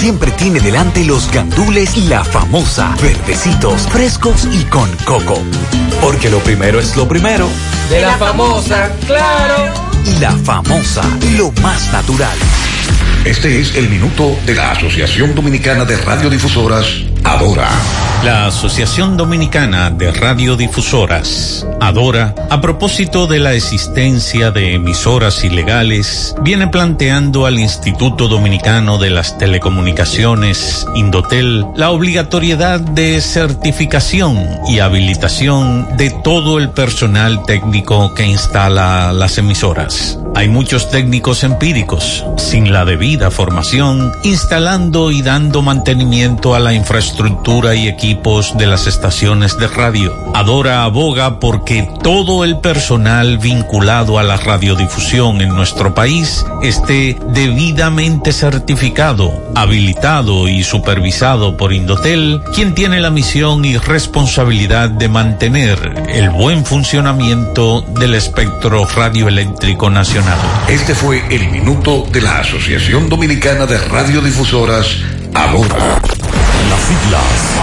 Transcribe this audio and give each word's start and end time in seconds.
siempre 0.00 0.30
tiene 0.30 0.60
delante 0.60 1.04
los 1.04 1.30
gandules 1.30 1.94
La 2.08 2.24
Famosa, 2.24 2.96
verdecitos, 3.02 3.82
frescos 3.82 4.48
y 4.50 4.64
con 4.64 4.88
coco. 5.04 5.38
Porque 6.00 6.30
lo 6.30 6.38
primero 6.38 6.80
es 6.80 6.96
lo 6.96 7.06
primero. 7.06 7.46
De 7.90 8.00
La 8.00 8.16
Famosa, 8.16 8.90
claro. 9.06 9.74
Y 10.06 10.18
La 10.18 10.32
Famosa, 10.32 11.02
lo 11.36 11.52
más 11.60 11.92
natural. 11.92 12.38
Este 13.26 13.60
es 13.60 13.76
el 13.76 13.90
minuto 13.90 14.38
de 14.46 14.54
la 14.54 14.70
Asociación 14.70 15.34
Dominicana 15.34 15.84
de 15.84 15.98
Radiodifusoras, 15.98 16.86
Adora. 17.24 17.68
La 18.24 18.46
Asociación 18.46 19.16
Dominicana 19.16 19.90
de 19.90 20.12
Radiodifusoras, 20.12 21.66
Adora, 21.80 22.34
a 22.50 22.60
propósito 22.60 23.26
de 23.26 23.38
la 23.38 23.54
existencia 23.54 24.50
de 24.50 24.74
emisoras 24.74 25.42
ilegales, 25.42 26.34
viene 26.42 26.68
planteando 26.68 27.46
al 27.46 27.58
Instituto 27.58 28.28
Dominicano 28.28 28.98
de 28.98 29.08
las 29.08 29.38
Telecomunicaciones, 29.38 30.86
Indotel, 30.94 31.64
la 31.74 31.90
obligatoriedad 31.90 32.80
de 32.80 33.22
certificación 33.22 34.38
y 34.68 34.80
habilitación 34.80 35.96
de 35.96 36.10
todo 36.10 36.58
el 36.58 36.68
personal 36.68 37.42
técnico 37.46 38.12
que 38.12 38.26
instala 38.26 39.14
las 39.14 39.38
emisoras. 39.38 40.18
Hay 40.34 40.48
muchos 40.48 40.90
técnicos 40.90 41.42
empíricos, 41.42 42.24
sin 42.36 42.72
la 42.72 42.84
debida 42.84 43.30
formación, 43.30 44.12
instalando 44.22 45.10
y 45.10 45.22
dando 45.22 45.62
mantenimiento 45.62 46.54
a 46.54 46.60
la 46.60 46.72
infraestructura 46.74 47.09
y 47.74 47.88
equipos 47.88 48.56
de 48.56 48.66
las 48.66 48.86
estaciones 48.86 49.58
de 49.58 49.68
radio. 49.68 50.14
Adora 50.34 50.84
aboga 50.84 51.38
porque 51.38 51.88
todo 52.02 52.44
el 52.44 52.58
personal 52.58 53.38
vinculado 53.38 54.18
a 54.18 54.22
la 54.22 54.36
radiodifusión 54.36 55.40
en 55.40 55.50
nuestro 55.50 55.94
país 55.94 56.46
esté 56.62 57.18
debidamente 57.32 58.32
certificado, 58.32 59.32
habilitado 59.54 60.48
y 60.48 60.62
supervisado 60.62 61.56
por 61.56 61.72
Indotel, 61.72 62.40
quien 62.54 62.74
tiene 62.74 63.00
la 63.00 63.10
misión 63.10 63.64
y 63.64 63.76
responsabilidad 63.76 64.88
de 64.88 65.08
mantener 65.08 66.04
el 66.08 66.30
buen 66.30 66.64
funcionamiento 66.64 67.82
del 67.82 68.14
espectro 68.14 68.86
radioeléctrico 68.86 69.90
nacional. 69.90 70.38
Este 70.68 70.94
fue 70.94 71.22
el 71.30 71.50
minuto 71.50 72.06
de 72.10 72.22
la 72.22 72.38
Asociación 72.38 73.08
Dominicana 73.08 73.66
de 73.66 73.78
Radiodifusoras, 73.78 74.96
Adora. 75.34 76.00
Las 76.70 76.80
siglas 76.82 77.60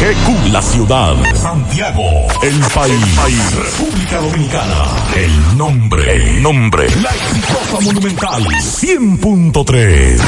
GQ, 0.00 0.52
la 0.52 0.62
ciudad. 0.62 1.14
Santiago, 1.34 2.02
el 2.42 2.58
país. 2.74 3.54
República 3.54 4.20
Dominicana. 4.20 4.84
El 5.14 5.58
nombre, 5.58 6.12
el 6.14 6.42
nombre. 6.42 6.88
La 7.02 7.10
exitosa 7.10 7.80
monumental. 7.82 8.42
100.3. 8.44 10.22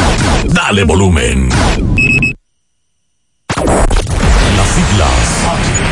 Dale 0.48 0.84
volumen. 0.84 1.48
Las 3.56 4.69
siglas 4.69 5.91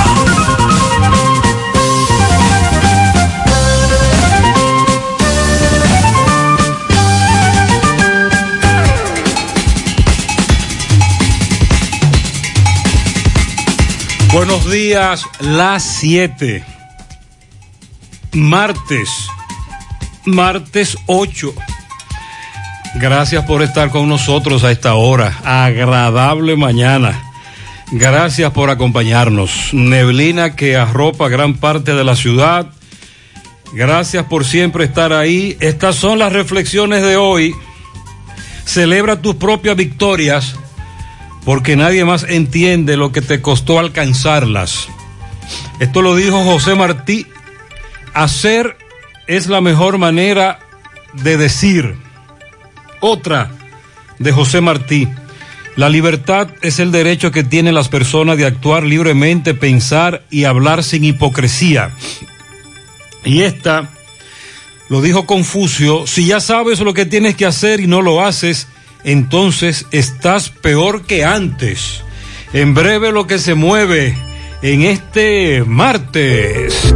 Buenos 14.33 14.71
días, 14.71 15.25
las 15.41 15.83
7. 15.83 16.63
Martes, 18.31 19.27
martes 20.23 20.97
8. 21.05 21.53
Gracias 22.95 23.43
por 23.43 23.61
estar 23.61 23.91
con 23.91 24.07
nosotros 24.07 24.63
a 24.63 24.71
esta 24.71 24.93
hora. 24.93 25.37
Agradable 25.43 26.55
mañana. 26.55 27.21
Gracias 27.91 28.53
por 28.53 28.69
acompañarnos. 28.69 29.73
Neblina 29.73 30.55
que 30.55 30.77
arropa 30.77 31.27
gran 31.27 31.55
parte 31.55 31.93
de 31.93 32.05
la 32.05 32.15
ciudad. 32.15 32.67
Gracias 33.73 34.25
por 34.27 34.45
siempre 34.45 34.85
estar 34.85 35.11
ahí. 35.11 35.57
Estas 35.59 35.97
son 35.97 36.19
las 36.19 36.31
reflexiones 36.31 37.01
de 37.01 37.17
hoy. 37.17 37.53
Celebra 38.63 39.21
tus 39.21 39.35
propias 39.35 39.75
victorias 39.75 40.55
porque 41.45 41.75
nadie 41.75 42.05
más 42.05 42.23
entiende 42.23 42.97
lo 42.97 43.11
que 43.11 43.21
te 43.21 43.41
costó 43.41 43.79
alcanzarlas. 43.79 44.87
Esto 45.79 46.01
lo 46.01 46.15
dijo 46.15 46.43
José 46.43 46.75
Martí. 46.75 47.25
Hacer 48.13 48.77
es 49.27 49.47
la 49.47 49.61
mejor 49.61 49.97
manera 49.97 50.59
de 51.13 51.37
decir. 51.37 51.95
Otra 52.99 53.51
de 54.19 54.31
José 54.31 54.61
Martí. 54.61 55.07
La 55.75 55.89
libertad 55.89 56.49
es 56.61 56.79
el 56.79 56.91
derecho 56.91 57.31
que 57.31 57.43
tienen 57.43 57.73
las 57.73 57.87
personas 57.87 58.37
de 58.37 58.45
actuar 58.45 58.83
libremente, 58.83 59.53
pensar 59.53 60.23
y 60.29 60.43
hablar 60.43 60.83
sin 60.83 61.03
hipocresía. 61.03 61.91
Y 63.23 63.41
esta 63.41 63.89
lo 64.89 65.01
dijo 65.01 65.25
Confucio, 65.25 66.05
si 66.05 66.25
ya 66.25 66.41
sabes 66.41 66.81
lo 66.81 66.93
que 66.93 67.05
tienes 67.05 67.35
que 67.35 67.45
hacer 67.45 67.79
y 67.79 67.87
no 67.87 68.01
lo 68.01 68.23
haces, 68.23 68.67
entonces 69.03 69.85
estás 69.91 70.49
peor 70.49 71.03
que 71.03 71.23
antes. 71.23 72.03
En 72.53 72.73
breve 72.73 73.11
lo 73.11 73.27
que 73.27 73.39
se 73.39 73.55
mueve 73.55 74.17
en 74.61 74.83
este 74.83 75.63
martes. 75.65 76.93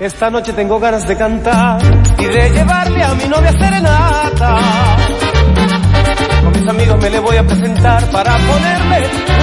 Esta 0.00 0.30
noche 0.30 0.52
tengo 0.52 0.78
ganas 0.78 1.08
de 1.08 1.16
cantar 1.16 1.80
y 2.18 2.24
de 2.24 2.50
llevarle 2.50 3.02
a 3.02 3.14
mi 3.14 3.24
novia 3.24 3.52
serenata 3.52 5.23
con 6.42 6.52
mis 6.52 6.68
amigos 6.68 6.98
me 7.00 7.10
le 7.10 7.18
voy 7.20 7.36
a 7.36 7.46
presentar 7.46 8.10
para 8.10 8.36
ponerle 8.36 9.33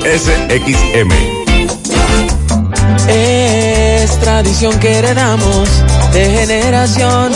SXM. 0.04 1.12
Es 3.08 4.20
tradición 4.20 4.78
que 4.78 4.98
heredamos 4.98 5.69
de 6.12 6.30
generación 6.30 7.32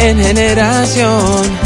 en 0.00 0.18
generación. 0.18 1.65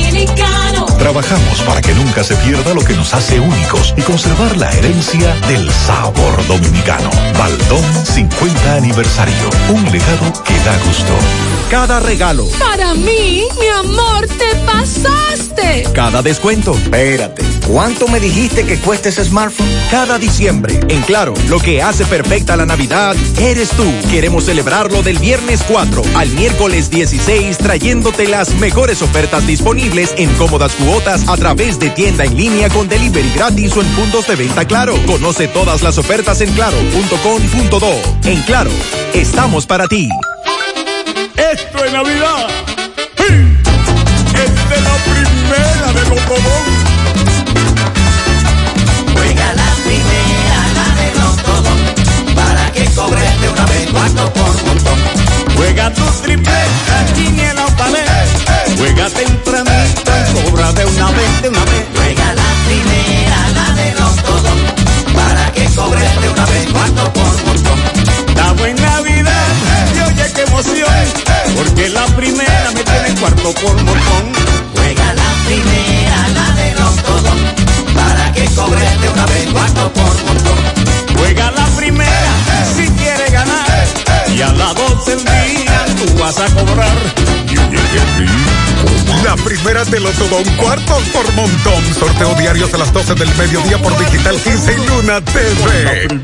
dominicano. 0.25 0.85
Trabajamos 0.97 1.61
para 1.61 1.81
que 1.81 1.93
nunca 1.93 2.23
se 2.23 2.35
pierda 2.37 2.73
lo 2.73 2.83
que 2.83 2.93
nos 2.93 3.13
hace 3.13 3.39
únicos 3.39 3.93
y 3.97 4.01
conservar 4.01 4.55
la 4.57 4.71
herencia 4.71 5.35
del 5.47 5.69
sabor 5.71 6.45
dominicano. 6.47 7.09
Baldón 7.37 7.83
50 8.05 8.75
aniversario. 8.75 9.49
Un 9.69 9.83
legado 9.91 10.31
que 10.43 10.53
da 10.59 10.77
gusto. 10.85 11.13
Cada 11.69 11.99
regalo, 12.01 12.45
Para 12.59 12.93
mí, 12.93 13.43
mi 13.59 13.67
amor, 13.79 14.27
te 14.27 14.55
pasaste. 14.65 15.83
cada 15.93 16.21
descuento. 16.21 16.73
Espérate, 16.75 17.43
¿cuánto 17.65 18.09
me 18.09 18.19
dijiste 18.19 18.65
que 18.65 18.77
cuesta 18.77 19.07
ese 19.07 19.23
smartphone? 19.23 19.69
Cada 19.89 20.17
diciembre, 20.19 20.79
en 20.89 21.01
Claro, 21.03 21.33
lo 21.47 21.59
que 21.59 21.81
hace 21.81 22.05
perfecta 22.05 22.57
la 22.57 22.65
Navidad 22.65 23.15
eres 23.39 23.69
tú. 23.69 23.85
Queremos 24.09 24.45
celebrarlo 24.45 25.01
del 25.01 25.17
viernes 25.19 25.63
4 25.67 26.01
al 26.15 26.29
miércoles 26.31 26.89
16 26.89 27.57
trayéndote 27.57 28.27
las 28.27 28.53
mejores 28.55 29.01
ofertas 29.01 29.47
disponibles 29.47 30.10
en 30.17 30.33
cómodas 30.35 30.73
cuotas 30.73 31.27
a 31.27 31.37
través 31.37 31.79
de 31.79 31.89
tienda 31.89 32.23
en 32.23 32.35
línea 32.35 32.69
con 32.69 32.87
delivery 32.87 33.31
gratis 33.35 33.75
o 33.75 33.81
en 33.81 33.87
puntos 33.89 34.27
de 34.27 34.35
venta 34.35 34.65
Claro. 34.65 34.95
Conoce 35.05 35.47
todas 35.47 35.81
las 35.81 35.97
ofertas 35.97 36.41
en 36.41 36.51
claro.com.do. 36.53 38.01
En 38.25 38.41
Claro, 38.43 38.71
estamos 39.13 39.65
para 39.65 39.87
ti. 39.87 40.09
Esto 41.35 41.85
es 41.85 41.93
Navidad. 41.93 42.47
¡Sí! 43.17 43.23
Esta 44.33 44.75
es 44.75 44.83
la 44.83 44.95
primera 45.03 45.93
de 45.93 46.09
Lotodón. 46.09 46.65
Juega 49.13 49.53
la 49.53 49.75
primera, 49.83 50.59
la 50.75 50.87
de 51.01 51.07
Lotodón, 51.19 51.79
para 52.35 52.71
que 52.71 52.85
cobres 52.95 53.41
de 53.41 53.49
una 53.49 53.65
vez 53.65 53.89
cuarto 53.91 54.33
por 54.33 54.63
montón. 54.65 54.99
Juega 55.55 55.93
tu 55.93 56.03
tripleta, 56.23 57.05
quiniela 57.15 57.65
o 57.65 57.69
paleta. 57.77 58.65
Juega 58.77 59.09
tempranito 59.09 59.50
de 60.73 60.85
una 60.85 61.11
vez, 61.11 61.41
de 61.41 61.49
una 61.49 61.65
vez. 61.65 61.85
Juega 61.95 62.33
la 62.33 62.49
primera, 62.65 63.49
la 63.55 63.73
de 63.75 63.91
Lotodón, 63.99 64.59
para 65.13 65.51
que 65.51 65.65
cobres 65.75 66.21
de 66.21 66.29
una 66.29 66.45
vez 66.45 66.67
cuarto 66.71 67.13
por 67.13 67.45
montón. 67.45 67.79
Estamos 68.27 68.67
en 68.67 68.75
Navidad 68.75 69.47
y 69.95 69.99
oye 69.99 70.31
qué 70.33 70.41
emoción, 70.41 71.05
porque 71.55 71.89
la 71.89 72.05
primera 72.07 72.71
me 72.73 72.83
tiene 72.83 73.19
cuarto 73.19 73.53
por 73.53 73.75
montón. 73.83 74.25
Juega 74.75 75.13
la 75.13 75.33
primera, 75.45 76.27
la 76.29 76.55
de 76.55 76.73
Lotodón, 76.75 77.39
para 77.93 78.31
que 78.33 78.45
cobres 78.55 79.01
de 79.01 79.09
una 79.09 79.25
vez 79.25 79.45
cuarto 79.51 79.91
por 79.93 80.23
montón. 80.25 81.17
Juega 81.17 81.51
la 81.51 81.60
y 84.41 84.43
a 84.43 84.51
las 84.53 84.75
12 84.75 85.15
del 85.17 85.23
día 85.23 85.85
tú 85.97 86.19
vas 86.19 86.39
a 86.39 86.47
cobrar. 86.55 86.97
La 89.23 89.35
primera 89.35 89.85
de 89.85 89.99
Lotodón, 89.99 90.43
cuartos 90.57 91.03
por 91.09 91.31
montón. 91.33 91.93
Sorteo 91.93 92.33
diarios 92.35 92.73
a 92.73 92.79
las 92.79 92.91
12 92.91 93.13
del 93.15 93.29
mediodía 93.35 93.77
por 93.77 93.95
Digital 93.99 94.35
15 94.35 94.73
y 94.73 94.87
Luna 94.87 95.21
TV. 95.21 96.21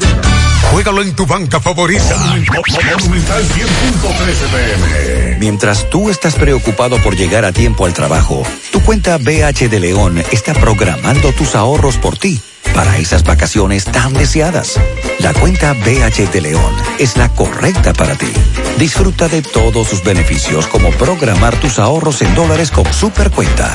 Juégalo 0.72 1.04
en 1.04 1.16
tu 1.16 1.28
banca 1.28 1.60
favorita. 1.60 2.18
Monumental 2.18 3.44
100.13 3.44 4.48
pm. 4.52 5.38
Mientras 5.40 5.88
tú 5.92 6.10
estás 6.10 6.34
preocupado 6.34 6.98
por 7.04 7.16
llegar 7.16 7.46
a 7.46 7.52
tiempo 7.52 7.86
al 7.86 7.94
trabajo, 7.94 8.42
tu 8.72 8.82
cuenta 8.82 9.18
BH 9.18 9.70
de 9.70 9.80
León 9.80 10.24
está 10.32 10.54
programando 10.54 11.32
tus 11.34 11.54
ahorros 11.54 11.98
por 11.98 12.18
ti 12.18 12.42
para 12.74 12.98
esas 12.98 13.24
vacaciones 13.24 13.86
tan 13.86 14.14
deseadas. 14.14 14.80
La 15.20 15.34
cuenta 15.34 15.74
BH 15.74 16.32
de 16.32 16.42
León 16.42 16.74
es 17.00 17.18
la 17.18 17.30
correcta 17.30 17.94
para 17.94 18.16
ti. 18.16 18.32
Disfruta 18.78 19.28
de 19.28 19.42
todos 19.42 19.88
sus 19.88 20.04
beneficios 20.04 20.68
como 20.68 20.90
programar 20.92 21.56
tus 21.60 21.80
ahorros 21.80 22.22
en 22.22 22.34
dólares 22.36 22.72
con 22.72 22.92
Supercuenta. 22.94 23.74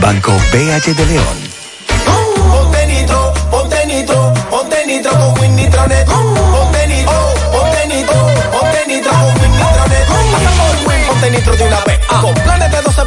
Banco 0.00 0.32
BH 0.52 0.94
de 0.94 1.06
León. 1.06 1.50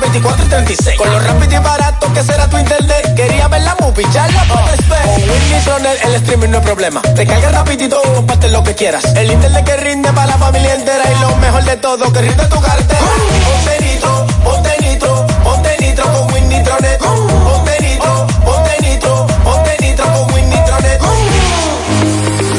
24 0.03 0.45
y 0.45 0.49
36. 0.49 0.97
Con 0.97 1.09
lo 1.09 1.19
rápido 1.19 1.55
y 1.55 1.63
barato 1.63 2.13
que 2.13 2.23
será 2.23 2.49
tu 2.49 2.57
internet. 2.57 3.15
Quería 3.15 3.47
ver 3.47 3.61
la 3.61 3.75
movie, 3.79 4.05
ya 4.11 4.27
la 4.27 4.43
puedes 4.43 4.89
ver. 4.89 5.01
Con 5.01 5.29
Win 5.29 5.51
Nitronet 5.51 6.03
el 6.03 6.15
streaming 6.15 6.49
no 6.49 6.57
es 6.57 6.63
problema. 6.63 7.01
Te 7.01 7.25
carga 7.25 7.51
rapidito, 7.51 8.01
comparte 8.15 8.49
lo 8.49 8.63
que 8.63 8.75
quieras. 8.75 9.03
El 9.15 9.31
internet 9.31 9.63
que 9.63 9.77
rinde 9.77 10.11
para 10.11 10.27
la 10.27 10.37
familia 10.37 10.75
entera. 10.75 11.03
Y 11.09 11.21
lo 11.21 11.35
mejor 11.37 11.63
de 11.63 11.77
todo, 11.77 12.11
que 12.11 12.21
rinde 12.21 12.45
tu 12.47 12.59
cartera. 12.59 12.99
Ponte 12.99 13.85
nitro, 13.85 14.27
ponte 14.43 14.69
nitro, 14.81 15.27
ponte 15.43 15.77
nitro 15.79 16.03
con 16.11 16.33
Win 16.33 16.49
Nitronet. 16.49 16.99
Ponte 16.99 17.77
nitro, 17.81 18.27
ponte 18.43 18.77
nitro, 18.81 19.27
ponte 19.43 19.77
nitro 19.79 20.05
con 20.05 20.33
Win 20.33 20.49
Nitronet. 20.49 21.01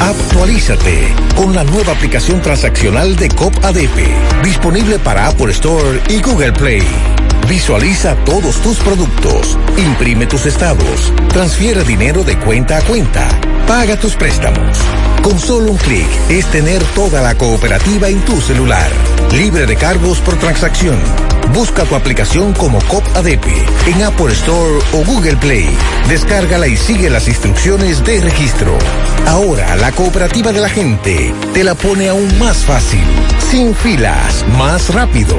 Actualízate 0.01 1.15
con 1.37 1.55
la 1.55 1.65
nueva 1.65 1.93
aplicación 1.93 2.41
transaccional 2.41 3.17
de 3.17 3.29
COP 3.29 3.63
ADP, 3.63 4.43
disponible 4.43 4.99
para 4.99 5.29
Apple 5.29 5.53
Store 5.53 6.01
y 6.09 6.23
Google 6.23 6.53
Play. 6.53 7.24
Visualiza 7.49 8.17
todos 8.25 8.57
tus 8.63 8.79
productos, 8.79 9.59
imprime 9.77 10.27
tus 10.27 10.47
estados, 10.47 11.13
transfiere 11.29 11.85
dinero 11.85 12.25
de 12.25 12.39
cuenta 12.39 12.79
a 12.79 12.83
cuenta, 12.83 13.29
paga 13.67 13.99
tus 13.99 14.17
préstamos. 14.17 14.79
Con 15.23 15.39
solo 15.39 15.73
un 15.73 15.77
clic 15.77 16.07
es 16.31 16.47
tener 16.47 16.83
toda 16.95 17.21
la 17.21 17.35
cooperativa 17.35 18.09
en 18.09 18.21
tu 18.25 18.41
celular, 18.41 18.91
libre 19.33 19.67
de 19.67 19.77
cargos 19.77 20.21
por 20.21 20.37
transacción. 20.37 20.99
Busca 21.53 21.85
tu 21.85 21.95
aplicación 21.95 22.53
como 22.55 22.79
COP 22.83 23.05
ADP 23.17 23.47
en 23.87 24.03
Apple 24.03 24.33
Store 24.33 24.79
o 24.93 25.05
Google 25.05 25.37
Play. 25.37 25.69
Descárgala 26.09 26.67
y 26.67 26.77
sigue 26.77 27.11
las 27.11 27.29
instrucciones 27.29 28.05
de 28.05 28.21
registro. 28.21 28.77
Ahora 29.27 29.77
la 29.77 29.93
cooperativa 29.93 30.53
de 30.53 30.61
la 30.61 30.69
gente 30.69 31.35
te 31.53 31.65
la 31.65 31.75
pone 31.75 32.09
aún 32.09 32.39
más 32.39 32.65
fácil, 32.65 33.05
sin 33.51 33.75
filas, 33.75 34.45
más 34.59 34.93
rápido. 34.93 35.39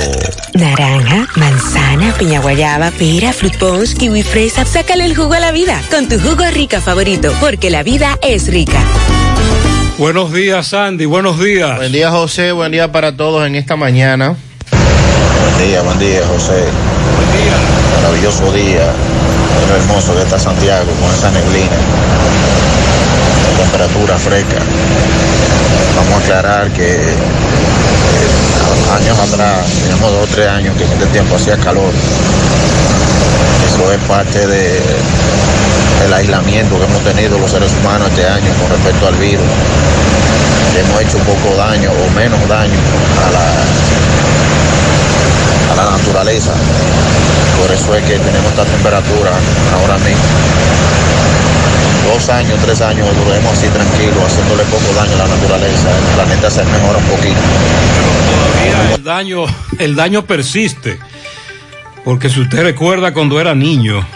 Naranja, 0.54 1.28
manzana, 1.36 2.14
piña 2.18 2.40
guayaba, 2.40 2.90
pera, 2.90 3.32
fruit 3.32 3.54
punch, 3.58 3.94
kiwi 3.98 4.22
fresa. 4.22 4.64
Sácale 4.64 5.04
el 5.04 5.14
jugo 5.14 5.34
a 5.34 5.40
la 5.40 5.52
vida 5.52 5.82
con 5.90 6.08
tu 6.08 6.18
jugo 6.18 6.42
rica 6.52 6.80
favorito, 6.80 7.34
porque 7.38 7.68
la 7.68 7.82
vida 7.82 8.18
es 8.22 8.48
rica. 8.48 8.78
Buenos 9.98 10.32
días, 10.32 10.68
Sandy. 10.68 11.04
Buenos 11.04 11.38
días. 11.38 11.76
Buen 11.76 11.92
día, 11.92 12.10
José. 12.10 12.52
Buen 12.52 12.72
día 12.72 12.90
para 12.90 13.14
todos 13.14 13.46
en 13.46 13.56
esta 13.56 13.76
mañana. 13.76 14.36
Buen 14.70 15.68
día, 15.68 15.82
buen 15.82 15.98
día, 15.98 16.20
José. 16.26 16.64
Buen 17.16 17.32
día. 17.42 17.56
Maravilloso 17.96 18.52
día. 18.52 18.92
Lo 19.68 19.76
hermoso 19.76 20.14
que 20.14 20.22
está 20.22 20.38
Santiago 20.38 20.90
con 21.00 21.10
esa 21.12 21.30
neblina. 21.30 21.76
La 23.52 23.64
temperatura 23.64 24.16
fresca. 24.16 24.62
Vamos 25.96 26.14
a 26.14 26.18
aclarar 26.24 26.70
que 26.72 27.00
años 28.94 29.18
atrás, 29.18 29.66
tenemos 29.82 30.10
dos 30.12 30.24
o 30.24 30.26
tres 30.32 30.48
años 30.48 30.76
que 30.76 30.84
en 30.84 30.92
este 30.92 31.06
tiempo 31.06 31.36
hacía 31.36 31.56
calor. 31.58 31.92
Eso 33.66 33.92
es 33.92 33.98
parte 34.08 34.46
de, 34.46 34.80
del 36.02 36.12
aislamiento 36.14 36.78
que 36.78 36.84
hemos 36.84 37.02
tenido 37.02 37.38
los 37.38 37.50
seres 37.50 37.72
humanos 37.80 38.08
este 38.10 38.26
año 38.26 38.52
con 38.60 38.70
respecto 38.70 39.06
al 39.08 39.14
virus. 39.16 39.46
Hemos 40.78 41.00
hecho 41.00 41.18
poco 41.18 41.56
daño 41.56 41.90
o 41.90 42.10
menos 42.14 42.38
daño 42.48 42.78
a 43.26 43.30
la, 43.32 43.46
a 45.72 45.76
la 45.76 45.90
naturaleza. 45.96 46.52
Por 47.60 47.72
eso 47.72 47.94
es 47.94 48.04
que 48.04 48.18
tenemos 48.18 48.50
esta 48.50 48.64
temperatura 48.64 49.32
ahora 49.80 49.96
mismo. 49.98 50.22
Dos 52.12 52.28
años, 52.28 52.58
tres 52.62 52.80
años 52.82 53.08
duremos 53.24 53.52
así 53.52 53.68
tranquilos, 53.68 54.22
haciéndole 54.26 54.64
poco 54.64 54.92
daño 54.94 55.14
a 55.14 55.26
la 55.26 55.28
naturaleza. 55.28 55.88
El 55.90 56.14
planeta 56.14 56.50
se 56.50 56.62
mejora 56.64 56.98
un 56.98 57.04
poquito. 57.04 57.40
El 58.94 59.02
daño, 59.04 59.44
el 59.78 59.94
daño 59.94 60.24
persiste. 60.24 60.98
Porque 62.04 62.28
si 62.28 62.40
usted 62.40 62.62
recuerda 62.62 63.12
cuando 63.12 63.40
era 63.40 63.54
niño, 63.54 64.06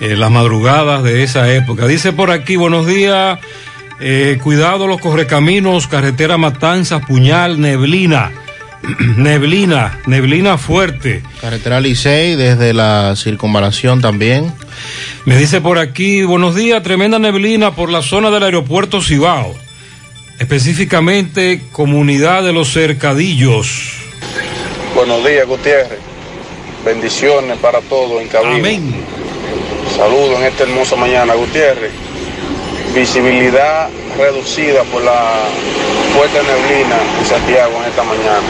eh, 0.00 0.16
las 0.16 0.30
madrugadas 0.30 1.02
de 1.02 1.22
esa 1.22 1.52
época. 1.52 1.86
Dice 1.86 2.12
por 2.12 2.30
aquí, 2.30 2.56
buenos 2.56 2.86
días, 2.86 3.38
eh, 4.00 4.38
cuidado 4.42 4.86
los 4.86 5.00
correcaminos, 5.00 5.86
carretera 5.86 6.38
Matanzas, 6.38 7.04
Puñal, 7.06 7.60
Neblina. 7.60 8.32
neblina, 9.16 9.98
neblina 10.06 10.58
fuerte. 10.58 11.22
Carretera 11.40 11.80
Licey 11.80 12.36
desde 12.36 12.72
la 12.72 13.14
circunvalación 13.16 14.00
también. 14.00 14.52
Me 15.26 15.36
dice 15.36 15.60
por 15.60 15.78
aquí, 15.78 16.22
buenos 16.22 16.54
días, 16.54 16.82
tremenda 16.82 17.18
neblina 17.18 17.74
por 17.74 17.90
la 17.90 18.02
zona 18.02 18.30
del 18.30 18.42
aeropuerto 18.42 19.02
Cibao. 19.02 19.54
Específicamente, 20.40 21.60
comunidad 21.70 22.42
de 22.42 22.54
los 22.54 22.72
cercadillos. 22.72 23.92
Buenos 24.94 25.22
días, 25.24 25.46
Gutiérrez. 25.46 25.98
Bendiciones 26.82 27.58
para 27.58 27.80
todos 27.82 28.22
en 28.22 28.28
cabina. 28.28 28.54
Amén. 28.56 28.90
Saludos 29.94 30.38
en 30.40 30.46
esta 30.46 30.62
hermosa 30.62 30.96
mañana, 30.96 31.34
Gutiérrez. 31.34 31.92
Visibilidad 32.94 33.90
reducida 34.16 34.82
por 34.84 35.04
la 35.04 35.40
fuerte 36.14 36.38
neblina 36.42 36.96
en 37.20 37.26
Santiago 37.26 37.72
en 37.84 37.90
esta 37.90 38.02
mañana. 38.02 38.48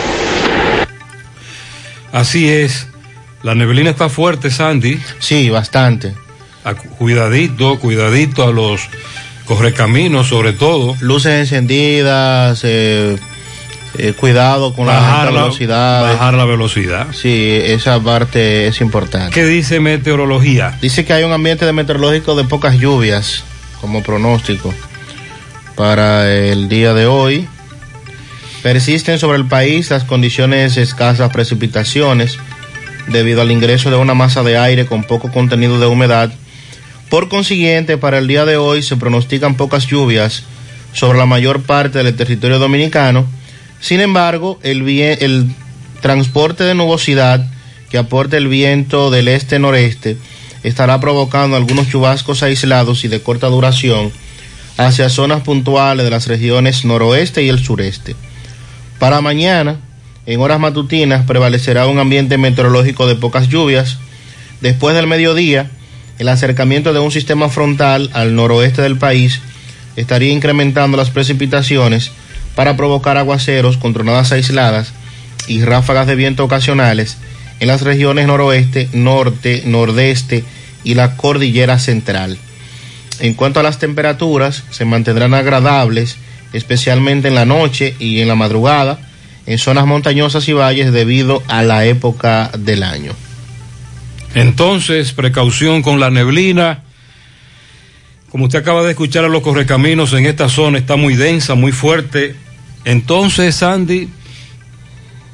Así 2.12 2.48
es. 2.48 2.86
La 3.42 3.56
neblina 3.56 3.90
está 3.90 4.08
fuerte, 4.08 4.52
Sandy. 4.52 5.00
Sí, 5.18 5.50
bastante. 5.50 6.14
A- 6.62 6.74
cuidadito, 6.74 7.80
cuidadito 7.80 8.44
a 8.44 8.52
los 8.52 8.82
correcaminos, 9.56 10.28
sobre 10.28 10.52
todo. 10.52 10.96
Luces 11.00 11.32
encendidas, 11.40 12.60
eh, 12.62 13.16
eh, 13.98 14.12
cuidado 14.16 14.72
con 14.74 14.86
la 14.86 14.92
Bajar 14.94 15.20
alta 15.26 15.32
la- 15.32 15.42
velocidad. 15.42 16.02
bajar 16.12 16.34
la 16.34 16.44
velocidad. 16.44 17.06
Sí, 17.12 17.58
esa 17.64 17.98
parte 18.00 18.68
es 18.68 18.80
importante. 18.80 19.34
¿Qué 19.34 19.44
dice 19.44 19.80
meteorología? 19.80 20.78
Dice 20.80 21.04
que 21.04 21.12
hay 21.14 21.24
un 21.24 21.32
ambiente 21.32 21.66
de 21.66 21.72
meteorológico 21.72 22.36
de 22.36 22.44
pocas 22.44 22.78
lluvias 22.78 23.42
como 23.80 24.02
pronóstico 24.04 24.72
para 25.74 26.30
el 26.32 26.68
día 26.68 26.94
de 26.94 27.06
hoy. 27.06 27.48
Persisten 28.62 29.18
sobre 29.18 29.38
el 29.38 29.46
país 29.46 29.90
las 29.90 30.04
condiciones 30.04 30.76
de 30.76 30.82
escasas 30.82 31.32
precipitaciones 31.32 32.38
debido 33.08 33.40
al 33.42 33.50
ingreso 33.50 33.90
de 33.90 33.96
una 33.96 34.14
masa 34.14 34.42
de 34.44 34.58
aire 34.58 34.86
con 34.86 35.02
poco 35.02 35.32
contenido 35.32 35.80
de 35.80 35.86
humedad. 35.86 36.30
Por 37.10 37.28
consiguiente, 37.28 37.98
para 37.98 38.18
el 38.18 38.28
día 38.28 38.44
de 38.44 38.56
hoy 38.56 38.82
se 38.82 38.96
pronostican 38.96 39.56
pocas 39.56 39.86
lluvias 39.86 40.44
sobre 40.92 41.18
la 41.18 41.26
mayor 41.26 41.62
parte 41.62 42.02
del 42.02 42.14
territorio 42.16 42.58
dominicano. 42.58 43.26
Sin 43.80 44.00
embargo, 44.00 44.58
el, 44.62 44.84
vie- 44.84 45.18
el 45.20 45.46
transporte 46.00 46.64
de 46.64 46.74
nubosidad 46.74 47.44
que 47.90 47.98
aporta 47.98 48.36
el 48.36 48.46
viento 48.46 49.10
del 49.10 49.26
este-noreste 49.26 50.16
estará 50.62 51.00
provocando 51.00 51.56
algunos 51.56 51.88
chubascos 51.88 52.42
aislados 52.44 53.04
y 53.04 53.08
de 53.08 53.20
corta 53.20 53.48
duración 53.48 54.12
hacia 54.76 55.08
zonas 55.08 55.42
puntuales 55.42 56.04
de 56.04 56.10
las 56.10 56.28
regiones 56.28 56.84
noroeste 56.84 57.42
y 57.42 57.48
el 57.48 57.58
sureste. 57.58 58.14
Para 59.00 59.20
mañana, 59.20 59.80
en 60.26 60.40
horas 60.40 60.60
matutinas, 60.60 61.26
prevalecerá 61.26 61.86
un 61.88 61.98
ambiente 61.98 62.38
meteorológico 62.38 63.06
de 63.08 63.16
pocas 63.16 63.48
lluvias. 63.48 63.98
Después 64.60 64.94
del 64.94 65.06
mediodía, 65.06 65.70
el 66.20 66.28
acercamiento 66.28 66.92
de 66.92 67.00
un 67.00 67.10
sistema 67.10 67.48
frontal 67.48 68.10
al 68.12 68.36
noroeste 68.36 68.82
del 68.82 68.98
país 68.98 69.40
estaría 69.96 70.30
incrementando 70.30 70.98
las 70.98 71.08
precipitaciones 71.08 72.12
para 72.54 72.76
provocar 72.76 73.16
aguaceros 73.16 73.78
con 73.78 73.94
tronadas 73.94 74.30
aisladas 74.30 74.92
y 75.48 75.62
ráfagas 75.62 76.06
de 76.06 76.16
viento 76.16 76.44
ocasionales 76.44 77.16
en 77.58 77.68
las 77.68 77.80
regiones 77.80 78.26
noroeste, 78.26 78.90
norte, 78.92 79.62
nordeste 79.64 80.44
y 80.84 80.92
la 80.92 81.16
cordillera 81.16 81.78
central. 81.78 82.36
En 83.20 83.32
cuanto 83.32 83.60
a 83.60 83.62
las 83.62 83.78
temperaturas, 83.78 84.64
se 84.68 84.84
mantendrán 84.84 85.32
agradables, 85.32 86.18
especialmente 86.52 87.28
en 87.28 87.34
la 87.34 87.46
noche 87.46 87.94
y 87.98 88.20
en 88.20 88.28
la 88.28 88.34
madrugada, 88.34 88.98
en 89.46 89.56
zonas 89.56 89.86
montañosas 89.86 90.46
y 90.48 90.52
valles 90.52 90.92
debido 90.92 91.42
a 91.48 91.62
la 91.62 91.86
época 91.86 92.50
del 92.58 92.82
año. 92.82 93.14
Entonces, 94.34 95.12
precaución 95.12 95.82
con 95.82 96.00
la 96.00 96.10
neblina. 96.10 96.82
Como 98.30 98.44
usted 98.44 98.60
acaba 98.60 98.82
de 98.84 98.90
escuchar 98.90 99.24
a 99.24 99.28
los 99.28 99.42
correcaminos 99.42 100.12
en 100.12 100.26
esta 100.26 100.48
zona, 100.48 100.78
está 100.78 100.96
muy 100.96 101.16
densa, 101.16 101.54
muy 101.54 101.72
fuerte. 101.72 102.36
Entonces, 102.84 103.56
Sandy, 103.56 104.08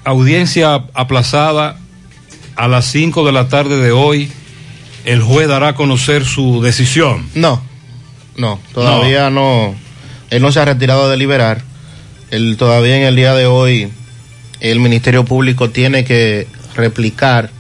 audiencia 0.05 0.75
aplazada 0.95 1.79
a 2.55 2.69
las 2.69 2.87
5 2.87 3.27
de 3.27 3.33
la 3.33 3.49
tarde 3.49 3.77
de 3.77 3.93
hoy. 3.93 4.31
El 5.05 5.23
juez 5.23 5.47
dará 5.47 5.69
a 5.69 5.75
conocer 5.75 6.25
su 6.25 6.63
decisión. 6.63 7.29
No, 7.35 7.63
no, 8.37 8.59
todavía 8.73 9.31
no. 9.31 9.75
Él 10.31 10.43
no 10.43 10.51
se 10.51 10.59
ha 10.59 10.65
retirado 10.65 11.09
de 11.09 11.17
liberar. 11.17 11.63
Él 12.31 12.57
todavía 12.59 12.97
en 12.97 13.05
el 13.05 13.15
día 13.15 13.35
de 13.35 13.47
hoy, 13.47 13.89
el 14.61 14.81
Ministerio 14.81 15.25
Público 15.25 15.71
tiene 15.71 16.05
que 16.05 16.49
replicar 16.75 17.51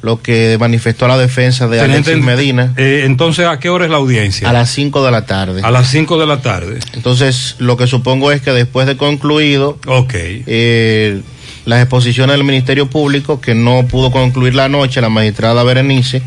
lo 0.00 0.22
que 0.22 0.56
manifestó 0.60 1.08
la 1.08 1.18
defensa 1.18 1.66
de 1.66 1.78
Teniente, 1.80 2.12
Alexis 2.12 2.24
Medina 2.24 2.72
eh, 2.76 3.02
entonces, 3.04 3.46
¿a 3.46 3.58
qué 3.58 3.68
hora 3.68 3.84
es 3.84 3.90
la 3.90 3.96
audiencia? 3.96 4.48
a 4.48 4.52
las 4.52 4.70
5 4.70 5.04
de 5.04 5.10
la 5.10 5.26
tarde. 5.26 5.60
A 5.64 5.70
las 5.72 5.88
5 5.90 6.18
de 6.20 6.26
la 6.26 6.40
tarde. 6.40 6.78
Entonces, 6.92 7.56
lo 7.58 7.76
que 7.76 7.86
supongo 7.88 8.30
es 8.30 8.40
que 8.40 8.52
después 8.52 8.86
de 8.86 8.96
concluido 8.96 9.78
eh, 10.12 11.20
las 11.64 11.80
exposiciones 11.80 12.36
del 12.36 12.44
Ministerio 12.44 12.88
Público, 12.88 13.40
que 13.40 13.54
no 13.54 13.86
pudo 13.88 14.10
concluir 14.12 14.54
la 14.54 14.68
noche, 14.68 15.00
la 15.00 15.08
magistrada 15.08 15.62
Berenice, 15.64 16.22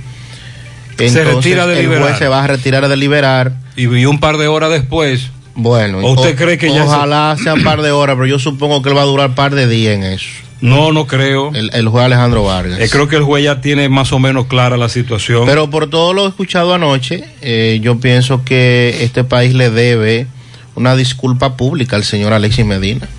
Se 0.97 1.23
retira 1.23 1.65
de 1.65 1.75
el 1.77 1.83
liberar. 1.83 2.03
juez 2.03 2.17
se 2.19 2.27
va 2.27 2.43
a 2.43 2.47
retirar 2.47 2.87
de 2.87 2.95
liberar. 2.97 3.53
Y, 3.75 3.83
y 3.83 4.05
un 4.05 4.19
par 4.19 4.37
de 4.37 4.47
horas 4.47 4.69
después, 4.69 5.29
Bueno, 5.55 5.99
¿O 5.99 6.11
usted 6.13 6.33
o- 6.33 6.35
cree 6.35 6.57
que 6.57 6.73
ya 6.73 6.83
Ojalá 6.83 7.35
sea 7.41 7.53
un 7.55 7.63
par 7.63 7.81
de 7.81 7.91
horas, 7.91 8.15
pero 8.15 8.27
yo 8.27 8.37
supongo 8.37 8.81
que 8.81 8.89
él 8.89 8.97
va 8.97 9.01
a 9.01 9.05
durar 9.05 9.29
un 9.29 9.35
par 9.35 9.55
de 9.55 9.67
días 9.67 9.95
en 9.95 10.03
eso. 10.03 10.27
No, 10.61 10.91
no 10.91 11.07
creo. 11.07 11.51
El, 11.53 11.71
el 11.73 11.87
juez 11.89 12.05
Alejandro 12.05 12.43
Vargas. 12.43 12.79
Eh, 12.79 12.87
creo 12.89 13.07
que 13.07 13.15
el 13.15 13.23
juez 13.23 13.43
ya 13.43 13.61
tiene 13.61 13.89
más 13.89 14.13
o 14.13 14.19
menos 14.19 14.45
clara 14.45 14.77
la 14.77 14.89
situación. 14.89 15.45
Pero 15.45 15.69
por 15.69 15.89
todo 15.89 16.13
lo 16.13 16.27
escuchado 16.27 16.73
anoche, 16.73 17.23
eh, 17.41 17.79
yo 17.81 17.99
pienso 17.99 18.43
que 18.45 18.99
este 19.01 19.23
país 19.23 19.53
le 19.53 19.71
debe 19.71 20.27
una 20.75 20.95
disculpa 20.95 21.57
pública 21.57 21.95
al 21.95 22.03
señor 22.03 22.33
Alexis 22.33 22.65
Medina. 22.65 23.09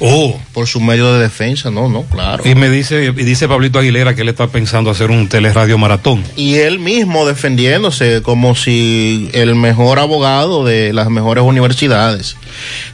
Oh. 0.00 0.38
Por 0.52 0.68
su 0.68 0.80
medio 0.80 1.12
de 1.12 1.20
defensa, 1.20 1.70
no, 1.70 1.88
no, 1.88 2.02
claro. 2.02 2.44
Y 2.48 2.54
me 2.54 2.70
dice, 2.70 3.06
y 3.06 3.24
dice 3.24 3.48
Pablito 3.48 3.80
Aguilera 3.80 4.14
que 4.14 4.22
él 4.22 4.28
está 4.28 4.46
pensando 4.46 4.90
hacer 4.90 5.10
un 5.10 5.28
teleradio 5.28 5.76
maratón. 5.76 6.22
Y 6.36 6.56
él 6.56 6.78
mismo 6.78 7.26
defendiéndose 7.26 8.22
como 8.22 8.54
si 8.54 9.28
el 9.32 9.56
mejor 9.56 9.98
abogado 9.98 10.64
de 10.64 10.92
las 10.92 11.10
mejores 11.10 11.42
universidades. 11.42 12.36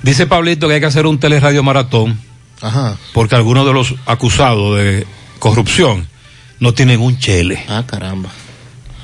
Dice 0.03 0.27
Pablito 0.27 0.67
que 0.69 0.75
hay 0.75 0.81
que 0.81 0.87
hacer 0.87 1.07
un 1.07 1.19
teleradio 1.19 1.63
maratón 1.63 2.19
Ajá. 2.65 2.97
porque 3.13 3.35
algunos 3.37 3.67
de 3.67 3.73
los 3.75 3.95
acusados 4.07 4.77
de 4.79 5.07
corrupción 5.39 6.09
no 6.61 6.73
tienen 6.73 7.01
un 7.01 7.19
chele. 7.19 7.63
Ah, 7.69 7.85
caramba. 7.87 8.31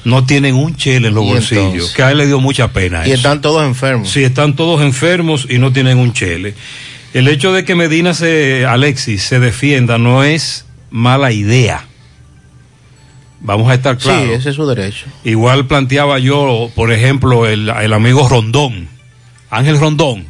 No 0.05 0.25
tienen 0.25 0.55
un 0.55 0.77
chele 0.77 1.09
en 1.09 1.15
los 1.15 1.25
¿Y 1.25 1.29
bolsillos. 1.29 1.65
entonces? 1.75 1.95
Que 1.95 2.03
a 2.03 2.11
él 2.11 2.19
le 2.19 2.27
dio 2.27 2.41
mucha 2.41 2.69
pena. 2.73 3.07
Y 3.07 3.11
eso. 3.11 3.17
están 3.17 3.41
todos 3.43 3.63
enfermos. 3.67 4.09
Sí, 4.11 4.25
están 4.25 4.57
todos 4.57 4.81
enfermos 4.81 5.47
y 5.51 5.59
no 5.59 5.73
tienen 5.73 5.99
un 5.99 6.13
chele. 6.15 6.55
El 7.13 7.29
hecho 7.29 7.53
de 7.53 7.65
que 7.65 7.75
Medina 7.75 8.15
se, 8.15 8.65
Alexis 8.65 9.23
se 9.23 9.41
defienda 9.41 9.99
no 9.99 10.23
es 10.25 10.65
mala 10.91 11.33
idea. 11.33 11.85
Vamos 13.41 13.71
a 13.71 13.75
estar 13.75 13.97
claros. 13.99 14.25
Sí, 14.27 14.33
ese 14.33 14.51
es 14.51 14.57
su 14.57 14.67
derecho. 14.67 15.07
Igual 15.25 15.67
planteaba 15.67 16.19
yo, 16.19 16.71
por 16.75 16.93
ejemplo, 16.93 17.47
el, 17.47 17.69
el 17.69 17.93
amigo 17.93 18.29
Rondón, 18.29 18.89
Ángel 19.51 19.79
Rondón. 19.81 20.27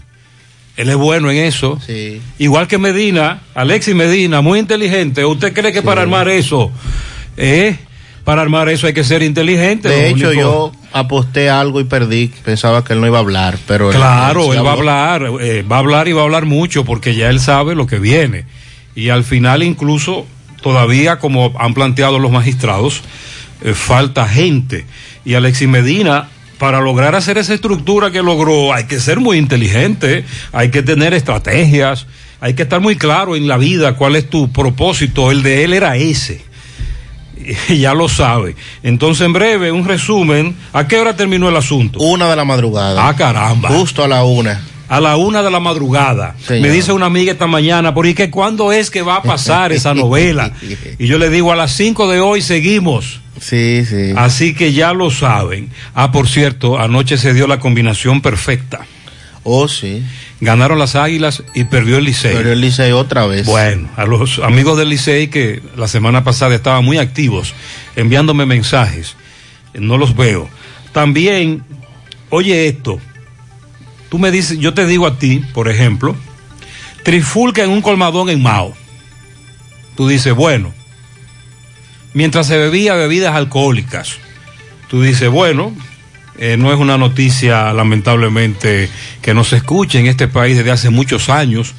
Él 0.80 0.88
es 0.90 0.96
bueno 0.96 1.30
en 1.30 1.38
eso. 1.38 1.78
Sí. 1.84 2.20
Igual 2.38 2.66
que 2.68 2.78
Medina, 2.78 3.40
Alexis 3.54 3.94
Medina, 3.94 4.40
muy 4.40 4.58
inteligente. 4.58 5.24
¿Usted 5.24 5.52
cree 5.52 5.72
que 5.72 5.82
para 5.82 6.02
armar 6.02 6.28
eso, 6.28 6.70
eh, 7.36 7.76
para 8.24 8.42
armar 8.42 8.68
eso 8.68 8.86
hay 8.86 8.92
que 8.92 9.04
ser 9.04 9.22
inteligente? 9.22 9.88
De 9.88 10.08
hecho, 10.08 10.28
único- 10.28 10.32
yo 10.40 10.72
aposté 10.92 11.50
algo 11.50 11.80
y 11.80 11.84
perdí. 11.84 12.30
Pensaba 12.44 12.84
que 12.84 12.92
él 12.94 13.00
no 13.00 13.06
iba 13.06 13.18
a 13.18 13.20
hablar, 13.20 13.58
pero... 13.66 13.90
Claro, 13.90 14.52
él 14.52 14.64
va 14.64 14.70
a 14.70 14.72
hablar, 14.74 15.30
eh, 15.40 15.62
va 15.70 15.76
a 15.76 15.78
hablar 15.80 16.08
y 16.08 16.12
va 16.12 16.22
a 16.22 16.24
hablar 16.24 16.46
mucho 16.46 16.84
porque 16.84 17.14
ya 17.14 17.28
él 17.30 17.40
sabe 17.40 17.74
lo 17.74 17.86
que 17.86 17.98
viene. 17.98 18.44
Y 18.94 19.08
al 19.10 19.24
final 19.24 19.62
incluso 19.62 20.26
todavía 20.62 21.18
como 21.18 21.52
han 21.58 21.74
planteado 21.74 22.18
los 22.18 22.30
magistrados, 22.30 23.02
eh, 23.62 23.74
falta 23.74 24.26
gente. 24.28 24.84
Y 25.24 25.34
Alexis 25.34 25.68
Medina, 25.68 26.28
para 26.60 26.82
lograr 26.82 27.14
hacer 27.14 27.38
esa 27.38 27.54
estructura 27.54 28.10
que 28.10 28.22
logró, 28.22 28.74
hay 28.74 28.84
que 28.84 29.00
ser 29.00 29.18
muy 29.18 29.38
inteligente, 29.38 30.26
hay 30.52 30.70
que 30.70 30.82
tener 30.82 31.14
estrategias, 31.14 32.06
hay 32.38 32.52
que 32.52 32.64
estar 32.64 32.82
muy 32.82 32.96
claro 32.96 33.34
en 33.34 33.48
la 33.48 33.56
vida 33.56 33.96
cuál 33.96 34.14
es 34.14 34.28
tu 34.28 34.52
propósito. 34.52 35.30
El 35.30 35.42
de 35.42 35.64
él 35.64 35.72
era 35.72 35.96
ese. 35.96 36.42
Y 37.70 37.78
ya 37.78 37.94
lo 37.94 38.10
sabe. 38.10 38.56
Entonces, 38.82 39.24
en 39.24 39.32
breve, 39.32 39.72
un 39.72 39.86
resumen. 39.86 40.54
¿A 40.74 40.86
qué 40.86 40.98
hora 40.98 41.16
terminó 41.16 41.48
el 41.48 41.56
asunto? 41.56 41.98
Una 41.98 42.28
de 42.28 42.36
la 42.36 42.44
madrugada. 42.44 43.08
Ah, 43.08 43.16
caramba. 43.16 43.70
Justo 43.70 44.04
a 44.04 44.08
la 44.08 44.24
una. 44.24 44.60
A 44.90 45.00
la 45.00 45.16
una 45.16 45.42
de 45.42 45.50
la 45.50 45.60
madrugada. 45.60 46.36
Señor. 46.46 46.68
Me 46.68 46.74
dice 46.74 46.92
una 46.92 47.06
amiga 47.06 47.32
esta 47.32 47.46
mañana, 47.46 47.94
¿por 47.94 48.12
qué 48.14 48.28
cuándo 48.28 48.70
es 48.70 48.90
que 48.90 49.00
va 49.00 49.16
a 49.16 49.22
pasar 49.22 49.72
esa 49.72 49.94
novela? 49.94 50.52
Y 50.98 51.06
yo 51.06 51.16
le 51.16 51.30
digo, 51.30 51.52
a 51.52 51.56
las 51.56 51.72
cinco 51.72 52.06
de 52.06 52.20
hoy 52.20 52.42
seguimos. 52.42 53.20
Sí, 53.40 53.84
sí. 53.86 54.12
Así 54.16 54.54
que 54.54 54.72
ya 54.72 54.92
lo 54.92 55.10
saben. 55.10 55.70
Ah, 55.94 56.12
por 56.12 56.28
cierto, 56.28 56.78
anoche 56.78 57.16
se 57.16 57.32
dio 57.34 57.46
la 57.46 57.58
combinación 57.58 58.20
perfecta. 58.20 58.86
Oh, 59.42 59.66
sí. 59.66 60.04
Ganaron 60.40 60.78
las 60.78 60.94
Águilas 60.94 61.42
y 61.54 61.64
perdió 61.64 61.96
el 61.96 62.04
Licey. 62.04 62.34
Pero 62.34 62.52
el 62.52 62.60
Licey 62.60 62.92
otra 62.92 63.26
vez. 63.26 63.46
Bueno, 63.46 63.88
a 63.96 64.04
los 64.04 64.38
amigos 64.40 64.78
del 64.78 64.90
Licey 64.90 65.28
que 65.28 65.62
la 65.76 65.88
semana 65.88 66.22
pasada 66.22 66.54
estaban 66.54 66.84
muy 66.84 66.98
activos, 66.98 67.54
enviándome 67.96 68.44
mensajes, 68.44 69.16
no 69.74 69.96
los 69.96 70.14
veo. 70.14 70.48
También, 70.92 71.62
oye 72.28 72.68
esto, 72.68 73.00
tú 74.10 74.18
me 74.18 74.30
dices, 74.30 74.58
yo 74.58 74.74
te 74.74 74.86
digo 74.86 75.06
a 75.06 75.18
ti, 75.18 75.42
por 75.54 75.68
ejemplo, 75.68 76.14
trifulca 77.02 77.64
en 77.64 77.70
un 77.70 77.80
colmadón 77.80 78.28
en 78.28 78.42
Mao. 78.42 78.74
Tú 79.96 80.08
dices, 80.08 80.34
bueno, 80.34 80.72
mientras 82.14 82.46
se 82.46 82.56
bebía 82.56 82.94
bebidas 82.94 83.34
alcohólicas, 83.34 84.18
tú 84.88 85.02
dices, 85.02 85.28
bueno, 85.30 85.74
eh, 86.38 86.56
no 86.56 86.72
es 86.72 86.78
una 86.78 86.96
noticia 86.96 87.72
lamentablemente 87.72 88.88
que 89.20 89.34
no 89.34 89.44
se 89.44 89.56
escuche 89.56 89.98
en 89.98 90.06
este 90.06 90.26
país 90.26 90.56
desde 90.56 90.70
hace 90.70 90.90
muchos 90.90 91.28
años. 91.28 91.74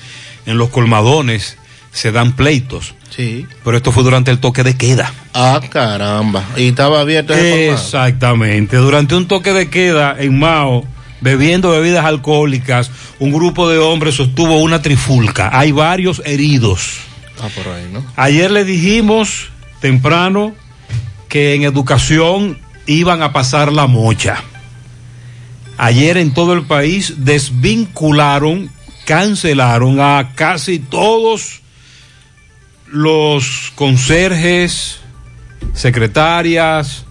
En 0.46 0.58
los 0.58 0.70
colmadones 0.70 1.58
se 1.91 2.12
dan 2.12 2.34
pleitos. 2.34 2.94
Sí. 3.15 3.46
Pero 3.63 3.78
esto 3.78 3.91
fue 3.91 4.04
durante 4.04 4.32
el 4.32 4.39
toque 4.39 4.63
de 4.63 4.78
queda. 4.78 5.13
Ah, 5.34 5.60
caramba. 5.70 6.44
Y 6.58 6.70
estaba 6.70 7.02
abierto 7.02 7.34
ese. 7.34 7.72
Exactamente. 7.72 8.78
Durante 8.78 9.15
un 9.15 9.28
toque 9.28 9.52
de 9.52 9.70
queda 9.70 10.15
en 10.17 10.39
Mao, 10.39 10.86
bebiendo 11.22 11.72
bebidas 11.72 12.06
alcohólicas, 12.06 12.91
un 13.20 13.32
grupo 13.32 13.70
de 13.70 13.78
hombres 13.78 14.15
sostuvo 14.15 14.58
una 14.58 14.82
trifulca. 14.82 15.50
Hay 15.54 15.72
varios 15.72 16.22
heridos. 16.26 17.00
Ah, 17.41 17.50
por 17.56 17.74
ahí, 17.74 17.89
¿no? 17.91 18.06
Ayer 18.15 18.52
le 18.52 18.63
dijimos 18.63 19.51
temprano 19.82 20.54
que 21.28 21.56
en 21.56 21.63
educación 21.63 22.60
iban 22.86 23.22
a 23.22 23.34
pasar 23.34 23.72
la 23.74 23.88
mocha. 23.88 24.44
Ayer 25.78 26.17
en 26.17 26.34
todo 26.34 26.54
el 26.54 26.63
país 26.63 27.15
desvincularon, 27.17 28.70
cancelaron 29.06 30.00
a 30.00 30.34
casi 30.36 30.80
todos 30.80 31.62
los 32.88 33.72
conserjes, 33.76 35.00
secretarias, 35.74 37.06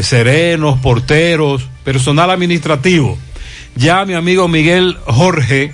serenos, 0.00 0.78
porteros, 0.80 1.68
personal 1.84 2.30
administrativo. 2.30 3.18
Ya 3.74 4.04
mi 4.04 4.14
amigo 4.14 4.46
Miguel 4.46 4.96
Jorge 5.06 5.72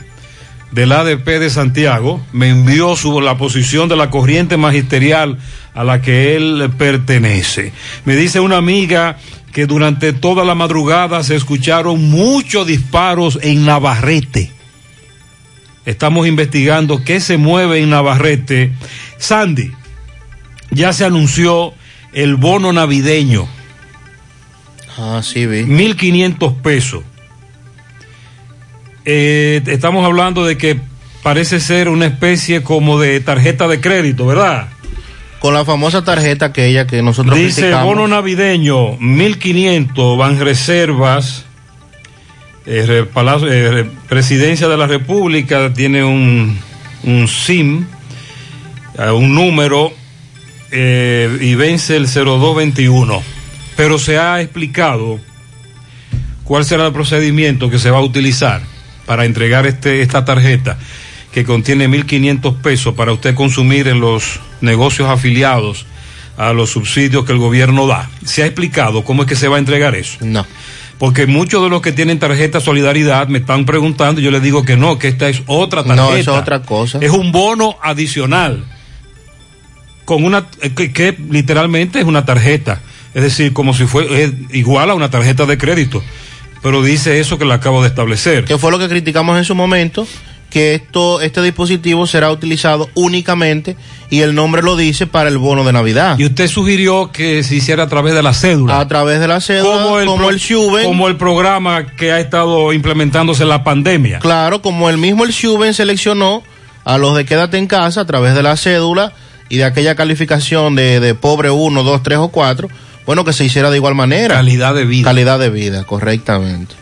del 0.73 0.93
ADP 0.93 1.25
de 1.25 1.51
Santiago 1.51 2.25
me 2.33 2.49
envió 2.49 2.97
su, 2.97 3.21
la 3.21 3.39
posición 3.39 3.89
de 3.89 3.97
la 3.97 4.11
corriente 4.11 4.57
magisterial 4.57 5.39
a 5.75 5.85
la 5.85 6.03
que 6.03 6.37
él 6.37 6.71
pertenece. 6.77 7.73
Me 8.05 8.17
dice 8.17 8.41
una 8.41 8.57
amiga 8.57 9.19
que 9.53 9.67
durante 9.67 10.13
toda 10.13 10.45
la 10.45 10.55
madrugada 10.55 11.23
se 11.23 11.37
escucharon 11.37 12.11
muchos 12.11 12.67
disparos 12.67 13.39
en 13.43 13.65
Navarrete. 13.65 14.53
Estamos 15.87 16.27
investigando 16.27 17.05
qué 17.05 17.21
se 17.21 17.37
mueve 17.37 17.81
en 17.81 17.91
Navarrete. 17.91 18.73
Sandy, 19.19 19.71
ya 20.71 20.93
se 20.93 21.05
anunció 21.05 21.73
el 22.13 22.37
bono 22.37 22.73
navideño. 22.73 23.49
Ah, 24.99 25.21
sí, 25.23 25.47
vi. 25.47 25.63
1.500 25.63 26.61
pesos. 26.61 27.05
Eh, 29.09 29.63
estamos 29.69 30.05
hablando 30.05 30.45
de 30.45 30.59
que 30.59 30.79
parece 31.23 31.61
ser 31.61 31.89
una 31.89 32.07
especie 32.07 32.63
como 32.63 32.99
de 32.99 33.21
tarjeta 33.21 33.69
de 33.69 33.81
crédito, 33.81 34.27
¿verdad? 34.27 34.69
Con 35.39 35.55
la 35.55 35.65
famosa 35.65 36.03
tarjeta 36.03 36.47
aquella 36.47 36.87
que 36.89 37.03
nosotros 37.03 37.37
Dice 37.37 37.61
criticamos. 37.63 37.87
bono 37.95 38.09
navideño, 38.09 38.99
1.500, 38.99 40.19
van 40.19 40.41
reservas. 40.41 41.45
eh, 42.69 43.05
Palacio- 43.15 43.47
eh, 43.49 43.71
re- 43.71 43.91
Presidencia 44.09 44.67
de 44.67 44.77
la 44.77 44.89
República 44.89 45.73
tiene 45.73 46.03
un, 46.03 46.59
un 47.05 47.29
SIM, 47.29 47.87
un 49.15 49.35
número, 49.37 49.93
y 50.73 51.55
vence 51.55 51.97
el 51.97 52.09
0221. 52.09 53.23
Pero 53.77 53.99
se 54.01 54.19
ha 54.19 54.41
explicado 54.41 55.21
cuál 56.43 56.65
será 56.65 56.87
el 56.89 56.93
procedimiento 56.93 57.71
que 57.71 57.79
se 57.79 57.91
va 57.91 57.99
a 57.99 58.03
utilizar 58.03 58.63
para 59.07 59.25
entregar 59.25 59.67
este, 59.67 60.03
esta 60.03 60.25
tarjeta 60.25 60.77
que 61.33 61.45
contiene 61.45 61.89
1.500 61.89 62.57
pesos 62.61 62.95
para 62.95 63.13
usted 63.13 63.35
consumir 63.35 63.89
en 63.89 64.01
los 64.01 64.41
negocios 64.61 65.09
afiliados 65.09 65.87
a 66.37 66.53
los 66.53 66.71
subsidios 66.71 67.25
que 67.25 67.33
el 67.33 67.39
gobierno 67.39 67.87
da. 67.87 68.11
¿Se 68.25 68.43
ha 68.43 68.47
explicado 68.47 69.05
cómo 69.05 69.23
es 69.23 69.29
que 69.29 69.37
se 69.37 69.49
va 69.49 69.57
a 69.57 69.59
entregar 69.59 69.95
eso? 69.95 70.19
No. 70.21 70.47
Porque 70.99 71.27
muchos 71.27 71.63
de 71.63 71.69
los 71.69 71.83
que 71.83 71.93
tienen 71.93 72.19
tarjeta 72.19 72.61
Solidaridad 72.61 73.29
me 73.29 73.39
están 73.39 73.67
preguntando, 73.67 74.21
y 74.21 74.25
yo 74.25 74.31
les 74.31 74.43
digo 74.43 74.65
que 74.65 74.77
no, 74.77 74.99
que 74.99 75.09
esta 75.09 75.29
es 75.29 75.43
otra 75.47 75.85
tarjeta. 75.85 76.11
No, 76.11 76.17
es 76.17 76.29
otra 76.29 76.63
cosa. 76.63 76.99
Es 77.03 77.11
un 77.11 77.33
bono 77.33 77.77
adicional 77.83 78.65
con 80.07 80.25
una 80.25 80.47
eh, 80.63 80.71
que, 80.71 80.93
que 80.93 81.15
literalmente 81.31 81.99
es 81.99 82.07
una 82.07 82.25
tarjeta, 82.25 82.81
es 83.13 83.23
decir, 83.23 83.53
como 83.53 83.75
si 83.75 83.87
fue 83.87 84.23
es 84.23 84.33
igual 84.53 84.89
a 84.89 84.95
una 84.95 85.11
tarjeta 85.11 85.45
de 85.45 85.59
crédito, 85.59 86.03
pero 86.67 86.83
dice 86.83 87.21
eso 87.21 87.39
que 87.39 87.45
le 87.45 87.55
acabo 87.55 87.81
de 87.81 87.87
establecer. 87.87 88.45
Que 88.45 88.59
fue 88.59 88.73
lo 88.73 88.81
que 88.81 88.89
criticamos 88.89 89.39
en 89.39 89.45
su 89.45 89.55
momento, 89.55 90.05
que 90.51 90.75
esto, 90.75 91.21
este 91.21 91.41
dispositivo 91.41 92.09
será 92.09 92.33
utilizado 92.33 92.91
únicamente, 92.95 93.77
y 94.11 94.23
el 94.23 94.35
nombre 94.35 94.63
lo 94.63 94.75
dice, 94.75 95.07
para 95.07 95.29
el 95.29 95.39
bono 95.39 95.63
de 95.63 95.73
Navidad. 95.73 96.19
Y 96.19 96.25
usted 96.25 96.49
sugirió 96.49 97.13
que 97.13 97.45
se 97.45 97.55
hiciera 97.55 97.85
a 97.85 97.87
través 97.87 98.15
de 98.15 98.23
la 98.25 98.35
cédula. 98.35 98.81
A 98.81 98.89
través 98.89 99.21
de 99.21 99.29
la 99.29 99.41
cédula, 99.41 100.07
como 100.07 100.29
el, 100.29 100.39
Shuben. 100.39 100.87
Como 100.87 101.07
el 101.07 101.17
programa 101.17 101.87
que 101.87 102.11
ha 102.11 102.19
estado 102.19 102.73
implementándose 102.73 103.45
en 103.45 103.51
la 103.51 103.63
pandemia. 103.63 104.19
Claro, 104.19 104.61
como 104.61 104.91
el 104.91 104.99
mismo 104.99 105.23
el 105.23 105.31
Shuben 105.31 105.73
seleccionó 105.73 106.43
a 106.83 106.99
los 106.99 107.17
de 107.17 107.25
quédate 107.25 107.59
en 107.59 107.69
casa 107.69 108.01
a 108.01 108.07
través 108.07 108.35
de 108.35 108.43
la 108.43 108.57
cédula 108.57 109.13
y 109.49 109.59
de 109.59 109.65
aquella 109.67 109.95
calificación 109.95 110.75
de, 110.75 110.99
de 110.99 111.15
pobre 111.15 111.49
1, 111.49 111.85
2, 111.85 112.03
3 112.03 112.19
o 112.19 112.29
4, 112.31 112.69
bueno, 113.07 113.25
que 113.25 113.33
se 113.33 113.45
hiciera 113.45 113.71
de 113.71 113.77
igual 113.77 113.95
manera. 113.95 114.35
Calidad 114.35 114.75
de 114.75 114.85
vida. 114.85 115.05
Calidad 115.05 115.39
de 115.39 115.51
vida, 115.51 115.85
correctamente. 115.85 116.75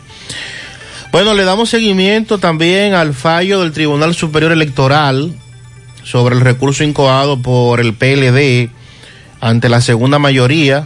Bueno, 1.11 1.33
le 1.33 1.43
damos 1.43 1.69
seguimiento 1.69 2.39
también 2.39 2.93
al 2.93 3.13
fallo 3.13 3.61
del 3.61 3.71
Tribunal 3.71 4.15
Superior 4.15 4.51
Electoral 4.51 5.33
sobre 6.03 6.35
el 6.35 6.41
recurso 6.41 6.83
incoado 6.83 7.41
por 7.41 7.79
el 7.79 7.93
PLD 7.93 8.69
ante 9.39 9.69
la 9.69 9.79
segunda 9.79 10.19
mayoría 10.19 10.85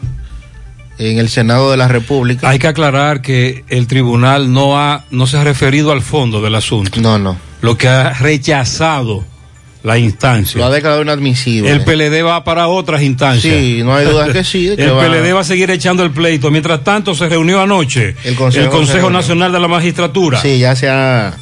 en 1.00 1.18
el 1.18 1.30
Senado 1.30 1.72
de 1.72 1.78
la 1.78 1.88
República. 1.88 2.50
Hay 2.50 2.60
que 2.60 2.68
aclarar 2.68 3.22
que 3.22 3.64
el 3.70 3.88
tribunal 3.88 4.54
no 4.54 4.78
ha 4.78 5.06
no 5.10 5.26
se 5.26 5.38
ha 5.38 5.44
referido 5.44 5.92
al 5.92 6.02
fondo 6.02 6.42
del 6.42 6.56
asunto. 6.56 7.00
No, 7.02 7.18
no. 7.18 7.38
Lo 7.62 7.78
que 7.78 7.88
ha 7.88 8.12
rechazado 8.14 9.26
la 9.84 9.98
instancia. 9.98 10.58
Lo 10.60 10.66
ha 10.66 10.70
declarado 10.70 11.02
inadmisible. 11.02 11.72
El 11.72 11.84
PLD 11.84 12.26
va 12.26 12.44
para 12.44 12.68
otras 12.68 13.02
instancias. 13.02 13.54
Sí, 13.56 13.82
no 13.84 13.96
hay 13.96 14.06
duda 14.06 14.32
que 14.34 14.44
sí, 14.44 14.74
que 14.76 14.84
el 14.84 14.92
va- 14.98 15.06
PLD 15.08 15.34
va 15.34 15.40
a 15.40 15.44
seguir 15.46 15.72
echando 15.72 16.04
el 16.04 16.12
pleito. 16.12 16.52
Mientras 16.52 16.84
tanto, 16.84 17.16
se 17.16 17.30
reunió 17.30 17.62
anoche 17.62 18.16
El 18.24 18.36
Consejo. 18.36 19.10
Nacional 19.10 19.52
de 19.52 19.60
la 19.60 19.68
Magistratura. 19.68 20.42
Sí, 20.42 20.60
ya 20.60 20.76
se 20.76 20.90
ha, 20.90 21.34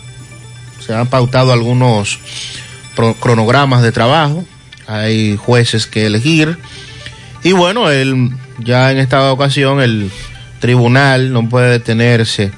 se 0.85 0.93
han 0.93 1.07
pautado 1.07 1.51
algunos 1.51 2.19
pro- 2.95 3.15
cronogramas 3.15 3.81
de 3.81 3.91
trabajo. 3.91 4.45
Hay 4.85 5.35
jueces 5.37 5.87
que 5.87 6.05
elegir. 6.05 6.57
Y 7.43 7.51
bueno, 7.53 7.89
el, 7.89 8.29
ya 8.59 8.91
en 8.91 8.99
esta 8.99 9.31
ocasión 9.31 9.81
el 9.81 10.11
tribunal 10.59 11.31
no 11.33 11.47
puede 11.49 11.71
detenerse 11.71 12.51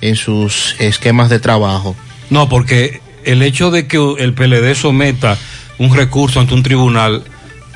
en 0.00 0.16
sus 0.16 0.76
esquemas 0.78 1.28
de 1.28 1.40
trabajo. 1.40 1.96
No, 2.30 2.48
porque 2.48 3.00
el 3.24 3.42
hecho 3.42 3.70
de 3.70 3.86
que 3.86 3.98
el 4.18 4.32
PLD 4.34 4.74
someta 4.74 5.36
un 5.78 5.94
recurso 5.94 6.40
ante 6.40 6.54
un 6.54 6.62
tribunal 6.62 7.22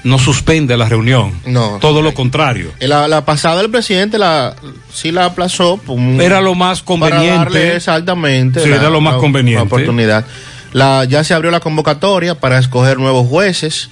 no 0.04 0.18
suspende 0.18 0.76
la 0.76 0.88
reunión. 0.88 1.32
No. 1.46 1.78
Todo 1.80 2.02
lo 2.02 2.12
contrario. 2.12 2.72
La, 2.80 3.06
la 3.06 3.24
pasada 3.24 3.60
el 3.60 3.70
presidente 3.70 4.18
la 4.18 4.56
sí 4.92 5.12
la 5.12 5.26
aplazó. 5.26 5.80
un- 5.86 6.20
Era 6.20 6.40
lo 6.40 6.54
más 6.56 6.82
conveniente. 6.82 7.28
Para 7.28 7.38
darle 7.44 7.76
exactamente. 7.76 8.60
Sí, 8.62 8.68
era 8.68 8.90
lo 8.90 9.00
más 9.00 9.14
conveniente. 9.16 9.58
la 9.60 9.62
oportunidad. 9.64 10.24
La, 10.72 11.04
ya 11.04 11.22
se 11.22 11.34
abrió 11.34 11.50
la 11.52 11.60
convocatoria 11.60 12.34
para 12.34 12.58
escoger 12.58 12.98
nuevos 12.98 13.28
jueces. 13.28 13.90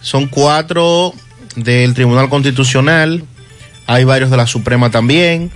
Son 0.00 0.26
cuatro 0.28 1.12
del 1.56 1.94
Tribunal 1.94 2.28
Constitucional. 2.28 3.24
Hay 3.86 4.04
varios 4.04 4.30
de 4.30 4.36
la 4.36 4.46
Suprema 4.46 4.90
también. 4.90 5.50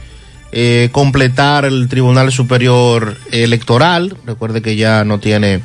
Eh, 0.51 0.89
completar 0.93 1.65
el 1.65 1.89
Tribunal 1.89 2.33
Superior 2.33 3.17
Electoral. 3.33 4.17
Recuerde 4.27 4.63
que 4.63 4.77
ya 4.77 5.05
no 5.05 5.21
tiene 5.21 5.61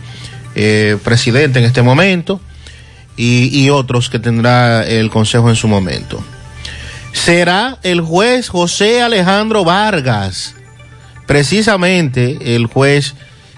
eh, 0.56 0.98
presidente 1.04 1.60
en 1.60 1.66
este 1.66 1.82
momento. 1.82 2.42
Y, 3.16 3.50
y 3.58 3.70
otros 3.70 4.10
que 4.10 4.20
tendrá 4.20 4.84
el 4.88 5.12
Consejo 5.12 5.50
en 5.50 5.56
su 5.56 5.68
momento 5.68 6.24
será 7.14 7.78
el 7.84 8.02
juez 8.02 8.50
José 8.50 9.02
Alejandro 9.02 9.64
Vargas, 9.64 10.56
precisamente 11.26 12.56
el 12.56 12.66
juez 12.66 13.16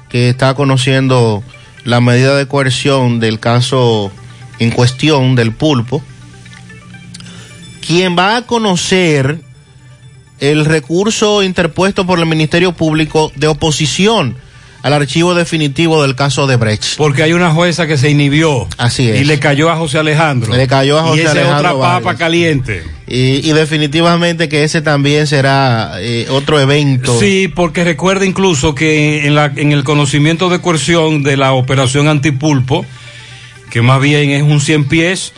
que 0.10 0.30
está 0.30 0.54
conociendo 0.54 1.42
la 1.84 2.02
medida 2.02 2.36
de 2.36 2.48
coerción 2.48 3.20
del 3.20 3.40
caso 3.40 4.12
en 4.60 4.72
cuestión 4.72 5.36
del 5.36 5.54
pulpo, 5.54 6.04
quien 7.86 8.18
va 8.18 8.38
a 8.38 8.42
conocer 8.44 9.42
el 10.40 10.66
recurso 10.66 11.44
interpuesto 11.44 12.06
por 12.06 12.20
el 12.20 12.26
Ministerio 12.26 12.74
Público 12.74 13.32
de 13.36 13.48
oposición 13.48 14.36
al 14.86 14.94
archivo 14.94 15.34
definitivo 15.34 16.04
del 16.04 16.14
caso 16.14 16.46
de 16.46 16.58
Brecht. 16.58 16.98
Porque 16.98 17.24
hay 17.24 17.34
una 17.34 17.50
jueza 17.50 17.88
que 17.88 17.98
se 17.98 18.12
inhibió. 18.12 18.68
Así 18.78 19.10
es. 19.10 19.20
Y 19.20 19.24
le 19.24 19.40
cayó 19.40 19.72
a 19.72 19.78
José 19.78 19.98
Alejandro. 19.98 20.56
Le 20.56 20.68
cayó 20.68 21.00
a 21.00 21.02
José 21.02 21.24
y 21.24 21.26
Alejandro 21.26 21.70
es 21.70 21.76
otra 21.76 21.80
papa 21.80 22.16
caliente. 22.18 22.84
Y, 23.08 23.50
y 23.50 23.54
definitivamente 23.54 24.48
que 24.48 24.64
ese 24.64 24.84
también 24.84 25.26
será 25.26 25.94
eh, 26.02 26.28
otro 26.30 26.60
evento. 26.60 27.20
Sí, 27.20 27.48
porque 27.48 27.84
recuerda 27.84 28.28
incluso 28.28 28.76
que 28.76 29.26
en, 29.26 29.34
la, 29.34 29.52
en 29.56 29.72
el 29.72 29.84
conocimiento 29.84 30.50
de 30.50 30.62
coerción 30.62 31.24
de 31.24 31.36
la 31.36 31.54
operación 31.54 32.08
antipulpo, 32.08 32.86
que 33.72 33.82
más 33.82 34.00
bien 34.00 34.30
es 34.30 34.44
un 34.44 34.62
100 34.62 34.88
pies, 34.88 35.34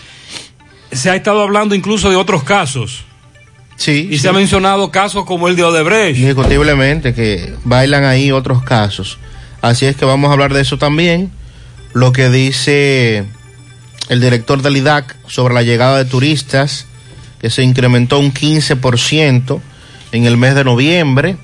se 0.91 1.09
ha 1.09 1.15
estado 1.15 1.41
hablando 1.41 1.73
incluso 1.73 2.09
de 2.09 2.17
otros 2.17 2.43
casos. 2.43 3.05
Sí. 3.77 4.09
Y 4.11 4.17
se 4.17 4.27
ha 4.27 4.33
mencionado 4.33 4.91
casos 4.91 5.23
como 5.25 5.47
el 5.47 5.55
de 5.55 5.63
Odebrecht. 5.63 6.19
Indiscutiblemente 6.19 7.13
que 7.13 7.55
bailan 7.63 8.03
ahí 8.03 8.31
otros 8.31 8.63
casos. 8.63 9.19
Así 9.61 9.85
es 9.85 9.95
que 9.95 10.03
vamos 10.03 10.29
a 10.29 10.33
hablar 10.33 10.53
de 10.53 10.61
eso 10.61 10.77
también. 10.77 11.31
Lo 11.93 12.11
que 12.11 12.29
dice 12.29 13.25
el 14.09 14.21
director 14.21 14.61
del 14.61 14.77
IDAC 14.77 15.15
sobre 15.27 15.53
la 15.53 15.63
llegada 15.63 15.97
de 15.97 16.05
turistas, 16.05 16.85
que 17.39 17.49
se 17.49 17.63
incrementó 17.63 18.19
un 18.19 18.33
15% 18.33 19.61
en 20.11 20.25
el 20.25 20.37
mes 20.37 20.55
de 20.55 20.63
noviembre. 20.63 21.37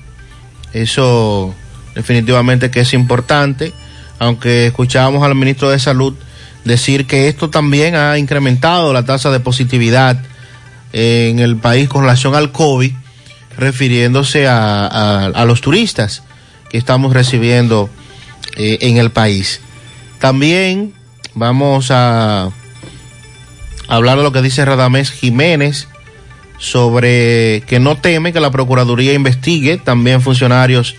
Eso 0.72 1.54
definitivamente 1.94 2.70
que 2.70 2.80
es 2.80 2.94
importante, 2.94 3.72
aunque 4.18 4.66
escuchábamos 4.66 5.22
al 5.22 5.34
ministro 5.34 5.70
de 5.70 5.78
Salud 5.78 6.14
decir 6.64 7.06
que 7.06 7.28
esto 7.28 7.50
también 7.50 7.94
ha 7.94 8.18
incrementado 8.18 8.92
la 8.92 9.04
tasa 9.04 9.30
de 9.30 9.38
positividad 9.38 10.20
en 10.96 11.40
el 11.40 11.56
país 11.56 11.88
con 11.88 12.02
relación 12.02 12.34
al 12.36 12.52
COVID, 12.52 12.92
refiriéndose 13.58 14.46
a, 14.46 14.86
a- 15.34 15.44
los 15.44 15.60
turistas 15.60 16.22
que 16.70 16.78
estamos 16.78 17.12
recibiendo 17.12 17.90
eh, 18.56 18.78
en 18.82 18.96
el 18.98 19.10
país. 19.10 19.60
También 20.20 20.94
vamos 21.34 21.90
a 21.90 22.50
hablar 23.88 24.16
de 24.18 24.22
lo 24.22 24.32
que 24.32 24.40
dice 24.42 24.64
Radamés 24.64 25.10
Jiménez 25.10 25.88
sobre 26.58 27.62
que 27.66 27.80
no 27.80 27.96
teme 27.96 28.32
que 28.32 28.40
la 28.40 28.50
Procuraduría 28.52 29.12
investigue 29.12 29.76
también 29.76 30.22
funcionarios 30.22 30.94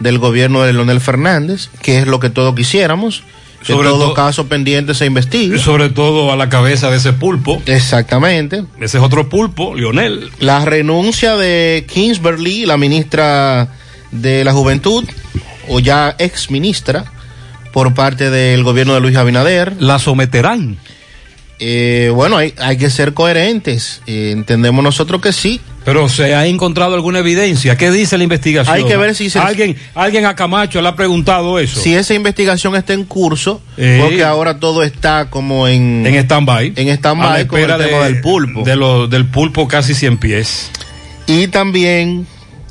del 0.00 0.18
gobierno 0.18 0.62
de 0.62 0.72
Leonel 0.72 1.00
Fernández, 1.00 1.68
que 1.82 1.98
es 1.98 2.06
lo 2.06 2.18
que 2.18 2.30
todos 2.30 2.54
quisiéramos, 2.54 3.22
Sobre 3.66 3.88
todo 3.88 4.08
to- 4.08 4.14
caso 4.14 4.46
pendiente 4.46 4.94
se 4.94 5.06
investigue. 5.06 5.58
Sobre 5.58 5.88
todo 5.88 6.30
a 6.32 6.36
la 6.36 6.48
cabeza 6.48 6.90
de 6.90 6.98
ese 6.98 7.12
pulpo. 7.12 7.62
Exactamente. 7.66 8.64
Ese 8.80 8.98
es 8.98 9.02
otro 9.04 9.28
pulpo, 9.28 9.74
Lionel. 9.74 10.30
La 10.38 10.64
renuncia 10.64 11.36
de 11.36 11.86
Kingsbury, 11.92 12.66
la 12.66 12.76
ministra 12.76 13.68
de 14.10 14.44
la 14.44 14.52
Juventud, 14.52 15.04
o 15.68 15.80
ya 15.80 16.14
ex 16.18 16.50
ministra, 16.50 17.04
por 17.72 17.94
parte 17.94 18.30
del 18.30 18.62
gobierno 18.62 18.94
de 18.94 19.00
Luis 19.00 19.16
Abinader. 19.16 19.72
La 19.80 19.98
someterán. 19.98 20.76
Eh, 21.60 22.10
bueno, 22.14 22.36
hay, 22.36 22.52
hay 22.58 22.76
que 22.76 22.90
ser 22.90 23.14
coherentes. 23.14 24.02
Eh, 24.06 24.30
entendemos 24.32 24.82
nosotros 24.82 25.20
que 25.20 25.32
sí. 25.32 25.60
Pero 25.84 26.08
se 26.08 26.34
ha 26.34 26.46
encontrado 26.46 26.94
alguna 26.94 27.18
evidencia. 27.18 27.76
¿Qué 27.76 27.90
dice 27.90 28.16
la 28.16 28.24
investigación? 28.24 28.74
Hay 28.74 28.84
que 28.84 28.96
ver 28.96 29.14
si 29.14 29.28
se- 29.28 29.38
alguien, 29.38 29.76
alguien 29.94 30.24
a 30.24 30.34
Camacho 30.34 30.80
le 30.80 30.88
ha 30.88 30.96
preguntado 30.96 31.58
eso. 31.58 31.78
Si 31.78 31.94
esa 31.94 32.14
investigación 32.14 32.74
está 32.74 32.94
en 32.94 33.04
curso, 33.04 33.60
Eh. 33.76 34.00
porque 34.02 34.24
ahora 34.24 34.58
todo 34.58 34.82
está 34.82 35.28
como 35.28 35.68
en, 35.68 36.06
En 36.06 36.14
stand-by. 36.14 36.72
en 36.76 36.88
stand-by 36.88 37.46
con 37.46 37.58
el 37.58 37.64
espera 37.66 37.84
tema 37.86 37.98
de- 38.04 38.12
del 38.14 38.20
pulpo. 38.22 38.62
De 38.64 38.76
lo- 38.76 39.06
del 39.08 39.26
pulpo 39.26 39.68
casi 39.68 39.94
100 39.94 40.16
pies. 40.16 40.70
Y 41.26 41.48
también 41.48 42.26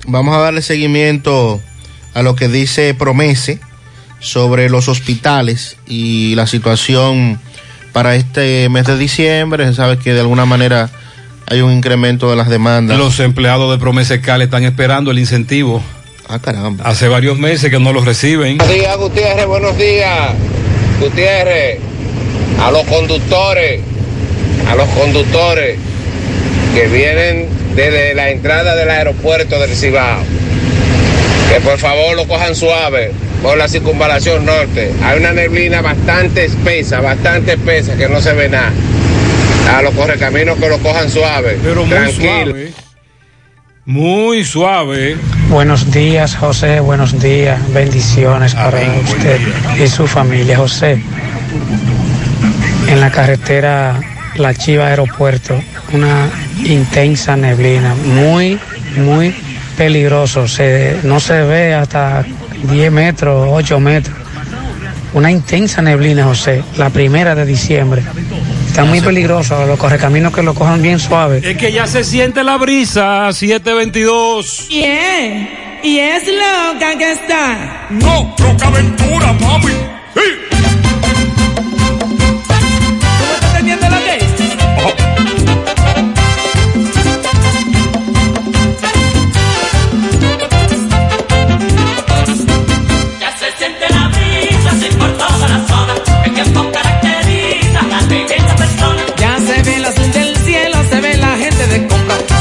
vamos 0.08 0.36
a 0.36 0.39
darle 0.39 0.63
seguimiento 0.63 1.62
a 2.15 2.24
lo 2.24 2.36
que 2.36 2.48
dice 2.48 2.96
Promese 2.96 3.60
sobre 4.19 4.69
los 4.72 4.88
hospitales 4.88 5.78
y 5.88 6.34
la 6.34 6.48
situación 6.48 7.39
para 7.94 8.16
este 8.16 8.68
mes 8.70 8.86
de 8.86 8.98
diciembre. 8.98 9.66
Se 9.68 9.76
sabe 9.76 9.98
que 9.98 10.14
de 10.14 10.20
alguna 10.20 10.46
manera 10.46 10.90
hay 11.48 11.62
un 11.62 11.72
incremento 11.72 12.30
de 12.30 12.36
las 12.36 12.50
demandas. 12.50 12.98
Los 12.98 13.20
empleados 13.20 13.72
de 13.72 13.78
Promesa 13.78 14.20
Cal 14.20 14.42
están 14.42 14.64
esperando 14.64 15.12
el 15.12 15.20
incentivo. 15.20 15.82
Ah, 16.28 16.40
caramba. 16.40 16.84
Hace 16.86 17.08
varios 17.08 17.38
meses 17.38 17.70
que 17.70 17.80
no 17.80 17.94
lo 17.94 18.02
reciben. 18.02 18.58
Buenos 18.58 18.76
días, 18.76 18.98
Gutiérrez, 18.98 19.46
buenos 19.46 19.78
días. 19.78 20.32
Gutiérrez, 21.00 21.80
a 22.60 22.72
los 22.72 22.84
conductores, 22.84 23.82
a 24.68 24.76
los 24.76 24.88
conductores 24.90 25.78
que 26.74 26.88
vienen 26.88 27.50
desde 27.76 28.16
la 28.16 28.30
entrada 28.30 28.76
del 28.76 28.90
aeropuerto 28.90 29.60
del 29.60 29.76
Cibao, 29.76 30.20
que 31.50 31.60
por 31.62 31.78
favor 31.78 32.16
lo 32.16 32.28
cojan 32.28 32.56
suave 32.56 33.12
por 33.42 33.58
la 33.58 33.68
circunvalación 33.68 34.46
norte. 34.46 34.92
Hay 35.04 35.20
una 35.20 35.34
neblina 35.34 35.82
bastante 35.82 36.46
espesa, 36.46 37.02
bastante 37.02 37.54
espesa, 37.54 37.96
que 37.96 38.08
no 38.08 38.22
se 38.22 38.34
ve 38.34 38.50
nada. 38.50 38.72
A 39.76 39.82
los 39.82 39.94
correcaminos 39.94 40.58
que 40.58 40.70
lo 40.70 40.78
cojan 40.80 41.10
suave, 41.10 41.58
Pero 41.64 41.82
muy 41.82 41.90
tranquilo. 41.90 42.46
suave. 42.46 42.74
Muy 43.86 44.46
suave. 44.46 45.18
Buenos 45.50 45.92
días, 45.92 46.36
José. 46.36 46.80
Buenos 46.80 47.20
días. 47.20 47.60
Bendiciones 47.74 48.56
para 48.56 48.80
usted 49.04 49.40
y 49.78 49.88
su 49.88 50.08
familia, 50.08 50.58
José. 50.58 51.02
En 52.88 53.00
la 53.02 53.12
carretera 53.12 54.00
La 54.36 54.54
Chiva 54.54 54.88
Aeropuerto, 54.88 55.60
una 55.92 56.30
intensa 56.64 57.36
neblina, 57.36 57.94
muy, 57.96 58.58
muy 58.96 59.36
peligroso. 59.74 60.48
Se, 60.48 61.00
no 61.04 61.20
se 61.20 61.42
ve 61.42 61.74
hasta 61.74 62.26
10 62.72 62.92
metros, 62.92 63.48
8 63.52 63.80
metros. 63.80 64.18
Una 65.14 65.32
intensa 65.32 65.82
neblina, 65.82 66.26
José, 66.26 66.64
la 66.78 66.90
primera 66.90 67.36
de 67.36 67.46
diciembre. 67.46 68.04
Está 68.68 68.86
muy 68.86 69.02
peligroso, 69.02 69.68
los 69.68 69.78
correcaminos 69.78 70.34
que 70.34 70.42
lo 70.42 70.56
cojan 70.56 70.82
bien 70.82 70.98
suave. 71.00 71.42
Es 71.44 71.58
que 71.58 71.72
ya 71.72 71.86
se 71.86 72.04
siente 72.04 72.44
la 72.44 72.58
brisa, 72.58 73.32
722. 73.32 74.68
Y 74.72 74.84
es, 74.84 75.48
y 75.84 76.00
es 76.00 76.24
loca 76.28 76.98
que 76.98 77.12
está. 77.12 77.88
No, 77.92 78.36
Roca 78.40 78.68
Aventura, 78.68 79.34
mami. 79.34 79.74
¿Cómo 80.14 80.62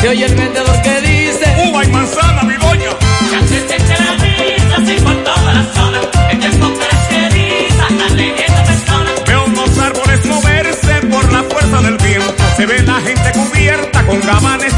Se 0.03 0.09
oye 0.09 0.25
el 0.25 0.35
vendedor 0.35 0.83
que 0.83 1.01
dice: 1.01 1.69
Uva 1.69 1.85
y 1.85 1.88
manzana, 1.93 2.43
mi 2.43 2.55
doña. 2.55 2.91
Ya 3.31 3.41
se 3.47 3.69
siente 3.69 3.95
la 4.03 4.12
brisa, 4.15 4.77
así 4.79 5.01
por 5.01 5.15
toda 5.23 5.55
la 5.55 5.65
zona. 5.73 6.01
El 6.29 6.38
tiempo 6.41 6.73
caracteriza 6.77 7.87
la 7.88 8.15
belleza 8.17 8.65
persona. 8.65 9.11
Veo 9.29 9.45
unos 9.45 9.79
árboles 9.79 10.27
moverse 10.27 10.95
por 11.07 11.33
la 11.33 11.45
fuerza 11.45 11.83
del 11.83 11.97
viento. 11.99 12.45
Se 12.57 12.67
ve 12.67 12.83
la 12.83 13.01
gente 13.01 13.31
cubierta 13.33 14.05
con 14.05 14.21
gabanes 14.23 14.71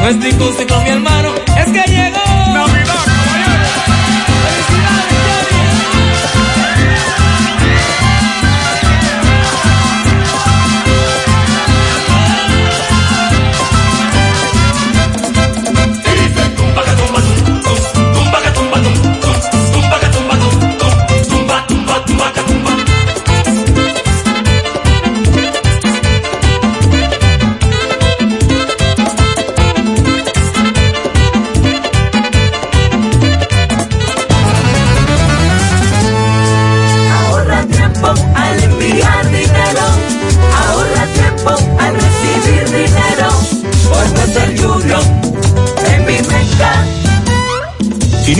No 0.00 0.08
es 0.08 0.20
discusión, 0.20 0.84
mi 0.84 0.90
hermano, 0.90 1.34
es 1.56 1.72
que 1.72 1.90
llegó. 1.90 2.17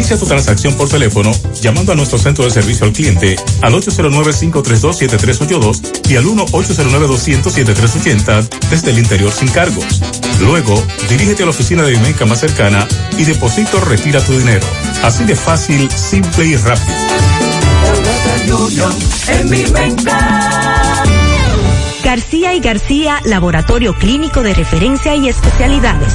Inicia 0.09 0.25
tu 0.25 0.33
transacción 0.33 0.73
por 0.73 0.89
teléfono 0.89 1.31
llamando 1.61 1.93
a 1.93 1.95
nuestro 1.95 2.19
centro 2.19 2.43
de 2.43 2.51
servicio 2.51 2.87
al 2.87 2.95
cliente 2.95 3.37
al 3.61 3.75
809-532-7382 3.75 6.09
y 6.09 6.17
al 6.17 6.25
1-809-200-7380 6.25 8.49
desde 8.71 8.91
el 8.91 9.01
interior 9.01 9.31
sin 9.31 9.49
cargos. 9.49 10.01
Luego, 10.41 10.83
dirígete 11.11 11.43
a 11.43 11.47
la 11.47 11.51
oficina 11.51 11.83
de 11.83 11.91
Vimenca 11.91 12.25
más 12.25 12.41
cercana 12.41 12.89
y 13.19 13.25
deposito 13.25 13.81
retira 13.81 14.25
tu 14.25 14.33
dinero. 14.33 14.67
Así 15.03 15.25
de 15.25 15.37
fácil, 15.37 15.91
simple 15.91 16.47
y 16.47 16.57
rápido. 16.57 16.97
García 22.03 22.55
y 22.55 22.61
García, 22.61 23.21
laboratorio 23.27 23.93
clínico 23.93 24.43
de 24.43 24.55
referencia 24.55 25.15
y 25.15 25.29
especialidades. 25.29 26.15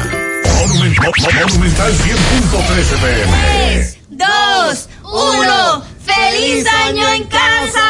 Monumental 0.69 1.93
100.13 1.93 3.01
pm. 3.01 3.33
3, 3.73 3.99
2, 4.11 4.89
1. 5.03 5.83
¡Feliz 6.05 6.67
año 6.87 7.09
en 7.09 7.25
casa! 7.25 7.81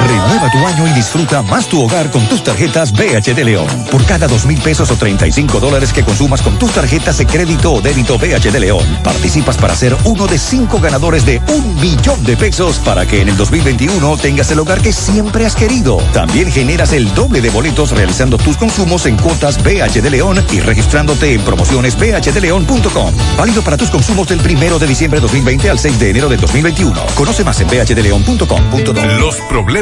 Renueva 0.00 0.50
tu 0.50 0.66
año 0.66 0.88
y 0.88 0.92
disfruta 0.92 1.42
más 1.42 1.68
tu 1.68 1.82
hogar 1.82 2.10
con 2.10 2.26
tus 2.26 2.42
tarjetas 2.42 2.92
BH 2.92 3.34
de 3.34 3.44
León. 3.44 3.66
Por 3.90 4.04
cada 4.04 4.26
dos 4.26 4.46
mil 4.46 4.58
pesos 4.58 4.90
o 4.90 4.96
35 4.96 5.60
dólares 5.60 5.92
que 5.92 6.02
consumas 6.02 6.42
con 6.42 6.58
tus 6.58 6.72
tarjetas 6.72 7.18
de 7.18 7.26
crédito 7.26 7.72
o 7.72 7.80
débito 7.80 8.18
BH 8.18 8.50
de 8.50 8.60
León, 8.60 8.84
participas 9.04 9.56
para 9.56 9.76
ser 9.76 9.96
uno 10.04 10.26
de 10.26 10.38
cinco 10.38 10.80
ganadores 10.80 11.24
de 11.24 11.40
un 11.48 11.76
millón 11.80 12.24
de 12.24 12.36
pesos 12.36 12.78
para 12.78 13.06
que 13.06 13.20
en 13.20 13.28
el 13.28 13.36
2021 13.36 14.16
tengas 14.16 14.50
el 14.50 14.58
hogar 14.58 14.80
que 14.80 14.92
siempre 14.92 15.46
has 15.46 15.54
querido. 15.54 15.98
También 16.12 16.50
generas 16.50 16.92
el 16.92 17.12
doble 17.14 17.40
de 17.40 17.50
boletos 17.50 17.92
realizando 17.92 18.38
tus 18.38 18.56
consumos 18.56 19.06
en 19.06 19.16
cuotas 19.16 19.62
BH 19.62 20.00
de 20.02 20.10
León 20.10 20.44
y 20.50 20.60
registrándote 20.60 21.34
en 21.34 21.42
promociones 21.42 21.96
bhdeleon.com. 21.96 23.14
Válido 23.36 23.62
para 23.62 23.76
tus 23.76 23.90
consumos 23.90 24.28
del 24.28 24.40
primero 24.40 24.78
de 24.78 24.86
diciembre 24.86 25.20
de 25.20 25.22
2020 25.22 25.70
al 25.70 25.78
6 25.78 25.98
de 25.98 26.10
enero 26.10 26.28
de 26.28 26.36
2021. 26.38 27.00
Conoce 27.14 27.44
más 27.44 27.60
en 27.60 27.68
bhdeleon.com.do. 27.68 29.04
Los 29.18 29.36
problemas 29.48 29.81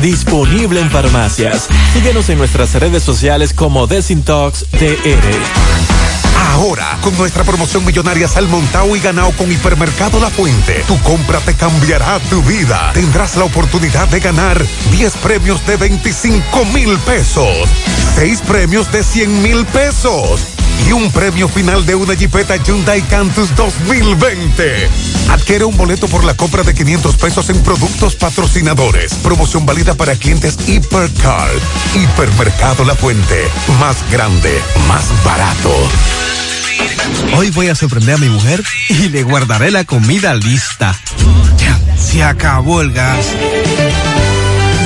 disponible 0.00 0.80
en 0.80 0.90
farmacias. 0.90 1.68
Síguenos 1.92 2.28
en 2.30 2.38
nuestras 2.38 2.72
redes 2.74 3.02
sociales 3.02 3.52
como 3.52 3.86
Desintox 3.86 4.64
TR. 4.70 5.34
Ahora, 6.52 6.98
con 7.02 7.14
nuestra 7.18 7.44
promoción 7.44 7.84
millonaria 7.84 8.26
Salmontao 8.26 8.96
y 8.96 9.00
Ganao 9.00 9.32
con 9.32 9.50
Hipermercado 9.52 10.18
La 10.18 10.30
Fuente, 10.30 10.82
tu 10.86 10.98
compra 11.00 11.40
te 11.40 11.54
cambiará 11.54 12.18
tu 12.30 12.42
vida. 12.42 12.92
Tendrás 12.94 13.36
la 13.36 13.44
oportunidad 13.44 14.08
de 14.08 14.20
ganar 14.20 14.64
10 14.90 15.16
premios 15.16 15.66
de 15.66 15.76
25 15.76 16.64
mil 16.66 16.96
pesos, 17.00 17.68
6 18.14 18.40
premios 18.42 18.90
de 18.92 19.02
100 19.02 19.42
mil 19.42 19.66
pesos 19.66 20.53
y 20.86 20.92
un 20.92 21.10
premio 21.10 21.48
final 21.48 21.84
de 21.86 21.94
una 21.94 22.14
Jeepeta 22.14 22.56
Hyundai 22.56 23.02
Cantus 23.02 23.54
2020. 23.56 24.88
Adquiere 25.30 25.64
un 25.64 25.76
boleto 25.76 26.08
por 26.08 26.24
la 26.24 26.34
compra 26.34 26.62
de 26.62 26.74
500 26.74 27.16
pesos 27.16 27.50
en 27.50 27.62
productos 27.62 28.14
patrocinadores. 28.14 29.14
Promoción 29.14 29.66
válida 29.66 29.94
para 29.94 30.14
clientes 30.16 30.56
Hipercar. 30.66 31.50
Hipermercado 31.94 32.84
La 32.84 32.94
Fuente. 32.94 33.48
Más 33.80 33.96
grande, 34.10 34.60
más 34.88 35.04
barato. 35.24 35.74
Hoy 37.36 37.50
voy 37.50 37.68
a 37.68 37.74
sorprender 37.74 38.16
a 38.16 38.18
mi 38.18 38.28
mujer 38.28 38.62
y 38.88 39.08
le 39.08 39.22
guardaré 39.22 39.70
la 39.70 39.84
comida 39.84 40.34
lista. 40.34 40.98
Ya, 41.58 41.78
se 41.96 42.22
acabó 42.22 42.80
el 42.80 42.92
gas. 42.92 43.26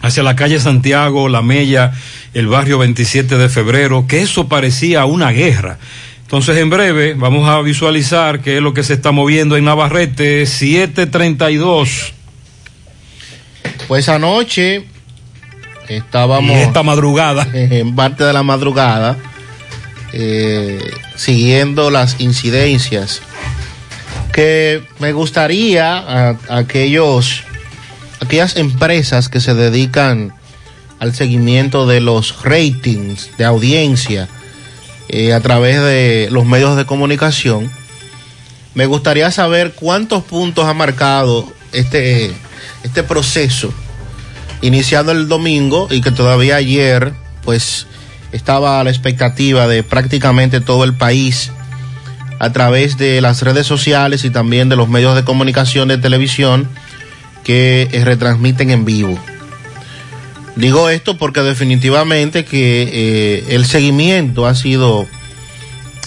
hacia 0.00 0.22
la 0.22 0.36
calle 0.36 0.60
Santiago, 0.60 1.28
La 1.28 1.42
Mella, 1.42 1.92
el 2.34 2.46
barrio 2.48 2.78
27 2.78 3.36
de 3.36 3.48
febrero, 3.48 4.06
que 4.06 4.22
eso 4.22 4.48
parecía 4.48 5.04
una 5.04 5.30
guerra. 5.30 5.78
Entonces, 6.22 6.58
en 6.58 6.70
breve, 6.70 7.14
vamos 7.14 7.48
a 7.48 7.60
visualizar 7.62 8.40
qué 8.40 8.56
es 8.56 8.62
lo 8.62 8.74
que 8.74 8.82
se 8.82 8.94
está 8.94 9.12
moviendo 9.12 9.56
en 9.56 9.64
Navarrete, 9.64 10.44
732. 10.44 12.12
Pues 13.86 14.08
anoche 14.08 14.84
estábamos. 15.88 16.56
Y 16.56 16.60
esta 16.60 16.82
madrugada. 16.82 17.46
En 17.54 17.94
parte 17.94 18.24
de 18.24 18.32
la 18.32 18.42
madrugada, 18.42 19.16
eh, 20.12 20.80
siguiendo 21.14 21.90
las 21.90 22.20
incidencias. 22.20 23.22
Que 24.32 24.82
me 24.98 25.12
gustaría 25.12 25.96
a, 25.96 26.30
a 26.48 26.56
aquellos, 26.58 27.44
aquellas 28.20 28.56
empresas 28.56 29.28
que 29.28 29.40
se 29.40 29.54
dedican 29.54 30.32
al 30.98 31.14
seguimiento 31.14 31.86
de 31.86 32.00
los 32.00 32.42
ratings 32.42 33.30
de 33.36 33.44
audiencia 33.44 34.28
eh, 35.08 35.32
a 35.32 35.40
través 35.40 35.80
de 35.80 36.28
los 36.30 36.44
medios 36.46 36.76
de 36.76 36.86
comunicación, 36.86 37.70
me 38.74 38.86
gustaría 38.86 39.30
saber 39.30 39.72
cuántos 39.72 40.24
puntos 40.24 40.64
ha 40.64 40.74
marcado 40.74 41.50
este, 41.72 42.32
este 42.82 43.02
proceso 43.02 43.72
iniciando 44.62 45.12
el 45.12 45.28
domingo 45.28 45.88
y 45.90 46.00
que 46.00 46.10
todavía 46.10 46.56
ayer 46.56 47.12
pues 47.42 47.86
estaba 48.32 48.80
a 48.80 48.84
la 48.84 48.90
expectativa 48.90 49.66
de 49.68 49.82
prácticamente 49.82 50.60
todo 50.60 50.84
el 50.84 50.94
país 50.94 51.52
a 52.38 52.52
través 52.52 52.98
de 52.98 53.20
las 53.20 53.42
redes 53.42 53.66
sociales 53.66 54.24
y 54.24 54.30
también 54.30 54.68
de 54.68 54.76
los 54.76 54.88
medios 54.88 55.14
de 55.14 55.24
comunicación 55.24 55.88
de 55.88 55.98
televisión 55.98 56.68
que 57.46 57.88
retransmiten 58.04 58.70
en 58.70 58.84
vivo. 58.84 59.16
Digo 60.56 60.90
esto 60.90 61.16
porque 61.16 61.42
definitivamente 61.42 62.44
que 62.44 62.90
eh, 62.92 63.44
el 63.50 63.66
seguimiento 63.66 64.46
ha 64.46 64.56
sido, 64.56 65.06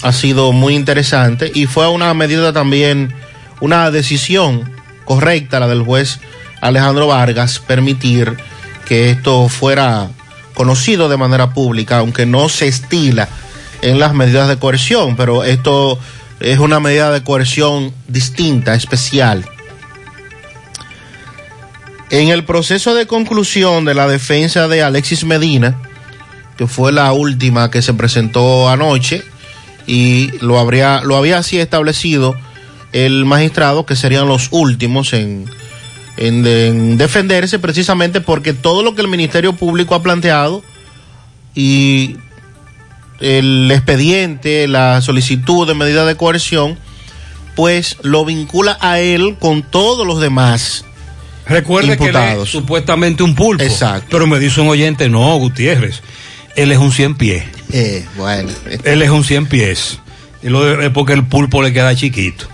ha 0.01 0.11
sido 0.11 0.51
muy 0.51 0.75
interesante 0.75 1.49
y 1.55 1.65
fue 1.65 1.87
una 1.87 2.13
medida 2.13 2.51
también, 2.51 3.13
una 3.61 3.89
decisión 3.89 4.69
correcta 5.05 5.61
la 5.61 5.69
del 5.69 5.83
juez 5.83 6.19
Alejandro 6.59 7.07
Vargas 7.07 7.59
permitir 7.59 8.35
que 8.85 9.09
esto 9.09 9.47
fuera 9.47 10.09
conocido 10.55 11.07
de 11.07 11.15
manera 11.15 11.53
pública, 11.53 11.99
aunque 11.99 12.25
no 12.25 12.49
se 12.49 12.67
estila 12.67 13.29
en 13.81 13.97
las 13.97 14.13
medidas 14.13 14.49
de 14.49 14.57
coerción, 14.57 15.15
pero 15.15 15.45
esto 15.45 15.97
es 16.41 16.59
una 16.59 16.81
medida 16.81 17.11
de 17.11 17.23
coerción 17.23 17.93
distinta, 18.09 18.75
especial. 18.75 19.45
En 22.11 22.29
el 22.29 22.43
proceso 22.43 22.95
de 22.95 23.05
conclusión 23.05 23.85
de 23.85 23.93
la 23.93 24.07
defensa 24.07 24.67
de 24.67 24.81
Alexis 24.81 25.23
Medina, 25.25 25.77
que 26.57 26.67
fue 26.67 26.91
la 26.91 27.13
última 27.13 27.69
que 27.69 27.81
se 27.81 27.93
presentó 27.93 28.67
anoche, 28.67 29.23
y 29.85 30.31
lo, 30.41 30.59
habría, 30.59 31.01
lo 31.03 31.15
había 31.15 31.37
así 31.37 31.59
establecido 31.59 32.35
el 32.93 33.25
magistrado, 33.25 33.85
que 33.85 33.95
serían 33.95 34.27
los 34.27 34.47
últimos 34.51 35.13
en, 35.13 35.45
en, 36.17 36.45
en 36.45 36.97
defenderse, 36.97 37.59
precisamente 37.59 38.21
porque 38.21 38.53
todo 38.53 38.83
lo 38.83 38.95
que 38.95 39.01
el 39.01 39.07
Ministerio 39.07 39.53
Público 39.53 39.93
ha 39.93 40.01
planteado 40.01 40.63
y 41.53 42.17
el 43.19 43.69
expediente, 43.71 44.67
la 44.67 45.01
solicitud 45.01 45.67
de 45.67 45.73
medida 45.75 46.05
de 46.05 46.15
coerción, 46.15 46.77
pues 47.55 47.97
lo 48.01 48.25
vincula 48.25 48.77
a 48.81 48.99
él 48.99 49.35
con 49.39 49.61
todos 49.63 50.07
los 50.07 50.19
demás. 50.19 50.85
Recuerde 51.49 51.97
que 51.97 52.09
él 52.09 52.15
es 52.15 52.49
supuestamente 52.49 53.23
un 53.23 53.35
pulpo. 53.35 53.63
Exacto. 53.63 54.07
Pero 54.11 54.27
me 54.27 54.39
dice 54.39 54.61
un 54.61 54.69
oyente, 54.69 55.09
no, 55.09 55.35
Gutiérrez, 55.37 56.01
él 56.55 56.71
es 56.71 56.77
un 56.77 56.91
100 56.91 57.15
pies. 57.15 57.43
Eh, 57.71 58.05
bueno. 58.15 58.49
Él 58.83 59.01
es 59.01 59.09
un 59.09 59.23
100 59.23 59.47
pies. 59.47 59.99
Y 60.41 60.49
lo 60.49 60.63
de- 60.63 60.89
porque 60.91 61.13
el 61.13 61.25
pulpo 61.25 61.61
le 61.61 61.73
queda 61.73 61.95
chiquito. 61.95 62.47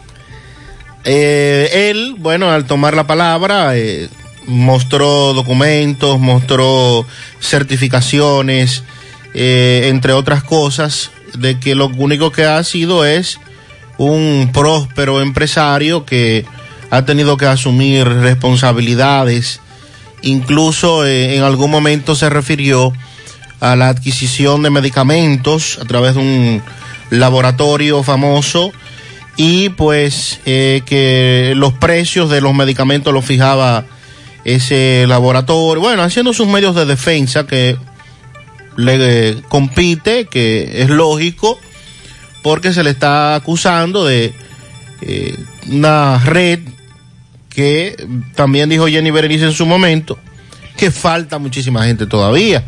Eh, 1.04 1.89
él, 1.91 2.16
bueno, 2.18 2.50
al 2.52 2.66
tomar 2.66 2.96
la 2.96 3.06
palabra, 3.06 3.78
eh, 3.78 4.10
mostró 4.48 5.34
documentos, 5.34 6.20
mostró 6.20 7.06
certificaciones, 7.39 8.84
eh, 9.34 9.88
entre 9.89 10.14
otras 10.14 10.43
cosas, 10.43 11.12
de 11.38 11.60
que 11.60 11.76
lo 11.76 11.88
único 11.88 12.32
que 12.32 12.46
ha 12.46 12.64
sido 12.64 13.06
es 13.06 13.39
un 13.98 14.50
próspero 14.54 15.22
empresario 15.22 16.06
que 16.06 16.46
ha 16.96 17.06
tenido 17.06 17.38
que 17.38 17.46
asumir 17.46 18.08
responsabilidades. 18.08 19.60
Incluso 20.22 21.06
eh, 21.06 21.36
en 21.36 21.43
algún 21.43 21.70
momento 21.70 22.16
se 22.16 22.30
refirió 22.30 22.93
a 23.60 23.76
la 23.76 23.89
adquisición 23.89 24.64
de 24.64 24.70
medicamentos 24.70 25.80
a 25.82 25.86
través 25.86 26.16
de 26.16 26.22
un 26.22 26.62
laboratorio 27.10 28.04
famoso 28.04 28.72
y 29.38 29.70
pues 29.70 30.39
eh, 30.46 30.82
que 30.86 31.54
los 31.56 31.74
precios 31.74 32.30
de 32.30 32.41
los 32.41 32.54
medicamentos 32.54 33.14
los 33.14 33.26
fijaba 33.26 33.86
ese 34.46 35.06
laboratorio, 35.08 35.82
bueno, 35.82 36.04
haciendo 36.04 36.34
sus 36.34 36.48
medios 36.48 36.76
de 36.76 36.86
defensa 36.86 37.46
que 37.48 37.78
le 38.78 39.30
eh, 39.30 39.41
compite, 39.50 40.26
que 40.26 40.84
es 40.84 40.89
lógico, 40.89 41.60
porque 42.43 42.72
se 42.74 42.84
le 42.84 42.91
está 42.91 43.36
acusando 43.36 44.06
de 44.06 44.34
eh, 45.02 45.36
una 45.70 46.20
red 46.20 46.60
que 47.56 47.95
también 48.36 48.70
dijo 48.70 48.88
Jenny 48.88 49.10
Berenice 49.12 49.45
en 49.45 49.53
su 49.53 49.66
momento, 49.66 50.20
que 50.76 50.91
falta 50.91 51.39
muchísima 51.39 51.86
gente 51.86 52.06
todavía, 52.06 52.66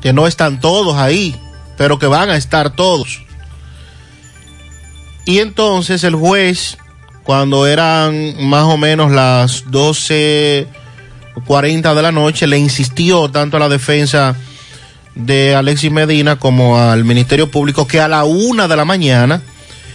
que 0.00 0.12
no 0.12 0.28
están 0.28 0.60
todos 0.60 0.96
ahí, 0.96 1.34
pero 1.76 1.98
que 1.98 2.06
van 2.06 2.30
a 2.30 2.36
estar 2.36 2.70
todos. 2.70 3.24
Y 5.26 5.40
entonces 5.40 6.04
el 6.04 6.14
juez, 6.14 6.78
cuando 7.24 7.66
eran 7.66 8.46
más 8.46 8.62
o 8.64 8.76
menos 8.76 9.10
las 9.10 9.66
12.40 9.66 11.94
de 11.94 12.02
la 12.02 12.12
noche, 12.12 12.46
le 12.46 12.58
insistió 12.58 13.28
tanto 13.28 13.56
a 13.56 13.60
la 13.60 13.68
defensa 13.68 14.36
de 15.16 15.56
Alexis 15.56 15.90
Medina 15.90 16.36
como 16.36 16.78
al 16.78 17.04
Ministerio 17.04 17.50
Público 17.50 17.88
que 17.88 18.00
a 18.00 18.06
la 18.06 18.22
una 18.22 18.68
de 18.68 18.76
la 18.76 18.84
mañana 18.84 19.42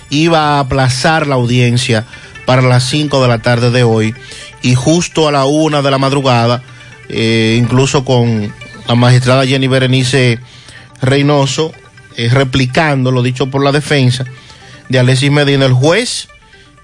iba 0.10 0.58
a 0.58 0.60
aplazar 0.60 1.28
la 1.28 1.36
audiencia 1.36 2.06
para 2.46 2.62
las 2.62 2.84
5 2.90 3.22
de 3.22 3.28
la 3.28 3.40
tarde 3.40 3.72
de 3.72 3.84
hoy 3.84 4.16
y 4.62 4.76
justo 4.76 5.28
a 5.28 5.32
la 5.32 5.46
una 5.46 5.82
de 5.82 5.92
la 5.92 5.98
madrugada, 5.98 6.62
eh, 7.10 7.58
incluso 7.60 8.06
con 8.06 8.54
la 8.88 8.96
magistrada 8.96 9.46
Jenny 9.46 9.68
Berenice 9.68 10.40
Reynoso, 11.02 11.74
eh, 12.18 12.30
replicando 12.30 13.12
lo 13.12 13.22
dicho 13.22 13.48
por 13.48 13.64
la 13.64 13.72
defensa 13.72 14.26
de 14.90 15.00
Alexis 15.00 15.32
Medina, 15.32 15.66
el 15.66 15.74
juez 15.74 16.28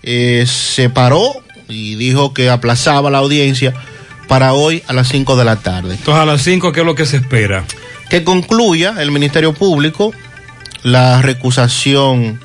eh, 0.03 0.45
se 0.47 0.89
paró 0.89 1.34
y 1.70 1.95
dijo 1.95 2.34
que 2.34 2.49
aplazaba 2.49 3.09
la 3.09 3.20
audiencia 3.20 3.74
para 4.28 4.53
hoy 4.53 4.84
a 4.88 4.93
las 4.93 5.09
5 5.09 5.36
de 5.36 5.45
la 5.45 5.57
tarde. 5.57 5.95
Entonces, 5.95 6.22
a 6.22 6.26
las 6.26 6.41
5, 6.41 6.72
¿qué 6.72 6.82
es 6.82 6.86
lo 6.86 6.95
que 6.95 7.05
se 7.05 7.18
espera? 7.18 7.66
Que 8.09 8.24
concluya 8.24 8.95
el 8.99 9.12
Ministerio 9.12 9.53
Público 9.53 10.12
la 10.84 11.22
recusación, 11.22 12.39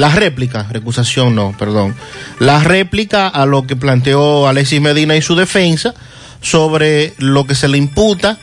la 0.00 0.10
réplica, 0.10 0.66
recusación 0.70 1.34
no, 1.34 1.54
perdón, 1.58 1.94
la 2.38 2.60
réplica 2.62 3.28
a 3.28 3.46
lo 3.46 3.66
que 3.66 3.76
planteó 3.76 4.48
Alexis 4.48 4.80
Medina 4.80 5.16
y 5.16 5.22
su 5.22 5.34
defensa 5.34 5.94
sobre 6.40 7.14
lo 7.18 7.46
que 7.46 7.54
se 7.54 7.68
le 7.68 7.78
imputa 7.78 8.38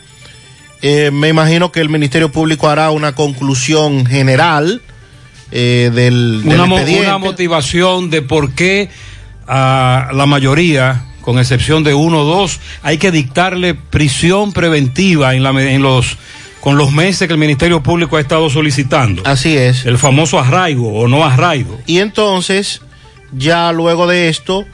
Eh, 0.82 1.12
me 1.12 1.30
imagino 1.30 1.72
que 1.72 1.80
el 1.80 1.90
Ministerio 1.90 2.32
Público 2.32 2.68
hará 2.68 2.90
una 2.90 3.14
conclusión 3.14 4.06
general 4.06 4.82
eh, 5.52 5.92
del, 5.94 6.42
del 6.44 6.60
una, 6.60 6.66
expediente. 6.66 7.08
una 7.08 7.18
motivación 7.20 8.10
de 8.10 8.24
por 8.24 8.54
qué 8.54 8.90
a 9.48 10.10
la 10.14 10.26
mayoría, 10.26 11.06
con 11.22 11.38
excepción 11.38 11.84
de 11.84 11.94
uno 11.94 12.22
o 12.22 12.26
dos, 12.26 12.60
hay 12.82 12.98
que 12.98 13.12
dictarle 13.12 13.76
prisión 13.76 14.54
preventiva 14.54 15.36
en, 15.36 15.44
la, 15.44 15.52
en 15.52 15.84
los 15.84 16.18
con 16.62 16.78
los 16.78 16.92
meses 16.92 17.28
que 17.28 17.34
el 17.34 17.40
Ministerio 17.40 17.82
Público 17.82 18.16
ha 18.18 18.22
estado 18.22 18.50
solicitando. 18.50 19.24
Así 19.26 19.58
es. 19.58 19.86
El 19.86 19.98
famoso 19.98 20.40
arraigo 20.40 20.94
o 20.94 21.08
no 21.08 21.26
arraigo. 21.26 21.82
Y 21.88 21.98
entonces, 22.00 22.82
ya 23.34 23.72
luego 23.72 24.08
de 24.08 24.30
esto, 24.30 24.66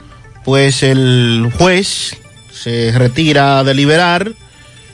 pues 0.44 0.82
el 0.82 1.50
juez 1.56 2.16
se 2.52 2.92
retira 2.96 3.58
a 3.58 3.64
deliberar 3.64 4.32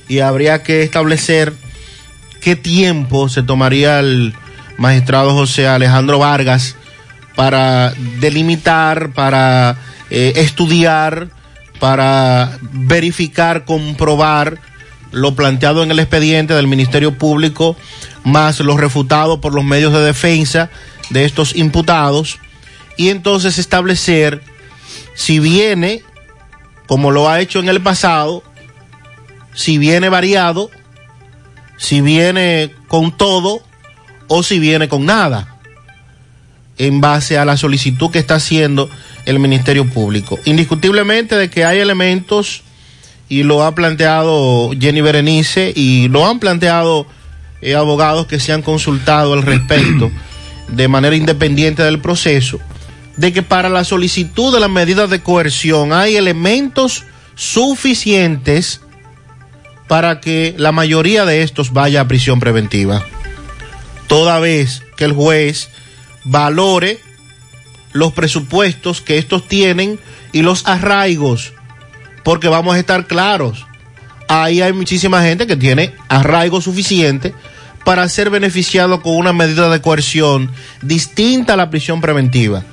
y 0.09 0.21
habría 0.21 0.63
que 0.63 0.83
establecer 0.83 1.53
qué 2.41 2.55
tiempo 2.57 3.29
se 3.29 3.43
tomaría 3.43 3.99
el 3.99 4.33
magistrado 4.77 5.33
José 5.33 5.67
Alejandro 5.67 6.21
Vargas 6.21 6.77
para 7.35 7.93
delimitar, 8.21 9.13
para 9.13 9.77
eh, 10.11 10.35
estudiar, 10.37 11.29
para 11.81 12.59
verificar, 12.73 13.65
comprobar 13.65 14.61
lo 15.15 15.35
planteado 15.35 15.83
en 15.83 15.91
el 15.91 15.99
expediente 15.99 16.55
del 16.55 16.67
Ministerio 16.67 17.17
Público, 17.17 17.77
más 18.25 18.61
lo 18.61 18.77
refutado 18.77 19.41
por 19.41 19.55
los 19.55 19.65
medios 19.65 19.93
de 19.93 20.01
defensa 20.01 20.71
de 21.11 21.25
estos 21.25 21.55
imputados, 21.57 22.39
y 22.97 23.09
entonces 23.09 23.59
establecer 23.59 24.43
si 25.15 25.39
viene, 25.39 26.03
como 26.87 27.11
lo 27.11 27.29
ha 27.29 27.41
hecho 27.41 27.61
en 27.61 27.69
el 27.69 27.81
pasado, 27.81 28.43
si 29.55 29.79
viene 29.79 30.09
variado, 30.09 30.71
si 31.77 32.01
viene 32.01 32.73
con 32.89 33.17
todo 33.17 33.61
o 34.29 34.43
si 34.43 34.59
viene 34.59 34.89
con 34.89 35.07
nada, 35.07 35.59
en 36.79 37.01
base 37.01 37.39
a 37.39 37.45
la 37.45 37.57
solicitud 37.57 38.11
que 38.11 38.19
está 38.19 38.37
haciendo 38.37 38.91
el 39.27 39.39
Ministerio 39.39 39.89
Público. 39.89 40.39
Indiscutiblemente 40.45 41.37
de 41.37 41.51
que 41.51 41.65
hay 41.65 41.79
elementos, 41.79 42.63
y 43.29 43.43
lo 43.43 43.65
ha 43.65 43.75
planteado 43.75 44.71
Jenny 44.79 45.01
Berenice, 45.01 45.73
y 45.75 46.09
lo 46.09 46.27
han 46.27 46.41
planteado 46.41 47.07
eh, 47.63 47.75
abogados 47.75 48.27
que 48.27 48.41
se 48.41 48.53
han 48.53 48.63
consultado 48.63 49.33
al 49.33 49.43
respecto 49.43 50.11
de 50.69 50.89
manera 50.89 51.17
independiente 51.17 51.83
del 51.83 52.01
proceso, 52.01 52.61
de 53.17 53.33
que 53.33 53.43
para 53.43 53.69
la 53.69 53.85
solicitud 53.85 54.53
de 54.53 54.61
las 54.61 54.71
medidas 54.71 55.09
de 55.11 55.23
coerción 55.23 55.93
hay 55.93 56.17
elementos 56.17 57.05
suficientes 57.35 58.81
para 59.89 60.21
que 60.21 60.55
la 60.59 60.73
mayoría 60.73 61.25
de 61.25 61.43
estos 61.43 61.73
vaya 61.73 62.01
a 62.01 62.09
prisión 62.09 62.41
preventiva. 62.41 63.05
Toda 64.07 64.39
vez 64.39 64.83
que 64.97 65.05
el 65.05 65.13
juez 65.13 65.71
valore 66.25 67.01
los 67.93 68.13
presupuestos 68.13 69.01
que 69.01 69.19
estos 69.19 69.47
tienen 69.47 69.99
y 70.33 70.43
los 70.43 70.67
arraigos, 70.67 71.53
porque 72.25 72.49
vamos 72.49 72.75
a 72.75 72.79
estar 72.79 73.07
claros, 73.07 73.67
ahí 74.29 74.61
hay 74.61 74.73
muchísima 74.73 75.23
gente 75.23 75.47
que 75.47 75.57
tiene 75.57 75.95
arraigo 76.09 76.61
suficiente 76.61 77.35
para 77.85 78.09
ser 78.09 78.31
beneficiado 78.31 79.03
con 79.03 79.15
una 79.15 79.33
medida 79.33 79.69
de 79.69 79.81
coerción 79.81 80.51
distinta 80.83 81.53
a 81.53 81.57
la 81.57 81.71
prisión 81.71 82.01
preventiva. 82.01 82.65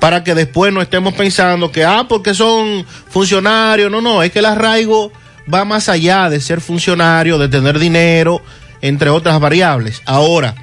Para 0.00 0.22
que 0.22 0.34
después 0.34 0.72
no 0.72 0.82
estemos 0.82 1.14
pensando 1.14 1.72
que, 1.72 1.84
ah, 1.84 2.04
porque 2.08 2.34
son 2.34 2.84
funcionarios. 3.08 3.90
No, 3.90 4.02
no, 4.02 4.22
es 4.22 4.32
que 4.32 4.40
el 4.40 4.46
arraigo 4.46 5.12
va 5.52 5.64
más 5.64 5.88
allá 5.88 6.28
de 6.28 6.40
ser 6.40 6.60
funcionario, 6.60 7.38
de 7.38 7.48
tener 7.48 7.78
dinero, 7.78 8.42
entre 8.82 9.08
otras 9.08 9.40
variables. 9.40 10.02
Ahora, 10.04 10.54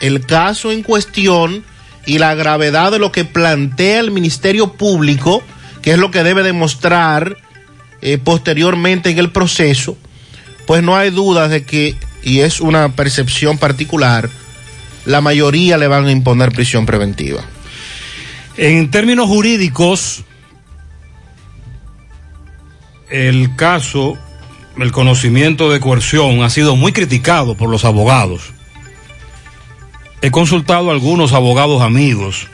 el 0.00 0.26
caso 0.26 0.72
en 0.72 0.82
cuestión 0.82 1.64
y 2.04 2.18
la 2.18 2.34
gravedad 2.34 2.92
de 2.92 2.98
lo 2.98 3.12
que 3.12 3.24
plantea 3.24 4.00
el 4.00 4.10
Ministerio 4.10 4.72
Público, 4.72 5.42
que 5.86 5.92
es 5.92 5.98
lo 5.98 6.10
que 6.10 6.24
debe 6.24 6.42
demostrar 6.42 7.36
eh, 8.02 8.18
posteriormente 8.18 9.10
en 9.10 9.20
el 9.20 9.30
proceso, 9.30 9.96
pues 10.66 10.82
no 10.82 10.96
hay 10.96 11.10
dudas 11.10 11.48
de 11.48 11.64
que, 11.64 11.94
y 12.24 12.40
es 12.40 12.60
una 12.60 12.88
percepción 12.96 13.56
particular, 13.56 14.28
la 15.04 15.20
mayoría 15.20 15.78
le 15.78 15.86
van 15.86 16.06
a 16.06 16.10
imponer 16.10 16.50
prisión 16.50 16.86
preventiva. 16.86 17.40
En 18.56 18.90
términos 18.90 19.28
jurídicos, 19.28 20.24
el 23.08 23.54
caso, 23.54 24.18
el 24.80 24.90
conocimiento 24.90 25.70
de 25.70 25.78
coerción 25.78 26.42
ha 26.42 26.50
sido 26.50 26.74
muy 26.74 26.90
criticado 26.90 27.56
por 27.56 27.70
los 27.70 27.84
abogados. 27.84 28.52
He 30.20 30.32
consultado 30.32 30.90
a 30.90 30.94
algunos 30.94 31.32
abogados 31.32 31.80
amigos 31.80 32.48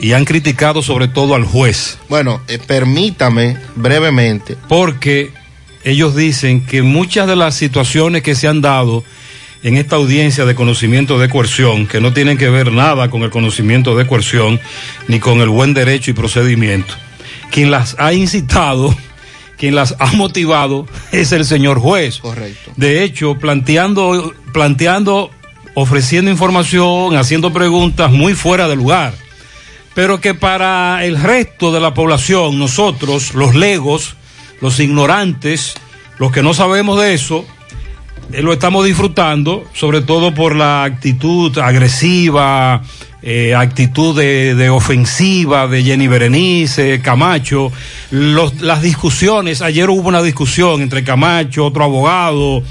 y 0.00 0.12
han 0.12 0.24
criticado 0.24 0.82
sobre 0.82 1.08
todo 1.08 1.34
al 1.34 1.44
juez. 1.44 1.98
Bueno, 2.08 2.40
eh, 2.48 2.58
permítame 2.58 3.56
brevemente. 3.76 4.56
Porque 4.68 5.30
ellos 5.84 6.16
dicen 6.16 6.64
que 6.64 6.82
muchas 6.82 7.28
de 7.28 7.36
las 7.36 7.54
situaciones 7.54 8.22
que 8.22 8.34
se 8.34 8.48
han 8.48 8.60
dado 8.60 9.04
en 9.62 9.76
esta 9.76 9.96
audiencia 9.96 10.46
de 10.46 10.54
conocimiento 10.54 11.18
de 11.18 11.28
coerción, 11.28 11.86
que 11.86 12.00
no 12.00 12.14
tienen 12.14 12.38
que 12.38 12.48
ver 12.48 12.72
nada 12.72 13.10
con 13.10 13.22
el 13.22 13.30
conocimiento 13.30 13.94
de 13.94 14.06
coerción 14.06 14.58
ni 15.06 15.20
con 15.20 15.40
el 15.40 15.50
buen 15.50 15.74
derecho 15.74 16.10
y 16.10 16.14
procedimiento, 16.14 16.94
quien 17.50 17.70
las 17.70 17.94
ha 17.98 18.14
incitado, 18.14 18.96
quien 19.58 19.74
las 19.74 19.96
ha 19.98 20.12
motivado 20.12 20.86
es 21.12 21.32
el 21.32 21.44
señor 21.44 21.78
juez. 21.78 22.18
Correcto. 22.18 22.72
De 22.76 23.04
hecho, 23.04 23.34
planteando, 23.34 24.34
planteando, 24.54 25.30
ofreciendo 25.74 26.30
información, 26.30 27.16
haciendo 27.16 27.52
preguntas 27.52 28.10
muy 28.10 28.32
fuera 28.32 28.66
de 28.66 28.76
lugar. 28.76 29.12
Pero 30.00 30.18
que 30.18 30.32
para 30.32 31.04
el 31.04 31.20
resto 31.20 31.72
de 31.72 31.78
la 31.78 31.92
población, 31.92 32.58
nosotros, 32.58 33.34
los 33.34 33.54
legos, 33.54 34.16
los 34.62 34.80
ignorantes, 34.80 35.74
los 36.16 36.32
que 36.32 36.42
no 36.42 36.54
sabemos 36.54 36.98
de 36.98 37.12
eso, 37.12 37.44
eh, 38.32 38.40
lo 38.40 38.54
estamos 38.54 38.86
disfrutando, 38.86 39.66
sobre 39.74 40.00
todo 40.00 40.32
por 40.32 40.56
la 40.56 40.84
actitud 40.84 41.58
agresiva, 41.58 42.82
eh, 43.20 43.54
actitud 43.54 44.18
de, 44.18 44.70
ofensiva 44.70 45.68
de 45.68 45.82
Jenny 45.82 46.08
Berenice, 46.08 47.02
Camacho, 47.02 47.70
las 48.10 48.80
discusiones, 48.80 49.60
ayer 49.60 49.90
hubo 49.90 50.08
una 50.08 50.22
discusión 50.22 50.80
entre 50.80 51.04
Camacho, 51.04 51.66
otro 51.66 51.84
abogado, 51.84 52.62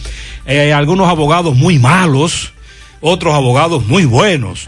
eh, 0.48 0.74
algunos 0.74 1.08
abogados 1.08 1.56
muy 1.56 1.78
malos, 1.78 2.54
otros 3.02 3.36
abogados 3.36 3.86
muy 3.86 4.06
buenos. 4.06 4.68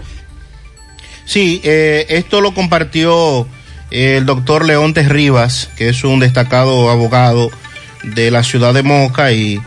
Sí, 1.31 1.61
eh, 1.63 2.07
esto 2.09 2.41
lo 2.41 2.53
compartió 2.53 3.47
eh, 3.89 4.17
el 4.17 4.25
doctor 4.25 4.65
Leontes 4.65 5.07
Rivas, 5.07 5.69
que 5.77 5.87
es 5.87 6.03
un 6.03 6.19
destacado 6.19 6.89
abogado 6.89 7.49
de 8.03 8.31
la 8.31 8.43
ciudad 8.43 8.73
de 8.73 8.83
Moca 8.83 9.31
y 9.31 9.61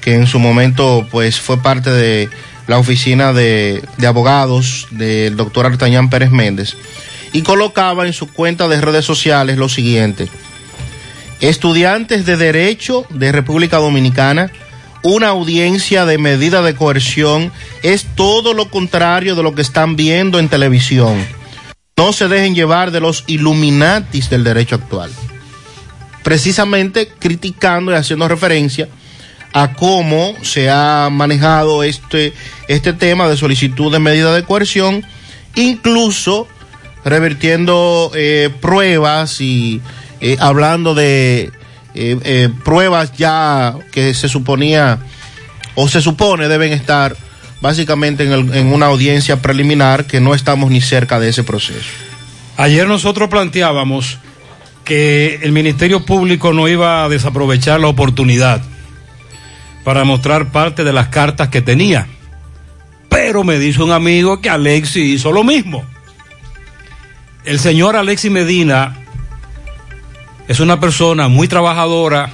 que 0.00 0.14
en 0.14 0.28
su 0.28 0.38
momento 0.38 1.08
pues 1.10 1.40
fue 1.40 1.60
parte 1.60 1.90
de 1.90 2.28
la 2.68 2.78
oficina 2.78 3.32
de, 3.32 3.82
de 3.96 4.06
abogados 4.06 4.86
del 4.92 5.36
doctor 5.36 5.66
Artañán 5.66 6.08
Pérez 6.08 6.30
Méndez 6.30 6.76
y 7.32 7.42
colocaba 7.42 8.06
en 8.06 8.12
su 8.12 8.32
cuenta 8.32 8.68
de 8.68 8.80
redes 8.80 9.04
sociales 9.04 9.58
lo 9.58 9.68
siguiente. 9.68 10.28
Estudiantes 11.40 12.26
de 12.26 12.36
Derecho 12.36 13.06
de 13.10 13.32
República 13.32 13.78
Dominicana, 13.78 14.52
una 15.02 15.28
audiencia 15.28 16.04
de 16.04 16.18
medida 16.18 16.62
de 16.62 16.74
coerción 16.74 17.52
es 17.82 18.06
todo 18.16 18.54
lo 18.54 18.70
contrario 18.70 19.34
de 19.34 19.42
lo 19.42 19.54
que 19.54 19.62
están 19.62 19.96
viendo 19.96 20.38
en 20.38 20.48
televisión. 20.48 21.24
No 21.96 22.12
se 22.12 22.28
dejen 22.28 22.54
llevar 22.54 22.90
de 22.90 23.00
los 23.00 23.24
illuminatis 23.26 24.30
del 24.30 24.44
derecho 24.44 24.76
actual. 24.76 25.10
Precisamente 26.22 27.08
criticando 27.08 27.92
y 27.92 27.94
haciendo 27.94 28.28
referencia 28.28 28.88
a 29.52 29.74
cómo 29.74 30.34
se 30.42 30.70
ha 30.70 31.08
manejado 31.10 31.82
este, 31.82 32.32
este 32.68 32.92
tema 32.92 33.28
de 33.28 33.36
solicitud 33.36 33.90
de 33.90 33.98
medida 33.98 34.34
de 34.34 34.44
coerción, 34.44 35.04
incluso 35.54 36.46
revirtiendo 37.04 38.10
eh, 38.14 38.50
pruebas 38.60 39.40
y 39.40 39.80
eh, 40.20 40.36
hablando 40.38 40.94
de 40.94 41.50
eh, 41.94 42.18
eh, 42.22 42.48
pruebas 42.64 43.12
ya 43.16 43.74
que 43.90 44.14
se 44.14 44.28
suponía 44.28 44.98
o 45.74 45.88
se 45.88 46.00
supone 46.00 46.48
deben 46.48 46.72
estar 46.72 47.16
básicamente 47.60 48.24
en, 48.24 48.54
en 48.54 48.72
una 48.72 48.86
audiencia 48.86 49.42
preliminar 49.42 50.06
que 50.06 50.20
no 50.20 50.34
estamos 50.34 50.70
ni 50.70 50.80
cerca 50.80 51.18
de 51.18 51.30
ese 51.30 51.44
proceso. 51.44 51.90
Ayer 52.56 52.86
nosotros 52.86 53.28
planteábamos 53.28 54.18
que 54.84 55.40
el 55.42 55.52
Ministerio 55.52 56.04
Público 56.04 56.52
no 56.52 56.66
iba 56.66 57.04
a 57.04 57.08
desaprovechar 57.08 57.78
la 57.78 57.88
oportunidad 57.88 58.62
para 59.84 60.04
mostrar 60.04 60.50
parte 60.50 60.84
de 60.84 60.92
las 60.92 61.08
cartas 61.08 61.48
que 61.48 61.62
tenía. 61.62 62.06
Pero 63.08 63.44
me 63.44 63.58
dice 63.58 63.82
un 63.82 63.92
amigo 63.92 64.40
que 64.40 64.50
Alexi 64.50 65.14
hizo 65.14 65.32
lo 65.32 65.44
mismo. 65.44 65.84
El 67.44 67.58
señor 67.58 67.96
Alexi 67.96 68.30
Medina 68.30 68.96
es 70.48 70.60
una 70.60 70.80
persona 70.80 71.28
muy 71.28 71.46
trabajadora, 71.46 72.30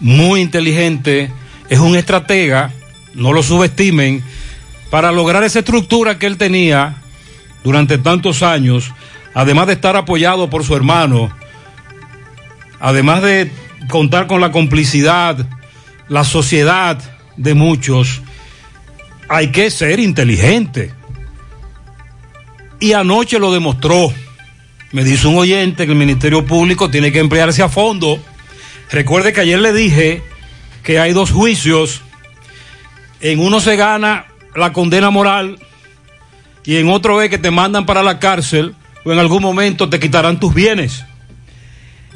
muy 0.00 0.40
inteligente 0.40 1.30
es 1.68 1.80
un 1.80 1.96
estratega, 1.96 2.72
no 3.14 3.32
lo 3.32 3.42
subestimen, 3.42 4.22
para 4.90 5.12
lograr 5.12 5.42
esa 5.42 5.60
estructura 5.60 6.18
que 6.18 6.26
él 6.26 6.36
tenía 6.36 7.02
durante 7.64 7.98
tantos 7.98 8.42
años, 8.42 8.92
además 9.34 9.66
de 9.66 9.72
estar 9.74 9.96
apoyado 9.96 10.48
por 10.48 10.64
su 10.64 10.76
hermano, 10.76 11.30
además 12.78 13.22
de 13.22 13.50
contar 13.88 14.26
con 14.26 14.40
la 14.40 14.52
complicidad, 14.52 15.44
la 16.08 16.24
sociedad 16.24 16.98
de 17.36 17.54
muchos, 17.54 18.22
hay 19.28 19.50
que 19.50 19.70
ser 19.70 19.98
inteligente. 19.98 20.94
Y 22.78 22.92
anoche 22.92 23.38
lo 23.38 23.52
demostró. 23.52 24.12
Me 24.96 25.04
dice 25.04 25.28
un 25.28 25.36
oyente 25.36 25.84
que 25.84 25.92
el 25.92 25.98
Ministerio 25.98 26.46
Público 26.46 26.88
tiene 26.88 27.12
que 27.12 27.18
emplearse 27.18 27.62
a 27.62 27.68
fondo. 27.68 28.18
Recuerde 28.90 29.34
que 29.34 29.42
ayer 29.42 29.58
le 29.58 29.74
dije 29.74 30.22
que 30.82 30.98
hay 30.98 31.12
dos 31.12 31.32
juicios. 31.32 32.00
En 33.20 33.40
uno 33.40 33.60
se 33.60 33.76
gana 33.76 34.24
la 34.54 34.72
condena 34.72 35.10
moral 35.10 35.58
y 36.64 36.76
en 36.76 36.88
otro 36.88 37.20
es 37.20 37.28
que 37.28 37.36
te 37.36 37.50
mandan 37.50 37.84
para 37.84 38.02
la 38.02 38.18
cárcel 38.18 38.74
o 39.04 39.12
en 39.12 39.18
algún 39.18 39.42
momento 39.42 39.90
te 39.90 40.00
quitarán 40.00 40.40
tus 40.40 40.54
bienes. 40.54 41.04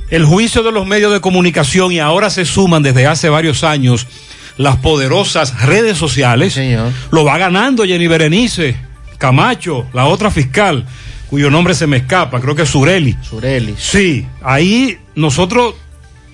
El 0.08 0.24
juicio 0.24 0.62
de 0.62 0.72
los 0.72 0.86
medios 0.86 1.12
de 1.12 1.20
comunicación 1.20 1.92
y 1.92 2.00
ahora 2.00 2.30
se 2.30 2.46
suman 2.46 2.82
desde 2.82 3.06
hace 3.06 3.28
varios 3.28 3.62
años 3.62 4.06
las 4.56 4.76
poderosas 4.76 5.66
redes 5.66 5.98
sociales, 5.98 6.58
lo 7.10 7.24
va 7.26 7.36
ganando 7.36 7.84
Jenny 7.84 8.06
Berenice, 8.06 8.74
Camacho, 9.18 9.86
la 9.92 10.06
otra 10.06 10.30
fiscal, 10.30 10.86
cuyo 11.30 11.48
nombre 11.50 11.74
se 11.74 11.86
me 11.86 11.98
escapa, 11.98 12.40
creo 12.40 12.54
que 12.56 12.62
es 12.62 12.68
Sureli. 12.68 13.16
Sureli. 13.22 13.74
Sí, 13.78 14.26
ahí 14.42 14.98
nosotros 15.14 15.74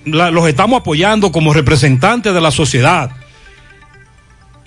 la- 0.05 0.31
los 0.31 0.47
estamos 0.47 0.81
apoyando 0.81 1.31
como 1.31 1.53
representantes 1.53 2.33
de 2.33 2.41
la 2.41 2.51
sociedad. 2.51 3.11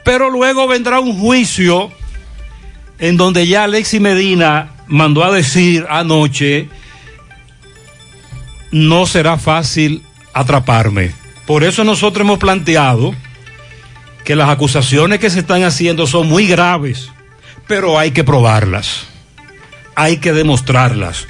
Pero 0.05 0.31
luego 0.31 0.67
vendrá 0.69 1.01
un 1.01 1.19
juicio 1.19 1.91
en 2.99 3.17
donde 3.17 3.47
ya 3.47 3.65
Alexi 3.65 3.99
Medina 4.01 4.71
mandó 4.87 5.25
a 5.25 5.33
decir 5.33 5.85
anoche, 5.91 6.69
no 8.71 9.07
será 9.07 9.37
fácil 9.39 10.03
atraparme. 10.33 11.13
Por 11.47 11.65
eso 11.65 11.83
nosotros 11.85 12.25
hemos 12.25 12.39
planteado 12.39 13.15
que 14.25 14.37
las 14.37 14.49
acusaciones 14.49 15.19
que 15.19 15.31
se 15.31 15.41
están 15.41 15.65
haciendo 15.65 16.07
son 16.07 16.29
muy 16.29 16.47
graves, 16.47 17.11
pero 17.67 17.99
hay 17.99 18.13
que 18.13 18.23
probarlas, 18.23 19.07
hay 20.01 20.17
que 20.17 20.33
demostrarlas. 20.33 21.27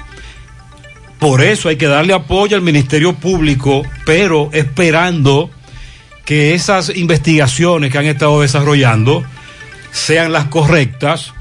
Por 1.19 1.41
eso 1.41 1.67
hay 1.67 1.75
que 1.75 1.87
darle 1.87 2.13
apoyo 2.13 2.55
al 2.55 2.63
Ministerio 2.63 3.13
Público, 3.13 3.83
pero 4.05 4.49
esperando 4.53 5.51
que 6.23 6.53
esas 6.53 6.95
investigaciones 6.95 7.91
que 7.91 7.97
han 7.97 8.05
estado 8.05 8.39
desarrollando 8.39 9.25
sean 9.91 10.31
las 10.31 10.45
correctas, 10.45 11.33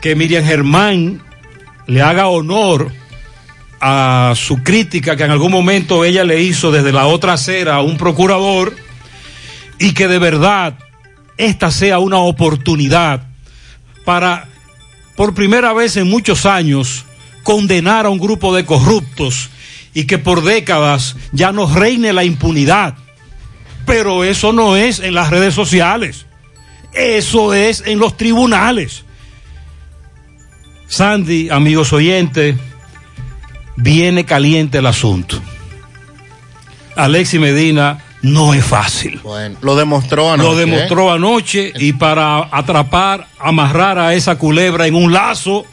que 0.00 0.14
Miriam 0.14 0.44
Germán 0.44 1.20
le 1.88 2.02
haga 2.02 2.28
honor 2.28 2.92
a 3.80 4.34
su 4.36 4.62
crítica 4.62 5.16
que 5.16 5.24
en 5.24 5.32
algún 5.32 5.50
momento 5.50 6.04
ella 6.04 6.22
le 6.22 6.40
hizo 6.40 6.70
desde 6.70 6.92
la 6.92 7.06
otra 7.06 7.32
acera 7.32 7.76
a 7.76 7.82
un 7.82 7.96
procurador 7.96 8.76
y 9.80 9.92
que 9.92 10.06
de 10.06 10.20
verdad 10.20 10.78
esta 11.36 11.72
sea 11.72 11.98
una 11.98 12.18
oportunidad 12.18 13.24
para, 14.04 14.49
por 15.20 15.34
primera 15.34 15.74
vez 15.74 15.98
en 15.98 16.08
muchos 16.08 16.46
años, 16.46 17.04
condenar 17.42 18.06
a 18.06 18.08
un 18.08 18.18
grupo 18.18 18.56
de 18.56 18.64
corruptos 18.64 19.50
y 19.92 20.04
que 20.04 20.16
por 20.16 20.42
décadas 20.42 21.14
ya 21.32 21.52
no 21.52 21.66
reine 21.66 22.14
la 22.14 22.24
impunidad. 22.24 22.94
Pero 23.84 24.24
eso 24.24 24.54
no 24.54 24.76
es 24.78 24.98
en 24.98 25.12
las 25.12 25.28
redes 25.28 25.52
sociales, 25.52 26.24
eso 26.94 27.52
es 27.52 27.82
en 27.84 27.98
los 27.98 28.16
tribunales. 28.16 29.04
Sandy, 30.88 31.50
amigos 31.50 31.92
oyentes, 31.92 32.56
viene 33.76 34.24
caliente 34.24 34.78
el 34.78 34.86
asunto. 34.86 35.38
Alexi 36.96 37.38
Medina 37.38 38.02
no 38.22 38.54
es 38.54 38.64
fácil. 38.64 39.20
Bueno, 39.22 39.56
lo 39.62 39.76
demostró 39.76 40.32
anoche. 40.32 40.48
Lo 40.48 40.56
demostró 40.56 41.12
anoche 41.12 41.72
y 41.76 41.92
para 41.92 42.48
atrapar, 42.50 43.26
amarrar 43.38 43.98
a 43.98 44.14
esa 44.14 44.36
culebra 44.36 44.86
en 44.86 44.94
un 44.94 45.12
lazo, 45.12 45.64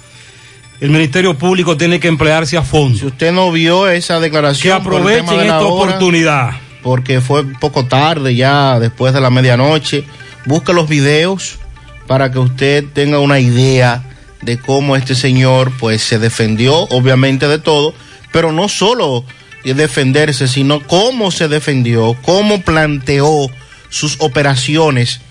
el 0.79 0.89
Ministerio 0.89 1.37
Público 1.37 1.75
tiene 1.75 1.99
que 1.99 2.07
emplearse 2.07 2.57
a 2.57 2.61
fondo. 2.61 2.97
Si 2.97 3.05
usted 3.05 3.31
no 3.31 3.51
vio 3.51 3.87
esa 3.87 4.19
declaración, 4.19 4.77
Que 4.77 4.83
por 4.89 4.93
el 4.93 4.99
tema 4.99 5.19
aprovechen 5.19 5.39
de 5.39 5.47
la 5.47 5.55
esta 5.55 5.67
hora, 5.67 5.85
oportunidad. 5.85 6.51
Porque 6.83 7.19
fue 7.19 7.43
poco 7.45 7.85
tarde 7.85 8.35
ya, 8.35 8.79
después 8.79 9.13
de 9.13 9.19
la 9.19 9.29
medianoche. 9.29 10.05
Busque 10.45 10.73
los 10.73 10.87
videos 10.87 11.59
para 12.05 12.31
que 12.31 12.39
usted 12.39 12.85
tenga 12.93 13.19
una 13.19 13.39
idea 13.39 14.03
de 14.41 14.57
cómo 14.57 14.95
este 14.95 15.15
señor 15.15 15.71
pues 15.79 16.01
se 16.01 16.19
defendió, 16.19 16.73
obviamente 16.75 17.47
de 17.47 17.59
todo, 17.59 17.93
pero 18.31 18.51
no 18.51 18.69
solo 18.69 19.25
defenderse, 19.73 20.47
sino 20.47 20.81
cómo 20.85 21.31
se 21.31 21.47
defendió, 21.47 22.15
cómo 22.21 22.61
planteó 22.61 23.49
sus 23.89 24.17
operaciones 24.19 25.21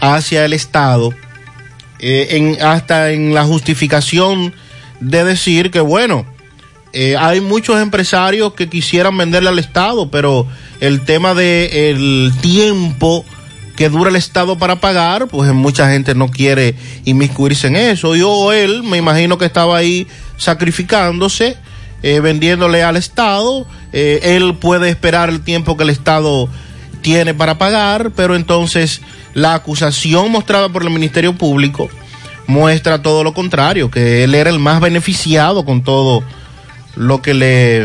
hacia 0.00 0.44
el 0.44 0.52
Estado, 0.52 1.14
eh, 1.98 2.28
en, 2.30 2.62
hasta 2.62 3.10
en 3.12 3.34
la 3.34 3.44
justificación 3.44 4.54
de 5.00 5.24
decir 5.24 5.70
que 5.70 5.80
bueno, 5.80 6.26
eh, 6.92 7.16
hay 7.18 7.40
muchos 7.40 7.80
empresarios 7.80 8.54
que 8.54 8.68
quisieran 8.68 9.16
venderle 9.16 9.48
al 9.48 9.58
Estado, 9.58 10.10
pero 10.10 10.46
el 10.80 11.02
tema 11.04 11.34
de 11.34 11.90
el 11.90 12.32
tiempo 12.40 13.24
que 13.76 13.88
dura 13.88 14.10
el 14.10 14.16
Estado 14.16 14.58
para 14.58 14.80
pagar, 14.80 15.28
pues 15.28 15.52
mucha 15.52 15.90
gente 15.90 16.14
no 16.14 16.28
quiere 16.30 16.74
inmiscuirse 17.04 17.68
en 17.68 17.76
eso. 17.76 18.16
Yo, 18.16 18.52
él, 18.52 18.82
me 18.82 18.98
imagino 18.98 19.38
que 19.38 19.46
estaba 19.46 19.76
ahí 19.76 20.06
sacrificándose, 20.36 21.56
eh, 22.02 22.20
vendiéndole 22.20 22.82
al 22.82 22.96
Estado. 22.96 23.66
Eh, 23.92 24.20
él 24.36 24.54
puede 24.54 24.88
esperar 24.88 25.28
el 25.28 25.42
tiempo 25.42 25.76
que 25.76 25.84
el 25.84 25.90
Estado 25.90 26.48
tiene 27.02 27.34
para 27.34 27.58
pagar, 27.58 28.12
pero 28.14 28.36
entonces 28.36 29.00
la 29.34 29.54
acusación 29.54 30.30
mostrada 30.30 30.68
por 30.68 30.82
el 30.82 30.90
Ministerio 30.90 31.34
Público 31.34 31.88
muestra 32.46 33.02
todo 33.02 33.24
lo 33.24 33.32
contrario, 33.32 33.90
que 33.90 34.24
él 34.24 34.34
era 34.34 34.50
el 34.50 34.58
más 34.58 34.80
beneficiado 34.80 35.64
con 35.64 35.82
todo 35.82 36.22
lo 36.96 37.22
que 37.22 37.34
le 37.34 37.84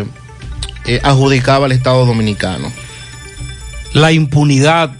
eh, 0.85 0.99
adjudicaba 1.03 1.65
al 1.65 1.71
Estado 1.71 2.05
Dominicano. 2.05 2.71
La 3.93 4.11
impunidad 4.11 4.91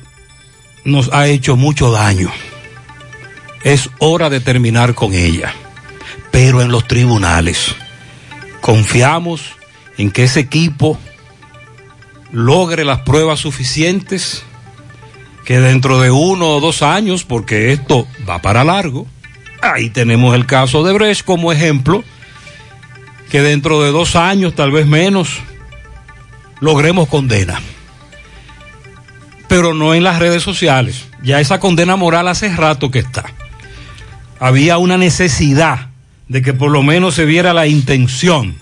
nos 0.83 1.11
ha 1.13 1.27
hecho 1.27 1.55
mucho 1.55 1.91
daño. 1.91 2.31
Es 3.63 3.89
hora 3.97 4.29
de 4.29 4.39
terminar 4.39 4.93
con 4.93 5.13
ella. 5.13 5.53
Pero 6.31 6.61
en 6.61 6.69
los 6.69 6.87
tribunales 6.87 7.75
confiamos 8.65 9.43
en 9.99 10.09
que 10.09 10.23
ese 10.23 10.39
equipo 10.39 10.97
logre 12.31 12.83
las 12.83 13.01
pruebas 13.01 13.39
suficientes 13.39 14.41
que 15.45 15.59
dentro 15.59 16.01
de 16.01 16.09
uno 16.09 16.47
o 16.47 16.59
dos 16.59 16.81
años, 16.81 17.25
porque 17.25 17.73
esto 17.73 18.07
va 18.27 18.41
para 18.41 18.63
largo, 18.63 19.05
ahí 19.61 19.91
tenemos 19.91 20.33
el 20.33 20.47
caso 20.47 20.83
de 20.83 20.93
Brecht 20.93 21.23
como 21.23 21.51
ejemplo, 21.51 22.03
que 23.29 23.43
dentro 23.43 23.83
de 23.83 23.91
dos 23.91 24.15
años, 24.15 24.55
tal 24.55 24.71
vez 24.71 24.87
menos, 24.87 25.41
logremos 26.59 27.07
condena 27.07 27.61
pero 29.47 29.75
no 29.75 29.93
en 29.93 30.03
las 30.03 30.17
redes 30.17 30.41
sociales. 30.41 31.05
Ya 31.21 31.39
esa 31.39 31.59
condena 31.59 31.95
moral 31.97 32.27
hace 32.27 32.49
rato 32.49 32.89
que 32.89 32.97
está. 32.97 33.25
Había 34.39 34.79
una 34.79 34.97
necesidad 34.97 35.89
de 36.27 36.41
que 36.41 36.53
por 36.53 36.71
lo 36.71 36.83
menos 36.83 37.15
se 37.15 37.25
viera 37.25 37.53
la 37.53 37.67
intención 37.67 38.55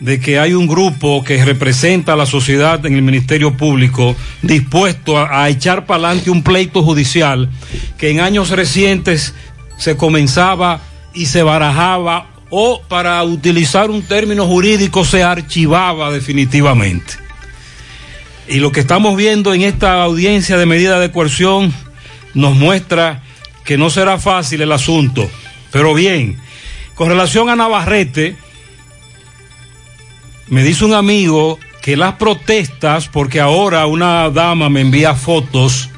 de 0.00 0.18
que 0.18 0.38
hay 0.38 0.54
un 0.54 0.66
grupo 0.66 1.22
que 1.22 1.44
representa 1.44 2.14
a 2.14 2.16
la 2.16 2.24
sociedad 2.24 2.84
en 2.86 2.94
el 2.94 3.02
Ministerio 3.02 3.56
Público 3.56 4.16
dispuesto 4.40 5.18
a, 5.18 5.48
echar 5.48 5.84
para 5.84 6.08
adelante 6.08 6.30
un 6.30 6.42
pleito 6.42 6.82
judicial 6.82 7.50
que 7.98 8.10
en 8.10 8.20
años 8.20 8.48
recientes 8.48 9.34
se 9.76 9.96
comenzaba 9.96 10.80
y 11.12 11.26
se 11.26 11.42
barajaba 11.42 12.30
o 12.48 12.82
para 12.88 13.22
utilizar 13.22 13.90
un 13.90 14.02
término 14.02 14.46
jurídico 14.46 15.04
se 15.04 15.22
archivaba 15.22 16.10
definitivamente. 16.10 17.14
Y 18.48 18.58
lo 18.58 18.72
que 18.72 18.80
estamos 18.80 19.16
viendo 19.16 19.54
en 19.54 19.62
esta 19.62 20.02
audiencia 20.02 20.56
de 20.56 20.66
medida 20.66 20.98
de 20.98 21.12
coerción 21.12 21.72
nos 22.34 22.56
muestra 22.56 23.22
que 23.64 23.78
no 23.78 23.90
será 23.90 24.18
fácil 24.18 24.62
el 24.62 24.72
asunto. 24.72 25.30
Pero 25.70 25.94
bien, 25.94 26.40
con 27.00 27.08
relación 27.08 27.48
a 27.48 27.56
Navarrete, 27.56 28.36
me 30.48 30.62
dice 30.62 30.84
un 30.84 30.92
amigo 30.92 31.58
que 31.80 31.96
las 31.96 32.16
protestas, 32.16 33.08
porque 33.08 33.40
ahora 33.40 33.86
una 33.86 34.28
dama 34.28 34.68
me 34.68 34.82
envía 34.82 35.14
fotos 35.14 35.88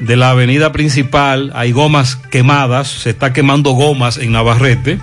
de 0.00 0.16
la 0.16 0.30
avenida 0.30 0.72
principal, 0.72 1.52
hay 1.54 1.72
gomas 1.72 2.16
quemadas, 2.16 2.88
se 2.88 3.10
está 3.10 3.34
quemando 3.34 3.72
gomas 3.72 4.16
en 4.16 4.32
Navarrete, 4.32 4.98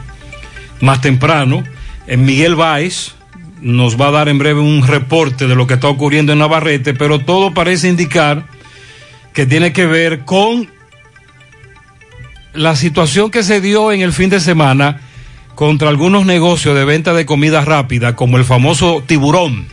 más 0.82 1.00
temprano, 1.02 1.64
en 2.08 2.26
Miguel 2.26 2.56
Báez, 2.56 3.14
nos 3.62 4.02
va 4.02 4.08
a 4.08 4.12
dar 4.14 4.30
en 4.30 4.40
breve 4.40 4.62
un 4.62 4.82
reporte 4.82 5.46
de 5.46 5.54
lo 5.54 5.68
que 5.68 5.76
está 5.76 5.90
ocurriendo 5.90 6.34
en 6.34 6.40
Navarrete, 6.40 6.96
pero 6.96 7.20
todo 7.20 7.54
parece 7.54 7.88
indicar 7.88 8.48
que 9.32 9.46
tiene 9.46 9.74
que 9.74 9.86
ver 9.86 10.26
con 10.26 10.72
la 12.54 12.76
situación 12.76 13.32
que 13.32 13.44
se 13.44 13.62
dio 13.62 13.92
en 13.92 14.02
el 14.02 14.14
fin 14.14 14.30
de 14.30 14.40
semana 14.40 15.02
contra 15.56 15.90
algunos 15.90 16.26
negocios 16.26 16.76
de 16.76 16.86
venta 16.86 17.14
de 17.14 17.26
comida 17.26 17.62
rápida, 17.62 18.16
como 18.16 18.38
el 18.38 18.46
famoso 18.46 19.04
tiburón, 19.06 19.68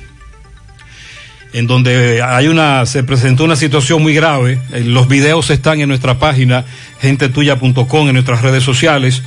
en 1.53 1.67
donde 1.67 2.23
hay 2.23 2.49
una, 2.49 2.87
se 2.87 3.03
presentó 3.03 3.45
una 3.45 3.57
situación 3.57 4.03
muy 4.03 4.15
grave. 4.15 4.61
Eh, 4.73 4.85
Los 4.85 5.09
videos 5.09 5.51
están 5.51 5.81
en 5.81 5.89
nuestra 5.89 6.19
página, 6.19 6.65
gentetuya.com, 7.01 8.09
en 8.09 8.15
nuestras 8.15 8.43
redes 8.43 8.63
sociales. 8.63 9.23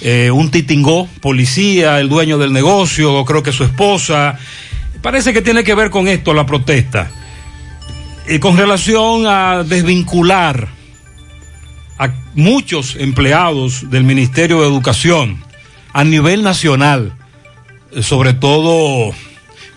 Eh, 0.00 0.30
un 0.30 0.50
titingó, 0.50 1.08
policía, 1.20 1.98
el 1.98 2.08
dueño 2.08 2.38
del 2.38 2.52
negocio, 2.52 3.24
creo 3.24 3.42
que 3.42 3.52
su 3.52 3.64
esposa. 3.64 4.38
Parece 5.02 5.32
que 5.32 5.42
tiene 5.42 5.64
que 5.64 5.74
ver 5.74 5.90
con 5.90 6.08
esto 6.08 6.32
la 6.32 6.46
protesta. 6.46 7.10
Y 8.28 8.38
con 8.38 8.56
relación 8.56 9.26
a 9.26 9.64
desvincular 9.64 10.77
a 11.98 12.10
muchos 12.34 12.96
empleados 12.96 13.90
del 13.90 14.04
Ministerio 14.04 14.60
de 14.60 14.68
Educación 14.68 15.42
a 15.92 16.04
nivel 16.04 16.42
nacional, 16.42 17.12
eh, 17.92 18.02
sobre 18.02 18.34
todo 18.34 19.12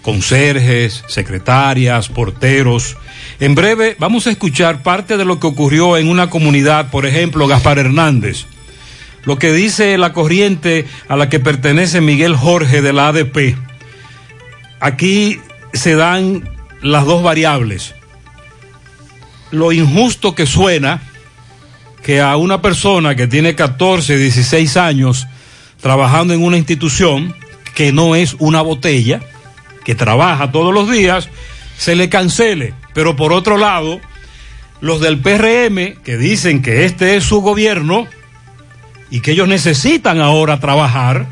conserjes, 0.02 1.04
secretarias, 1.08 2.10
porteros. 2.10 2.98
En 3.40 3.56
breve 3.56 3.96
vamos 4.00 4.28
a 4.28 4.32
escuchar 4.32 4.84
parte 4.84 5.18
de 5.18 5.26
lo 5.26 5.40
que 5.40 5.48
ocurrió 5.48 5.98
en 5.98 6.08
una 6.08 6.30
comunidad, 6.30 6.92
por 6.92 7.06
ejemplo, 7.06 7.48
Gaspar 7.48 7.80
Hernández. 7.80 8.46
Lo 9.24 9.38
que 9.38 9.54
dice 9.54 9.98
la 9.98 10.14
corriente 10.14 10.86
a 11.08 11.16
la 11.16 11.30
que 11.30 11.40
pertenece 11.40 12.02
Miguel 12.02 12.36
Jorge 12.36 12.82
de 12.82 12.94
la 12.94 13.10
ADP. 13.10 13.56
Aquí 14.80 15.40
se 15.74 15.96
dan 15.96 16.50
las 16.82 17.06
dos 17.06 17.22
variables. 17.22 17.94
Lo 19.52 19.72
injusto 19.72 20.34
que 20.34 20.48
suena 20.48 21.02
que 22.04 22.22
a 22.22 22.36
una 22.38 22.62
persona 22.62 23.16
que 23.16 23.28
tiene 23.28 23.56
14, 23.56 24.18
16 24.18 24.78
años 24.78 25.28
trabajando 25.82 26.34
en 26.34 26.44
una 26.44 26.58
institución 26.58 27.36
que 27.76 27.92
no 27.92 28.16
es 28.16 28.36
una 28.40 28.62
botella, 28.62 29.22
que 29.84 29.96
trabaja 29.96 30.52
todos 30.52 30.74
los 30.74 30.90
días, 30.90 31.30
se 31.78 31.96
le 31.96 32.10
cancele. 32.10 32.74
Pero 32.94 33.16
por 33.16 33.34
otro 33.34 33.58
lado, 33.58 34.00
los 34.82 35.02
del 35.02 35.20
PRM 35.20 36.02
que 36.04 36.18
dicen 36.18 36.62
que 36.62 36.86
este 36.86 37.16
es 37.16 37.24
su 37.24 37.42
gobierno 37.42 38.08
y 39.10 39.22
que 39.22 39.32
ellos 39.32 39.48
necesitan 39.48 40.20
ahora 40.22 40.60
trabajar 40.60 41.28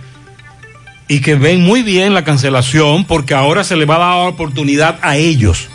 y 1.07 1.21
que 1.21 1.35
ven 1.35 1.61
muy 1.61 1.81
bien 1.81 2.13
la 2.13 2.23
cancelación 2.23 3.05
porque 3.05 3.33
ahora 3.33 3.63
se 3.63 3.75
le 3.75 3.85
va 3.85 3.95
a 3.95 4.17
dar 4.17 4.27
oportunidad 4.27 4.99
a 5.01 5.17
ellos. 5.17 5.67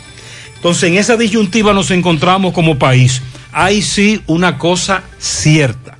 Entonces 0.55 0.89
en 0.89 0.97
esa 0.97 1.17
disyuntiva 1.17 1.73
nos 1.73 1.91
encontramos 1.91 2.53
como 2.53 2.79
país. 2.79 3.21
Hay 3.57 3.81
sí 3.83 4.21
una 4.27 4.57
cosa 4.57 5.03
cierta. 5.17 5.97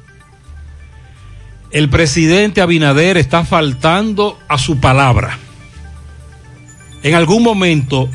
El 1.71 1.89
presidente 1.89 2.59
Abinader 2.59 3.15
está 3.15 3.45
faltando 3.45 4.37
a 4.49 4.57
su 4.57 4.81
palabra. 4.81 5.39
En 7.01 7.15
algún 7.15 7.43
momento, 7.43 8.09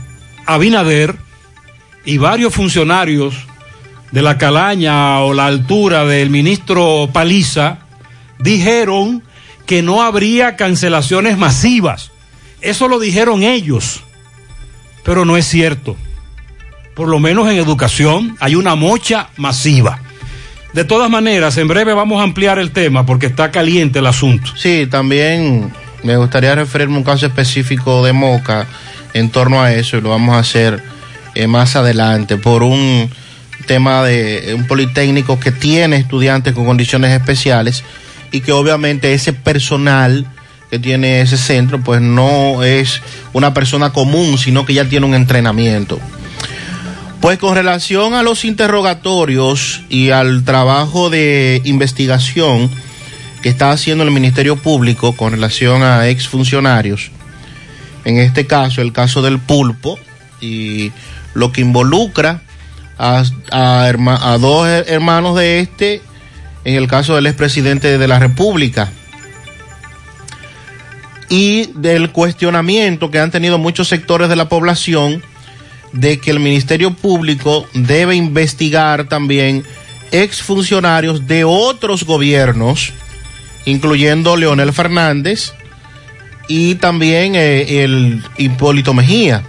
Abinader 0.45 1.17
y 2.05 2.19
varios 2.19 2.53
funcionarios 2.53 3.35
de 4.13 4.21
la 4.21 4.37
calaña 4.37 5.21
o 5.21 5.33
la 5.33 5.47
altura 5.47 6.05
del 6.05 6.29
ministro 6.29 7.09
Paliza 7.11 7.79
dijeron 8.41 9.23
que 9.65 9.81
no 9.81 10.03
habría 10.03 10.57
cancelaciones 10.57 11.39
masivas. 11.39 12.11
Eso 12.61 12.89
lo 12.89 12.99
dijeron 12.99 13.43
ellos, 13.43 14.03
pero 15.03 15.25
no 15.25 15.39
es 15.39 15.47
cierto. 15.47 15.97
Por 16.95 17.09
lo 17.09 17.19
menos 17.19 17.49
en 17.49 17.57
educación 17.57 18.37
hay 18.41 18.55
una 18.55 18.75
mocha 18.75 19.29
masiva. 19.37 20.01
De 20.73 20.85
todas 20.85 21.11
maneras, 21.11 21.57
en 21.57 21.67
breve 21.67 21.95
vamos 21.95 22.21
a 22.21 22.25
ampliar 22.25 22.59
el 22.59 22.71
tema 22.71 23.05
porque 23.05 23.27
está 23.27 23.51
caliente 23.51 23.99
el 23.99 24.07
asunto. 24.07 24.53
Sí, 24.57 24.87
también 24.89 25.73
me 26.03 26.17
gustaría 26.17 26.55
referirme 26.55 26.95
a 26.95 26.99
un 26.99 27.05
caso 27.05 27.27
específico 27.27 28.05
de 28.05 28.13
Moca 28.13 28.67
en 29.13 29.31
torno 29.31 29.61
a 29.61 29.73
eso 29.73 29.99
y 29.99 30.01
lo 30.01 30.11
vamos 30.11 30.37
a 30.37 30.39
hacer 30.39 30.83
eh, 31.35 31.47
más 31.47 31.77
adelante 31.77 32.37
por 32.37 32.63
un 32.63 33.11
tema 33.67 34.05
de 34.05 34.55
un 34.57 34.67
politécnico 34.67 35.39
que 35.39 35.53
tiene 35.53 35.97
estudiantes 35.97 36.55
con 36.55 36.65
condiciones 36.65 37.13
especiales 37.13 37.85
y 38.33 38.41
que 38.41 38.53
obviamente 38.53 39.13
ese 39.13 39.33
personal 39.33 40.27
que 40.71 40.79
tiene 40.79 41.21
ese 41.21 41.37
centro 41.37 41.81
pues 41.81 42.01
no 42.01 42.63
es 42.63 43.03
una 43.33 43.53
persona 43.53 43.93
común 43.93 44.39
sino 44.39 44.65
que 44.65 44.75
ya 44.75 44.89
tiene 44.89 45.07
un 45.07 45.15
entrenamiento. 45.15 46.01
Pues 47.21 47.39
con 47.39 47.55
relación 47.55 48.15
a 48.15 48.23
los 48.23 48.47
interrogatorios 48.47 49.83
y 49.91 50.11
al 50.11 50.43
trabajo 50.45 51.11
de 51.11 51.61
investigación 51.65 52.71
que 53.43 53.51
está 53.51 53.73
haciendo 53.73 54.05
el 54.05 54.11
Ministerio 54.11 54.57
Público 54.57 55.15
con 55.15 55.33
relación 55.33 55.83
a 55.83 56.09
exfuncionarios, 56.09 57.11
en 58.07 58.17
este 58.17 58.47
caso 58.47 58.81
el 58.81 58.93
caso 58.93 59.21
del 59.21 59.39
pulpo 59.39 59.99
y 60.41 60.93
lo 61.35 61.53
que 61.53 61.61
involucra 61.61 62.41
a, 62.99 63.23
dos 64.41 64.67
hermanos 64.67 65.37
de 65.37 65.61
este, 65.61 66.01
en 66.65 66.75
el 66.75 66.89
caso 66.89 67.17
del 67.17 67.27
expresidente 67.27 67.99
de 67.99 68.09
la 68.09 68.19
República, 68.19 68.91
y 71.29 71.67
del 71.75 72.13
cuestionamiento 72.13 73.11
que 73.11 73.21
han 73.21 73.31
tenido 73.31 73.59
muchos 73.59 73.89
sectores 73.89 74.31
de 74.31 74.37
la 74.37 74.49
población 74.49 75.23
de 75.93 76.19
que 76.19 76.31
el 76.31 76.41
Ministerio 76.41 76.95
Público 76.95 77.67
debe 77.75 78.15
investigar 78.15 79.09
también 79.09 79.65
exfuncionarios 80.13 81.27
de 81.27 81.45
otros 81.45 82.05
gobiernos, 82.05 82.93
incluyendo 83.65 84.37
Leonel 84.37 84.73
Fernández 84.73 85.53
y 86.49 86.77
también 86.77 87.35
eh, 87.35 87.85
el 87.85 88.23
Hipólito 88.37 88.95
Mejía. 88.95 89.45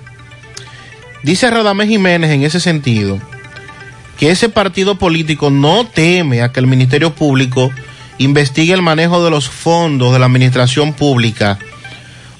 Dice 1.24 1.50
Radamés 1.50 1.88
Jiménez 1.88 2.32
en 2.32 2.44
ese 2.44 2.60
sentido 2.60 3.20
que 4.18 4.30
ese 4.30 4.50
partido 4.50 5.00
político 5.00 5.50
no 5.50 5.86
teme 5.88 6.42
a 6.42 6.52
que 6.52 6.60
el 6.60 6.68
Ministerio 6.68 7.14
Público 7.14 7.72
investigue 8.20 8.74
el 8.74 8.84
manejo 8.84 9.24
de 9.24 9.32
los 9.32 9.50
fondos 9.50 10.14
de 10.14 10.20
la 10.20 10.28
administración 10.28 10.94
pública 10.94 11.58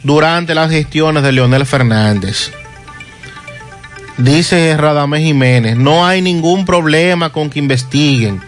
durante 0.04 0.54
las 0.54 0.70
gestiones 0.70 1.24
de 1.24 1.32
Leonel 1.32 1.66
Fernández. 1.66 2.52
Dice 4.22 4.78
Radamés 4.78 5.24
Jiménez, 5.24 5.76
no 5.78 6.06
hay 6.06 6.22
ningún 6.22 6.64
problema 6.64 7.32
con 7.32 7.50
que 7.50 7.58
investiguen. 7.58 8.40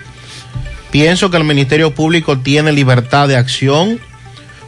Pienso 0.91 1.32
que 1.32 1.38
el 1.38 1.45
Ministerio 1.45 1.95
Público 1.95 2.38
tiene 2.38 2.71
libertad 2.71 3.28
de 3.28 3.38
acción. 3.38 3.99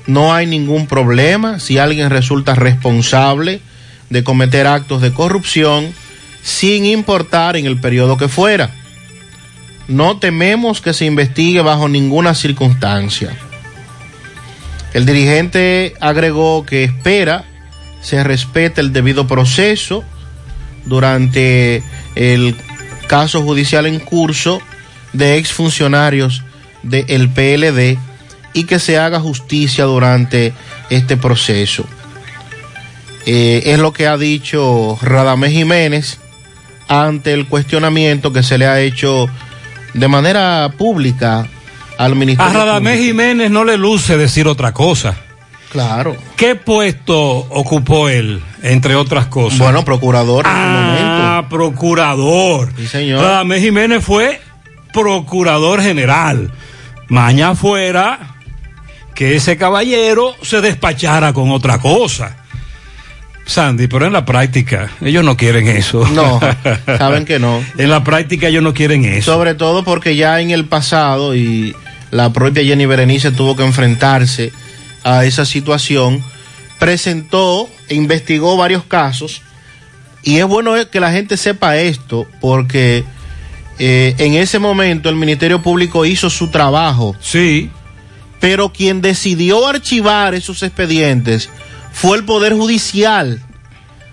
No 0.07 0.33
hay 0.33 0.47
ningún 0.47 0.87
problema 0.87 1.59
si 1.59 1.77
alguien 1.77 2.09
resulta 2.09 2.55
responsable 2.55 3.61
de 4.09 4.23
cometer 4.23 4.65
actos 4.65 4.99
de 5.03 5.13
corrupción 5.13 5.93
sin 6.41 6.85
importar 6.85 7.55
en 7.55 7.67
el 7.67 7.79
periodo 7.79 8.17
que 8.17 8.27
fuera. 8.27 8.71
No 9.87 10.17
tememos 10.17 10.81
que 10.81 10.95
se 10.95 11.05
investigue 11.05 11.61
bajo 11.61 11.87
ninguna 11.87 12.33
circunstancia. 12.33 13.29
El 14.95 15.05
dirigente 15.05 15.93
agregó 15.99 16.65
que 16.65 16.83
espera 16.83 17.45
se 18.01 18.23
respete 18.23 18.81
el 18.81 18.91
debido 18.91 19.27
proceso 19.27 20.03
durante 20.85 21.83
el 22.15 22.55
caso 23.07 23.41
judicial 23.41 23.85
en 23.85 23.99
curso 23.99 24.61
de 25.13 25.37
exfuncionarios 25.37 26.43
del 26.83 27.29
PLD 27.29 27.97
y 28.53 28.63
que 28.63 28.79
se 28.79 28.97
haga 28.97 29.19
justicia 29.19 29.85
durante 29.85 30.53
este 30.89 31.17
proceso. 31.17 31.85
Eh, 33.25 33.63
es 33.65 33.79
lo 33.79 33.91
que 33.91 34.07
ha 34.07 34.17
dicho 34.17 34.97
Radamés 35.01 35.51
Jiménez 35.51 36.19
ante 36.87 37.33
el 37.33 37.47
cuestionamiento 37.47 38.31
que 38.31 38.43
se 38.43 38.57
le 38.57 38.67
ha 38.67 38.79
hecho 38.79 39.27
de 39.93 40.07
manera 40.07 40.71
pública 40.77 41.47
al 41.97 42.15
Ministerio. 42.15 42.51
A 42.51 42.53
Radamés. 42.53 42.99
Jiménez 42.99 43.49
no 43.49 43.63
le 43.63 43.77
luce 43.77 44.17
decir 44.17 44.47
otra 44.47 44.73
cosa. 44.73 45.24
Claro. 45.71 46.15
¿Qué 46.37 46.55
puesto 46.55 47.19
ocupó 47.19 48.07
él, 48.07 48.41
entre 48.63 48.95
otras 48.95 49.25
cosas? 49.27 49.59
Bueno, 49.59 49.83
procurador 49.83 50.45
en 50.45 50.51
Ah, 50.53 51.45
procurador. 51.49 52.71
Sí, 52.77 52.87
señor. 52.87 53.21
Radamés 53.21 53.61
Jiménez 53.61 54.03
fue 54.03 54.39
procurador 54.93 55.81
general. 55.81 56.51
Maña 57.09 57.55
fuera 57.55 58.35
que 59.13 59.35
ese 59.35 59.57
caballero 59.57 60.33
se 60.41 60.61
despachara 60.61 61.33
con 61.33 61.51
otra 61.51 61.79
cosa. 61.79 62.37
Sandy, 63.45 63.87
pero 63.87 64.07
en 64.07 64.13
la 64.13 64.25
práctica 64.25 64.89
ellos 65.01 65.23
no 65.23 65.37
quieren 65.37 65.67
eso. 65.67 66.07
No, 66.07 66.39
saben 66.97 67.25
que 67.25 67.37
no. 67.37 67.61
en 67.77 67.89
la 67.89 68.03
práctica 68.03 68.47
ellos 68.47 68.63
no 68.63 68.73
quieren 68.73 69.05
eso. 69.05 69.33
Sobre 69.33 69.53
todo 69.53 69.83
porque 69.83 70.15
ya 70.15 70.39
en 70.41 70.49
el 70.51 70.65
pasado 70.65 71.35
y 71.35 71.75
la 72.11 72.31
propia 72.33 72.63
Jenny 72.63 72.85
Berenice 72.87 73.31
tuvo 73.31 73.55
que 73.55 73.63
enfrentarse 73.63 74.51
a 75.05 75.23
esa 75.23 75.45
situación, 75.45 76.21
presentó 76.79 77.69
e 77.87 77.95
investigó 77.95 78.57
varios 78.57 78.83
casos 78.83 79.41
y 80.23 80.37
es 80.39 80.45
bueno 80.45 80.73
que 80.91 80.99
la 80.99 81.11
gente 81.11 81.37
sepa 81.37 81.77
esto 81.77 82.27
porque 82.41 83.03
eh, 83.77 84.15
en 84.17 84.33
ese 84.33 84.57
momento 84.59 85.07
el 85.09 85.15
Ministerio 85.15 85.61
Público 85.61 86.05
hizo 86.05 86.29
su 86.29 86.49
trabajo. 86.49 87.15
Sí. 87.21 87.69
Pero 88.39 88.73
quien 88.73 89.01
decidió 89.01 89.67
archivar 89.67 90.33
esos 90.33 90.63
expedientes 90.63 91.49
fue 91.93 92.17
el 92.17 92.25
Poder 92.25 92.53
Judicial. 92.53 93.41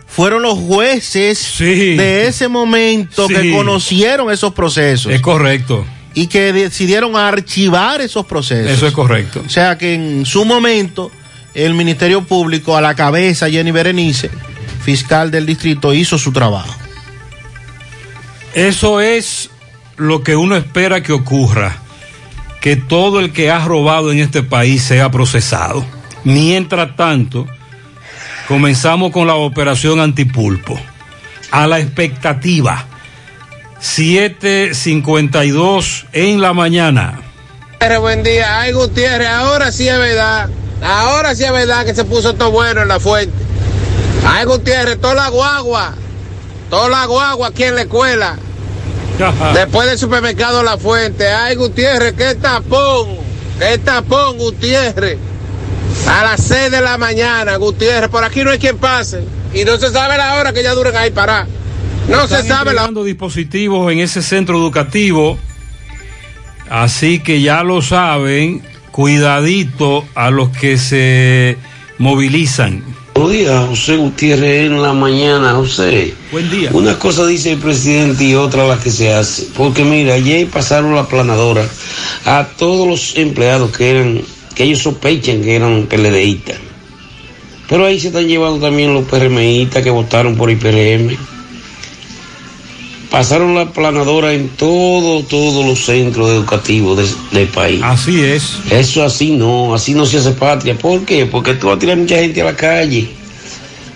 Fueron 0.06 0.42
los 0.42 0.58
jueces 0.58 1.54
de 1.58 2.26
ese 2.26 2.48
momento 2.48 3.26
Sí. 3.28 3.34
que 3.34 3.50
conocieron 3.52 4.30
esos 4.30 4.52
procesos. 4.52 5.10
Es 5.10 5.22
correcto. 5.22 5.86
Y 6.14 6.26
que 6.26 6.52
decidieron 6.52 7.16
archivar 7.16 8.00
esos 8.00 8.26
procesos. 8.26 8.70
Eso 8.70 8.86
es 8.86 8.92
correcto. 8.92 9.42
O 9.46 9.48
sea 9.48 9.78
que 9.78 9.94
en 9.94 10.26
su 10.26 10.44
momento 10.44 11.10
el 11.54 11.74
Ministerio 11.74 12.22
Público 12.22 12.76
a 12.76 12.80
la 12.80 12.94
cabeza, 12.94 13.48
Jenny 13.48 13.70
Berenice, 13.70 14.30
fiscal 14.82 15.30
del 15.30 15.46
distrito, 15.46 15.92
hizo 15.94 16.18
su 16.18 16.32
trabajo. 16.32 16.74
Eso 18.54 19.00
es 19.00 19.50
lo 19.96 20.22
que 20.22 20.36
uno 20.36 20.56
espera 20.56 21.02
que 21.02 21.12
ocurra, 21.12 21.76
que 22.60 22.76
todo 22.76 23.20
el 23.20 23.32
que 23.32 23.50
ha 23.50 23.64
robado 23.64 24.12
en 24.12 24.18
este 24.18 24.42
país 24.42 24.82
sea 24.82 25.10
procesado. 25.10 25.84
Mientras 26.24 26.94
tanto, 26.96 27.46
comenzamos 28.48 29.10
con 29.10 29.26
la 29.26 29.34
operación 29.34 30.00
antipulpo. 30.00 30.78
A 31.50 31.66
la 31.66 31.80
expectativa. 31.80 32.86
7.52 33.82 36.06
en 36.12 36.40
la 36.40 36.52
mañana. 36.52 37.20
Buen 38.00 38.22
día. 38.22 38.60
Ay, 38.60 38.70
Gutiérrez, 38.72 39.26
ahora 39.28 39.72
sí 39.72 39.88
es 39.88 39.98
verdad. 39.98 40.48
Ahora 40.80 41.34
sí 41.34 41.42
es 41.44 41.52
verdad 41.52 41.84
que 41.84 41.94
se 41.94 42.04
puso 42.04 42.34
todo 42.34 42.52
bueno 42.52 42.82
en 42.82 42.88
la 42.88 43.00
fuente. 43.00 43.32
Ay, 44.24 44.44
Gutiérrez, 44.44 45.00
toda 45.00 45.14
la 45.14 45.30
guagua. 45.30 45.94
Toda 46.70 46.88
la 46.88 47.06
guagua 47.06 47.48
aquí 47.48 47.64
en 47.64 47.74
la 47.74 47.82
escuela. 47.82 48.36
Después 49.52 49.88
del 49.88 49.98
supermercado 49.98 50.62
La 50.62 50.78
Fuente. 50.78 51.28
Ay, 51.28 51.56
Gutiérrez, 51.56 52.14
qué 52.14 52.36
tapón. 52.36 53.16
Qué 53.58 53.78
tapón, 53.78 54.38
Gutiérrez. 54.38 55.18
A 56.08 56.22
las 56.22 56.40
6 56.44 56.70
de 56.70 56.80
la 56.80 56.96
mañana, 56.98 57.56
Gutiérrez. 57.56 58.08
Por 58.08 58.24
aquí 58.24 58.42
no 58.42 58.52
hay 58.52 58.58
quien 58.58 58.78
pase. 58.78 59.22
Y 59.52 59.64
no 59.64 59.76
se 59.76 59.90
sabe 59.90 60.16
la 60.16 60.36
hora 60.36 60.52
que 60.52 60.62
ya 60.62 60.72
duren 60.72 60.96
ahí 60.96 61.10
para. 61.10 61.46
No 62.08 62.26
se 62.26 62.40
Están 62.40 62.48
sabe 62.48 62.74
la 62.74 62.88
dispositivos 63.04 63.92
en 63.92 64.00
ese 64.00 64.22
centro 64.22 64.58
educativo. 64.58 65.38
Así 66.68 67.20
que 67.20 67.42
ya 67.42 67.62
lo 67.62 67.82
saben, 67.82 68.62
cuidadito 68.90 70.04
a 70.14 70.30
los 70.30 70.50
que 70.50 70.78
se 70.78 71.58
movilizan. 71.98 72.82
Buenos 73.14 73.32
días, 73.32 73.68
José 73.68 73.96
Gutiérrez 73.96 74.66
en 74.66 74.82
la 74.82 74.94
mañana, 74.94 75.52
José. 75.52 76.14
Buen 76.32 76.50
día. 76.50 76.70
Una 76.72 76.98
cosa 76.98 77.26
dice 77.26 77.52
el 77.52 77.58
presidente 77.58 78.24
y 78.24 78.34
otra 78.34 78.66
la 78.66 78.78
que 78.78 78.90
se 78.90 79.12
hace. 79.12 79.48
Porque 79.54 79.84
mira, 79.84 80.14
ayer 80.14 80.48
pasaron 80.48 80.94
la 80.94 81.06
planadora 81.06 81.64
a 82.24 82.48
todos 82.56 82.88
los 82.88 83.16
empleados 83.18 83.76
que 83.76 83.90
eran, 83.90 84.22
que 84.54 84.64
ellos 84.64 84.80
sospechan 84.80 85.42
que 85.42 85.56
eran 85.56 85.86
PLDistas. 85.86 86.56
Pero 87.68 87.86
ahí 87.86 88.00
se 88.00 88.08
están 88.08 88.26
llevando 88.26 88.66
también 88.66 88.94
los 88.94 89.04
PRMistas 89.04 89.82
que 89.82 89.90
votaron 89.90 90.36
por 90.36 90.50
IPRM. 90.50 91.16
Pasaron 93.12 93.54
la 93.54 93.70
planadora 93.70 94.32
en 94.32 94.48
todo, 94.48 95.22
todos 95.24 95.64
los 95.66 95.84
centros 95.84 96.30
educativos 96.30 96.96
de- 96.96 97.38
del 97.38 97.48
país. 97.48 97.80
Así 97.84 98.20
es. 98.24 98.56
Eso 98.70 99.04
así 99.04 99.32
no, 99.36 99.74
así 99.74 99.92
no 99.94 100.06
se 100.06 100.16
hace 100.18 100.32
patria. 100.32 100.76
¿Por 100.78 101.04
qué? 101.04 101.26
Porque 101.26 101.52
tú 101.54 101.66
vas 101.68 101.76
a 101.76 101.78
tirar 101.78 101.98
mucha 101.98 102.16
gente 102.16 102.40
a 102.40 102.46
la 102.46 102.56
calle 102.56 103.10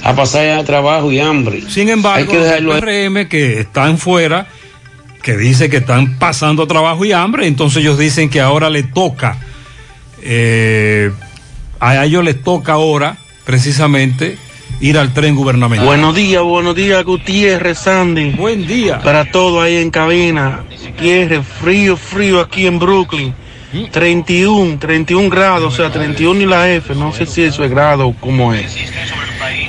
a 0.05 0.14
pasar 0.14 0.47
a 0.51 0.62
trabajo 0.64 1.11
y 1.11 1.19
hambre. 1.19 1.62
Sin 1.69 1.89
embargo, 1.89 2.19
Hay 2.31 2.37
que 2.39 2.39
dejarlo 2.45 2.75
los 2.75 2.81
PRM 2.81 3.27
que 3.29 3.61
están 3.61 3.97
fuera, 3.99 4.47
que 5.23 5.37
dice 5.37 5.71
que 5.71 5.79
están 5.79 6.19
pasando 6.19 6.67
trabajo 6.69 7.05
y 7.05 7.12
hambre, 7.12 7.47
entonces 7.49 7.79
ellos 7.83 7.99
dicen 7.99 8.29
que 8.29 8.41
ahora 8.41 8.69
le 8.71 8.83
toca, 8.85 9.39
eh, 10.23 11.11
a 11.81 12.05
ellos 12.05 12.23
les 12.23 12.41
toca 12.45 12.75
ahora, 12.75 13.17
precisamente, 13.47 14.39
ir 14.81 14.99
al 14.99 15.12
tren 15.12 15.35
gubernamental. 15.35 15.87
Buenos 15.87 16.14
días, 16.14 16.43
buenos 16.43 16.74
días, 16.74 17.05
Gutiérrez, 17.05 17.79
Sandy. 17.79 18.31
Buen 18.31 18.66
día. 18.66 18.99
Para 19.01 19.24
todo 19.31 19.61
ahí 19.61 19.77
en 19.77 19.91
cabina. 19.91 20.64
Gutiérrez, 20.87 21.45
frío, 21.61 21.97
frío 21.97 22.41
aquí 22.41 22.66
en 22.66 22.79
Brooklyn. 22.79 23.35
31, 23.91 24.79
31 24.79 25.29
grados, 25.29 25.74
o 25.74 25.77
sea, 25.77 25.91
31 25.91 26.41
y 26.41 26.47
la 26.47 26.70
F, 26.70 26.95
no 26.95 27.12
sé 27.12 27.27
si 27.27 27.43
eso 27.43 27.62
es 27.64 27.70
grado 27.70 28.07
o 28.09 28.14
cómo 28.14 28.55
es. 28.55 28.74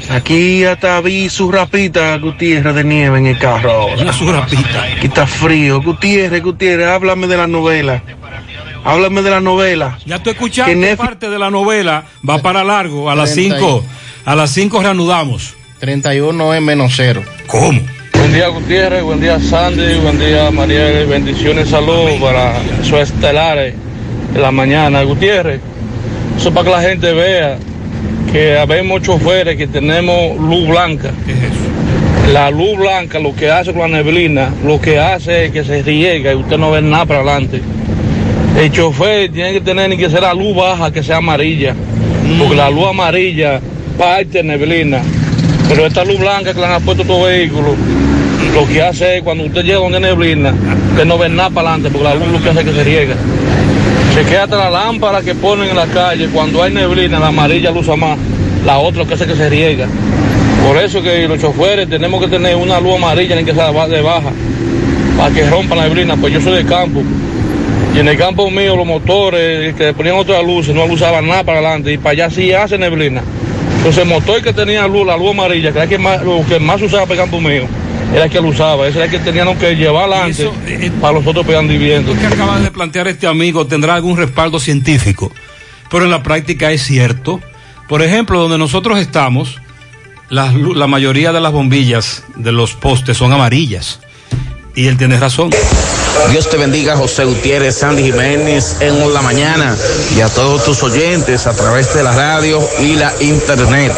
Aquí 0.09 0.63
hasta 0.63 1.01
vi 1.01 1.27
su 1.29 1.51
rapita, 1.51 2.15
Gutiérrez, 2.17 2.73
de 2.75 2.83
nieve 2.85 3.17
en 3.17 3.27
el 3.27 3.37
carro 3.37 3.69
ahora. 3.71 4.01
Una 4.01 4.13
surrapita. 4.13 4.83
Aquí 4.97 5.07
está 5.07 5.27
frío. 5.27 5.81
Gutiérrez, 5.81 6.41
Gutiérrez, 6.41 6.87
háblame 6.87 7.27
de 7.27 7.37
la 7.37 7.47
novela. 7.47 8.01
Háblame 8.85 9.21
de 9.21 9.29
la 9.29 9.41
novela. 9.41 9.97
Ya 10.05 10.23
tú 10.23 10.29
escuchaste 10.29 10.71
Que 10.71 10.77
Netflix- 10.77 10.97
parte 11.09 11.29
de 11.29 11.39
la 11.39 11.49
novela, 11.51 12.05
va 12.27 12.37
para 12.37 12.63
largo, 12.63 13.09
a 13.09 13.15
las 13.15 13.33
30 13.33 13.57
y- 13.57 13.59
5, 13.59 13.83
a 14.27 14.35
las 14.35 14.49
5 14.49 14.81
reanudamos. 14.81 15.55
31 15.79 16.53
es 16.53 16.61
menos 16.61 16.91
cero. 16.97 17.23
¿Cómo? 17.47 17.79
Buen 18.11 18.33
día 18.33 18.49
Gutiérrez, 18.49 19.01
buen 19.01 19.21
día 19.21 19.39
Sandy, 19.39 19.99
buen 20.01 20.19
día 20.19 20.51
Mariel, 20.51 21.07
bendiciones, 21.07 21.69
salud 21.69 22.19
para 22.19 22.55
sus 22.83 22.99
estelares 22.99 23.73
de 24.33 24.39
la 24.41 24.51
mañana. 24.51 25.01
Gutiérrez, 25.03 25.61
eso 26.35 26.53
para 26.53 26.65
que 26.65 26.71
la 26.71 26.81
gente 26.81 27.13
vea 27.13 27.57
que 28.29 28.57
habemos 28.57 29.01
choferes 29.01 29.55
que 29.55 29.65
tenemos 29.65 30.37
luz 30.37 30.67
blanca. 30.67 31.11
La 32.33 32.51
luz 32.51 32.77
blanca 32.77 33.19
lo 33.19 33.33
que 33.33 33.49
hace 33.49 33.71
con 33.71 33.89
la 33.89 34.03
neblina, 34.03 34.49
lo 34.65 34.81
que 34.81 34.99
hace 34.99 35.45
es 35.45 35.51
que 35.53 35.63
se 35.63 35.81
riega 35.83 36.33
y 36.33 36.35
usted 36.35 36.57
no 36.57 36.71
ve 36.71 36.81
nada 36.81 37.05
para 37.05 37.21
adelante. 37.21 37.61
El 38.59 38.69
chofer 38.73 39.31
tiene 39.31 39.53
que 39.53 39.61
tener 39.61 39.89
ni 39.89 39.95
que 39.95 40.09
ser 40.09 40.23
la 40.23 40.33
luz 40.33 40.53
baja, 40.53 40.91
que 40.91 41.01
sea 41.01 41.17
amarilla, 41.17 41.73
porque 42.37 42.55
la 42.57 42.69
luz 42.69 42.87
amarilla 42.89 43.61
parte 43.97 44.43
neblina. 44.43 45.01
Pero 45.67 45.85
esta 45.85 46.05
luz 46.05 46.19
blanca 46.19 46.53
que 46.53 46.59
le 46.59 46.65
han 46.65 46.81
puesto 46.83 47.03
todo 47.03 47.23
vehículo, 47.23 47.75
lo 48.53 48.67
que 48.67 48.81
hace 48.81 49.17
es 49.17 49.23
cuando 49.23 49.43
usted 49.45 49.63
llega 49.63 49.79
donde 49.79 49.99
neblina, 49.99 50.53
usted 50.91 51.05
no 51.05 51.17
ve 51.17 51.27
nada 51.27 51.49
para 51.49 51.73
adelante, 51.73 51.89
porque 51.91 52.03
la 52.03 52.15
luz 52.15 52.27
lo 52.31 52.41
que 52.41 52.49
hace 52.49 52.59
es 52.59 52.65
que 52.65 52.73
se 52.73 52.83
riega. 52.83 53.15
Se 54.13 54.23
queda 54.23 54.43
hasta 54.43 54.57
la 54.57 54.69
lámpara 54.69 55.21
que 55.21 55.35
ponen 55.35 55.69
en 55.69 55.75
la 55.75 55.87
calle, 55.87 56.27
cuando 56.29 56.63
hay 56.63 56.71
neblina, 56.71 57.19
la 57.19 57.27
amarilla 57.27 57.71
luza 57.71 57.95
más, 57.95 58.17
la 58.65 58.77
otra 58.79 59.03
lo 59.03 59.07
que 59.07 59.15
hace 59.15 59.25
es 59.25 59.31
que 59.31 59.35
se 59.35 59.49
riega. 59.49 59.87
Por 60.65 60.77
eso 60.77 61.01
que 61.01 61.27
los 61.27 61.39
choferes 61.39 61.89
tenemos 61.89 62.21
que 62.21 62.27
tener 62.27 62.55
una 62.55 62.79
luz 62.79 62.95
amarilla 62.95 63.37
en 63.37 63.45
que 63.45 63.53
sea 63.53 63.71
de 63.87 64.01
baja, 64.01 64.31
para 65.17 65.33
que 65.33 65.49
rompa 65.49 65.75
la 65.75 65.83
neblina, 65.83 66.15
pues 66.15 66.33
yo 66.33 66.39
soy 66.39 66.63
de 66.63 66.65
campo. 66.65 67.01
Y 67.95 67.99
en 67.99 68.07
el 68.07 68.17
campo 68.17 68.49
mío 68.51 68.75
los 68.75 68.85
motores 68.85 69.73
que 69.75 69.93
ponían 69.93 70.15
otras 70.15 70.43
luces 70.43 70.73
no 70.73 70.83
alusaban 70.83 71.27
nada 71.27 71.43
para 71.43 71.59
adelante 71.59 71.91
y 71.91 71.97
para 71.97 72.11
allá 72.11 72.29
sí 72.29 72.53
hace 72.53 72.77
neblina. 72.77 73.21
Entonces 73.87 74.03
el 74.03 74.09
motor 74.09 74.43
que 74.43 74.51
tenía 74.51 74.85
luz, 74.85 75.07
la 75.07 75.15
luz 75.15 75.31
amarilla, 75.31 75.71
que 75.71 75.77
era 75.77 75.87
que 75.87 75.97
más, 75.97 76.21
lo 76.21 76.45
que 76.45 76.59
más 76.59 76.81
usaba 76.81 77.03
para 77.03 77.13
el 77.13 77.19
campo 77.21 77.39
mío, 77.39 77.65
era 78.13 78.25
el 78.25 78.29
que 78.29 78.41
lo 78.41 78.49
usaba, 78.49 78.85
ese 78.85 78.97
era 78.97 79.05
el 79.05 79.11
que 79.11 79.19
teníamos 79.19 79.55
que 79.57 79.77
llevar 79.77 80.11
adelante 80.11 80.51
para 80.99 81.13
los 81.13 81.25
otros 81.25 81.45
pegan 81.45 81.69
viviendo. 81.69 82.13
Lo 82.13 82.19
que 82.19 82.27
acaba 82.27 82.59
de 82.59 82.69
plantear 82.69 83.07
este 83.07 83.27
amigo 83.27 83.65
tendrá 83.65 83.95
algún 83.95 84.17
respaldo 84.17 84.59
científico, 84.59 85.31
pero 85.89 86.03
en 86.03 86.11
la 86.11 86.21
práctica 86.21 86.69
es 86.73 86.83
cierto. 86.83 87.39
Por 87.87 88.01
ejemplo, 88.01 88.41
donde 88.41 88.57
nosotros 88.57 88.99
estamos, 88.99 89.61
la 90.29 90.87
mayoría 90.87 91.31
de 91.31 91.39
las 91.39 91.53
bombillas 91.53 92.25
de 92.35 92.51
los 92.51 92.73
postes 92.73 93.15
son 93.15 93.31
amarillas. 93.31 94.01
Y 94.77 94.87
él 94.87 94.95
tiene 94.95 95.17
razón. 95.17 95.49
Dios 96.29 96.47
te 96.51 96.55
bendiga, 96.55 96.95
José 96.95 97.25
Gutiérrez, 97.25 97.79
Sandy 97.79 98.03
Jiménez 98.03 98.75
en 98.79 99.11
la 99.11 99.23
mañana 99.23 99.75
y 100.15 100.21
a 100.21 100.29
todos 100.29 100.65
tus 100.65 100.83
oyentes 100.83 101.47
a 101.47 101.53
través 101.53 101.95
de 101.95 102.03
la 102.03 102.11
radio 102.11 102.59
y 102.79 102.93
la 102.93 103.11
internet. 103.19 103.91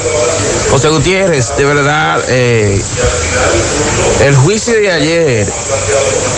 José 0.72 0.88
Gutiérrez, 0.88 1.54
de 1.58 1.66
verdad, 1.66 2.24
eh, 2.30 2.82
el 4.22 4.36
juicio 4.38 4.76
de 4.76 4.90
ayer, 4.90 5.54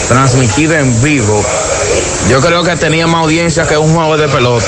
transmitido 0.07 0.73
en 0.73 1.03
vivo, 1.03 1.45
yo 2.27 2.41
creo 2.41 2.63
que 2.63 2.75
tenía 2.77 3.05
más 3.05 3.21
audiencia 3.25 3.67
que 3.67 3.77
un 3.77 3.93
juego 3.93 4.17
de 4.17 4.27
pelota. 4.27 4.65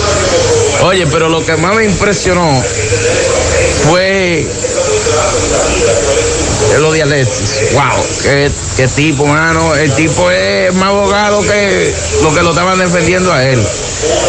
Oye, 0.82 1.06
pero 1.06 1.30
lo 1.30 1.42
que 1.42 1.56
más 1.56 1.74
me 1.74 1.86
impresionó 1.86 2.62
fue 3.88 4.46
lo 6.80 6.92
de 6.92 7.02
Alexis. 7.02 7.72
Wow, 7.72 8.04
qué, 8.22 8.50
qué 8.76 8.88
tipo, 8.88 9.26
mano. 9.26 9.74
El 9.74 9.92
tipo 9.94 10.30
es 10.30 10.72
más 10.74 10.88
abogado 10.88 11.40
que 11.42 11.94
lo 12.22 12.34
que 12.34 12.42
lo 12.42 12.50
estaban 12.50 12.78
defendiendo 12.78 13.32
a 13.32 13.44
él. 13.44 13.62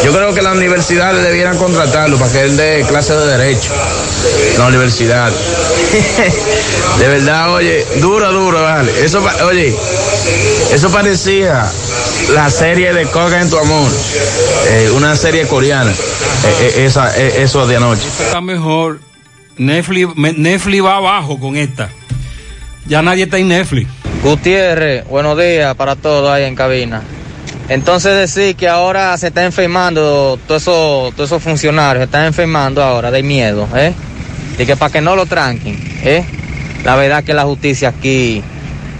Yo 0.04 0.12
creo 0.12 0.34
que 0.34 0.42
las 0.42 0.56
universidades 0.56 1.24
debieran 1.24 1.58
contratarlo 1.58 2.18
para 2.18 2.32
que 2.32 2.42
él 2.42 2.58
dé 2.58 2.86
clase 2.88 3.14
de 3.16 3.26
derecho. 3.38 3.72
La 4.58 4.68
universidad. 4.68 5.32
de 7.00 7.08
verdad, 7.08 7.54
oye, 7.54 7.86
duro, 8.00 8.32
duro, 8.32 8.62
vale. 8.62 8.92
Eso, 9.04 9.24
oye, 9.46 9.76
eso 10.72 10.90
parecía 10.92 11.72
la 12.34 12.50
serie 12.50 12.94
de 12.94 13.06
Coca 13.06 13.42
en 13.42 13.50
tu 13.50 13.58
amor. 13.58 13.90
Eh, 14.70 14.92
una 14.96 15.16
serie 15.16 15.48
coreana. 15.48 15.92
Eh, 15.92 15.96
eh, 16.62 16.86
esa, 16.86 17.18
eh, 17.18 17.44
eso 17.44 17.66
de 17.66 17.78
anoche. 17.78 18.08
Está 18.08 18.42
mejor. 18.42 19.00
Netflix, 19.58 20.16
Netflix 20.16 20.84
va 20.84 20.98
abajo 20.98 21.40
con 21.40 21.56
esta. 21.56 21.90
Ya 22.86 23.02
nadie 23.02 23.24
está 23.24 23.38
en 23.38 23.48
Netflix. 23.48 23.90
Gutiérrez, 24.24 25.08
buenos 25.08 25.38
días 25.38 25.74
para 25.76 25.96
todos 25.96 26.30
ahí 26.30 26.44
en 26.44 26.56
cabina. 26.56 27.02
Entonces 27.70 28.18
decir 28.18 28.56
que 28.56 28.68
ahora 28.68 29.18
se 29.18 29.28
está 29.28 29.46
enfermando 29.46 30.38
todos 30.48 30.64
esos, 30.64 31.16
todos 31.16 31.30
esos 31.30 31.42
funcionarios, 31.42 32.02
se 32.02 32.06
están 32.06 32.26
enfermando 32.26 32.84
ahora 32.84 33.10
de 33.10 33.24
miedo, 33.24 33.68
¿eh? 33.74 33.94
Y 34.60 34.66
que 34.66 34.76
para 34.76 34.92
que 34.92 35.02
no 35.02 35.16
lo 35.16 35.26
tranquen, 35.26 35.80
¿eh? 36.04 36.26
La 36.84 36.98
verdad 36.98 37.24
que 37.24 37.34
la 37.34 37.44
justicia 37.44 37.90
aquí 37.90 38.44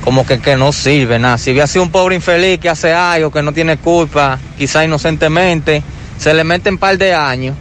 como 0.02 0.26
que, 0.26 0.40
que 0.40 0.56
no 0.56 0.72
sirve 0.72 1.20
nada. 1.20 1.38
Si 1.38 1.52
hubiera 1.52 1.68
sido 1.68 1.84
un 1.84 1.92
pobre 1.92 2.16
infeliz 2.16 2.60
que 2.60 2.70
hace 2.70 2.94
algo, 2.94 3.32
que 3.32 3.42
no 3.42 3.52
tiene 3.52 3.78
culpa, 3.78 4.40
quizá 4.58 4.84
inocentemente, 4.86 5.84
se 6.18 6.34
le 6.34 6.46
mete 6.46 6.70
un 6.70 6.78
par 6.78 6.98
de 6.98 7.14
años. 7.14 7.56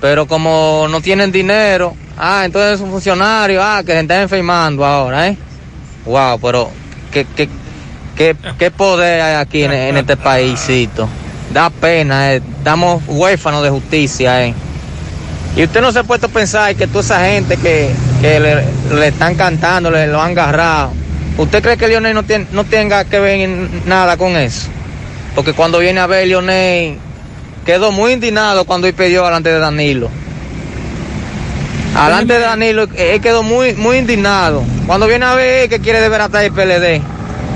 Pero 0.00 0.26
como 0.26 0.86
no 0.88 1.00
tienen 1.00 1.32
dinero, 1.32 1.96
ah, 2.16 2.42
entonces 2.44 2.74
es 2.74 2.80
un 2.80 2.90
funcionario, 2.90 3.60
ah, 3.62 3.82
que 3.84 3.92
se 3.92 4.00
está 4.00 4.22
enfermando 4.22 4.84
ahora, 4.84 5.28
¿eh? 5.28 5.36
Wow, 6.06 6.38
pero 6.40 6.70
qué, 7.12 7.26
qué, 7.36 7.48
qué, 8.16 8.36
qué 8.58 8.70
poder 8.70 9.20
hay 9.20 9.34
aquí 9.34 9.64
en, 9.64 9.72
en 9.72 9.96
este 9.96 10.16
paísito. 10.16 11.08
Da 11.52 11.70
pena, 11.70 12.32
eh. 12.32 12.42
estamos 12.58 13.02
huérfanos 13.06 13.62
de 13.62 13.70
justicia, 13.70 14.46
¿eh? 14.46 14.54
Y 15.56 15.64
usted 15.64 15.80
no 15.80 15.90
se 15.90 16.00
ha 16.00 16.04
puesto 16.04 16.26
a 16.26 16.30
pensar 16.30 16.74
que 16.76 16.86
toda 16.86 17.00
esa 17.00 17.24
gente 17.24 17.56
que, 17.56 17.90
que 18.20 18.38
le, 18.40 18.64
le 18.94 19.08
están 19.08 19.34
cantando, 19.34 19.90
le 19.90 20.06
lo 20.06 20.20
han 20.20 20.32
agarrado. 20.32 20.92
¿Usted 21.38 21.62
cree 21.62 21.76
que 21.76 21.88
Lionel 21.88 22.14
no, 22.14 22.22
tiene, 22.22 22.46
no 22.52 22.64
tenga 22.64 23.04
que 23.04 23.18
ver 23.20 23.48
nada 23.86 24.16
con 24.16 24.36
eso? 24.36 24.68
Porque 25.34 25.52
cuando 25.54 25.78
viene 25.78 26.00
a 26.00 26.06
ver 26.06 26.26
Lionel, 26.26 26.98
quedó 27.64 27.90
muy 27.90 28.12
indignado 28.12 28.64
cuando 28.64 28.86
él 28.86 28.94
pidió 28.94 29.24
delante 29.24 29.50
de 29.50 29.58
Danilo. 29.58 30.08
Alante 31.96 32.34
de 32.34 32.40
Danilo, 32.40 32.88
él 32.94 33.20
quedó 33.22 33.42
muy, 33.42 33.74
muy 33.74 33.96
indignado. 33.96 34.62
Cuando 34.86 35.06
viene 35.06 35.24
a 35.24 35.34
ver 35.34 35.68
que 35.70 35.80
quiere 35.80 36.00
desbaratar 36.00 36.44
el 36.44 36.52
PLD, 36.52 37.00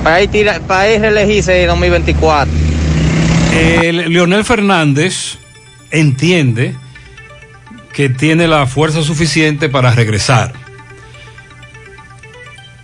para 0.02 0.22
ir, 0.22 0.30
tira, 0.30 0.60
para 0.60 0.90
ir 0.90 1.00
reelegirse 1.02 1.62
en 1.62 1.68
2024. 1.68 2.52
Eh, 3.52 3.92
Leonel 4.08 4.44
Fernández 4.44 5.36
entiende 5.90 6.74
que 7.92 8.08
tiene 8.08 8.48
la 8.48 8.66
fuerza 8.66 9.02
suficiente 9.02 9.68
para 9.68 9.90
regresar. 9.90 10.52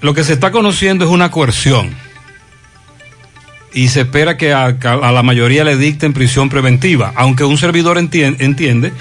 Lo 0.03 0.13
que 0.13 0.25
se 0.25 0.35
está 0.35 0.51
conociendo 0.51 1.07
es 1.07 1.11
una 1.11 1.31
coerción 1.31 1.95
y 3.73 3.89
se 3.89 4.03
espera 4.03 4.37
que 4.37 4.53
a, 4.53 4.73
la 4.73 5.23
mayoría 5.23 5.65
le 5.65 5.77
dicten 5.79 6.13
prisión 6.13 6.51
preventiva, 6.51 7.13
aunque 7.17 7.45
un 7.45 7.57
servidor 7.57 7.97
entiende 7.97 8.93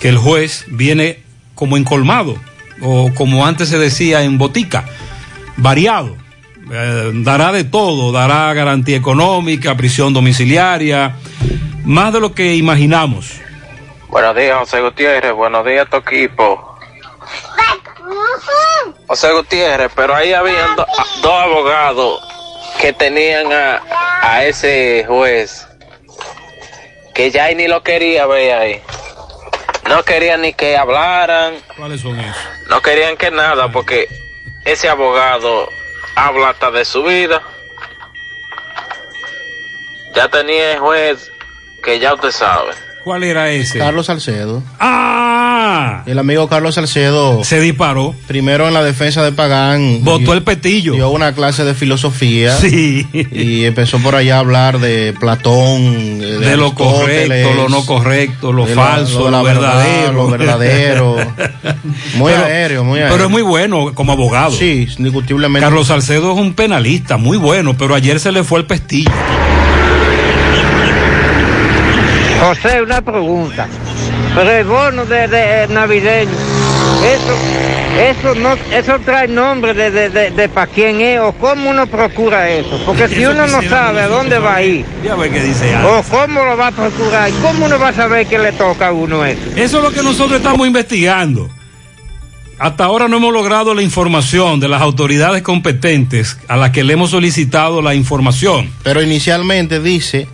que 0.00 0.08
el 0.08 0.18
juez 0.18 0.64
viene 0.68 1.29
como 1.60 1.76
encolmado 1.76 2.34
o 2.82 3.12
como 3.14 3.44
antes 3.46 3.68
se 3.68 3.78
decía 3.78 4.22
en 4.22 4.38
botica, 4.38 4.84
variado. 5.58 6.16
Eh, 6.72 7.10
dará 7.16 7.52
de 7.52 7.64
todo, 7.64 8.10
dará 8.12 8.52
garantía 8.54 8.96
económica, 8.96 9.76
prisión 9.76 10.14
domiciliaria, 10.14 11.16
más 11.84 12.12
de 12.14 12.20
lo 12.20 12.32
que 12.34 12.54
imaginamos. 12.56 13.34
Buenos 14.08 14.34
días, 14.34 14.56
José 14.58 14.80
Gutiérrez. 14.80 15.32
Buenos 15.34 15.64
días, 15.66 15.86
tu 15.90 15.98
equipo. 15.98 16.76
José 19.06 19.32
Gutiérrez, 19.32 19.90
pero 19.94 20.14
ahí 20.14 20.32
habían 20.32 20.76
do- 20.76 20.82
a- 20.82 21.06
dos 21.22 21.42
abogados 21.42 22.20
que 22.80 22.92
tenían 22.92 23.52
a, 23.52 23.82
a 24.22 24.44
ese 24.44 25.04
juez 25.06 25.66
que 27.14 27.30
ya 27.30 27.52
ni 27.52 27.68
lo 27.68 27.82
quería 27.82 28.26
ver 28.26 28.54
ahí. 28.54 28.80
No 29.88 30.02
querían 30.04 30.42
ni 30.42 30.52
que 30.52 30.76
hablaran, 30.76 31.54
¿Cuáles 31.76 32.00
son 32.00 32.18
esos? 32.20 32.36
no 32.68 32.80
querían 32.82 33.16
que 33.16 33.30
nada, 33.30 33.72
porque 33.72 34.08
ese 34.64 34.88
abogado 34.88 35.68
habla 36.14 36.50
hasta 36.50 36.70
de 36.70 36.84
su 36.84 37.02
vida. 37.02 37.42
Ya 40.14 40.28
tenía 40.28 40.72
el 40.72 40.78
juez 40.80 41.30
que 41.82 41.98
ya 41.98 42.14
usted 42.14 42.30
sabe. 42.30 42.72
¿Cuál 43.10 43.24
era 43.24 43.50
ese? 43.50 43.76
Carlos 43.80 44.06
Salcedo. 44.06 44.62
¡Ah! 44.78 46.04
El 46.06 46.16
amigo 46.20 46.48
Carlos 46.48 46.76
Salcedo. 46.76 47.42
Se 47.42 47.58
disparó. 47.60 48.14
Primero 48.28 48.68
en 48.68 48.72
la 48.74 48.84
defensa 48.84 49.24
de 49.24 49.32
Pagán. 49.32 50.04
Botó 50.04 50.32
el 50.32 50.44
petillo. 50.44 50.92
Dio 50.94 51.10
una 51.10 51.32
clase 51.34 51.64
de 51.64 51.74
filosofía. 51.74 52.56
Sí. 52.56 53.04
Y 53.12 53.64
empezó 53.64 53.98
por 53.98 54.14
allá 54.14 54.36
a 54.36 54.38
hablar 54.38 54.78
de 54.78 55.12
Platón. 55.18 56.20
De, 56.20 56.38
De 56.38 56.56
lo 56.56 56.72
correcto, 56.72 57.52
lo 57.54 57.68
no 57.68 57.84
correcto, 57.84 58.52
lo 58.52 58.64
falso, 58.66 59.28
la 59.28 59.38
lo 59.38 59.42
verdad, 59.42 59.76
verdadero. 59.78 60.12
lo 60.12 60.30
verdadero. 60.30 61.16
Muy 62.14 62.30
Pero- 62.32 62.44
aéreo, 62.44 62.84
muy 62.84 62.98
aéreo. 63.00 63.12
Pero 63.12 63.24
es 63.24 63.30
muy 63.32 63.42
bueno 63.42 63.92
como 63.92 64.12
abogado. 64.12 64.52
Sí, 64.52 64.86
indiscutiblemente. 64.98 65.66
Carlos 65.66 65.88
Salcedo 65.88 66.32
es 66.32 66.38
un 66.38 66.54
penalista 66.54 67.16
muy 67.16 67.38
bueno, 67.38 67.76
pero 67.76 67.96
ayer 67.96 68.20
se 68.20 68.30
le 68.30 68.44
fue 68.44 68.60
el 68.60 68.66
pestillo. 68.66 69.10
José, 72.40 72.82
una 72.82 73.02
pregunta. 73.02 73.68
Pero 74.34 74.50
el 74.50 74.64
bono 74.64 75.04
de, 75.04 75.28
de 75.28 75.68
navideño, 75.68 76.30
eso, 77.04 77.34
eso 77.98 78.34
no, 78.36 78.54
eso 78.72 78.98
trae 79.04 79.26
nombre 79.28 79.74
de, 79.74 79.90
de, 79.90 80.08
de, 80.08 80.30
de 80.30 80.48
para 80.48 80.66
quién 80.68 81.00
es 81.00 81.20
o 81.20 81.32
cómo 81.32 81.70
uno 81.70 81.86
procura 81.86 82.48
eso. 82.48 82.80
Porque 82.86 83.08
si 83.08 83.22
Eso 83.22 83.32
uno 83.32 83.46
no 83.48 83.62
sabe 83.62 84.02
a 84.02 84.08
dónde 84.08 84.38
va 84.38 84.56
a 84.56 84.62
ir, 84.62 84.84
Ya 85.04 85.16
ve 85.16 85.30
que 85.30 85.42
dice 85.42 85.74
o 85.84 86.02
cómo 86.04 86.44
lo 86.44 86.56
va 86.56 86.68
a 86.68 86.72
procurar, 86.72 87.30
cómo 87.42 87.66
uno 87.66 87.78
va 87.78 87.88
a 87.88 87.92
saber 87.92 88.26
que 88.26 88.38
le 88.38 88.52
toca 88.52 88.88
a 88.88 88.92
uno 88.92 89.24
eso. 89.24 89.40
Eso 89.56 89.78
es 89.78 89.84
lo 89.84 89.90
que 89.90 90.02
nosotros 90.02 90.38
estamos 90.38 90.66
investigando. 90.66 91.50
Hasta 92.58 92.84
ahora 92.84 93.08
no 93.08 93.16
hemos 93.16 93.32
logrado 93.32 93.74
la 93.74 93.82
información 93.82 94.60
de 94.60 94.68
las 94.68 94.82
autoridades 94.82 95.42
competentes 95.42 96.38
a 96.46 96.56
las 96.58 96.70
que 96.70 96.84
le 96.84 96.92
hemos 96.92 97.10
solicitado 97.10 97.80
la 97.80 97.94
información. 97.94 98.70
Pero 98.82 99.02
inicialmente 99.02 99.80
dice 99.80 100.28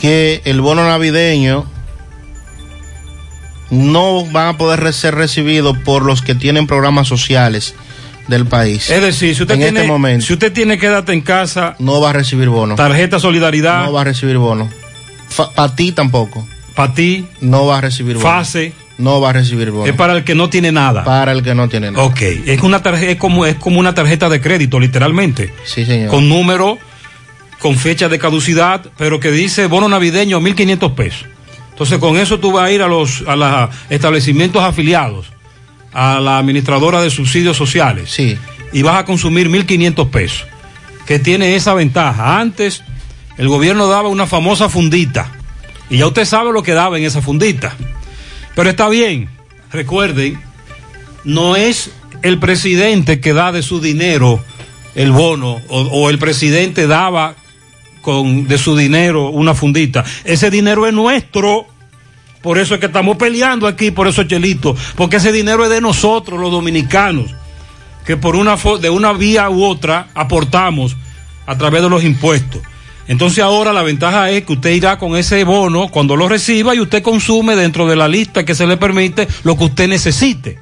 que 0.00 0.42
el 0.44 0.60
bono 0.60 0.84
navideño 0.86 1.64
no 3.70 4.24
van 4.26 4.48
a 4.48 4.58
poder 4.58 4.92
ser 4.92 5.14
recibido 5.14 5.74
por 5.84 6.04
los 6.04 6.22
que 6.22 6.34
tienen 6.34 6.66
programas 6.66 7.08
sociales 7.08 7.74
del 8.28 8.46
país. 8.46 8.90
Es 8.90 9.02
decir, 9.02 9.34
si 9.34 9.42
usted, 9.42 9.54
en 9.54 9.60
tiene, 9.60 9.80
este 9.80 9.88
momento 9.90 10.24
si 10.26 10.32
usted 10.32 10.52
tiene 10.52 10.78
quédate 10.78 11.12
en 11.12 11.20
casa, 11.20 11.74
no 11.78 12.00
va 12.00 12.10
a 12.10 12.12
recibir 12.12 12.48
bono. 12.48 12.74
tarjeta 12.76 13.18
solidaridad, 13.18 13.84
No 13.86 13.92
va 13.92 14.02
a 14.02 14.04
recibir 14.04 14.38
bono. 14.38 14.68
Para 15.54 15.74
ti 15.74 15.92
tampoco. 15.92 16.46
para 16.74 16.94
ti, 16.94 17.26
No 17.40 17.66
va 17.66 17.78
a 17.78 17.80
recibir 17.80 18.16
bono. 18.16 18.26
fase, 18.28 18.72
No 18.98 19.20
va 19.20 19.30
a 19.30 19.32
recibir 19.32 19.70
bono. 19.70 19.86
es 19.86 19.92
para 19.96 20.12
el 20.14 20.24
que 20.24 20.34
no 20.34 20.48
tiene 20.48 20.70
nada. 20.72 21.04
Para 21.04 21.32
el 21.32 21.42
que 21.42 21.54
no 21.54 21.68
tiene 21.68 21.90
nada. 21.90 22.04
Ok, 22.04 22.20
es 22.22 22.62
una 22.62 22.82
tarjeta, 22.82 23.12
es 23.12 23.18
como, 23.18 23.44
es 23.46 23.56
como 23.56 23.80
una 23.80 23.94
tarjeta 23.94 24.28
de 24.28 24.40
crédito, 24.40 24.78
literalmente. 24.78 25.52
Sí, 25.64 25.84
señor. 25.84 26.08
Con 26.10 26.28
número, 26.28 26.78
con 27.58 27.76
fecha 27.76 28.08
de 28.08 28.18
caducidad, 28.18 28.86
pero 28.96 29.20
que 29.20 29.30
dice 29.30 29.66
bono 29.66 29.88
navideño 29.88 30.40
1.500 30.40 30.94
pesos. 30.94 31.26
Entonces, 31.70 31.98
con 31.98 32.16
eso 32.16 32.38
tú 32.38 32.52
vas 32.52 32.68
a 32.68 32.72
ir 32.72 32.82
a 32.82 32.88
los 32.88 33.24
a 33.26 33.34
los 33.34 33.70
establecimientos 33.90 34.62
afiliados, 34.62 35.26
a 35.92 36.20
la 36.20 36.38
administradora 36.38 37.02
de 37.02 37.10
subsidios 37.10 37.56
sociales. 37.56 38.10
Sí. 38.10 38.38
Y 38.72 38.82
vas 38.82 38.98
a 38.98 39.04
consumir 39.04 39.48
1.500 39.48 40.10
pesos, 40.10 40.46
que 41.06 41.18
tiene 41.18 41.56
esa 41.56 41.74
ventaja. 41.74 42.38
Antes, 42.38 42.82
el 43.38 43.48
gobierno 43.48 43.88
daba 43.88 44.08
una 44.08 44.26
famosa 44.26 44.68
fundita, 44.68 45.32
y 45.90 45.98
ya 45.98 46.06
usted 46.06 46.24
sabe 46.24 46.52
lo 46.52 46.62
que 46.62 46.74
daba 46.74 46.96
en 46.96 47.04
esa 47.04 47.22
fundita. 47.22 47.76
Pero 48.54 48.70
está 48.70 48.88
bien, 48.88 49.28
recuerden, 49.72 50.40
no 51.24 51.56
es 51.56 51.90
el 52.22 52.38
presidente 52.38 53.20
que 53.20 53.32
da 53.32 53.50
de 53.50 53.62
su 53.62 53.80
dinero 53.80 54.42
el 54.94 55.10
bono 55.10 55.60
o, 55.68 55.80
o 55.80 56.10
el 56.10 56.18
presidente 56.18 56.86
daba 56.86 57.34
con 58.04 58.46
de 58.46 58.58
su 58.58 58.76
dinero 58.76 59.30
una 59.30 59.54
fundita. 59.54 60.04
Ese 60.24 60.50
dinero 60.50 60.86
es 60.86 60.92
nuestro. 60.92 61.66
Por 62.42 62.58
eso 62.58 62.74
es 62.74 62.80
que 62.80 62.86
estamos 62.86 63.16
peleando 63.16 63.66
aquí, 63.66 63.90
por 63.90 64.06
eso 64.06 64.22
Chelito, 64.24 64.76
porque 64.96 65.16
ese 65.16 65.32
dinero 65.32 65.64
es 65.64 65.70
de 65.70 65.80
nosotros, 65.80 66.38
los 66.38 66.52
dominicanos, 66.52 67.34
que 68.04 68.18
por 68.18 68.36
una 68.36 68.56
de 68.82 68.90
una 68.90 69.14
vía 69.14 69.48
u 69.48 69.64
otra 69.64 70.08
aportamos 70.14 70.94
a 71.46 71.56
través 71.56 71.82
de 71.82 71.88
los 71.88 72.04
impuestos. 72.04 72.60
Entonces 73.08 73.42
ahora 73.42 73.72
la 73.72 73.82
ventaja 73.82 74.30
es 74.30 74.44
que 74.44 74.52
usted 74.52 74.72
irá 74.72 74.98
con 74.98 75.16
ese 75.16 75.42
bono 75.44 75.88
cuando 75.88 76.16
lo 76.16 76.28
reciba 76.28 76.74
y 76.74 76.80
usted 76.80 77.02
consume 77.02 77.56
dentro 77.56 77.86
de 77.86 77.96
la 77.96 78.08
lista 78.08 78.44
que 78.44 78.54
se 78.54 78.66
le 78.66 78.76
permite 78.76 79.26
lo 79.42 79.56
que 79.56 79.64
usted 79.64 79.88
necesite. 79.88 80.58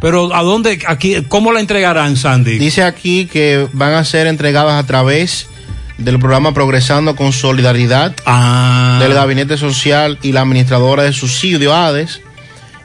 Pero 0.00 0.34
¿a 0.34 0.42
dónde, 0.42 0.80
aquí, 0.86 1.16
cómo 1.28 1.52
la 1.52 1.60
entregarán, 1.60 2.16
Sandy? 2.16 2.58
Dice 2.58 2.82
aquí 2.82 3.26
que 3.26 3.68
van 3.74 3.92
a 3.92 4.04
ser 4.06 4.26
entregadas 4.26 4.82
a 4.82 4.86
través 4.86 5.49
del 6.00 6.18
programa 6.18 6.52
Progresando 6.54 7.14
con 7.16 7.32
Solidaridad 7.32 8.14
Ah. 8.26 8.98
del 9.00 9.14
Gabinete 9.14 9.56
Social 9.56 10.18
y 10.22 10.32
la 10.32 10.40
Administradora 10.42 11.02
de 11.02 11.12
Subsidio 11.12 11.74
ADES 11.74 12.20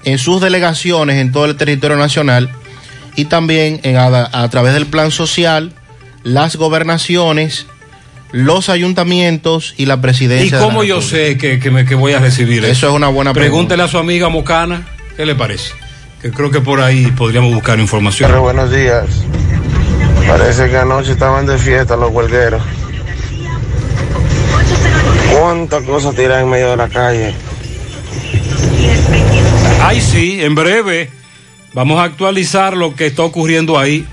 en 0.03 0.18
sus 0.20 0.39
delegaciones 0.41 1.18
en 1.18 1.32
todo 1.32 1.45
el 1.45 1.55
territorio 1.55 1.97
nacional 1.97 2.49
y 3.16 3.26
también 3.26 3.80
en- 3.84 3.97
a, 3.97 4.30
a 4.32 4.49
través 4.49 4.74
del 4.74 4.86
Plan 4.86 5.09
Social, 5.11 5.72
las 6.24 6.55
gobernaciones, 6.57 7.66
los 8.32 8.70
ayuntamientos 8.70 9.74
y 9.78 9.86
la 9.86 9.93
¿Y 9.95 9.97
presidencia. 9.97 10.57
de 10.57 10.61
la 10.63 10.68
cómo 10.68 10.84
yo 10.84 11.01
sé 11.01 11.38
que, 11.38 11.59
que, 11.59 11.72
me, 11.72 11.86
que 11.86 11.95
voy 11.95 12.13
a 12.13 12.20
recibir 12.20 12.63
eso? 12.63 12.72
Eso 12.72 12.89
es 12.89 12.93
una 12.95 13.07
buena 13.07 13.34
Pregúntele 13.34 13.84
a 13.84 13.88
su 13.88 13.97
amiga 13.97 14.28
Mocana, 14.30 14.86
¿qué 15.16 15.26
le 15.26 15.36
parece? 15.36 15.72
Que 16.22 16.32
creo 16.32 16.51
que 16.51 16.59
por 16.59 16.82
ahí 16.82 17.07
podríamos 17.16 17.53
buscar 17.53 17.80
información. 17.80 18.30
Pero 18.30 18.41
buenos 18.41 18.72
días. 18.72 19.05
Parece 20.28 20.70
que 20.70 20.78
anoche 20.78 21.11
estaban 21.11 21.45
de 21.45 21.57
fiesta 21.57 21.95
los 21.95 22.11
huelgueros. 22.11 22.61
¿Cuántas 25.45 25.83
cosas 25.83 26.15
tiran 26.15 26.41
en 26.41 26.49
medio 26.49 26.71
de 26.71 26.77
la 26.77 26.89
calle? 26.89 27.31
Ay, 29.79 30.01
sí, 30.01 30.43
en 30.43 30.55
breve 30.55 31.11
vamos 31.71 31.99
a 31.99 32.03
actualizar 32.05 32.75
lo 32.75 32.95
que 32.95 33.05
está 33.05 33.21
ocurriendo 33.21 33.77
ahí. 33.77 34.07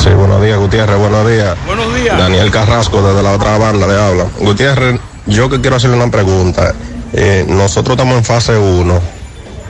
Sí, 0.00 0.10
buenos 0.10 0.40
días, 0.40 0.56
Gutiérrez, 0.56 0.98
buenos 0.98 1.28
días. 1.28 1.56
Buenos 1.66 1.92
días. 1.96 2.16
Daniel 2.16 2.48
Carrasco, 2.52 3.02
desde 3.02 3.24
la 3.24 3.32
otra 3.32 3.58
banda 3.58 3.88
le 3.88 4.00
habla. 4.00 4.26
Gutiérrez, 4.38 5.00
yo 5.26 5.50
que 5.50 5.60
quiero 5.60 5.74
hacerle 5.74 5.96
una 5.96 6.12
pregunta. 6.12 6.72
Eh, 7.12 7.44
nosotros 7.48 7.96
estamos 7.96 8.16
en 8.16 8.24
fase 8.24 8.56
1, 8.56 9.00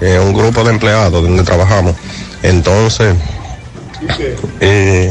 en 0.02 0.20
un 0.20 0.34
grupo 0.34 0.62
de 0.62 0.72
empleados 0.72 1.22
donde 1.22 1.42
trabajamos. 1.42 1.96
Entonces, 2.42 3.16
eh, 4.60 5.10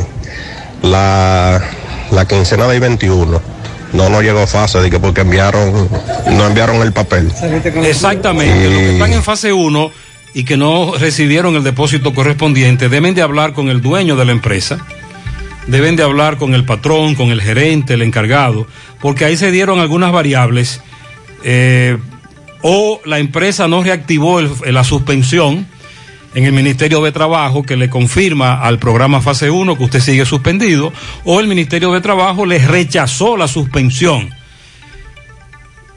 la, 0.84 1.60
la 2.12 2.28
quincena 2.28 2.68
del 2.68 2.82
21 2.82 3.63
no 3.94 4.10
nos 4.10 4.22
llegó 4.24 4.40
a 4.42 4.48
fase 4.48 4.80
de 4.82 4.90
que 4.90 5.00
porque 5.00 5.22
enviaron, 5.22 5.90
no 6.32 6.48
enviaron 6.48 6.82
el 6.82 6.92
papel. 6.94 7.32
Exactamente, 7.90 8.64
los 8.70 8.80
que 8.80 8.94
están 8.94 9.14
en 9.14 9.24
fase 9.24 9.54
1 9.54 9.92
y 10.34 10.44
que 10.46 10.58
no 10.58 10.94
recibieron 11.00 11.56
el 11.56 11.64
depósito 11.64 12.14
correspondiente 12.14 12.90
deben 12.90 13.14
de 13.16 13.22
hablar 13.22 13.54
con 13.54 13.70
el 13.70 13.82
dueño 13.82 14.16
de 14.16 14.26
la 14.26 14.32
empresa, 14.32 14.86
deben 15.68 15.96
de 15.96 16.04
hablar 16.04 16.38
con 16.38 16.54
el 16.56 16.66
patrón, 16.66 17.16
con 17.16 17.30
el 17.30 17.42
gerente, 17.42 17.94
el 17.94 18.02
encargado, 18.02 18.68
porque 19.00 19.26
ahí 19.26 19.38
se 19.38 19.52
dieron 19.52 19.80
algunas 19.80 20.12
variables 20.12 20.82
eh, 21.44 21.98
o 22.62 23.00
la 23.06 23.20
empresa 23.20 23.68
no 23.68 23.84
reactivó 23.84 24.40
el- 24.40 24.52
la 24.74 24.84
suspensión 24.84 25.68
en 26.36 26.46
el 26.46 26.52
Ministerio 26.52 27.02
de 27.02 27.12
Trabajo 27.12 27.64
que 27.64 27.78
le 27.78 27.90
confirma 27.90 28.62
al 28.62 28.80
programa 28.80 29.22
fase 29.22 29.50
1 29.50 29.78
que 29.78 29.84
usted 29.84 30.00
sigue 30.00 30.26
suspendido, 30.26 30.92
o 31.24 31.40
el 31.40 31.48
Ministerio 31.48 31.92
de 31.92 32.02
Trabajo 32.02 32.46
le 32.46 32.60
rechazó 32.60 33.38
la 33.38 33.48
suspensión 33.48 34.30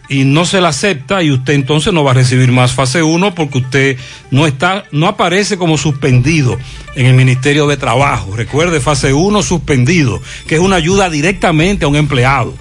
y 0.09 0.25
no 0.25 0.45
se 0.45 0.61
la 0.61 0.69
acepta 0.69 1.23
y 1.23 1.31
usted 1.31 1.55
entonces 1.55 1.93
no 1.93 2.05
va 2.05 2.13
a 2.13 2.15
recibir 2.15 2.53
más 2.53 2.73
fase 2.73 3.03
1 3.03 3.35
porque 3.35 3.59
usted 3.59 3.97
no 4.31 4.47
está 4.47 4.85
no 4.93 5.09
aparece 5.09 5.57
como 5.57 5.79
suspendido 5.79 6.59
en 6.95 7.07
el 7.07 7.15
Ministerio 7.15 7.67
de 7.67 7.77
Trabajo. 7.77 8.37
Recuerde, 8.37 8.81
fase 8.81 9.13
1 9.13 9.43
suspendido, 9.43 10.21
que 10.47 10.57
es 10.57 10.61
una 10.61 10.77
ayuda 10.77 11.11
directamente 11.11 11.85
a 11.85 11.89
un 11.89 11.97
empleado. 11.97 12.55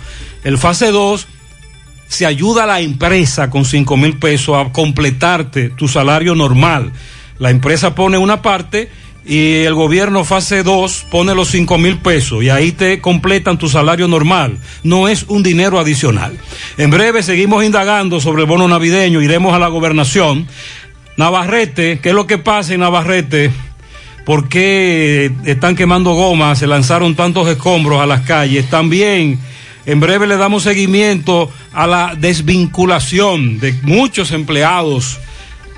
El 0.44 0.58
fase 0.58 0.92
2 0.92 1.28
se 2.08 2.26
ayuda 2.26 2.64
a 2.64 2.68
la 2.68 2.82
empresa 2.82 3.50
con 3.50 3.66
5 3.66 3.98
mil 3.98 4.18
pesos 4.18 4.56
a 4.58 4.72
completarte 4.72 5.70
tu 5.70 5.88
salario 5.88 6.36
normal. 6.36 6.92
La 7.38 7.50
empresa 7.50 7.96
pone 7.96 8.18
una 8.18 8.42
parte 8.42 8.90
y 9.26 9.64
el 9.64 9.74
gobierno 9.74 10.24
fase 10.24 10.64
2 10.64 11.08
pone 11.10 11.34
los 11.34 11.50
5 11.50 11.78
mil 11.78 11.98
pesos 11.98 12.44
y 12.44 12.50
ahí 12.50 12.72
te 12.72 13.02
completan 13.02 13.58
tu 13.58 13.68
salario 13.68 14.08
normal. 14.08 14.58
No 14.84 15.08
es 15.08 15.24
un 15.28 15.44
dinero 15.44 15.80
adicional. 15.80 16.38
En 16.78 16.92
breve 16.92 17.24
seguimos 17.24 17.64
indagando 17.64 18.22
sobre 18.22 18.44
el 18.44 18.48
bono 18.48 18.68
navideño, 18.68 19.22
iremos 19.22 19.54
a 19.54 19.60
la 19.60 19.68
gobernación. 19.68 20.48
Navarrete, 21.18 22.00
¿qué 22.00 22.10
es 22.10 22.16
lo 22.16 22.28
que 22.28 22.38
pasa 22.38 22.74
en 22.74 22.82
Navarrete? 22.82 23.52
¿Por 24.26 24.48
qué 24.48 25.32
están 25.46 25.76
quemando 25.76 26.14
gomas? 26.14 26.60
Se 26.60 26.68
lanzaron 26.68 27.16
tantos 27.16 27.48
escombros 27.48 28.02
a 28.02 28.06
las 28.06 28.22
calles. 28.22 28.70
También 28.70 29.40
en 29.86 30.00
breve 30.00 30.28
le 30.28 30.38
damos 30.38 30.64
seguimiento 30.64 31.52
a 31.74 31.86
la 31.86 32.16
desvinculación 32.18 33.60
de 33.60 33.74
muchos 33.84 34.32
empleados 34.32 35.20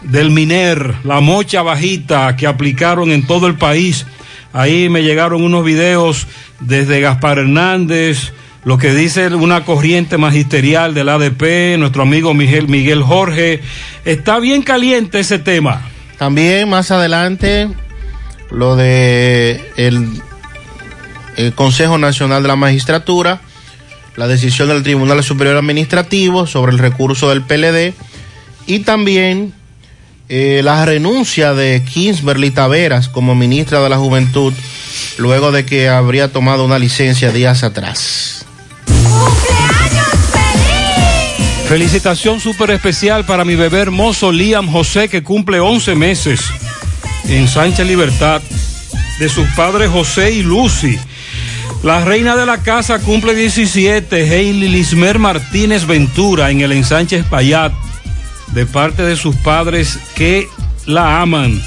del 0.01 0.31
MINER, 0.31 0.95
la 1.03 1.19
mocha 1.19 1.61
bajita 1.61 2.35
que 2.35 2.47
aplicaron 2.47 3.11
en 3.11 3.25
todo 3.25 3.47
el 3.47 3.55
país. 3.55 4.05
Ahí 4.53 4.89
me 4.89 5.03
llegaron 5.03 5.43
unos 5.43 5.63
videos 5.63 6.27
desde 6.59 7.01
Gaspar 7.01 7.39
Hernández, 7.39 8.31
lo 8.63 8.77
que 8.77 8.93
dice 8.93 9.27
una 9.27 9.63
corriente 9.63 10.17
magisterial 10.17 10.93
del 10.93 11.09
ADP, 11.09 11.77
nuestro 11.77 12.03
amigo 12.03 12.33
Miguel, 12.33 12.67
Miguel 12.67 13.01
Jorge. 13.01 13.61
Está 14.03 14.39
bien 14.39 14.61
caliente 14.61 15.19
ese 15.19 15.39
tema. 15.39 15.81
También 16.17 16.69
más 16.69 16.91
adelante 16.91 17.69
lo 18.51 18.75
de 18.75 19.61
el, 19.77 20.21
el 21.37 21.53
Consejo 21.53 21.97
Nacional 21.97 22.41
de 22.41 22.47
la 22.47 22.55
Magistratura, 22.55 23.41
la 24.15 24.27
decisión 24.27 24.69
del 24.69 24.83
Tribunal 24.83 25.23
Superior 25.23 25.57
Administrativo 25.57 26.47
sobre 26.47 26.71
el 26.71 26.79
recurso 26.79 27.29
del 27.29 27.43
PLD 27.43 27.93
y 28.65 28.79
también 28.79 29.53
eh, 30.30 30.61
la 30.63 30.86
renuncia 30.86 31.53
de 31.53 31.82
Kingsberly 31.84 32.51
Taveras 32.51 33.07
como 33.07 33.36
ministra 33.36 33.82
de 33.82 33.89
la 33.89 33.97
Juventud 33.97 34.53
luego 35.17 35.51
de 35.51 35.65
que 35.65 35.88
habría 35.89 36.32
tomado 36.32 36.65
una 36.65 36.80
licencia 36.80 37.32
días 37.32 37.63
atrás. 37.63 38.45
Felicitación 41.67 42.39
súper 42.39 42.71
especial 42.71 43.25
para 43.25 43.43
mi 43.43 43.55
bebé 43.55 43.80
hermoso 43.80 44.32
Liam 44.32 44.71
José 44.71 45.09
que 45.09 45.23
cumple 45.23 45.59
11 45.59 45.95
meses 45.95 46.41
en 47.28 47.47
Sánchez 47.47 47.86
Libertad 47.86 48.41
de 49.19 49.30
sus 49.30 49.47
padres 49.49 49.89
José 49.89 50.32
y 50.32 50.43
Lucy. 50.43 50.97
La 51.84 52.03
reina 52.03 52.36
de 52.36 52.45
la 52.45 52.63
casa 52.63 52.99
cumple 52.99 53.36
17, 53.36 54.30
Hailey 54.30 54.69
Lismer 54.69 55.19
Martínez 55.19 55.86
Ventura 55.86 56.51
en 56.51 56.61
el 56.61 56.71
ensanche 56.71 57.23
Payat 57.23 57.73
de 58.53 58.65
parte 58.65 59.03
de 59.03 59.15
sus 59.15 59.35
padres 59.35 59.99
que 60.15 60.47
la 60.85 61.21
aman. 61.21 61.61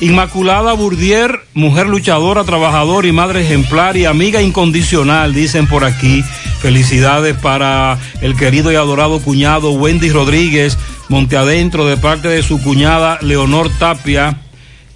Inmaculada 0.00 0.74
Burdier, 0.74 1.40
mujer 1.54 1.88
luchadora, 1.88 2.44
trabajadora 2.44 3.08
y 3.08 3.12
madre 3.12 3.42
ejemplar 3.42 3.96
y 3.96 4.04
amiga 4.04 4.40
incondicional, 4.40 5.34
dicen 5.34 5.66
por 5.66 5.84
aquí. 5.84 6.22
Felicidades 6.60 7.36
para 7.36 7.98
el 8.20 8.36
querido 8.36 8.70
y 8.70 8.76
adorado 8.76 9.20
cuñado 9.20 9.72
Wendy 9.72 10.10
Rodríguez, 10.10 10.78
Monteadentro, 11.08 11.86
de 11.86 11.96
parte 11.96 12.28
de 12.28 12.42
su 12.42 12.62
cuñada 12.62 13.18
Leonor 13.22 13.70
Tapia, 13.78 14.38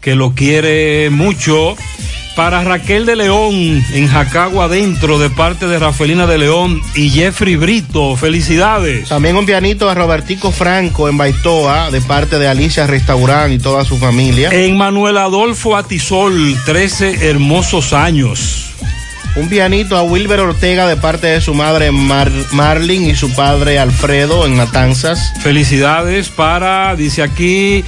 que 0.01 0.15
lo 0.15 0.35
quiere 0.35 1.11
mucho. 1.11 1.77
Para 2.37 2.65
Raquel 2.65 3.05
de 3.05 3.15
León, 3.15 3.85
en 3.93 4.09
Jacagua 4.09 4.65
Adentro, 4.65 5.19
de 5.19 5.29
parte 5.29 5.67
de 5.69 5.79
Rafaelina 5.79 6.27
de 6.27 6.39
León 6.39 6.81
y 6.95 7.11
Jeffrey 7.11 7.57
Brito. 7.57 8.17
Felicidades. 8.17 9.11
También 9.11 9.37
un 9.37 9.45
pianito 9.45 9.91
a 9.91 9.95
Robertico 9.95 10.51
Franco 10.51 11.11
en 11.11 11.19
Baitoa, 11.19 11.91
de 11.91 12.01
parte 12.01 12.39
de 12.39 12.49
Alicia 12.49 12.87
Restaurant 12.87 13.53
y 13.53 13.59
toda 13.59 13.85
su 13.85 13.99
familia. 13.99 14.49
En 14.51 14.79
Manuel 14.79 15.19
Adolfo 15.19 15.77
Atisol, 15.77 16.57
13 16.65 17.29
hermosos 17.29 17.93
años. 17.93 18.71
Un 19.37 19.49
pianito 19.49 19.97
a 19.99 20.03
Wilber 20.03 20.41
Ortega 20.41 20.87
de 20.87 20.97
parte 20.97 21.27
de 21.27 21.41
su 21.43 21.53
madre 21.55 21.91
Mar- 21.93 22.31
Marlin 22.53 23.05
y 23.09 23.15
su 23.15 23.31
padre 23.35 23.79
Alfredo 23.79 24.47
en 24.47 24.57
Matanzas. 24.57 25.33
Felicidades 25.43 26.29
para, 26.31 26.97
dice 26.97 27.23
aquí, 27.23 27.85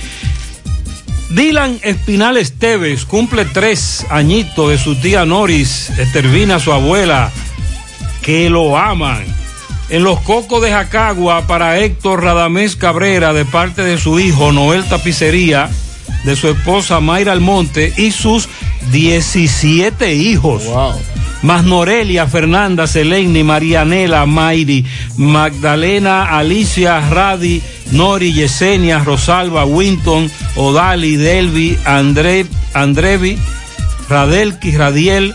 Dylan 1.30 1.80
Espinal 1.82 2.36
Esteves, 2.36 3.04
cumple 3.04 3.44
tres 3.44 4.06
añitos 4.10 4.70
de 4.70 4.78
su 4.78 4.96
tía 4.96 5.24
Noris, 5.24 5.90
Estervina, 5.98 6.58
su 6.58 6.72
abuela, 6.72 7.30
que 8.22 8.50
lo 8.50 8.76
aman. 8.76 9.24
En 9.88 10.02
los 10.02 10.20
cocos 10.20 10.62
de 10.62 10.70
Jacagua 10.70 11.46
para 11.46 11.78
Héctor 11.78 12.22
Radamés 12.22 12.76
Cabrera 12.76 13.32
de 13.32 13.44
parte 13.44 13.82
de 13.82 13.98
su 13.98 14.18
hijo 14.18 14.52
Noel 14.52 14.84
Tapicería, 14.84 15.70
de 16.24 16.36
su 16.36 16.48
esposa 16.48 17.00
Mayra 17.00 17.32
Almonte 17.32 17.92
y 17.96 18.10
sus 18.10 18.48
17 18.92 20.14
hijos. 20.14 20.62
Más 21.44 21.62
Norelia, 21.62 22.26
Fernanda, 22.26 22.86
Seleni, 22.86 23.42
Marianela, 23.42 24.24
Mayri, 24.24 24.86
Magdalena, 25.18 26.38
Alicia, 26.38 26.98
Radi, 27.10 27.60
Nori, 27.92 28.32
Yesenia, 28.32 29.00
Rosalba, 29.00 29.66
Winton, 29.66 30.30
Odali, 30.56 31.16
Delvi, 31.16 31.76
André, 31.84 32.46
Andrevi, 32.72 33.36
Radelki, 34.08 34.70
Radiel 34.74 35.34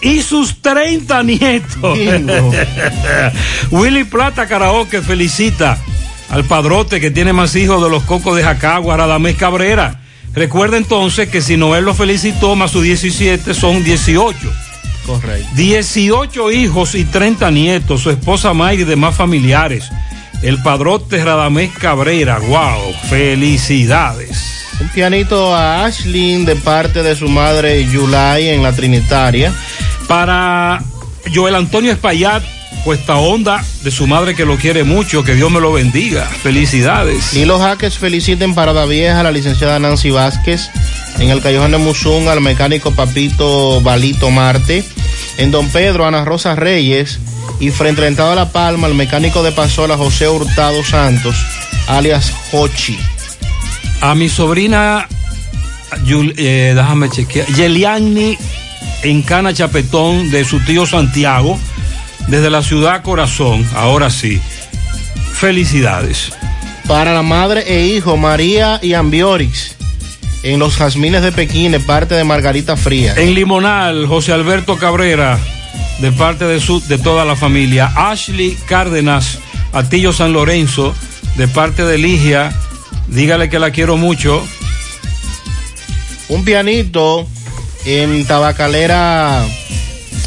y 0.00 0.22
sus 0.22 0.62
30 0.62 1.22
nietos. 1.24 1.98
Willy 3.72 4.04
Plata 4.04 4.46
Karaoke 4.46 5.02
felicita 5.02 5.76
al 6.30 6.44
padrote 6.44 7.00
que 7.00 7.10
tiene 7.10 7.32
más 7.32 7.56
hijos 7.56 7.82
de 7.82 7.90
los 7.90 8.04
cocos 8.04 8.36
de 8.36 8.44
Jacagua, 8.44 8.96
Radamés 8.96 9.34
Cabrera. 9.34 10.02
Recuerda 10.34 10.76
entonces 10.76 11.28
que 11.28 11.42
si 11.42 11.56
Noel 11.56 11.84
lo 11.84 11.94
felicitó 11.94 12.54
más 12.54 12.70
sus 12.70 12.84
17 12.84 13.54
son 13.54 13.82
18. 13.82 14.67
Correcto. 15.08 15.48
18 15.54 16.52
hijos 16.52 16.94
y 16.94 17.04
30 17.04 17.50
nietos, 17.50 18.02
su 18.02 18.10
esposa 18.10 18.52
Mayri 18.52 18.82
y 18.82 18.84
demás 18.84 19.16
familiares. 19.16 19.90
El 20.42 20.62
padrote 20.62 21.24
Radamés 21.24 21.72
Cabrera, 21.72 22.38
wow, 22.38 22.92
felicidades. 23.08 24.76
Un 24.80 24.88
pianito 24.90 25.54
a 25.54 25.86
Ashlyn 25.86 26.44
de 26.44 26.56
parte 26.56 27.02
de 27.02 27.16
su 27.16 27.26
madre 27.28 27.88
Yulai 27.90 28.48
en 28.48 28.62
la 28.62 28.72
Trinitaria. 28.72 29.50
Para 30.06 30.82
Joel 31.34 31.54
Antonio 31.54 31.90
Espaillat, 31.90 32.42
Cuesta 32.84 33.16
Onda, 33.16 33.62
de 33.82 33.90
su 33.90 34.06
madre 34.06 34.34
que 34.34 34.44
lo 34.46 34.56
quiere 34.56 34.82
mucho, 34.84 35.22
que 35.22 35.34
Dios 35.34 35.50
me 35.50 35.60
lo 35.60 35.72
bendiga. 35.72 36.24
Felicidades. 36.42 37.34
Y 37.34 37.44
los 37.44 37.60
Jaques 37.60 37.98
feliciten 37.98 38.54
Parada 38.54 38.86
Vieja 38.86 39.20
a 39.20 39.22
la 39.22 39.30
licenciada 39.30 39.78
Nancy 39.78 40.10
Vázquez, 40.10 40.70
En 41.18 41.28
el 41.30 41.42
Callejón 41.42 41.72
de 41.72 41.78
Musún 41.78 42.28
al 42.28 42.40
mecánico 42.40 42.92
Papito 42.92 43.80
Balito 43.82 44.30
Marte. 44.30 44.84
En 45.36 45.50
Don 45.50 45.68
Pedro, 45.68 46.06
Ana 46.06 46.24
Rosa 46.24 46.54
Reyes. 46.54 47.18
Y 47.60 47.70
frente 47.70 48.00
a 48.00 48.04
la 48.04 48.08
entrada 48.08 48.30
de 48.30 48.36
La 48.36 48.52
Palma, 48.52 48.86
al 48.86 48.94
mecánico 48.94 49.42
de 49.42 49.52
Pasola, 49.52 49.96
José 49.96 50.28
Hurtado 50.28 50.84
Santos, 50.84 51.34
alias 51.88 52.32
Hochi. 52.52 52.96
A 54.00 54.14
mi 54.14 54.28
sobrina, 54.28 55.08
Yul- 56.06 56.34
eh, 56.36 56.72
déjame 56.76 57.10
chequear, 57.10 57.46
Yeliani 57.48 58.38
en 59.02 59.22
Cana 59.22 59.52
Chapetón 59.52 60.30
de 60.30 60.44
su 60.44 60.60
tío 60.60 60.86
Santiago, 60.86 61.58
desde 62.28 62.50
la 62.50 62.62
ciudad 62.62 63.02
Corazón, 63.02 63.66
ahora 63.74 64.10
sí. 64.10 64.40
Felicidades. 65.34 66.32
Para 66.86 67.12
la 67.12 67.22
madre 67.22 67.64
e 67.66 67.86
hijo, 67.86 68.16
María 68.16 68.78
y 68.82 68.94
Ambiorix. 68.94 69.76
En 70.42 70.60
los 70.60 70.76
jazmines 70.76 71.22
de 71.22 71.32
Pekín, 71.32 71.72
de 71.72 71.80
parte 71.80 72.14
de 72.14 72.24
Margarita 72.24 72.76
Fría. 72.76 73.14
En 73.16 73.34
Limonal, 73.34 74.06
José 74.06 74.32
Alberto 74.32 74.78
Cabrera, 74.78 75.38
de 76.00 76.12
parte 76.12 76.44
de, 76.44 76.60
su, 76.60 76.80
de 76.86 76.98
toda 76.98 77.24
la 77.24 77.34
familia. 77.34 77.92
Ashley 77.96 78.56
Cárdenas, 78.66 79.38
Atillo 79.72 80.12
San 80.12 80.32
Lorenzo, 80.32 80.94
de 81.36 81.48
parte 81.48 81.84
de 81.84 81.98
Ligia. 81.98 82.52
Dígale 83.08 83.50
que 83.50 83.58
la 83.58 83.70
quiero 83.70 83.96
mucho. 83.96 84.46
Un 86.28 86.44
pianito 86.44 87.26
en 87.84 88.24
Tabacalera 88.26 89.44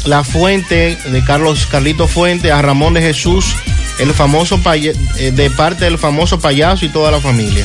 La 0.04 0.24
Fuente, 0.24 0.96
de 1.06 1.24
Carlos 1.24 1.66
Carlito 1.70 2.08
Fuente, 2.08 2.50
a 2.50 2.60
Ramón 2.60 2.94
de 2.94 3.02
Jesús, 3.02 3.54
el 4.00 4.12
famoso 4.12 4.58
paya- 4.58 4.92
eh, 5.18 5.30
de 5.30 5.50
parte 5.50 5.84
del 5.84 5.98
famoso 5.98 6.40
payaso 6.40 6.84
y 6.84 6.88
toda 6.88 7.10
la 7.10 7.20
familia. 7.20 7.64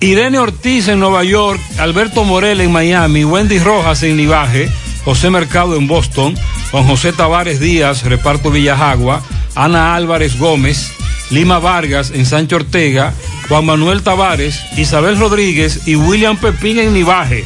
Irene 0.00 0.38
Ortiz 0.38 0.88
en 0.88 1.00
Nueva 1.00 1.24
York, 1.24 1.60
Alberto 1.78 2.24
Morel 2.24 2.60
en 2.60 2.72
Miami, 2.72 3.24
Wendy 3.24 3.58
Rojas 3.58 4.02
en 4.02 4.16
Nivaje, 4.16 4.70
José 5.04 5.30
Mercado 5.30 5.76
en 5.76 5.86
Boston, 5.86 6.34
Juan 6.70 6.86
José 6.86 7.12
Tavares 7.12 7.60
Díaz, 7.60 8.02
reparto 8.04 8.50
Villajagua, 8.50 9.22
Ana 9.54 9.94
Álvarez 9.94 10.38
Gómez, 10.38 10.92
Lima 11.30 11.58
Vargas 11.58 12.10
en 12.14 12.26
Sancho 12.26 12.56
Ortega, 12.56 13.12
Juan 13.48 13.64
Manuel 13.66 14.02
Tavares, 14.02 14.60
Isabel 14.76 15.18
Rodríguez 15.18 15.86
y 15.86 15.96
William 15.96 16.36
Pepín 16.38 16.78
en 16.78 16.92
Nivaje. 16.94 17.44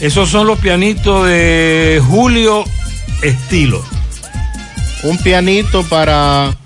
Esos 0.00 0.28
son 0.28 0.46
los 0.46 0.58
pianitos 0.58 1.26
de 1.26 2.02
Julio 2.08 2.64
Estilo. 3.22 3.84
Un 5.02 5.18
pianito 5.18 5.82
para 5.84 6.56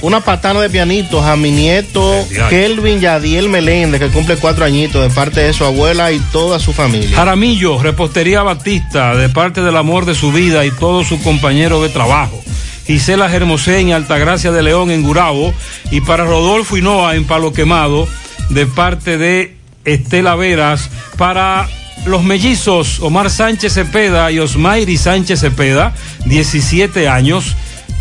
una 0.00 0.20
patana 0.20 0.60
de 0.60 0.70
pianitos 0.70 1.24
a 1.24 1.36
mi 1.36 1.50
nieto. 1.50 2.26
Kelvin 2.50 3.00
Yadiel 3.00 3.48
Meléndez, 3.48 4.00
que 4.00 4.08
cumple 4.08 4.36
cuatro 4.36 4.64
añitos, 4.64 5.02
de 5.02 5.10
parte 5.10 5.40
de 5.40 5.52
su 5.52 5.64
abuela 5.64 6.12
y 6.12 6.20
toda 6.32 6.58
su 6.58 6.72
familia. 6.72 7.16
Jaramillo, 7.16 7.82
Repostería 7.82 8.42
Batista, 8.42 9.14
de 9.16 9.28
parte 9.28 9.60
del 9.62 9.76
amor 9.76 10.04
de 10.04 10.14
su 10.14 10.32
vida 10.32 10.64
y 10.64 10.70
todos 10.70 11.08
sus 11.08 11.20
compañeros 11.20 11.82
de 11.82 11.88
trabajo. 11.88 12.42
Gisela 12.86 13.32
Hermosén, 13.32 13.92
Altagracia 13.92 14.50
de 14.50 14.62
León 14.62 14.90
en 14.90 15.02
Gurabo. 15.02 15.52
Y 15.90 16.00
para 16.00 16.24
Rodolfo 16.24 16.76
Hinoa 16.76 17.16
en 17.16 17.24
Palo 17.24 17.52
Quemado, 17.52 18.08
de 18.50 18.66
parte 18.66 19.18
de 19.18 19.56
Estela 19.84 20.36
Veras. 20.36 20.88
Para 21.16 21.68
los 22.06 22.22
mellizos, 22.22 23.00
Omar 23.00 23.30
Sánchez 23.30 23.74
Cepeda 23.74 24.30
y 24.30 24.38
Osmairi 24.38 24.96
Sánchez 24.96 25.40
Cepeda, 25.40 25.94
17 26.26 27.08
años. 27.08 27.56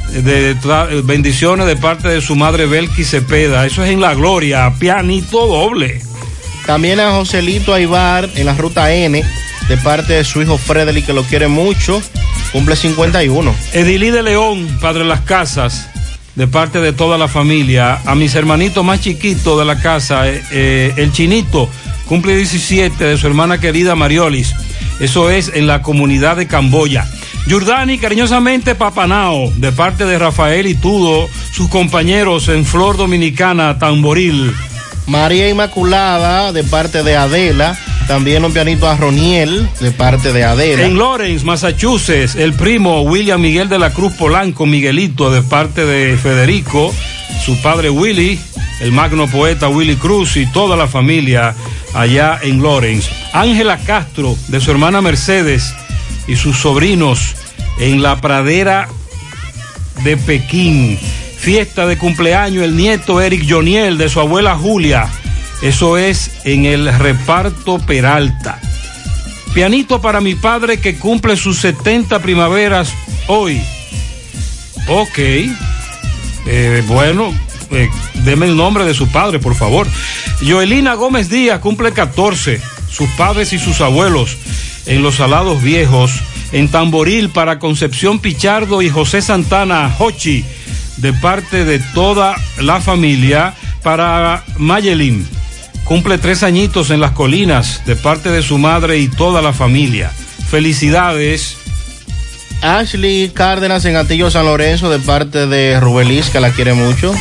De, 0.09 0.55
bendiciones 1.03 1.67
de 1.67 1.75
parte 1.75 2.07
de 2.07 2.21
su 2.21 2.35
madre 2.35 2.65
Belki 2.65 3.03
Cepeda. 3.03 3.65
Eso 3.65 3.83
es 3.83 3.91
en 3.91 3.99
la 3.99 4.13
gloria, 4.13 4.73
pianito 4.79 5.47
doble. 5.47 6.01
También 6.65 6.99
a 6.99 7.11
Joselito 7.11 7.73
Aibar 7.73 8.29
en 8.35 8.45
la 8.45 8.53
ruta 8.53 8.93
N, 8.93 9.23
de 9.67 9.77
parte 9.77 10.13
de 10.13 10.23
su 10.23 10.41
hijo 10.41 10.57
Frederick, 10.57 11.05
que 11.05 11.13
lo 11.13 11.23
quiere 11.23 11.47
mucho, 11.47 12.01
cumple 12.51 12.75
51. 12.75 13.55
Edilí 13.73 14.09
de 14.09 14.23
León, 14.23 14.77
padre 14.81 15.03
de 15.03 15.09
las 15.09 15.21
casas, 15.21 15.89
de 16.35 16.47
parte 16.47 16.79
de 16.79 16.93
toda 16.93 17.17
la 17.17 17.27
familia. 17.27 18.01
A 18.05 18.15
mis 18.15 18.35
hermanitos 18.35 18.83
más 18.83 19.01
chiquitos 19.01 19.57
de 19.57 19.65
la 19.65 19.79
casa, 19.79 20.29
eh, 20.29 20.43
eh, 20.51 20.93
el 20.97 21.11
chinito, 21.11 21.69
cumple 22.07 22.35
17, 22.35 23.03
de 23.03 23.17
su 23.17 23.27
hermana 23.27 23.59
querida 23.59 23.95
Mariolis. 23.95 24.53
Eso 24.99 25.29
es 25.29 25.51
en 25.53 25.67
la 25.67 25.81
comunidad 25.81 26.37
de 26.37 26.47
Camboya. 26.47 27.07
Yurdani, 27.47 27.97
cariñosamente 27.97 28.75
Papanao, 28.75 29.51
de 29.55 29.71
parte 29.71 30.05
de 30.05 30.19
Rafael 30.19 30.67
y 30.67 30.75
Tudo, 30.75 31.29
sus 31.51 31.69
compañeros 31.69 32.49
en 32.49 32.65
Flor 32.65 32.97
Dominicana, 32.97 33.79
Tamboril. 33.79 34.53
María 35.07 35.47
Inmaculada, 35.47 36.51
de 36.51 36.63
parte 36.63 37.03
de 37.03 37.15
Adela. 37.15 37.77
También 38.07 38.43
un 38.45 38.53
pianito 38.53 38.87
a 38.87 38.95
Roniel, 38.95 39.67
de 39.79 39.91
parte 39.91 40.31
de 40.31 40.43
Adela. 40.43 40.83
En 40.83 40.97
Lawrence, 40.97 41.45
Massachusetts, 41.45 42.35
el 42.35 42.53
primo 42.53 43.01
William 43.01 43.39
Miguel 43.39 43.69
de 43.69 43.79
la 43.79 43.91
Cruz 43.91 44.13
Polanco, 44.13 44.65
Miguelito, 44.65 45.29
de 45.29 45.41
parte 45.41 45.85
de 45.85 46.17
Federico, 46.17 46.93
su 47.43 47.59
padre 47.61 47.89
Willy, 47.89 48.39
el 48.79 48.91
magno 48.91 49.27
poeta 49.27 49.69
Willy 49.69 49.95
Cruz 49.95 50.37
y 50.37 50.45
toda 50.47 50.75
la 50.75 50.87
familia 50.87 51.55
allá 51.93 52.39
en 52.41 52.61
Lawrence. 52.61 53.09
Ángela 53.33 53.77
Castro, 53.77 54.37
de 54.47 54.59
su 54.59 54.71
hermana 54.71 55.01
Mercedes 55.01 55.73
y 56.27 56.35
sus 56.35 56.57
sobrinos 56.57 57.35
en 57.79 58.01
la 58.01 58.19
pradera 58.21 58.87
de 60.03 60.17
Pekín. 60.17 60.97
Fiesta 61.37 61.85
de 61.85 61.97
cumpleaños, 61.97 62.63
el 62.63 62.75
nieto 62.75 63.21
Eric 63.21 63.45
Joniel 63.47 63.97
de 63.97 64.09
su 64.09 64.19
abuela 64.19 64.55
Julia. 64.55 65.07
Eso 65.61 65.97
es 65.97 66.31
en 66.43 66.65
el 66.65 66.91
reparto 66.97 67.79
Peralta. 67.79 68.59
Pianito 69.53 70.01
para 70.01 70.21
mi 70.21 70.35
padre 70.35 70.79
que 70.79 70.97
cumple 70.97 71.35
sus 71.35 71.59
70 71.59 72.19
primaveras 72.19 72.93
hoy. 73.27 73.61
Ok. 74.87 75.19
Eh, 76.49 76.81
bueno, 76.87 77.33
eh, 77.71 77.89
deme 78.23 78.45
el 78.45 78.55
nombre 78.55 78.85
de 78.85 78.93
su 78.93 79.09
padre, 79.09 79.39
por 79.39 79.53
favor. 79.53 79.85
Joelina 80.41 80.93
Gómez 80.93 81.29
Díaz 81.29 81.59
cumple 81.59 81.91
14. 81.91 82.61
Sus 82.89 83.09
padres 83.11 83.51
y 83.51 83.59
sus 83.59 83.81
abuelos 83.81 84.37
en 84.85 85.03
los 85.03 85.15
Salados 85.15 85.61
Viejos. 85.61 86.13
En 86.53 86.69
Tamboril 86.69 87.29
para 87.29 87.59
Concepción 87.59 88.19
Pichardo 88.19 88.81
y 88.81 88.89
José 88.89 89.21
Santana 89.21 89.93
Hochi. 89.99 90.45
De 90.97 91.11
parte 91.11 91.65
de 91.65 91.79
toda 91.79 92.35
la 92.61 92.79
familia. 92.79 93.53
Para 93.83 94.45
Mayelin. 94.57 95.27
Cumple 95.83 96.17
tres 96.17 96.43
añitos 96.43 96.89
en 96.91 97.01
las 97.01 97.11
colinas. 97.11 97.85
De 97.85 97.97
parte 97.97 98.31
de 98.31 98.41
su 98.41 98.57
madre 98.57 98.99
y 98.99 99.09
toda 99.09 99.41
la 99.41 99.51
familia. 99.51 100.11
Felicidades. 100.49 101.57
Ashley 102.61 103.29
Cárdenas 103.29 103.85
en 103.85 103.95
Antillo 103.95 104.29
San 104.31 104.45
Lorenzo, 104.45 104.89
de 104.89 104.99
parte 104.99 105.47
de 105.47 105.79
Rubelis, 105.79 106.29
que 106.29 106.39
la 106.39 106.51
quiere 106.51 106.73
mucho. 106.73 107.13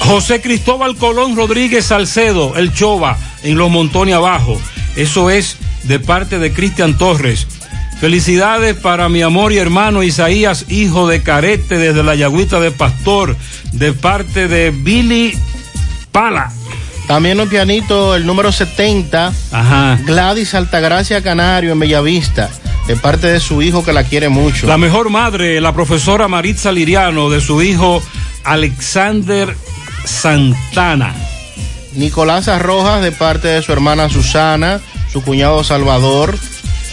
José 0.00 0.40
Cristóbal 0.40 0.96
Colón 0.96 1.36
Rodríguez 1.36 1.86
Salcedo, 1.86 2.56
el 2.56 2.72
Chova, 2.72 3.16
en 3.42 3.56
Los 3.56 3.70
Montones 3.70 4.14
Abajo. 4.14 4.60
Eso 4.96 5.30
es 5.30 5.56
de 5.84 5.98
parte 6.00 6.38
de 6.38 6.52
Cristian 6.52 6.98
Torres. 6.98 7.46
Felicidades 8.00 8.74
para 8.74 9.08
mi 9.08 9.22
amor 9.22 9.52
y 9.52 9.58
hermano 9.58 10.02
Isaías, 10.02 10.66
hijo 10.68 11.06
de 11.06 11.22
Carete, 11.22 11.78
desde 11.78 12.02
la 12.02 12.16
Yagüita 12.16 12.58
de 12.58 12.72
Pastor, 12.72 13.36
de 13.72 13.92
parte 13.92 14.48
de 14.48 14.70
Billy 14.70 15.38
Pala. 16.10 16.52
También 17.06 17.40
un 17.40 17.48
pianito, 17.48 18.16
el 18.16 18.26
número 18.26 18.50
70, 18.50 19.32
Ajá. 19.52 19.98
Gladys 20.04 20.54
Altagracia 20.54 21.22
Canario 21.22 21.72
en 21.72 21.78
Bellavista, 21.78 22.50
de 22.86 22.96
parte 22.96 23.28
de 23.28 23.40
su 23.40 23.62
hijo 23.62 23.84
que 23.84 23.92
la 23.92 24.04
quiere 24.04 24.28
mucho. 24.28 24.66
La 24.66 24.78
mejor 24.78 25.10
madre, 25.10 25.60
la 25.60 25.72
profesora 25.72 26.28
Maritza 26.28 26.72
Liriano, 26.72 27.30
de 27.30 27.40
su 27.40 27.62
hijo 27.62 28.02
Alexander 28.44 29.56
Santana. 30.04 31.14
Nicolás 31.94 32.46
Rojas, 32.60 33.02
de 33.02 33.12
parte 33.12 33.48
de 33.48 33.62
su 33.62 33.72
hermana 33.72 34.08
Susana, 34.08 34.80
su 35.12 35.22
cuñado 35.22 35.62
Salvador. 35.62 36.36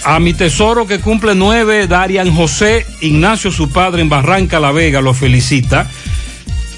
A 0.05 0.19
mi 0.19 0.33
tesoro 0.33 0.87
que 0.87 0.99
cumple 0.99 1.35
nueve, 1.35 1.87
Darian 1.87 2.33
José 2.33 2.85
Ignacio, 3.01 3.51
su 3.51 3.69
padre 3.69 4.01
en 4.01 4.09
Barranca 4.09 4.59
La 4.59 4.71
Vega, 4.71 5.01
lo 5.01 5.13
felicita. 5.13 5.89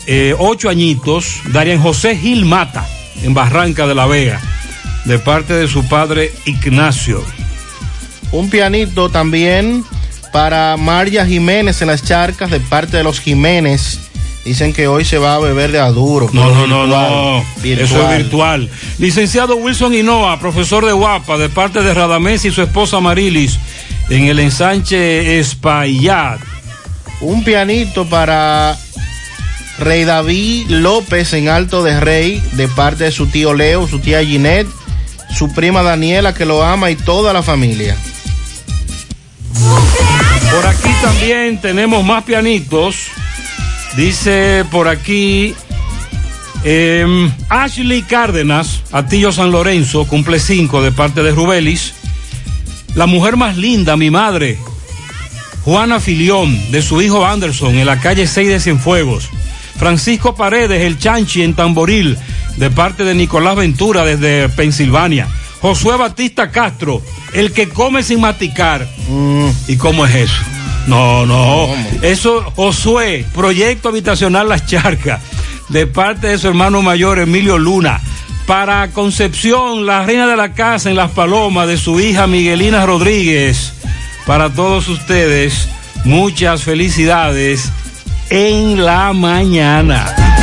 Eh, 0.07 0.35
ocho 0.37 0.69
añitos, 0.69 1.41
Darian 1.47 1.81
José 1.81 2.17
Gil 2.17 2.45
Mata, 2.45 2.87
en 3.23 3.33
Barranca 3.33 3.85
de 3.85 3.95
La 3.95 4.07
Vega, 4.07 4.41
de 5.05 5.19
parte 5.19 5.53
de 5.53 5.67
su 5.67 5.87
padre 5.87 6.31
Ignacio. 6.45 7.23
Un 8.31 8.49
pianito 8.49 9.09
también 9.09 9.83
para 10.31 10.77
María 10.77 11.25
Jiménez 11.25 11.81
en 11.81 11.87
las 11.89 12.03
charcas, 12.03 12.49
de 12.49 12.59
parte 12.59 12.97
de 12.97 13.03
los 13.03 13.19
Jiménez. 13.19 13.99
Dicen 14.45 14.73
que 14.73 14.87
hoy 14.87 15.05
se 15.05 15.19
va 15.19 15.35
a 15.35 15.39
beber 15.39 15.71
de 15.71 15.79
aduro. 15.79 16.29
No, 16.33 16.49
no, 16.49 16.65
no, 16.65 16.87
no. 16.87 17.45
virtual, 17.61 17.85
Eso 17.85 18.09
es 18.09 18.17
virtual. 18.17 18.69
Licenciado 18.97 19.55
Wilson 19.57 19.93
Hinoa, 19.93 20.39
profesor 20.39 20.85
de 20.85 20.93
Guapa, 20.93 21.37
de 21.37 21.49
parte 21.49 21.83
de 21.83 21.93
Radamés 21.93 22.43
y 22.45 22.51
su 22.51 22.61
esposa 22.63 22.99
Marilis, 22.99 23.59
en 24.09 24.25
el 24.25 24.39
ensanche 24.39 25.39
Espaillat. 25.39 26.39
Un 27.19 27.43
pianito 27.43 28.07
para 28.07 28.75
Rey 29.77 30.05
David 30.05 30.69
López 30.69 31.33
en 31.33 31.49
Alto 31.49 31.83
de 31.83 31.99
Rey, 31.99 32.41
de 32.53 32.67
parte 32.67 33.03
de 33.03 33.11
su 33.11 33.27
tío 33.27 33.53
Leo, 33.53 33.87
su 33.87 33.99
tía 33.99 34.23
Ginette, 34.25 34.69
su 35.35 35.53
prima 35.53 35.83
Daniela 35.83 36.33
que 36.33 36.45
lo 36.45 36.63
ama 36.63 36.89
y 36.89 36.95
toda 36.95 37.31
la 37.31 37.43
familia. 37.43 37.95
Por 39.53 40.65
aquí 40.65 40.89
también 41.01 41.59
tenemos 41.61 42.03
más 42.03 42.23
pianitos. 42.23 43.07
Dice 43.95 44.65
por 44.71 44.87
aquí 44.87 45.53
em, 46.63 47.31
Ashley 47.49 48.03
Cárdenas, 48.03 48.81
Atillo 48.91 49.31
San 49.31 49.51
Lorenzo, 49.51 50.05
cumple 50.05 50.39
cinco 50.39 50.81
de 50.81 50.91
parte 50.91 51.23
de 51.23 51.31
Rubelis. 51.31 51.93
La 52.95 53.05
mujer 53.05 53.37
más 53.37 53.57
linda, 53.57 53.95
mi 53.95 54.09
madre, 54.09 54.57
Juana 55.63 55.99
Filión, 55.99 56.71
de 56.71 56.81
su 56.81 57.01
hijo 57.01 57.25
Anderson, 57.25 57.77
en 57.77 57.85
la 57.85 57.99
calle 57.99 58.27
6 58.27 58.47
de 58.49 58.59
Cienfuegos. 58.59 59.29
Francisco 59.77 60.35
Paredes, 60.35 60.81
el 60.81 60.99
Chanchi 60.99 61.43
en 61.43 61.53
Tamboril, 61.53 62.17
de 62.57 62.69
parte 62.69 63.03
de 63.03 63.15
Nicolás 63.15 63.55
Ventura 63.55 64.03
desde 64.03 64.49
Pensilvania. 64.49 65.27
Josué 65.61 65.95
Batista 65.95 66.49
Castro, 66.49 67.01
el 67.33 67.51
que 67.51 67.69
come 67.69 68.01
sin 68.03 68.19
maticar. 68.19 68.87
¿Y 69.67 69.77
cómo 69.77 70.05
es 70.05 70.15
eso? 70.15 70.41
No, 70.87 71.25
no. 71.25 71.67
Eso, 72.01 72.43
Josué, 72.55 73.25
Proyecto 73.33 73.89
Habitacional 73.89 74.49
Las 74.49 74.65
Charcas, 74.65 75.21
de 75.69 75.85
parte 75.87 76.27
de 76.27 76.37
su 76.37 76.47
hermano 76.47 76.81
mayor 76.81 77.19
Emilio 77.19 77.57
Luna. 77.57 78.01
Para 78.47 78.89
Concepción, 78.91 79.85
la 79.85 80.03
reina 80.03 80.27
de 80.27 80.35
la 80.35 80.53
casa 80.53 80.89
en 80.89 80.95
Las 80.95 81.11
Palomas, 81.11 81.67
de 81.67 81.77
su 81.77 81.99
hija 81.99 82.25
Miguelina 82.25 82.85
Rodríguez. 82.85 83.73
Para 84.25 84.49
todos 84.49 84.87
ustedes, 84.87 85.69
muchas 86.03 86.63
felicidades 86.63 87.69
en 88.29 88.83
la 88.83 89.13
mañana. 89.13 90.40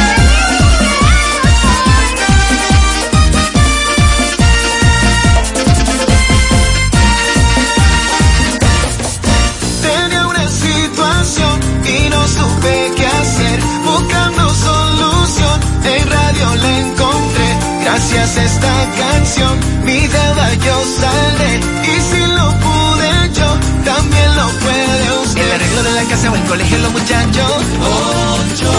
Esta 18.36 18.86
canción, 18.96 19.58
mi 19.84 20.06
deuda 20.06 20.54
yo 20.54 20.84
saldré. 21.00 21.60
Y 21.82 22.00
si 22.08 22.26
lo 22.32 22.50
pude 22.60 23.10
yo, 23.34 23.48
también 23.84 24.36
lo 24.36 24.48
puede 24.60 25.18
usted. 25.22 25.42
El 25.42 25.52
arreglo 25.52 25.82
de 25.82 25.92
la 25.92 26.02
casa 26.04 26.30
o 26.30 26.36
el 26.36 26.42
colegio, 26.44 26.78
los 26.78 26.92
muchachos. 26.92 27.52
Ocho 27.80 28.70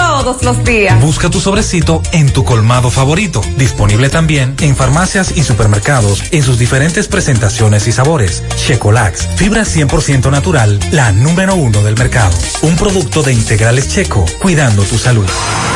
todos 0.00 0.42
los 0.42 0.64
días. 0.64 1.00
Busca 1.00 1.28
tu 1.28 1.40
sobrecito 1.40 2.02
en 2.12 2.32
tu 2.32 2.44
colmado 2.44 2.90
favorito. 2.90 3.42
Disponible 3.56 4.08
también 4.08 4.54
en 4.60 4.74
farmacias 4.74 5.36
y 5.36 5.42
supermercados 5.42 6.22
en 6.30 6.42
sus 6.42 6.58
diferentes 6.58 7.06
presentaciones 7.06 7.86
y 7.86 7.92
sabores. 7.92 8.42
Checolax, 8.56 9.28
fibra 9.36 9.62
100% 9.62 10.30
natural, 10.30 10.80
la 10.90 11.12
número 11.12 11.54
uno 11.54 11.82
del 11.82 11.96
mercado. 11.96 12.36
Un 12.62 12.76
producto 12.76 13.22
de 13.22 13.32
integrales 13.34 13.88
checo, 13.88 14.24
cuidando 14.40 14.82
tu 14.84 14.98
salud. 14.98 15.26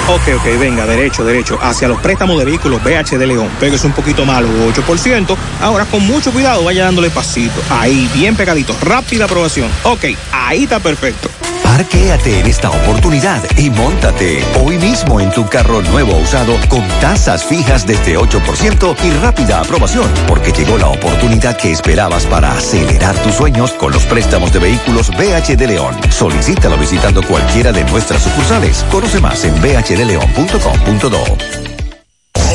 Ok, 0.08 0.22
ok, 0.36 0.58
venga, 0.58 0.86
derecho, 0.86 1.24
derecho. 1.24 1.58
Hacia 1.60 1.88
los 1.88 2.00
préstamos 2.00 2.38
de 2.38 2.44
vehículos 2.46 2.82
BH 2.82 3.18
de 3.18 3.26
León. 3.26 3.48
Pégase 3.60 3.86
un 3.86 3.92
poquito 3.92 4.24
malo, 4.24 4.48
8%. 4.48 5.36
Ahora 5.60 5.84
con 5.84 6.06
mucho 6.06 6.32
cuidado, 6.32 6.64
vaya 6.64 6.84
dándole 6.84 7.10
pasito. 7.10 7.60
Ahí, 7.70 8.10
bien 8.14 8.36
pegadito. 8.36 8.74
Rápida 8.82 9.26
aprobación. 9.26 9.70
Ok, 9.84 10.04
ahí 10.32 10.64
está 10.64 10.80
perfecto. 10.80 11.28
Parquéate 11.76 12.38
en 12.38 12.46
esta 12.46 12.70
oportunidad 12.70 13.42
y 13.58 13.68
montate 13.68 14.44
hoy 14.62 14.78
mismo 14.78 15.18
en 15.18 15.32
tu 15.32 15.44
carro 15.48 15.82
nuevo 15.82 16.16
usado 16.18 16.56
con 16.68 16.86
tasas 17.00 17.44
fijas 17.44 17.84
desde 17.84 18.16
8% 18.16 18.94
y 19.02 19.10
rápida 19.20 19.58
aprobación, 19.58 20.08
porque 20.28 20.52
llegó 20.52 20.78
la 20.78 20.86
oportunidad 20.86 21.56
que 21.56 21.72
esperabas 21.72 22.26
para 22.26 22.52
acelerar 22.52 23.16
tus 23.24 23.34
sueños 23.34 23.72
con 23.72 23.90
los 23.90 24.04
préstamos 24.04 24.52
de 24.52 24.60
vehículos 24.60 25.10
BH 25.10 25.56
de 25.56 25.66
León. 25.66 25.96
Solicítalo 26.10 26.78
visitando 26.78 27.24
cualquiera 27.24 27.72
de 27.72 27.82
nuestras 27.86 28.22
sucursales. 28.22 28.86
Conoce 28.88 29.20
más 29.20 29.44
en 29.44 29.60
bhdeleon.com.do. 29.60 31.73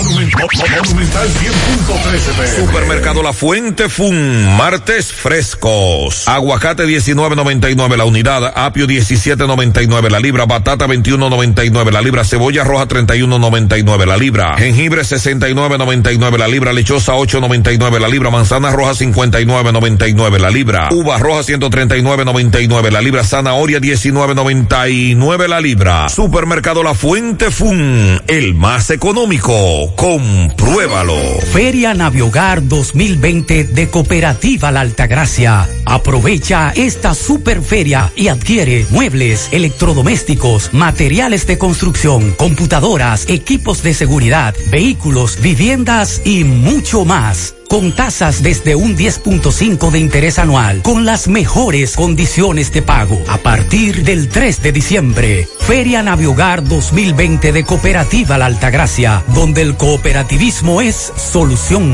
Monumental 0.10 1.27
100.13 1.27 2.65
Supermercado 2.65 3.22
La 3.22 3.34
Fuente 3.34 3.89
Fun, 3.89 4.56
martes 4.57 5.14
frescos. 5.14 6.27
Aguacate 6.27 6.85
19.99 6.85 7.95
la 7.95 8.06
unidad, 8.06 8.53
apio 8.56 8.88
17.99 8.88 10.10
la 10.10 10.19
libra, 10.19 10.45
batata 10.45 10.88
21.99 10.88 11.91
la 11.91 12.01
libra, 12.01 12.23
cebolla 12.23 12.64
roja 12.64 12.88
31.99 12.88 14.06
la 14.06 14.18
libra, 14.18 14.56
jengibre 14.57 15.01
69.99 15.01 16.38
la 16.38 16.47
libra, 16.47 16.73
lechosa 16.73 17.14
8.99 17.14 17.99
la 17.99 18.07
libra, 18.07 18.30
manzana 18.30 18.72
roja 18.72 18.91
59.99 18.91 20.39
la 20.39 20.49
libra, 20.49 20.89
uva 20.91 21.18
roja 21.18 21.41
139.99 21.41 22.91
la 22.91 23.01
libra, 23.01 23.23
zanahoria 23.23 23.80
19.99 23.80 25.47
la 25.47 25.61
libra. 25.61 26.10
Supermercado 26.10 26.84
La 26.84 26.93
Fuente 26.93 27.51
Fun, 27.51 28.22
el 28.27 28.56
más 28.56 28.89
económico. 28.89 29.69
Compruébalo. 29.96 31.16
Feria 31.54 31.94
Naviogar 31.94 32.68
2020 32.68 33.66
de 33.66 33.90
Cooperativa 33.90 34.72
La 34.72 34.82
Altagracia. 34.82 35.68
Aprovecha 35.86 36.72
esta 36.76 37.14
super 37.14 37.62
feria 37.62 38.12
y 38.16 38.30
adquiere 38.30 38.86
muebles, 38.90 39.50
electrodomésticos, 39.52 40.74
materiales 40.74 41.46
de 41.46 41.58
construcción, 41.58 42.32
computadoras, 42.32 43.30
equipos 43.30 43.84
de 43.84 43.94
seguridad, 43.94 44.56
vehículos, 44.72 45.40
viviendas 45.40 46.22
y 46.26 46.44
mucho 46.46 47.06
más. 47.06 47.59
Con 47.70 47.94
tasas 47.94 48.44
desde 48.44 48.76
un 48.76 48.98
10.5 48.98 49.91
de 49.91 50.00
interés 50.00 50.40
anual, 50.40 50.82
con 50.82 51.06
las 51.06 51.28
mejores 51.30 51.96
condiciones 51.96 52.74
de 52.74 52.82
pago. 52.82 53.22
A 53.30 53.38
partir 53.38 54.04
del 54.04 54.28
3 54.28 54.62
de 54.62 54.72
diciembre, 54.72 55.48
Feria 55.60 56.04
Naviogar 56.04 56.64
2020 56.64 57.54
de 57.54 57.64
Cooperativa 57.64 58.38
La 58.38 58.48
Altagracia, 58.48 59.24
donde 59.34 59.62
el 59.62 59.78
cooperativismo 59.78 60.82
es 60.82 61.14
solución. 61.16 61.94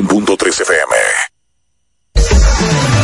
100.3 0.00 0.64
FM. 0.64 1.31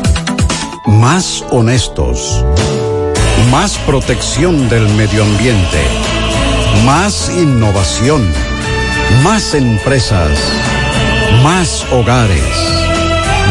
Más 0.87 1.45
honestos. 1.51 2.45
Más 3.51 3.77
protección 3.79 4.69
del 4.69 4.89
medio 4.95 5.23
ambiente. 5.23 5.79
Más 6.85 7.31
innovación. 7.37 8.33
Más 9.23 9.55
empresas. 9.55 10.39
Más 11.43 11.85
hogares. 11.93 12.43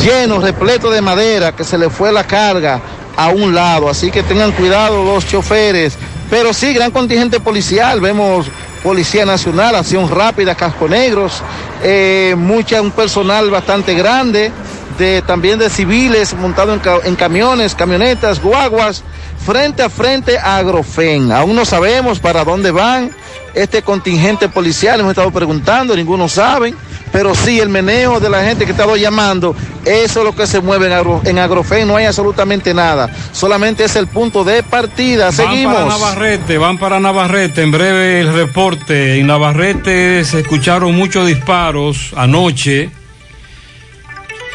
lleno, 0.03 0.41
repleto 0.41 0.91
de 0.91 1.03
madera, 1.03 1.53
que 1.53 1.63
se 1.63 1.77
le 1.77 1.91
fue 1.91 2.11
la 2.11 2.25
carga 2.25 2.81
a 3.17 3.29
un 3.29 3.55
lado. 3.55 3.89
Así 3.89 4.11
que 4.11 4.23
tengan 4.23 4.53
cuidado 4.53 5.05
los 5.05 5.27
choferes. 5.27 5.97
Pero 6.31 6.53
sí, 6.53 6.73
gran 6.75 6.91
contingente 6.91 7.41
policial. 7.41 8.01
Vemos 8.01 8.47
Policía 8.83 9.25
Nacional, 9.27 9.75
Acción 9.75 10.09
Rápida, 10.09 10.55
Casco 10.55 10.89
Negros, 10.89 11.43
eh, 11.83 12.35
mucha, 12.37 12.81
un 12.83 12.93
personal 12.93 13.51
bastante 13.51 13.95
grande, 13.95 14.53
de, 14.99 15.23
también 15.23 15.59
de 15.59 15.69
civiles 15.71 16.35
montado 16.35 16.73
en, 16.73 16.79
ca- 16.79 17.01
en 17.05 17.17
camiones, 17.17 17.75
camionetas, 17.75 18.41
guaguas, 18.41 19.03
frente 19.45 19.83
a 19.83 19.91
frente 19.91 20.39
a 20.39 20.59
Agrofen. 20.59 21.33
Aún 21.33 21.57
no 21.57 21.65
sabemos 21.65 22.21
para 22.21 22.45
dónde 22.45 22.71
van 22.71 23.11
este 23.55 23.83
contingente 23.83 24.49
policial, 24.49 25.01
hemos 25.01 25.11
estado 25.11 25.31
preguntando, 25.33 25.97
ninguno 25.97 26.29
sabe, 26.29 26.75
pero 27.17 27.35
sí 27.35 27.59
el 27.61 27.71
meneo 27.71 28.21
de 28.21 28.29
la 28.29 28.45
gente 28.45 28.67
que 28.67 28.73
ha 28.73 28.75
estado 28.75 28.95
llamando, 28.95 29.57
eso 29.87 30.19
es 30.19 30.25
lo 30.27 30.37
que 30.37 30.47
se 30.47 30.61
mueve 30.61 30.89
en, 30.89 30.93
Agro- 30.93 31.23
en 31.25 31.39
Agrofen, 31.39 31.89
no 31.89 31.97
hay 31.97 32.05
absolutamente 32.05 32.75
nada, 32.75 33.09
solamente 33.33 33.85
es 33.85 33.97
el 33.97 34.07
punto 34.07 34.45
de 34.45 34.63
partida. 34.63 35.31
Van 35.31 35.37
para 35.37 35.49
Seguimos. 35.51 35.89
Navarrete, 35.89 36.59
van 36.59 36.77
para 36.77 37.01
Navarrete. 37.01 37.63
En 37.63 37.71
breve 37.71 38.21
el 38.21 38.35
reporte. 38.35 39.19
En 39.19 39.29
Navarrete 39.29 40.27
se 40.27 40.41
escucharon 40.41 40.95
muchos 40.95 41.27
disparos 41.27 42.13
anoche. 42.19 42.91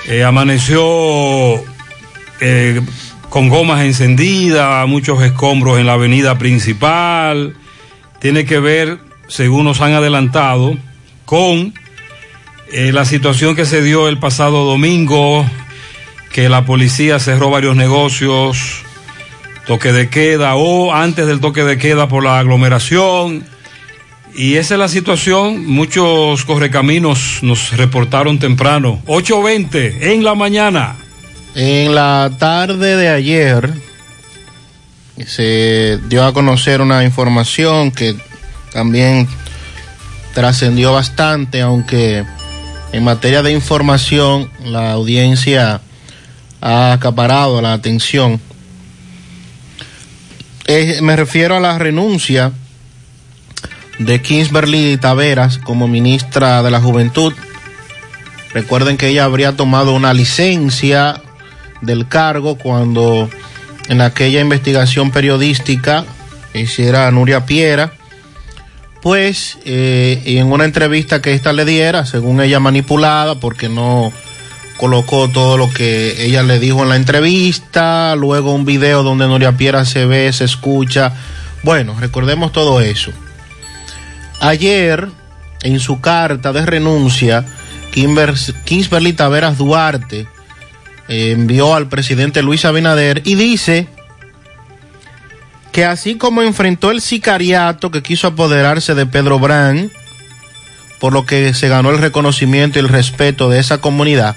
Eh, 0.08 0.24
amaneció 0.24 0.84
eh, 2.42 2.80
con 3.30 3.50
gomas 3.50 3.82
encendidas, 3.82 4.88
muchos 4.88 5.24
escombros 5.24 5.80
en 5.80 5.88
la 5.88 5.94
avenida 5.94 6.38
principal. 6.38 7.56
Tiene 8.20 8.46
que 8.46 8.60
ver, 8.60 9.00
según 9.28 9.66
nos 9.66 9.82
han 9.82 9.94
adelantado, 9.94 10.78
con 11.26 11.74
eh, 12.74 12.92
la 12.94 13.06
situación 13.06 13.56
que 13.56 13.66
se 13.66 13.82
dio 13.82 14.08
el 14.08 14.18
pasado 14.18 14.64
domingo, 14.64 15.46
que 16.32 16.48
la 16.48 16.66
policía 16.66 17.20
cerró 17.20 17.50
varios 17.50 17.76
negocios, 17.76 18.84
toque 19.68 19.92
de 19.92 20.10
queda 20.10 20.56
o 20.56 20.94
antes 20.94 21.28
del 21.28 21.42
toque 21.42 21.64
de 21.64 21.78
queda 21.78 22.08
por 22.08 22.24
la 22.24 22.40
aglomeración. 22.40 23.44
Y 24.34 24.56
esa 24.56 24.76
es 24.76 24.80
la 24.80 24.88
situación. 24.88 25.66
Muchos 25.66 26.46
correcaminos 26.46 27.40
nos 27.42 27.76
reportaron 27.76 28.40
temprano. 28.40 29.02
8.20 29.06 29.98
en 30.04 30.24
la 30.24 30.36
mañana. 30.36 30.96
En 31.56 31.94
la 31.94 32.32
tarde 32.40 32.96
de 32.96 33.10
ayer 33.10 33.70
se 35.26 36.00
dio 36.08 36.26
a 36.26 36.34
conocer 36.34 36.80
una 36.80 37.04
información 37.04 37.92
que 37.92 38.16
también 38.72 39.28
trascendió 40.34 40.94
bastante, 40.94 41.60
aunque 41.60 42.24
en 42.92 43.04
materia 43.04 43.42
de 43.42 43.52
información 43.52 44.52
la 44.64 44.92
audiencia 44.92 45.82
ha 46.62 46.94
acaparado 46.94 47.62
la 47.62 47.74
atención. 47.74 48.40
Eh, 50.68 51.00
me 51.02 51.16
refiero 51.16 51.58
a 51.58 51.60
la 51.60 51.78
renuncia 51.78 52.52
de 54.00 54.22
Kingsberly 54.22 54.98
Taveras 54.98 55.58
como 55.58 55.88
ministra 55.88 56.64
de 56.64 56.72
la 56.72 56.82
Juventud. 56.82 57.34
Recuerden 58.54 58.98
que 58.98 59.10
ella 59.10 59.26
habría 59.26 59.56
tomado 59.56 59.94
una 59.94 60.14
licencia 60.14 61.22
del 61.82 62.08
cargo 62.08 62.58
cuando 62.58 63.30
en 63.88 64.02
aquella 64.02 64.42
investigación 64.42 65.12
periodística 65.12 66.06
hiciera 66.54 67.10
Nuria 67.12 67.46
Piera, 67.46 67.94
pues 69.02 69.58
y 69.66 70.38
en 70.38 70.52
una 70.52 70.66
entrevista 70.66 71.22
que 71.22 71.34
ésta 71.34 71.54
le 71.54 71.66
diera, 71.66 72.06
según 72.06 72.42
ella 72.42 72.60
manipulada, 72.60 73.36
porque 73.36 73.68
no 73.70 74.14
colocó 74.82 75.30
todo 75.30 75.58
lo 75.58 75.72
que 75.72 76.26
ella 76.26 76.42
le 76.42 76.58
dijo 76.58 76.82
en 76.82 76.90
la 76.90 76.96
entrevista, 76.96 78.16
luego 78.16 78.52
un 78.52 78.66
video 78.66 79.04
donde 79.04 79.28
Nuria 79.28 79.52
Piera 79.52 79.86
se 79.86 80.08
ve, 80.08 80.34
se 80.34 80.46
escucha. 80.46 81.14
Bueno, 81.62 81.96
recordemos 82.00 82.52
todo 82.52 82.82
eso. 82.82 83.12
Ayer, 84.40 85.08
en 85.62 85.80
su 85.80 86.02
carta 86.02 86.52
de 86.52 86.66
renuncia, 86.66 87.46
Kimber, 87.92 88.34
Kingsberly 88.66 89.14
Taveras 89.14 89.60
Duarte 89.60 90.26
eh, 91.08 91.32
envió 91.32 91.76
al 91.76 91.88
presidente 91.88 92.42
Luis 92.42 92.66
Abinader 92.66 93.22
y 93.24 93.36
dice 93.36 93.88
que 95.72 95.86
así 95.86 96.16
como 96.16 96.42
enfrentó 96.42 96.92
el 96.92 97.02
sicariato 97.02 97.92
que 97.92 98.04
quiso 98.04 98.28
apoderarse 98.28 98.94
de 98.94 99.06
Pedro 99.06 99.40
Brán, 99.40 99.92
por 101.00 101.14
lo 101.14 101.26
que 101.26 101.54
se 101.54 101.70
ganó 101.70 101.90
el 101.92 101.98
reconocimiento 101.98 102.78
y 102.78 102.82
el 102.82 102.90
respeto 102.90 103.50
de 103.50 103.60
esa 103.60 103.80
comunidad, 103.80 104.36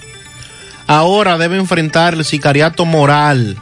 ahora 0.86 1.36
debe 1.38 1.56
enfrentar 1.58 2.14
el 2.14 2.24
sicariato 2.24 2.84
moral, 2.84 3.56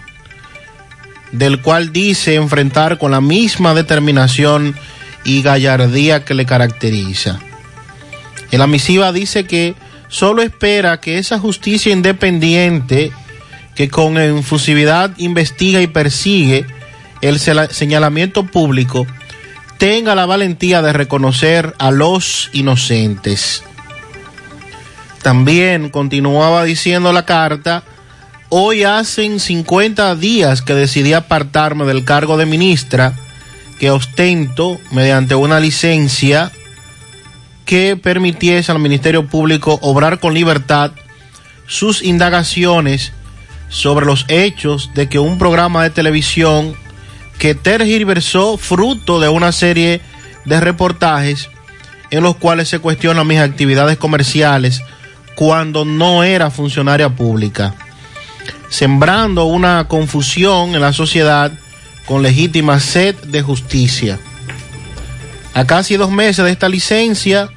del 1.32 1.62
cual 1.62 1.92
dice 1.92 2.34
enfrentar 2.34 2.98
con 2.98 3.10
la 3.10 3.20
misma 3.20 3.74
determinación 3.74 4.76
y 5.24 5.42
gallardía 5.42 6.24
que 6.24 6.34
le 6.34 6.44
caracteriza. 6.44 7.38
En 8.50 8.58
la 8.58 8.66
misiva 8.66 9.12
dice 9.12 9.44
que 9.46 9.74
solo 10.08 10.42
espera 10.42 11.00
que 11.00 11.16
esa 11.16 11.38
justicia 11.38 11.90
independiente 11.90 13.12
que 13.74 13.88
con 13.88 14.22
infusividad 14.22 15.12
investiga 15.16 15.80
y 15.80 15.86
persigue 15.86 16.66
el 17.22 17.38
señalamiento 17.38 18.44
público 18.44 19.06
tenga 19.78 20.14
la 20.14 20.26
valentía 20.26 20.82
de 20.82 20.92
reconocer 20.92 21.74
a 21.78 21.90
los 21.90 22.50
inocentes. 22.52 23.64
También 25.22 25.88
continuaba 25.88 26.64
diciendo 26.64 27.12
la 27.12 27.24
carta, 27.24 27.84
hoy 28.48 28.82
hacen 28.82 29.40
50 29.40 30.14
días 30.16 30.62
que 30.62 30.74
decidí 30.74 31.14
apartarme 31.14 31.84
del 31.84 32.04
cargo 32.04 32.36
de 32.36 32.46
ministra 32.46 33.14
que 33.78 33.90
ostento 33.90 34.78
mediante 34.90 35.34
una 35.34 35.58
licencia 35.58 36.52
que 37.64 37.96
permitiese 37.96 38.70
al 38.70 38.78
Ministerio 38.80 39.26
Público 39.26 39.78
obrar 39.82 40.18
con 40.18 40.34
libertad 40.34 40.92
sus 41.66 42.02
indagaciones 42.02 43.12
sobre 43.68 44.06
los 44.06 44.26
hechos 44.28 44.90
de 44.94 45.08
que 45.08 45.18
un 45.18 45.38
programa 45.38 45.82
de 45.82 45.90
televisión 45.90 46.76
que 47.38 47.54
tergiversó 47.54 48.56
fruto 48.56 49.20
de 49.20 49.28
una 49.28 49.52
serie 49.52 50.00
de 50.44 50.60
reportajes 50.60 51.48
en 52.10 52.22
los 52.22 52.36
cuales 52.36 52.68
se 52.68 52.78
cuestionan 52.78 53.26
mis 53.26 53.38
actividades 53.38 53.96
comerciales 53.96 54.82
cuando 55.34 55.84
no 55.84 56.24
era 56.24 56.50
funcionaria 56.50 57.08
pública, 57.08 57.74
sembrando 58.68 59.44
una 59.44 59.88
confusión 59.88 60.74
en 60.74 60.80
la 60.82 60.92
sociedad 60.92 61.52
con 62.06 62.22
legítima 62.22 62.80
sed 62.80 63.16
de 63.16 63.42
justicia. 63.42 64.18
A 65.54 65.64
casi 65.66 65.96
dos 65.96 66.10
meses 66.10 66.44
de 66.44 66.50
esta 66.50 66.68
licencia 66.68 67.48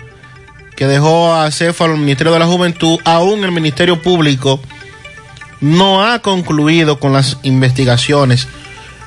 que 0.75 0.87
dejó 0.87 1.33
a 1.33 1.49
Céfalo 1.51 1.93
el 1.93 1.99
Ministerio 1.99 2.33
de 2.33 2.39
la 2.39 2.47
Juventud, 2.47 2.99
aún 3.05 3.43
el 3.43 3.51
Ministerio 3.51 4.01
Público 4.01 4.59
no 5.61 6.05
ha 6.05 6.19
concluido 6.19 6.99
con 6.99 7.13
las 7.13 7.37
investigaciones 7.43 8.47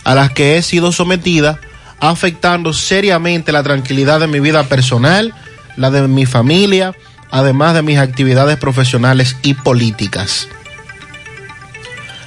a 0.09 0.15
las 0.15 0.31
que 0.31 0.57
he 0.57 0.63
sido 0.63 0.91
sometida, 0.91 1.61
afectando 2.01 2.73
seriamente 2.73 3.53
la 3.53 3.63
tranquilidad 3.63 4.21
de 4.21 4.27
mi 4.27 4.41
vida 4.41 4.65
personal, 4.65 5.35
la 5.77 5.91
de 5.91 6.09
mi 6.09 6.25
familia, 6.25 6.95
además 7.31 7.75
de 7.75 7.83
mis 7.83 7.99
actividades 7.99 8.57
profesionales 8.57 9.37
y 9.43 9.53
políticas. 9.53 10.49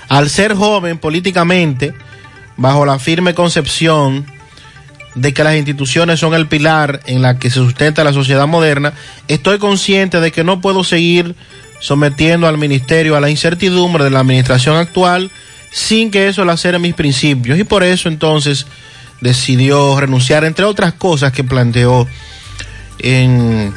Al 0.10 0.30
ser 0.30 0.54
joven 0.54 1.00
políticamente, 1.00 1.96
bajo 2.56 2.86
la 2.86 3.00
firme 3.00 3.34
concepción 3.34 4.28
de 5.16 5.34
que 5.34 5.44
las 5.44 5.56
instituciones 5.56 6.20
son 6.20 6.36
el 6.36 6.48
pilar 6.48 7.00
en 7.08 7.24
la 7.24 7.40
que 7.40 7.50
se 7.50 7.56
sustenta 7.56 8.04
la 8.04 8.14
sociedad 8.14 8.46
moderna, 8.46 8.94
estoy 9.28 9.58
consciente 9.58 10.20
de 10.20 10.32
que 10.32 10.44
no 10.44 10.62
puedo 10.62 10.84
seguir 10.84 11.36
sometiendo 11.80 12.48
al 12.48 12.60
ministerio 12.60 13.16
a 13.16 13.22
la 13.22 13.32
incertidumbre 13.32 14.04
de 14.04 14.12
la 14.12 14.20
administración 14.20 14.76
actual 14.76 15.32
sin 15.72 16.12
que 16.12 16.28
eso 16.28 16.46
lacere 16.46 16.80
mis 16.80 16.94
principios 16.94 17.58
y 17.58 17.64
por 17.64 17.84
eso 17.84 18.10
entonces 18.10 18.68
decidió 19.22 20.00
renunciar, 20.00 20.44
entre 20.44 20.66
otras 20.66 20.94
cosas 20.94 21.32
que 21.32 21.44
planteó 21.44 22.08
en 23.00 23.74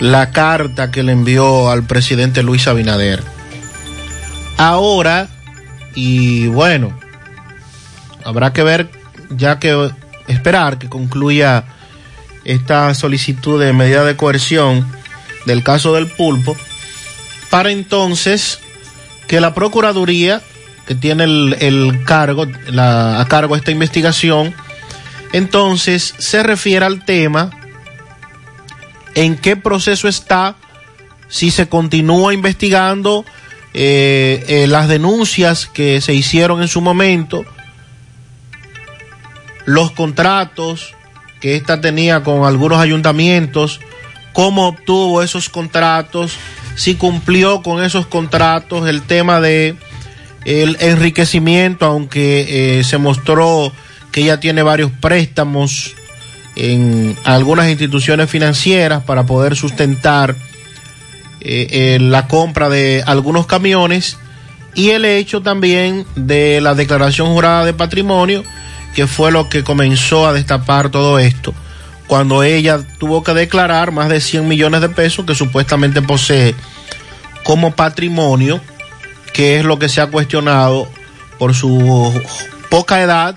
la 0.00 0.30
carta 0.30 0.90
que 0.90 1.02
le 1.02 1.12
envió 1.12 1.70
al 1.70 1.84
presidente 1.84 2.42
Luis 2.42 2.66
Abinader. 2.66 3.22
Ahora, 4.56 5.28
y 5.94 6.46
bueno, 6.48 6.98
habrá 8.24 8.52
que 8.52 8.62
ver, 8.62 8.90
ya 9.30 9.58
que 9.58 9.90
esperar 10.26 10.78
que 10.78 10.88
concluya 10.88 11.64
esta 12.44 12.94
solicitud 12.94 13.62
de 13.62 13.72
medida 13.72 14.04
de 14.04 14.16
coerción 14.16 14.86
del 15.46 15.62
caso 15.62 15.94
del 15.94 16.06
pulpo, 16.06 16.56
para 17.50 17.70
entonces 17.70 18.60
que 19.26 19.40
la 19.40 19.54
Procuraduría, 19.54 20.42
que 20.88 20.94
tiene 20.94 21.24
el, 21.24 22.00
cargo, 22.06 22.46
la, 22.66 23.20
a 23.20 23.28
cargo 23.28 23.54
esta 23.54 23.70
investigación, 23.70 24.54
entonces 25.34 26.14
se 26.16 26.42
refiere 26.42 26.86
al 26.86 27.04
tema, 27.04 27.50
en 29.14 29.36
qué 29.36 29.54
proceso 29.54 30.08
está, 30.08 30.56
si 31.28 31.50
se 31.50 31.68
continúa 31.68 32.32
investigando 32.32 33.26
eh, 33.74 34.46
eh, 34.48 34.66
las 34.66 34.88
denuncias 34.88 35.66
que 35.66 36.00
se 36.00 36.14
hicieron 36.14 36.62
en 36.62 36.68
su 36.68 36.80
momento, 36.80 37.44
los 39.66 39.90
contratos 39.90 40.94
que 41.38 41.56
ésta 41.56 41.82
tenía 41.82 42.22
con 42.22 42.46
algunos 42.46 42.80
ayuntamientos, 42.80 43.80
cómo 44.32 44.68
obtuvo 44.68 45.22
esos 45.22 45.50
contratos, 45.50 46.32
si 46.76 46.94
cumplió 46.94 47.60
con 47.60 47.84
esos 47.84 48.06
contratos, 48.06 48.88
el 48.88 49.02
tema 49.02 49.38
de 49.42 49.76
el 50.44 50.76
enriquecimiento, 50.80 51.86
aunque 51.86 52.78
eh, 52.78 52.84
se 52.84 52.98
mostró 52.98 53.72
que 54.12 54.22
ella 54.22 54.40
tiene 54.40 54.62
varios 54.62 54.90
préstamos 54.90 55.94
en 56.56 57.16
algunas 57.24 57.68
instituciones 57.68 58.30
financieras 58.30 59.04
para 59.04 59.26
poder 59.26 59.56
sustentar 59.56 60.34
eh, 61.40 61.98
la 62.00 62.26
compra 62.26 62.68
de 62.68 63.02
algunos 63.06 63.46
camiones 63.46 64.16
y 64.74 64.90
el 64.90 65.04
hecho 65.04 65.42
también 65.42 66.06
de 66.16 66.60
la 66.60 66.74
declaración 66.74 67.32
jurada 67.32 67.64
de 67.64 67.74
patrimonio 67.74 68.44
que 68.94 69.06
fue 69.06 69.30
lo 69.30 69.48
que 69.48 69.64
comenzó 69.64 70.26
a 70.26 70.32
destapar 70.32 70.90
todo 70.90 71.18
esto, 71.18 71.54
cuando 72.06 72.42
ella 72.42 72.80
tuvo 72.98 73.22
que 73.22 73.34
declarar 73.34 73.92
más 73.92 74.08
de 74.08 74.20
100 74.20 74.48
millones 74.48 74.80
de 74.80 74.88
pesos 74.88 75.24
que 75.26 75.34
supuestamente 75.34 76.02
posee 76.02 76.54
como 77.44 77.72
patrimonio, 77.72 78.60
que 79.32 79.58
es 79.58 79.64
lo 79.64 79.78
que 79.78 79.88
se 79.88 80.00
ha 80.00 80.08
cuestionado 80.08 80.88
por 81.38 81.54
su 81.54 82.12
poca 82.70 83.02
edad 83.02 83.36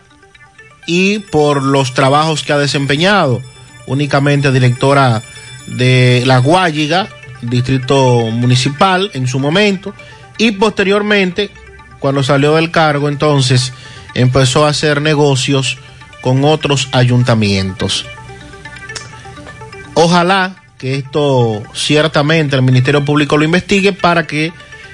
y 0.88 1.20
por 1.20 1.62
los 1.64 1.94
trabajos 1.94 2.44
que 2.44 2.54
ha 2.54 2.58
desempeñado, 2.58 3.42
únicamente 3.88 4.52
directora 4.52 5.22
de 5.68 6.24
La 6.26 6.40
Guayiga, 6.40 7.08
distrito 7.42 8.30
municipal 8.32 9.12
en 9.14 9.28
su 9.28 9.40
momento, 9.40 9.94
y 10.38 10.52
posteriormente, 10.52 11.52
cuando 12.00 12.24
salió 12.24 12.56
del 12.56 12.72
cargo, 12.72 13.10
entonces 13.10 13.74
empezó 14.16 14.66
a 14.66 14.70
hacer 14.70 15.02
negocios 15.02 15.78
con 16.22 16.44
otros 16.44 16.90
ayuntamientos. 16.92 18.06
Ojalá 19.94 20.56
que 20.78 20.96
esto 20.96 21.62
ciertamente 21.74 22.56
el 22.56 22.64
Ministerio 22.64 23.06
Público 23.06 23.38
lo 23.38 23.44
investigue 23.44 23.94
para 23.94 24.26
que 24.26 24.52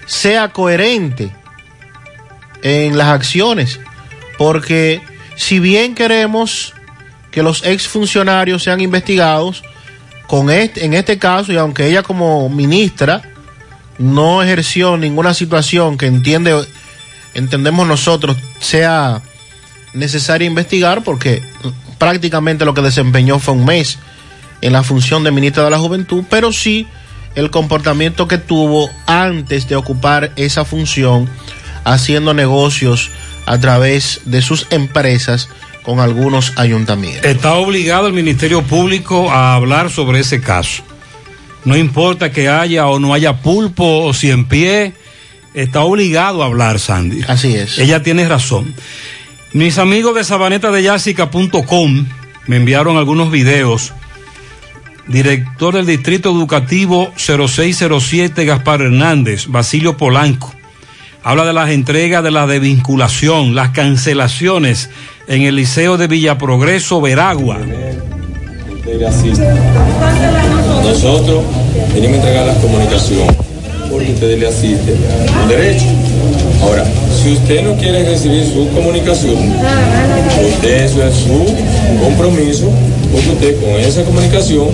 sea 0.08 0.50
coherente 0.50 1.32
en 2.64 2.98
las 2.98 3.10
acciones, 3.10 3.80
porque 4.40 5.02
si 5.36 5.60
bien 5.60 5.94
queremos 5.94 6.74
que 7.30 7.44
los 7.44 7.64
exfuncionarios 7.64 8.64
sean 8.64 8.82
investigados, 8.82 9.62
con 10.26 10.50
en 10.50 10.94
este 10.94 11.20
caso, 11.20 11.54
y 11.54 11.58
aunque 11.58 11.86
ella 11.86 12.02
como 12.02 12.50
ministra 12.50 13.22
no 14.00 14.42
ejerció 14.42 14.98
ninguna 14.98 15.34
situación 15.34 15.98
que 15.98 16.08
entiende 16.08 16.66
entendemos 17.34 17.88
nosotros 17.88 18.38
sea 18.60 19.22
necesario 19.94 20.48
investigar 20.48 21.04
porque 21.04 21.44
prácticamente 21.98 22.66
lo 22.66 22.74
que 22.74 22.82
desempeñó 22.82 23.40
fue 23.40 23.54
un 23.54 23.66
mes 23.66 24.00
en 24.62 24.74
la 24.74 24.84
función 24.84 25.24
de 25.24 25.32
ministra 25.32 25.64
de 25.64 25.72
la 25.72 25.80
Juventud, 25.80 26.24
pero 26.30 26.52
sí 26.52 26.88
el 27.38 27.52
comportamiento 27.52 28.28
que 28.28 28.40
tuvo 28.40 28.90
antes 29.06 29.70
de 29.70 29.76
ocupar 29.76 30.32
esa 30.38 30.66
función, 30.66 31.30
haciendo 31.84 32.34
negocios 32.34 33.12
a 33.46 33.60
través 33.60 34.22
de 34.26 34.42
sus 34.42 34.66
empresas 34.72 35.48
con 35.84 36.00
algunos 36.00 36.54
ayuntamientos. 36.58 37.24
Está 37.24 37.54
obligado 37.54 38.08
el 38.08 38.14
Ministerio 38.14 38.64
Público 38.64 39.32
a 39.32 39.54
hablar 39.54 39.92
sobre 39.92 40.20
ese 40.20 40.42
caso. 40.42 40.82
No 41.64 41.78
importa 41.78 42.32
que 42.32 42.50
haya 42.50 42.88
o 42.88 42.98
no 43.00 43.14
haya 43.14 43.38
pulpo 43.42 44.06
o 44.06 44.14
si 44.16 44.32
en 44.32 44.46
pie 44.46 44.94
está 45.54 45.82
obligado 45.82 46.42
a 46.42 46.48
hablar, 46.48 46.80
Sandy. 46.80 47.22
Así 47.28 47.54
es. 47.56 47.78
Ella 47.78 48.02
tiene 48.02 48.28
razón. 48.28 48.74
Mis 49.54 49.78
amigos 49.78 50.16
de 50.16 50.24
sabanetadeyásica.com 50.24 52.06
me 52.48 52.56
enviaron 52.56 52.98
algunos 52.98 53.30
videos. 53.30 53.94
Director 55.08 55.74
del 55.74 55.86
Distrito 55.86 56.32
Educativo 56.32 57.14
0607, 57.16 58.44
Gaspar 58.46 58.82
Hernández, 58.82 59.48
Basilio 59.48 59.96
Polanco. 59.96 60.54
habla 61.24 61.46
de 61.46 61.54
las 61.54 61.70
entregas 61.70 62.24
de 62.24 62.32
la 62.32 62.46
desvinculación, 62.48 63.56
las 63.56 63.70
cancelaciones 63.70 64.90
en 65.28 65.44
el 65.44 65.56
Liceo 65.56 65.98
de 65.98 66.08
Villaprogreso, 66.08 67.02
Veragua. 67.02 67.60
Nosotros 70.84 71.44
venimos 71.94 72.14
a 72.14 72.18
entregar 72.18 72.46
la 72.48 72.56
comunicación 72.62 73.28
porque 73.90 74.12
usted 74.12 74.40
le 74.40 74.48
asiste 74.48 74.96
un 75.42 75.50
derecho. 75.50 75.86
Ahora, 76.62 76.84
si 77.22 77.34
usted 77.34 77.64
no 77.64 77.76
quiere 77.76 78.04
recibir 78.04 78.46
su 78.46 78.68
comunicación, 78.70 79.36
usted 80.54 80.86
es 80.86 80.92
su 80.92 81.46
compromiso, 82.04 82.70
porque 83.12 83.30
usted 83.30 83.60
con 83.60 83.80
esa 83.80 84.04
comunicación, 84.04 84.68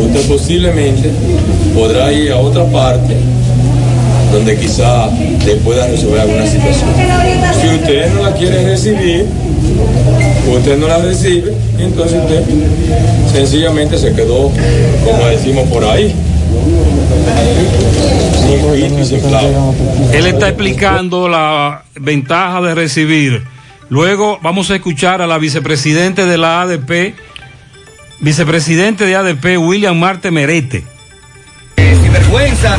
usted 0.00 0.20
posiblemente 0.28 1.10
podrá 1.74 2.12
ir 2.12 2.32
a 2.32 2.38
otra 2.38 2.64
parte 2.66 3.14
donde 4.32 4.56
quizá 4.56 5.08
le 5.44 5.56
pueda 5.56 5.86
resolver 5.86 6.20
alguna 6.20 6.46
situación. 6.46 6.88
Si 7.60 7.68
usted 7.68 8.12
no 8.14 8.22
la 8.22 8.34
quiere 8.34 8.64
recibir, 8.64 9.26
usted 10.50 10.78
no 10.78 10.88
la 10.88 10.98
recibe, 10.98 11.52
entonces 11.78 12.18
usted 12.22 12.42
sencillamente 13.32 13.98
se 13.98 14.12
quedó, 14.12 14.50
como 15.04 15.26
decimos 15.30 15.68
por 15.68 15.84
ahí, 15.84 16.14
Él 20.12 20.26
está 20.26 20.48
explicando 20.48 21.28
la 21.28 21.82
ventaja 21.94 22.60
de 22.60 22.74
recibir. 22.74 23.42
Luego 23.88 24.38
vamos 24.42 24.70
a 24.70 24.76
escuchar 24.76 25.22
a 25.22 25.26
la 25.26 25.38
vicepresidente 25.38 26.24
de 26.26 26.38
la 26.38 26.62
ADP, 26.62 27.14
vicepresidente 28.20 29.04
de 29.06 29.16
ADP, 29.16 29.58
William 29.58 29.98
Marte 29.98 30.30
Merete. 30.30 30.84
sin 31.76 32.12
vergüenza. 32.12 32.76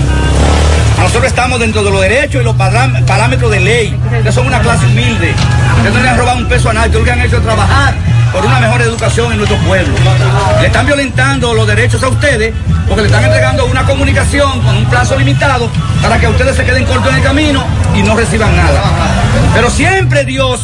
Nosotros 1.00 1.26
estamos 1.26 1.60
dentro 1.60 1.84
de 1.84 1.92
los 1.92 2.02
derechos 2.02 2.42
y 2.42 2.46
los 2.46 2.56
parám- 2.56 3.04
parámetros 3.06 3.52
de 3.52 3.60
ley. 3.60 3.96
Ustedes 4.06 4.34
son 4.34 4.48
una 4.48 4.62
clase 4.62 4.86
humilde. 4.86 5.34
Ustedes 5.78 5.94
no 5.96 6.02
le 6.02 6.10
han 6.10 6.18
robado 6.18 6.38
un 6.40 6.48
peso 6.48 6.70
a 6.70 6.74
nadie. 6.74 6.88
Ustedes 6.90 7.02
lo 7.02 7.06
que 7.06 7.12
han 7.20 7.28
hecho 7.28 7.42
trabajar 7.42 7.94
por 8.34 8.46
una 8.46 8.60
mejor 8.60 8.82
educación 8.82 9.32
en 9.32 9.38
nuestro 9.38 9.58
pueblo. 9.60 9.94
Le 10.60 10.68
están 10.68 10.86
violentando 10.86 11.54
los 11.54 11.68
derechos 11.68 12.02
a 12.04 12.10
ustedes 12.10 12.54
porque 12.88 13.04
le 13.04 13.08
están 13.08 13.24
entregando 13.24 13.66
una 13.66 13.86
comunicación 13.86 14.60
con 14.62 14.76
un 14.76 14.86
plazo 14.86 15.18
limitado 15.18 15.70
para 16.02 16.20
que 16.20 16.28
ustedes 16.28 16.56
se 16.56 16.66
queden 16.66 16.84
cortos 16.86 17.12
en 17.12 17.18
el 17.18 17.24
camino 17.24 17.64
y 17.96 18.02
no 18.02 18.16
reciban 18.16 18.56
nada. 18.56 18.82
Pero 19.54 19.70
siempre 19.70 20.26
Dios, 20.26 20.62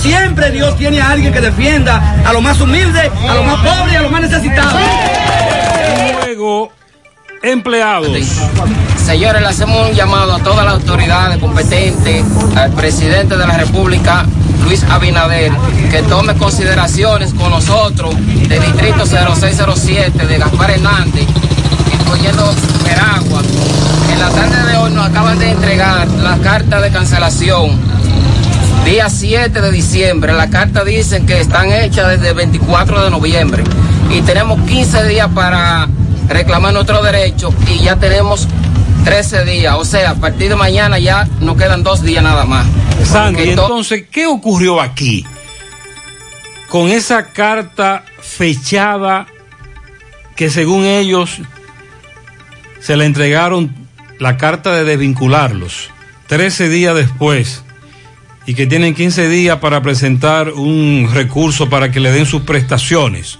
siempre 0.00 0.50
Dios 0.50 0.76
tiene 0.76 1.00
a 1.00 1.10
alguien 1.10 1.32
que 1.32 1.40
defienda 1.40 2.16
a 2.24 2.32
los 2.32 2.42
más 2.42 2.60
humildes, 2.60 3.10
a 3.28 3.34
los 3.34 3.44
más 3.44 3.56
pobres 3.56 3.92
y 3.92 3.96
a 3.96 4.02
los 4.02 4.10
más 4.10 4.22
necesitados. 4.22 4.80
Luego, 6.24 6.72
empleados. 7.42 8.08
Señores, 9.04 9.42
le 9.42 9.48
hacemos 9.48 9.90
un 9.90 9.94
llamado 9.94 10.34
a 10.34 10.38
todas 10.38 10.64
las 10.64 10.74
autoridades 10.74 11.36
competentes, 11.36 12.24
al 12.56 12.72
presidente 12.72 13.36
de 13.36 13.46
la 13.46 13.58
República, 13.58 14.24
Luis 14.64 14.82
Abinader, 14.84 15.52
que 15.90 16.02
tome 16.02 16.34
consideraciones 16.34 17.34
con 17.34 17.50
nosotros 17.50 18.14
del 18.48 18.62
distrito 18.62 19.04
0607 19.06 20.26
de 20.26 20.38
Gaspar 20.38 20.70
Hernández, 20.70 21.26
incluyendo 21.92 22.54
Veragua. 22.84 23.42
En 24.12 24.20
la 24.20 24.30
tarde 24.30 24.72
de 24.72 24.76
hoy 24.78 24.90
nos 24.92 25.06
acaban 25.06 25.38
de 25.38 25.50
entregar 25.50 26.08
la 26.08 26.38
carta 26.38 26.80
de 26.80 26.90
cancelación. 26.90 27.78
Día 28.84 29.08
7 29.08 29.60
de 29.60 29.70
diciembre, 29.70 30.32
la 30.32 30.50
carta 30.50 30.84
dicen 30.84 31.26
que 31.26 31.40
están 31.40 31.72
hechas 31.72 32.08
desde 32.08 32.30
el 32.30 32.34
24 32.34 33.04
de 33.04 33.10
noviembre 33.10 33.64
y 34.10 34.20
tenemos 34.22 34.60
15 34.60 35.04
días 35.08 35.28
para 35.34 35.88
reclamar 36.28 36.72
nuestro 36.72 37.02
derecho 37.02 37.52
y 37.68 37.82
ya 37.82 37.96
tenemos 37.96 38.48
13 39.04 39.44
días, 39.44 39.74
o 39.76 39.84
sea, 39.84 40.10
a 40.10 40.14
partir 40.14 40.48
de 40.48 40.56
mañana 40.56 40.98
ya 40.98 41.28
nos 41.40 41.56
quedan 41.56 41.82
dos 41.82 42.02
días 42.02 42.22
nada 42.22 42.44
más. 42.44 42.66
Sandy, 43.04 43.50
entonces, 43.50 44.04
¿qué 44.10 44.26
ocurrió 44.26 44.80
aquí? 44.80 45.24
Con 46.68 46.88
esa 46.88 47.26
carta 47.26 48.04
fechada 48.20 49.26
que 50.36 50.50
según 50.50 50.84
ellos 50.84 51.38
se 52.80 52.96
le 52.96 53.04
entregaron 53.04 53.74
la 54.18 54.36
carta 54.36 54.72
de 54.72 54.84
desvincularlos 54.84 55.90
13 56.26 56.68
días 56.68 56.94
después 56.94 57.62
y 58.46 58.54
que 58.54 58.66
tienen 58.66 58.94
15 58.94 59.28
días 59.28 59.58
para 59.58 59.82
presentar 59.82 60.50
un 60.50 61.10
recurso 61.12 61.68
para 61.68 61.90
que 61.90 62.00
le 62.00 62.10
den 62.10 62.26
sus 62.26 62.42
prestaciones. 62.42 63.38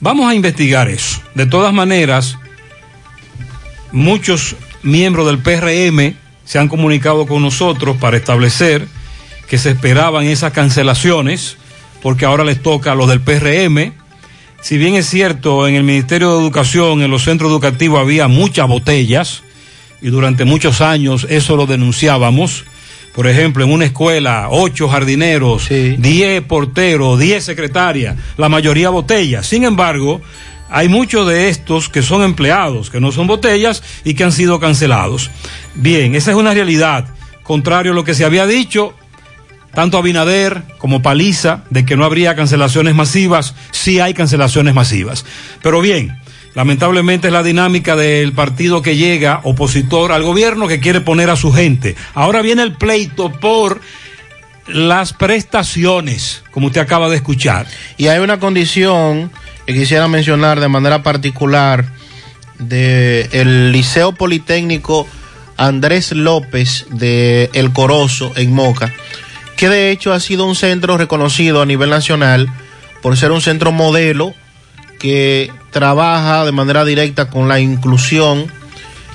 Vamos 0.00 0.30
a 0.30 0.34
investigar 0.34 0.88
eso. 0.88 1.20
De 1.34 1.46
todas 1.46 1.72
maneras, 1.72 2.38
muchos 3.94 4.56
miembros 4.82 5.26
del 5.26 5.38
PRM 5.38 6.16
se 6.44 6.58
han 6.58 6.68
comunicado 6.68 7.26
con 7.26 7.40
nosotros 7.42 7.96
para 7.96 8.16
establecer 8.16 8.86
que 9.48 9.56
se 9.56 9.70
esperaban 9.70 10.24
esas 10.24 10.52
cancelaciones, 10.52 11.56
porque 12.02 12.24
ahora 12.24 12.44
les 12.44 12.60
toca 12.60 12.92
a 12.92 12.94
los 12.96 13.08
del 13.08 13.20
PRM. 13.20 13.92
Si 14.60 14.78
bien 14.78 14.94
es 14.94 15.08
cierto, 15.08 15.68
en 15.68 15.76
el 15.76 15.84
Ministerio 15.84 16.32
de 16.32 16.42
Educación, 16.42 17.02
en 17.02 17.10
los 17.10 17.22
centros 17.22 17.50
educativos 17.50 18.00
había 18.00 18.26
muchas 18.26 18.66
botellas, 18.66 19.42
y 20.02 20.08
durante 20.08 20.44
muchos 20.44 20.80
años 20.80 21.26
eso 21.30 21.56
lo 21.56 21.66
denunciábamos. 21.66 22.64
Por 23.14 23.28
ejemplo, 23.28 23.62
en 23.62 23.72
una 23.72 23.84
escuela, 23.84 24.48
ocho 24.50 24.88
jardineros, 24.88 25.68
diez 25.68 26.42
porteros, 26.42 27.20
diez 27.20 27.44
secretarias, 27.44 28.16
la 28.36 28.48
mayoría 28.48 28.90
botellas. 28.90 29.46
Sin 29.46 29.62
embargo, 29.62 30.20
hay 30.74 30.88
muchos 30.88 31.28
de 31.28 31.50
estos 31.50 31.88
que 31.88 32.02
son 32.02 32.24
empleados, 32.24 32.90
que 32.90 33.00
no 33.00 33.12
son 33.12 33.28
botellas 33.28 33.80
y 34.02 34.14
que 34.14 34.24
han 34.24 34.32
sido 34.32 34.58
cancelados. 34.58 35.30
Bien, 35.76 36.16
esa 36.16 36.32
es 36.32 36.36
una 36.36 36.52
realidad. 36.52 37.06
Contrario 37.44 37.92
a 37.92 37.94
lo 37.94 38.02
que 38.02 38.12
se 38.12 38.24
había 38.24 38.44
dicho, 38.44 38.92
tanto 39.72 39.98
Abinader 39.98 40.64
como 40.78 41.00
Paliza, 41.00 41.62
de 41.70 41.84
que 41.84 41.96
no 41.96 42.04
habría 42.04 42.34
cancelaciones 42.34 42.96
masivas, 42.96 43.54
sí 43.70 44.00
hay 44.00 44.14
cancelaciones 44.14 44.74
masivas. 44.74 45.24
Pero 45.62 45.80
bien, 45.80 46.18
lamentablemente 46.54 47.28
es 47.28 47.32
la 47.32 47.44
dinámica 47.44 47.94
del 47.94 48.32
partido 48.32 48.82
que 48.82 48.96
llega 48.96 49.42
opositor 49.44 50.10
al 50.10 50.24
gobierno 50.24 50.66
que 50.66 50.80
quiere 50.80 51.00
poner 51.00 51.30
a 51.30 51.36
su 51.36 51.52
gente. 51.52 51.94
Ahora 52.14 52.42
viene 52.42 52.64
el 52.64 52.72
pleito 52.72 53.30
por 53.30 53.80
las 54.66 55.12
prestaciones, 55.12 56.42
como 56.50 56.66
usted 56.66 56.80
acaba 56.80 57.08
de 57.08 57.16
escuchar. 57.16 57.68
Y 57.96 58.08
hay 58.08 58.18
una 58.18 58.40
condición 58.40 59.30
quisiera 59.72 60.08
mencionar 60.08 60.60
de 60.60 60.68
manera 60.68 61.02
particular 61.02 61.86
del 62.58 63.72
Liceo 63.72 64.12
Politécnico 64.12 65.06
Andrés 65.56 66.12
López 66.12 66.86
de 66.90 67.50
El 67.52 67.72
Corozo 67.72 68.32
en 68.36 68.52
Moca, 68.52 68.92
que 69.56 69.68
de 69.68 69.90
hecho 69.90 70.12
ha 70.12 70.20
sido 70.20 70.46
un 70.46 70.56
centro 70.56 70.96
reconocido 70.96 71.62
a 71.62 71.66
nivel 71.66 71.90
nacional 71.90 72.52
por 73.02 73.16
ser 73.16 73.30
un 73.30 73.40
centro 73.40 73.72
modelo 73.72 74.34
que 74.98 75.52
trabaja 75.70 76.44
de 76.44 76.52
manera 76.52 76.84
directa 76.84 77.28
con 77.28 77.48
la 77.48 77.60
inclusión, 77.60 78.46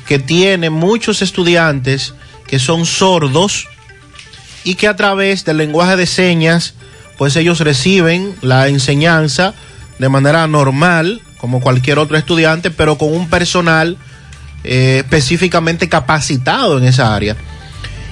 que 0.07 0.19
tiene 0.19 0.69
muchos 0.69 1.21
estudiantes 1.21 2.13
que 2.47 2.59
son 2.59 2.85
sordos 2.85 3.67
y 4.63 4.75
que 4.75 4.87
a 4.87 4.95
través 4.95 5.45
del 5.45 5.57
lenguaje 5.57 5.95
de 5.95 6.05
señas, 6.05 6.73
pues 7.17 7.35
ellos 7.35 7.59
reciben 7.59 8.35
la 8.41 8.67
enseñanza 8.67 9.53
de 9.99 10.09
manera 10.09 10.47
normal, 10.47 11.21
como 11.37 11.59
cualquier 11.59 11.99
otro 11.99 12.17
estudiante, 12.17 12.71
pero 12.71 12.97
con 12.97 13.13
un 13.13 13.29
personal 13.29 13.97
eh, 14.63 15.03
específicamente 15.03 15.87
capacitado 15.87 16.77
en 16.77 16.85
esa 16.85 17.15
área. 17.15 17.35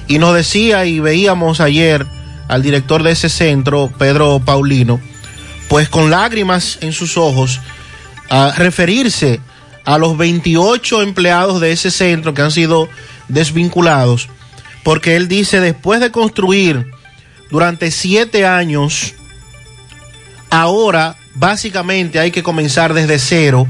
Y 0.06 0.18
nos 0.18 0.34
decía 0.34 0.84
y 0.84 1.00
veíamos 1.00 1.60
ayer 1.60 2.06
al 2.46 2.62
director 2.62 3.02
de 3.02 3.12
ese 3.12 3.28
centro, 3.28 3.90
Pedro 3.98 4.40
Paulino, 4.40 5.00
pues 5.68 5.88
con 5.88 6.10
lágrimas 6.10 6.78
en 6.80 6.92
sus 6.92 7.16
ojos, 7.18 7.60
a 8.30 8.52
referirse 8.56 9.40
a 9.84 9.98
los 9.98 10.16
28 10.16 11.02
empleados 11.02 11.60
de 11.60 11.72
ese 11.72 11.90
centro 11.90 12.34
que 12.34 12.42
han 12.42 12.50
sido 12.50 12.88
desvinculados, 13.28 14.28
porque 14.84 15.16
él 15.16 15.28
dice, 15.28 15.60
después 15.60 16.00
de 16.00 16.10
construir 16.10 16.90
durante 17.50 17.90
siete 17.90 18.46
años, 18.46 19.14
ahora 20.50 21.16
básicamente 21.38 22.18
hay 22.18 22.30
que 22.30 22.42
comenzar 22.42 22.94
desde 22.94 23.18
cero, 23.18 23.66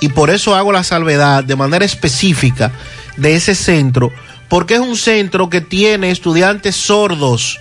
y 0.00 0.08
por 0.10 0.30
eso 0.30 0.54
hago 0.54 0.72
la 0.72 0.84
salvedad 0.84 1.44
de 1.44 1.56
manera 1.56 1.84
específica 1.84 2.72
de 3.16 3.34
ese 3.34 3.54
centro, 3.54 4.12
porque 4.48 4.74
es 4.74 4.80
un 4.80 4.96
centro 4.96 5.48
que 5.48 5.60
tiene 5.60 6.10
estudiantes 6.10 6.76
sordos 6.76 7.58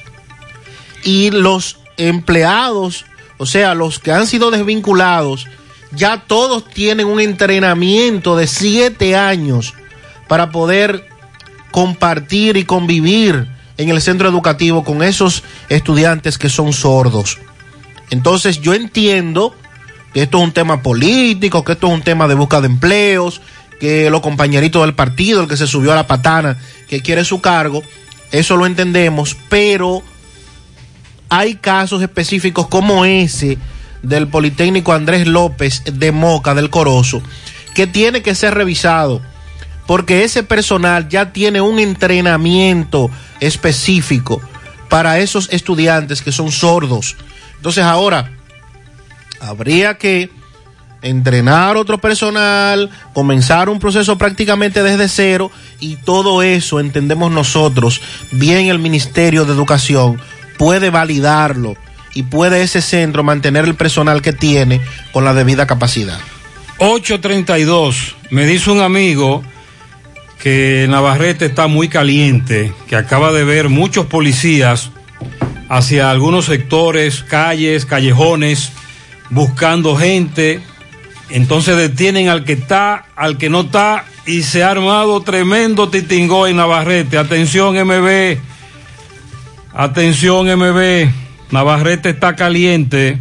y 1.04 1.32
los 1.32 1.78
empleados, 1.98 3.06
o 3.38 3.46
sea, 3.46 3.74
los 3.74 4.00
que 4.00 4.12
han 4.12 4.28
sido 4.28 4.52
desvinculados, 4.52 5.48
ya 5.92 6.24
todos 6.28 6.70
tienen 6.70 7.08
un 7.08 7.22
entrenamiento 7.22 8.36
de 8.36 8.48
siete 8.48 9.16
años 9.16 9.74
para 10.28 10.52
poder 10.52 11.08
compartir 11.72 12.58
y 12.58 12.66
convivir 12.66 13.48
en 13.78 13.90
el 13.90 14.02
centro 14.02 14.28
educativo 14.28 14.84
con 14.84 15.04
esos 15.04 15.44
estudiantes 15.70 16.38
que 16.38 16.50
son 16.50 16.74
sordos. 16.74 17.38
Entonces 18.10 18.61
yo 18.61 18.73
entiendo 18.73 19.56
que 20.14 20.23
esto 20.23 20.38
es 20.38 20.44
un 20.44 20.52
tema 20.52 20.82
político, 20.82 21.64
que 21.64 21.73
esto 21.73 21.88
es 21.88 21.94
un 21.94 22.02
tema 22.02 22.27
de 22.27 22.36
busca 22.36 22.61
de 22.61 22.68
empleos, 22.68 23.41
que 23.80 24.10
los 24.10 24.22
compañeritos 24.22 24.82
del 24.84 24.95
partido, 24.95 25.41
el 25.41 25.48
que 25.48 25.57
se 25.57 25.68
subió 25.68 25.91
a 25.91 25.95
la 25.95 26.07
patana, 26.07 26.57
que 26.88 27.02
quiere 27.02 27.26
su 27.26 27.41
cargo, 27.41 27.84
eso 28.32 28.57
lo 28.57 28.65
entendemos, 28.65 29.36
pero 29.49 30.02
hay 31.30 31.56
casos 31.56 32.02
específicos 32.02 32.68
como 32.68 33.06
ese 33.06 33.57
del 34.03 34.27
Politécnico 34.27 34.94
Andrés 34.94 35.27
López 35.27 35.84
de 35.86 36.11
Moca 36.11 36.53
del 36.53 36.69
Corozo, 36.69 37.22
que 37.73 37.88
tiene 37.88 38.22
que 38.22 38.36
ser 38.36 38.53
revisado, 38.53 39.22
porque 39.88 40.23
ese 40.23 40.44
personal 40.44 41.10
ya 41.10 41.34
tiene 41.34 41.61
un 41.61 41.80
entrenamiento 41.80 43.10
específico 43.40 44.41
para 44.90 45.19
esos 45.19 45.49
estudiantes 45.52 46.22
que 46.22 46.32
son 46.32 46.52
sordos. 46.52 47.15
Entonces 47.57 47.84
ahora, 47.84 48.32
habría 49.40 49.98
que 49.98 50.30
entrenar 51.02 51.77
otro 51.77 51.99
personal, 51.99 52.90
comenzar 53.14 53.69
un 53.69 53.80
proceso 53.80 54.18
prácticamente 54.18 54.82
desde 54.82 55.07
cero 55.07 55.52
y 55.80 55.98
todo 55.98 56.41
eso 56.41 56.80
entendemos 56.80 57.32
nosotros, 57.32 58.02
bien 58.32 58.68
el 58.68 58.80
Ministerio 58.80 59.45
de 59.45 59.53
Educación 59.53 60.19
puede 60.57 60.90
validarlo 60.90 61.76
y 62.15 62.23
puede 62.23 62.64
ese 62.64 62.82
centro 62.82 63.23
mantener 63.23 63.65
el 63.65 63.76
personal 63.76 64.22
que 64.22 64.34
tiene 64.34 64.82
con 65.11 65.26
la 65.26 65.34
debida 65.34 65.68
capacidad. 65.68 66.18
832, 66.80 68.15
me 68.32 68.45
dice 68.45 68.72
un 68.72 68.82
amigo 68.82 69.44
que 70.40 70.88
Navarrete 70.90 71.45
está 71.45 71.68
muy 71.68 71.88
caliente, 71.88 72.73
que 72.88 72.95
acaba 72.95 73.32
de 73.32 73.44
ver 73.44 73.69
muchos 73.69 74.07
policías 74.07 74.91
hacia 75.70 76.10
algunos 76.10 76.46
sectores, 76.46 77.24
calles, 77.24 77.86
callejones, 77.86 78.72
buscando 79.30 79.96
gente. 79.96 80.62
Entonces 81.30 81.76
detienen 81.76 82.30
al 82.30 82.44
que 82.44 82.54
está, 82.54 83.06
al 83.16 83.38
que 83.38 83.50
no 83.50 83.62
está, 83.62 84.06
y 84.26 84.44
se 84.44 84.64
ha 84.64 84.72
armado 84.72 85.22
tremendo 85.22 85.90
titingó 85.90 86.48
en 86.48 86.58
Navarrete. 86.58 87.18
Atención, 87.18 87.76
MB. 87.76 88.38
Atención, 89.74 90.48
MB. 90.48 91.10
Navarrete 91.52 92.10
está 92.10 92.36
caliente. 92.36 93.20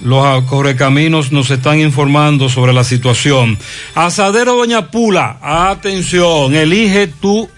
Los 0.00 0.44
correcaminos 0.44 1.32
nos 1.32 1.50
están 1.50 1.80
informando 1.80 2.48
sobre 2.48 2.72
la 2.72 2.84
situación. 2.84 3.58
Asadero 3.94 4.56
Doña 4.56 4.90
Pula, 4.90 5.38
atención, 5.42 6.54
elige 6.54 7.08
tu 7.08 7.48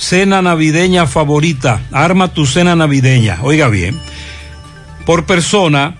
cena 0.00 0.40
navideña 0.40 1.06
favorita. 1.06 1.82
Arma 1.92 2.32
tu 2.32 2.46
cena 2.46 2.74
navideña. 2.74 3.40
Oiga 3.42 3.68
bien. 3.68 4.00
Por 5.04 5.26
persona, 5.26 5.98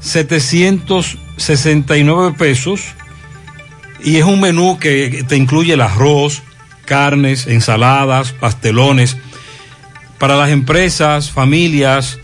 769 0.00 2.34
pesos. 2.36 2.82
Y 4.04 4.16
es 4.16 4.24
un 4.24 4.40
menú 4.40 4.78
que 4.78 5.24
te 5.26 5.36
incluye 5.36 5.72
el 5.72 5.80
arroz, 5.80 6.42
carnes, 6.84 7.46
ensaladas, 7.46 8.32
pastelones. 8.32 9.16
Para 10.18 10.36
las 10.36 10.50
empresas, 10.50 11.30
familias, 11.30 12.18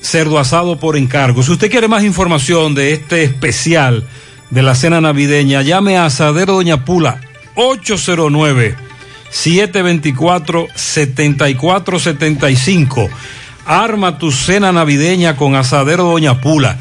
cerdo 0.00 0.40
asado 0.40 0.80
por 0.80 0.96
encargo. 0.96 1.44
Si 1.44 1.52
usted 1.52 1.70
quiere 1.70 1.86
más 1.86 2.02
información 2.02 2.74
de 2.74 2.92
este 2.92 3.22
especial 3.22 4.02
de 4.50 4.62
la 4.62 4.74
cena 4.74 5.00
navideña, 5.00 5.62
llame 5.62 5.96
a 5.96 6.06
Asadero 6.06 6.54
Doña 6.54 6.84
Pula 6.84 7.20
809 7.54 8.87
724 9.30 10.68
7475. 10.74 13.08
Arma 13.66 14.18
tu 14.18 14.32
cena 14.32 14.72
navideña 14.72 15.36
con 15.36 15.54
Asadero 15.54 16.04
Doña 16.04 16.40
Pula. 16.40 16.78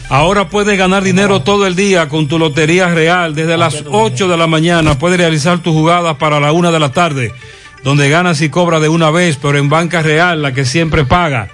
Ahora 0.10 0.48
puedes 0.50 0.78
ganar 0.78 1.04
dinero 1.04 1.42
todo 1.42 1.66
el 1.66 1.76
día 1.76 2.08
con 2.08 2.28
tu 2.28 2.38
Lotería 2.38 2.88
Real. 2.88 3.34
Desde 3.34 3.58
las 3.58 3.84
8 3.90 4.28
de 4.28 4.38
la 4.38 4.48
mañana 4.48 4.98
puedes 5.00 5.18
realizar 5.18 5.60
tus 5.60 5.74
jugadas 5.74 6.18
para 6.18 6.40
la 6.40 6.52
1 6.52 6.72
de 6.72 6.80
la 6.80 6.92
tarde, 6.92 7.34
donde 7.84 8.10
ganas 8.10 8.42
y 8.42 8.50
cobras 8.50 8.82
de 8.82 8.90
una 8.90 9.10
vez, 9.10 9.38
pero 9.42 9.58
en 9.58 9.70
Banca 9.70 10.02
Real, 10.02 10.42
la 10.42 10.54
que 10.54 10.66
siempre 10.66 11.06
paga. 11.06 11.50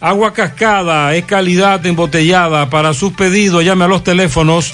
Agua 0.00 0.34
cascada 0.34 1.14
es 1.14 1.24
calidad 1.24 1.84
embotellada. 1.86 2.68
Para 2.68 2.92
sus 2.92 3.14
pedidos, 3.14 3.64
llame 3.64 3.86
a 3.86 3.88
los 3.88 4.04
teléfonos 4.04 4.72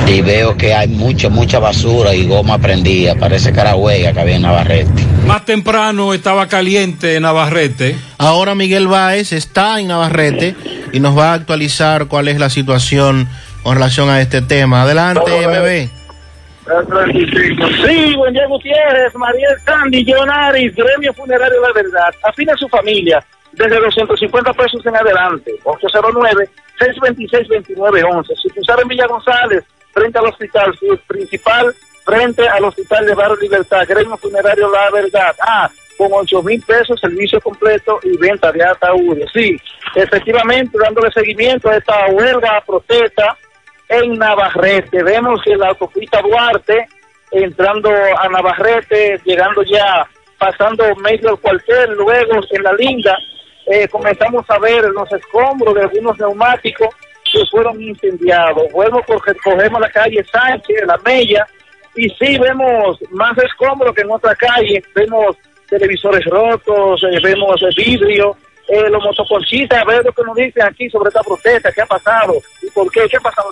y 0.07 0.21
veo 0.21 0.59
que 0.59 0.75
hay 0.75 0.89
mucha, 0.89 1.31
mucha 1.31 1.59
basura 1.59 2.15
y 2.15 2.27
goma 2.27 2.59
prendida, 2.59 3.15
parece 3.15 3.51
carahuega 3.51 4.13
que 4.13 4.21
había 4.21 4.37
en 4.37 4.43
Navarrete. 4.43 5.07
Más 5.27 5.47
temprano 5.47 6.13
estaba 6.13 6.49
caliente 6.49 7.17
en 7.17 7.23
Navarrete. 7.23 7.97
Ahora 8.19 8.55
Miguel 8.55 8.89
Báez 8.89 9.33
está 9.33 9.81
en 9.81 9.89
Navarrete 9.89 10.55
y 10.93 11.01
nos 11.01 11.17
va 11.17 11.31
a 11.31 11.35
actualizar 11.35 12.09
cuál 12.09 12.29
es 12.29 12.39
la 12.39 12.51
situación 12.51 13.27
con 13.63 13.77
relación 13.77 14.11
a 14.11 14.21
este 14.21 14.43
tema. 14.43 14.83
Adelante, 14.83 15.31
MB. 15.49 15.89
Sí, 17.87 18.15
buen 18.17 18.35
día 18.35 18.47
Gutiérrez, 18.49 19.15
Mariel 19.15 19.57
Candy, 19.65 20.05
Jonaris, 20.05 20.75
Gremio 20.75 21.15
Funerario 21.15 21.59
La 21.63 21.73
Verdad. 21.73 22.15
Afine 22.23 22.53
a 22.53 22.57
su 22.57 22.69
familia 22.69 23.25
desde 23.57 23.81
250 23.81 24.53
pesos 24.53 24.87
en 24.87 24.97
adelante. 24.97 25.53
809-626-2911. 25.65 28.37
Si 28.37 28.49
usar 28.61 28.81
en 28.81 28.89
Villa 28.89 29.07
González, 29.07 29.65
frente 29.93 30.19
al 30.19 30.27
hospital 30.27 30.77
principal, 31.07 31.73
frente 32.05 32.49
al 32.49 32.65
hospital 32.65 33.07
de 33.07 33.15
Barrio 33.15 33.37
Libertad, 33.37 33.87
Gremio 33.89 34.17
Funerario 34.17 34.69
La 34.71 34.91
Verdad. 34.91 35.37
Ah, 35.41 35.71
con 35.97 36.09
8 36.13 36.43
mil 36.43 36.61
pesos, 36.63 37.01
servicio 37.01 37.41
completo 37.41 37.99
y 38.03 38.19
venta 38.19 38.53
de 38.53 38.63
ataúdes. 38.63 39.31
Sí, 39.33 39.57
efectivamente, 39.95 40.77
dándole 40.79 41.11
seguimiento 41.11 41.71
a 41.71 41.77
esta 41.77 42.09
huelga, 42.09 42.63
protesta 42.67 43.39
en 43.89 44.19
Navarrete. 44.19 45.03
Vemos 45.03 45.41
que 45.43 45.57
la 45.57 45.69
autopista 45.69 46.21
Duarte, 46.21 46.87
entrando 47.31 47.91
a 47.91 48.29
Navarrete, 48.29 49.19
llegando 49.25 49.63
ya, 49.63 50.07
pasando 50.39 50.95
medio 50.97 51.31
del 51.31 51.39
cuartel, 51.39 51.95
luego 51.95 52.41
en 52.51 52.63
la 52.63 52.75
linda, 52.75 53.17
eh, 53.67 53.89
comenzamos 53.89 54.45
a 54.49 54.59
ver 54.59 54.85
los 54.91 55.13
escombros 55.13 55.75
de 55.75 55.83
algunos 55.83 56.19
neumáticos 56.19 56.95
que 57.33 57.45
fueron 57.51 57.81
incendiados. 57.83 58.65
Luego 58.73 59.03
cogemos 59.43 59.81
la 59.81 59.91
calle 59.91 60.25
Sánchez, 60.25 60.87
la 60.87 60.97
Mella, 61.05 61.47
y 61.97 62.09
sí 62.11 62.39
vemos 62.39 62.99
más 63.11 63.37
escombros 63.39 63.95
que 63.95 64.03
en 64.03 64.11
otra 64.11 64.35
calle. 64.37 64.83
Vemos 64.95 65.37
televisores 65.69 66.25
rotos, 66.27 67.03
eh, 67.03 67.19
vemos 67.23 67.61
vidrio, 67.77 68.37
eh, 68.69 68.89
los 68.89 69.03
motoconchistas, 69.03 69.83
a 69.83 69.85
ver 69.85 70.05
lo 70.05 70.13
que 70.13 70.23
nos 70.23 70.37
dicen 70.37 70.63
aquí 70.63 70.89
sobre 70.89 71.09
esta 71.09 71.23
protesta, 71.23 71.73
qué 71.73 71.83
ha 71.83 71.87
pasado 71.87 72.35
y 72.63 72.71
por 72.71 72.91
qué, 72.91 73.09
qué 73.09 73.17
ha 73.17 73.21
pasado. 73.21 73.51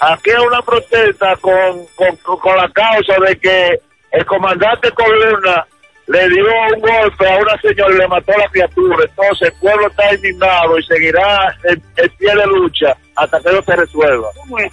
Aquí 0.00 0.30
hay 0.30 0.46
una 0.46 0.62
protesta 0.62 1.34
con, 1.36 1.86
con, 1.96 2.38
con 2.38 2.56
la 2.56 2.68
causa 2.68 3.14
de 3.26 3.36
que 3.38 3.80
el 4.12 4.24
comandante 4.24 4.90
Coluna 4.92 5.66
le 6.06 6.28
dio 6.28 6.44
un 6.44 6.80
golpe 6.80 7.28
a 7.28 7.36
una 7.38 7.60
señora 7.60 7.94
y 7.94 7.98
le 7.98 8.08
mató 8.08 8.32
a 8.32 8.38
la 8.38 8.48
criatura. 8.48 9.04
Entonces 9.04 9.48
el 9.48 9.54
pueblo 9.60 9.88
está 9.88 10.14
indignado 10.14 10.78
y 10.78 10.82
seguirá 10.84 11.56
en, 11.64 11.82
pie 12.16 12.34
de 12.34 12.46
lucha 12.46 12.96
hasta 13.16 13.40
que 13.40 13.48
eso 13.48 13.62
se 13.62 13.76
resuelva. 13.76 14.28
¿Cómo 14.36 14.58
es? 14.58 14.72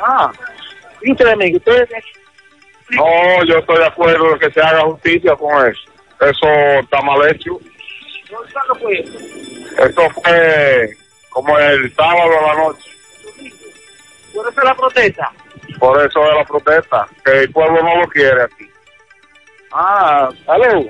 Ah, 0.00 0.30
ustedes 1.02 1.88
No, 2.90 3.44
yo 3.44 3.58
estoy 3.58 3.78
de 3.78 3.86
acuerdo 3.86 4.32
de 4.32 4.38
que 4.38 4.50
se 4.52 4.60
haga 4.60 4.82
justicia 4.82 5.34
con 5.36 5.66
eso. 5.68 5.90
Eso 6.20 6.46
está 6.80 7.00
mal 7.02 7.28
hecho. 7.28 7.58
¿Cuándo 8.52 8.74
fue 8.76 9.00
eso? 9.00 9.18
Esto 9.84 10.10
fue 10.10 10.90
como 11.30 11.58
el 11.58 11.92
sábado 11.94 12.38
a 12.38 12.54
la 12.54 12.62
noche. 12.62 12.90
¿Por 14.32 14.48
eso 14.48 14.60
la 14.62 14.74
protesta? 14.74 15.30
Por 15.78 16.06
eso 16.06 16.28
es 16.28 16.34
la 16.36 16.44
protesta, 16.44 17.08
que 17.24 17.40
el 17.40 17.52
pueblo 17.52 17.82
no 17.82 18.02
lo 18.02 18.08
quiere 18.08 18.42
aquí. 18.42 18.68
Ah, 19.74 20.28
¿aló? 20.46 20.86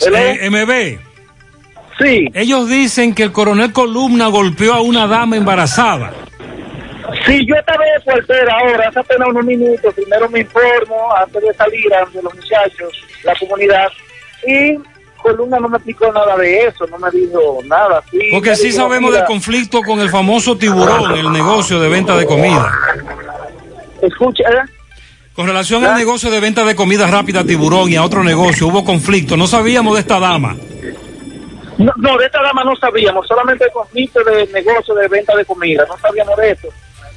Eh, 0.00 0.48
MB. 0.50 0.98
Sí. 1.98 2.28
Ellos 2.34 2.68
dicen 2.68 3.14
que 3.14 3.24
el 3.24 3.32
coronel 3.32 3.72
Columna 3.72 4.28
golpeó 4.28 4.74
a 4.74 4.80
una 4.80 5.06
dama 5.06 5.36
embarazada. 5.36 6.12
Sí, 7.26 7.44
yo 7.46 7.54
estaba 7.56 7.84
de 7.84 8.00
portera 8.12 8.56
ahora, 8.58 8.88
hace 8.88 9.00
apenas 9.00 9.28
unos 9.28 9.44
minutos. 9.44 9.94
Primero 9.94 10.28
me 10.30 10.40
informo 10.40 11.14
antes 11.16 11.42
de 11.42 11.54
salir 11.54 11.94
ante 11.94 12.22
los 12.22 12.34
muchachos, 12.34 13.04
la 13.24 13.34
comunidad. 13.38 13.88
Y 14.46 14.78
Columna 15.20 15.58
no 15.58 15.68
me 15.68 15.76
explicó 15.76 16.10
nada 16.12 16.36
de 16.36 16.66
eso, 16.66 16.86
no 16.86 16.98
me 16.98 17.10
dijo 17.10 17.58
nada. 17.66 18.02
Sí, 18.10 18.18
Porque 18.32 18.56
sí 18.56 18.68
dijo, 18.68 18.78
sabemos 18.78 19.10
mira, 19.10 19.22
del 19.22 19.26
conflicto 19.26 19.82
con 19.82 20.00
el 20.00 20.10
famoso 20.10 20.56
tiburón, 20.56 21.16
el 21.16 21.30
negocio 21.32 21.78
de 21.80 21.88
venta 21.88 22.16
de 22.16 22.26
comida. 22.26 22.72
Escucha, 24.00 24.44
¿eh? 24.44 24.81
Con 25.34 25.46
relación 25.46 25.84
al 25.84 25.96
negocio 25.96 26.30
de 26.30 26.40
venta 26.40 26.62
de 26.64 26.74
comida 26.76 27.06
rápida 27.06 27.42
tiburón 27.44 27.90
y 27.90 27.96
a 27.96 28.04
otro 28.04 28.22
negocio, 28.22 28.66
hubo 28.68 28.84
conflicto. 28.84 29.36
No 29.36 29.46
sabíamos 29.46 29.94
de 29.94 30.00
esta 30.00 30.20
dama. 30.20 30.56
No, 31.78 31.90
no, 31.96 32.18
de 32.18 32.26
esta 32.26 32.42
dama 32.42 32.62
no 32.64 32.76
sabíamos, 32.76 33.26
solamente 33.26 33.64
el 33.64 33.72
conflicto 33.72 34.22
de 34.24 34.46
negocio 34.48 34.94
de 34.94 35.08
venta 35.08 35.34
de 35.34 35.44
comida, 35.46 35.84
no 35.88 35.96
sabíamos 35.98 36.36
de 36.36 36.50
eso. 36.50 36.68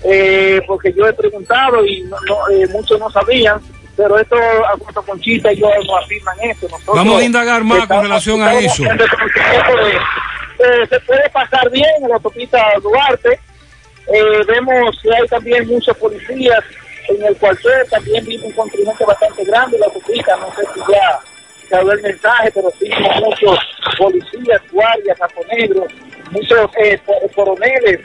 Eh, 0.05 0.61
porque 0.65 0.93
yo 0.93 1.05
he 1.07 1.13
preguntado 1.13 1.85
y 1.85 2.03
no, 2.03 2.15
no, 2.27 2.47
eh, 2.49 2.65
muchos 2.71 2.97
no 2.99 3.09
sabían, 3.11 3.59
pero 3.97 4.17
esto, 4.17 4.37
Alfonso 4.71 5.01
Conchita 5.03 5.51
y 5.51 5.57
yo 5.59 5.67
no 5.85 5.97
afirman 5.97 6.37
eso. 6.41 6.67
Nosotros 6.69 6.95
Vamos 6.95 7.21
a 7.21 7.25
indagar 7.25 7.63
más 7.65 7.85
con 7.85 8.01
relación 8.01 8.41
a 8.41 8.53
eso. 8.59 8.83
de- 8.83 8.89
eh, 10.57 10.87
se 10.89 10.99
puede 11.01 11.29
pasar 11.31 11.69
bien 11.69 11.85
en 12.01 12.09
la 12.09 12.15
autopista 12.15 12.57
Duarte. 12.81 13.37
Eh, 14.07 14.41
vemos 14.47 14.97
que 15.01 15.09
hay 15.13 15.27
también 15.27 15.67
muchos 15.67 15.95
policías 15.97 16.59
en 17.10 17.23
el 17.26 17.36
cuartel, 17.38 17.88
también 17.90 18.26
vimos 18.26 18.45
un 18.45 18.52
contingente 18.53 19.06
bastante 19.06 19.44
grande 19.45 19.77
la 19.80 19.86
autopista, 19.88 20.36
no 20.38 20.48
sé 20.56 20.61
si 20.73 20.80
ya 20.91 21.19
se 21.69 21.76
habló 21.76 21.91
el 21.94 22.02
mensaje, 22.02 22.52
pero 22.53 22.72
sí 22.80 22.90
muchos 23.23 23.60
policías, 23.98 24.61
guardias, 24.72 25.18
negros, 25.52 25.91
muchos 26.32 26.69
eh, 26.84 26.99
co- 27.06 27.14
coroneles 27.36 27.99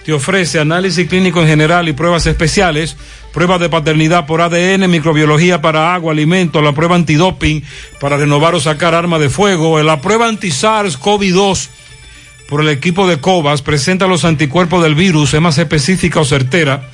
Te 0.04 0.12
ofrece 0.12 0.60
análisis 0.60 1.08
clínico 1.08 1.42
en 1.42 1.48
general 1.48 1.88
y 1.88 1.92
pruebas 1.92 2.26
especiales, 2.26 2.96
pruebas 3.32 3.58
de 3.58 3.68
paternidad 3.68 4.26
por 4.26 4.42
ADN, 4.42 4.88
microbiología 4.88 5.60
para 5.60 5.92
agua, 5.92 6.12
alimento, 6.12 6.62
la 6.62 6.72
prueba 6.72 6.94
antidoping 6.94 7.64
para 7.98 8.16
renovar 8.16 8.54
o 8.54 8.60
sacar 8.60 8.94
arma 8.94 9.18
de 9.18 9.28
fuego, 9.28 9.82
la 9.82 10.00
prueba 10.00 10.28
anti-SARS-CoV-2 10.28 11.81
por 12.52 12.60
el 12.60 12.68
equipo 12.68 13.08
de 13.08 13.16
COVAS, 13.16 13.62
presenta 13.62 14.06
los 14.06 14.26
anticuerpos 14.26 14.82
del 14.82 14.94
virus, 14.94 15.32
es 15.32 15.40
más 15.40 15.56
específica 15.56 16.20
o 16.20 16.24
certera, 16.26 16.86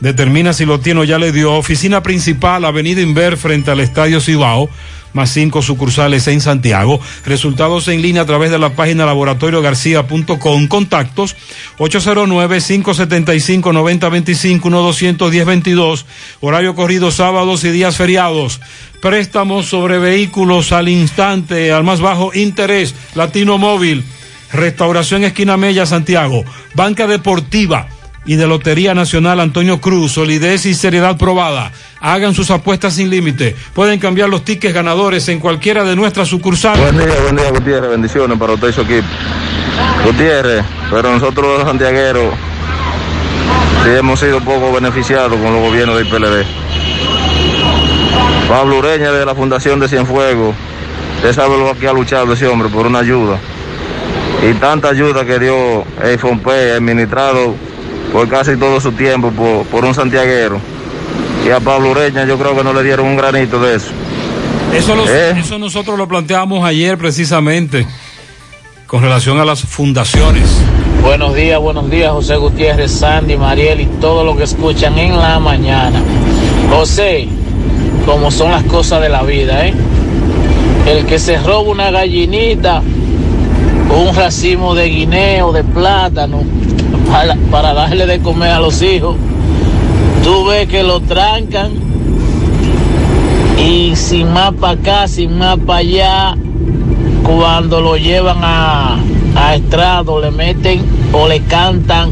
determina 0.00 0.52
si 0.52 0.66
lo 0.66 0.80
tiene 0.80 1.00
o 1.00 1.04
ya 1.04 1.18
le 1.18 1.32
dio. 1.32 1.54
Oficina 1.54 2.02
principal, 2.02 2.66
Avenida 2.66 3.00
Inver, 3.00 3.38
frente 3.38 3.70
al 3.70 3.80
Estadio 3.80 4.20
Cibao, 4.20 4.68
más 5.14 5.30
cinco 5.30 5.62
sucursales 5.62 6.28
en 6.28 6.42
Santiago. 6.42 7.00
Resultados 7.24 7.88
en 7.88 8.02
línea 8.02 8.20
a 8.20 8.26
través 8.26 8.50
de 8.50 8.58
la 8.58 8.76
página 8.76 9.06
laboratoriogarcía.com. 9.06 10.68
Contactos 10.68 11.36
809-575-9025, 11.78 14.60
1-210-22. 14.60 16.04
Horario 16.42 16.74
corrido 16.74 17.10
sábados 17.10 17.64
y 17.64 17.70
días 17.70 17.96
feriados. 17.96 18.60
Préstamos 19.00 19.64
sobre 19.64 19.98
vehículos 19.98 20.72
al 20.72 20.90
instante, 20.90 21.72
al 21.72 21.82
más 21.82 22.02
bajo 22.02 22.34
interés. 22.34 22.94
Latino 23.14 23.56
Móvil. 23.56 24.04
Restauración 24.52 25.24
Esquina 25.24 25.56
Mella, 25.56 25.86
Santiago. 25.86 26.44
Banca 26.74 27.06
Deportiva 27.06 27.88
y 28.28 28.36
de 28.36 28.46
Lotería 28.46 28.94
Nacional 28.94 29.40
Antonio 29.40 29.80
Cruz, 29.80 30.12
solidez 30.12 30.66
y 30.66 30.74
seriedad 30.74 31.16
probada. 31.16 31.72
Hagan 32.00 32.34
sus 32.34 32.50
apuestas 32.50 32.94
sin 32.94 33.08
límite. 33.08 33.56
Pueden 33.72 33.98
cambiar 33.98 34.28
los 34.28 34.44
tickets 34.44 34.74
ganadores 34.74 35.28
en 35.30 35.40
cualquiera 35.40 35.82
de 35.82 35.96
nuestras 35.96 36.28
sucursales. 36.28 36.92
Buen 36.92 37.06
día, 37.06 37.20
buen 37.22 37.36
día, 37.36 37.50
Gutiérrez. 37.50 37.90
Bendiciones 37.90 38.38
para 38.38 38.52
usted 38.52 38.68
y 38.68 38.72
su 38.72 38.82
equipo. 38.82 39.06
Gutiérrez, 40.04 40.64
pero 40.90 41.10
nosotros 41.10 41.58
los 41.58 41.66
santiagueros 41.66 42.34
sí 43.84 43.90
hemos 43.90 44.20
sido 44.20 44.40
poco 44.40 44.72
beneficiados 44.72 45.32
con 45.40 45.52
los 45.52 45.62
gobiernos 45.62 45.96
del 45.96 46.06
PLD. 46.06 46.44
Pablo 48.46 48.78
Ureña 48.78 49.10
de 49.12 49.24
la 49.24 49.34
Fundación 49.34 49.80
de 49.80 49.88
Cienfuegos, 49.88 50.54
usted 51.16 51.32
sabe 51.32 51.58
lo 51.58 51.78
que 51.78 51.88
ha 51.88 51.92
luchado 51.92 52.32
ese 52.34 52.46
hombre 52.46 52.68
por 52.68 52.86
una 52.86 52.98
ayuda. 52.98 53.38
Y 54.42 54.54
tanta 54.54 54.88
ayuda 54.90 55.24
que 55.24 55.38
dio 55.38 55.84
el 56.04 56.18
FOMPE, 56.18 56.72
administrado 56.72 57.54
por 58.12 58.28
casi 58.28 58.56
todo 58.56 58.80
su 58.80 58.92
tiempo 58.92 59.30
por, 59.30 59.64
por 59.66 59.84
un 59.84 59.94
santiaguero. 59.94 60.60
Y 61.46 61.50
a 61.50 61.60
Pablo 61.60 61.90
Ureña 61.90 62.24
yo 62.24 62.38
creo 62.38 62.56
que 62.56 62.62
no 62.64 62.72
le 62.72 62.82
dieron 62.82 63.06
un 63.06 63.16
granito 63.16 63.60
de 63.60 63.76
eso. 63.76 63.88
Eso, 64.74 64.94
lo- 64.94 65.08
¿Eh? 65.08 65.34
eso 65.40 65.58
nosotros 65.58 65.98
lo 65.98 66.06
planteamos 66.06 66.64
ayer 66.64 66.96
precisamente 66.98 67.86
con 68.86 69.02
relación 69.02 69.38
a 69.40 69.44
las 69.44 69.62
fundaciones. 69.62 70.44
Buenos 71.02 71.34
días, 71.34 71.60
buenos 71.60 71.90
días, 71.90 72.10
José 72.12 72.36
Gutiérrez, 72.36 72.90
Sandy, 72.92 73.36
Mariel 73.36 73.80
y 73.80 73.86
todos 74.00 74.24
los 74.24 74.36
que 74.36 74.44
escuchan 74.44 74.98
en 74.98 75.16
la 75.18 75.38
mañana. 75.38 76.00
José, 76.70 77.28
como 78.06 78.30
son 78.30 78.50
las 78.50 78.62
cosas 78.64 79.00
de 79.00 79.08
la 79.08 79.22
vida, 79.22 79.66
¿eh? 79.66 79.74
El 80.86 81.06
que 81.06 81.18
se 81.18 81.38
roba 81.38 81.60
una 81.70 81.90
gallinita 81.90 82.82
un 83.90 84.14
racimo 84.14 84.74
de 84.74 84.88
guineo, 84.88 85.52
de 85.52 85.64
plátano, 85.64 86.42
para, 87.10 87.36
para 87.50 87.74
darle 87.74 88.06
de 88.06 88.20
comer 88.20 88.50
a 88.50 88.60
los 88.60 88.82
hijos, 88.82 89.16
tú 90.22 90.46
ves 90.46 90.68
que 90.68 90.82
lo 90.82 91.00
trancan 91.00 91.72
y 93.58 93.96
sin 93.96 94.32
más 94.32 94.52
para 94.54 94.74
acá, 94.74 95.08
sin 95.08 95.38
más 95.38 95.58
para 95.58 95.80
allá, 95.80 96.36
cuando 97.24 97.80
lo 97.80 97.96
llevan 97.96 98.38
a, 98.42 98.98
a 99.34 99.54
estrado, 99.54 100.20
le 100.20 100.30
meten 100.30 100.84
o 101.12 101.28
le 101.28 101.40
cantan 101.42 102.10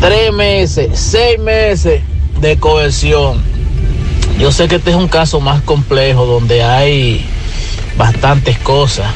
tres 0.00 0.32
meses, 0.32 0.98
seis 0.98 1.38
meses 1.38 2.02
de 2.40 2.56
cohesión. 2.56 3.38
Yo 4.38 4.52
sé 4.52 4.68
que 4.68 4.76
este 4.76 4.90
es 4.90 4.96
un 4.96 5.08
caso 5.08 5.40
más 5.40 5.60
complejo 5.62 6.24
donde 6.24 6.62
hay 6.62 7.26
bastantes 7.98 8.58
cosas, 8.58 9.06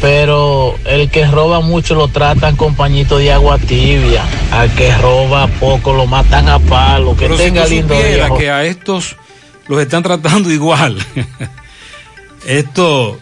pero 0.00 0.76
el 0.84 1.10
que 1.10 1.26
roba 1.26 1.60
mucho 1.60 1.94
lo 1.94 2.08
tratan 2.08 2.56
con 2.56 2.74
pañito 2.74 3.18
de 3.18 3.32
agua 3.32 3.58
tibia, 3.58 4.24
al 4.52 4.72
que 4.74 4.94
roba 4.96 5.46
poco 5.60 5.92
lo 5.92 6.06
matan 6.06 6.48
a 6.48 6.58
palo, 6.58 7.16
que 7.16 7.24
Pero 7.24 7.36
si 7.36 7.44
tenga 7.44 7.64
tú 7.64 7.70
lindo 7.70 7.94
día. 7.94 8.30
que 8.36 8.50
a 8.50 8.64
estos 8.64 9.16
los 9.66 9.80
están 9.80 10.02
tratando 10.02 10.50
igual. 10.52 10.98
Esto, 12.46 13.18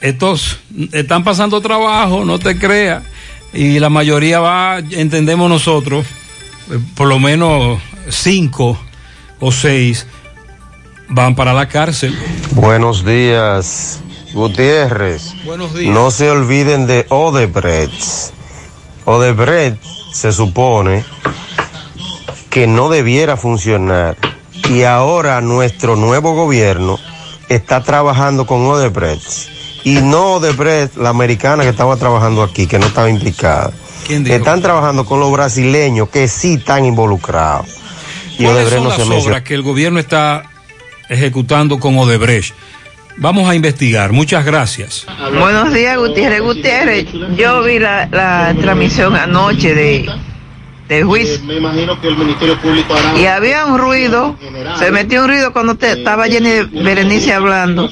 estos 0.00 0.58
están 0.92 1.24
pasando 1.24 1.60
trabajo, 1.60 2.24
no 2.24 2.38
te 2.38 2.58
creas. 2.58 3.02
Y 3.54 3.78
la 3.78 3.90
mayoría 3.90 4.40
va, 4.40 4.78
entendemos 4.78 5.48
nosotros, 5.48 6.06
eh, 6.70 6.78
por 6.94 7.06
lo 7.06 7.18
menos 7.18 7.80
cinco 8.08 8.78
o 9.40 9.52
seis 9.52 10.06
van 11.08 11.34
para 11.34 11.52
la 11.52 11.68
cárcel. 11.68 12.16
Buenos 12.52 13.04
días, 13.04 14.00
Gutiérrez. 14.32 15.34
Buenos 15.44 15.74
días. 15.74 15.94
No 15.94 16.10
se 16.10 16.30
olviden 16.30 16.86
de 16.86 17.06
Odebrecht. 17.08 18.32
Odebrecht 19.04 19.82
se 20.12 20.32
supone 20.32 21.04
que 22.50 22.66
no 22.66 22.88
debiera 22.88 23.36
funcionar 23.36 24.16
y 24.68 24.82
ahora 24.82 25.40
nuestro 25.40 25.96
nuevo 25.96 26.34
gobierno 26.34 26.98
está 27.48 27.82
trabajando 27.82 28.46
con 28.46 28.64
Odebrecht 28.66 29.50
y 29.84 30.00
no 30.00 30.34
Odebrecht, 30.34 30.96
la 30.96 31.08
americana 31.08 31.64
que 31.64 31.70
estaba 31.70 31.96
trabajando 31.96 32.42
aquí, 32.42 32.66
que 32.66 32.78
no 32.78 32.86
estaba 32.86 33.10
implicada. 33.10 33.72
¿Quién 34.06 34.24
dijo? 34.24 34.36
Están 34.36 34.62
trabajando 34.62 35.04
con 35.04 35.20
los 35.20 35.32
brasileños 35.32 36.08
que 36.08 36.28
sí 36.28 36.54
están 36.54 36.84
involucrados. 36.84 37.66
Y 38.38 38.44
¿Cuáles 38.44 38.66
Odebrecht 38.66 38.74
son 38.74 38.84
no 38.84 38.88
las 38.90 39.22
se 39.22 39.28
obras 39.28 39.42
que 39.42 39.54
el 39.54 39.62
gobierno 39.62 39.98
está 39.98 40.44
ejecutando 41.08 41.80
con 41.80 41.98
Odebrecht? 41.98 42.54
Vamos 43.16 43.48
a 43.48 43.54
investigar. 43.54 44.12
Muchas 44.12 44.44
gracias. 44.44 45.06
Buenos 45.38 45.72
días, 45.72 45.96
Gutiérrez. 45.98 46.40
Gutiérrez, 46.40 47.06
yo 47.36 47.62
vi 47.62 47.78
la, 47.78 48.08
la 48.10 48.54
transmisión 48.60 49.14
anoche 49.16 49.74
de, 49.74 50.10
del 50.88 51.04
juicio 51.04 51.40
Me 51.44 51.56
imagino 51.56 52.00
que 52.00 52.08
el 52.08 52.16
Ministerio 52.16 52.58
Público 52.58 52.94
hará. 52.94 53.18
y 53.18 53.26
había 53.26 53.66
un 53.66 53.78
ruido, 53.78 54.36
se 54.78 54.90
metió 54.90 55.22
un 55.22 55.28
ruido 55.28 55.52
cuando 55.52 55.76
te, 55.76 55.92
estaba 55.92 56.26
Jenny 56.26 56.68
Berenice 56.82 57.32
hablando, 57.32 57.88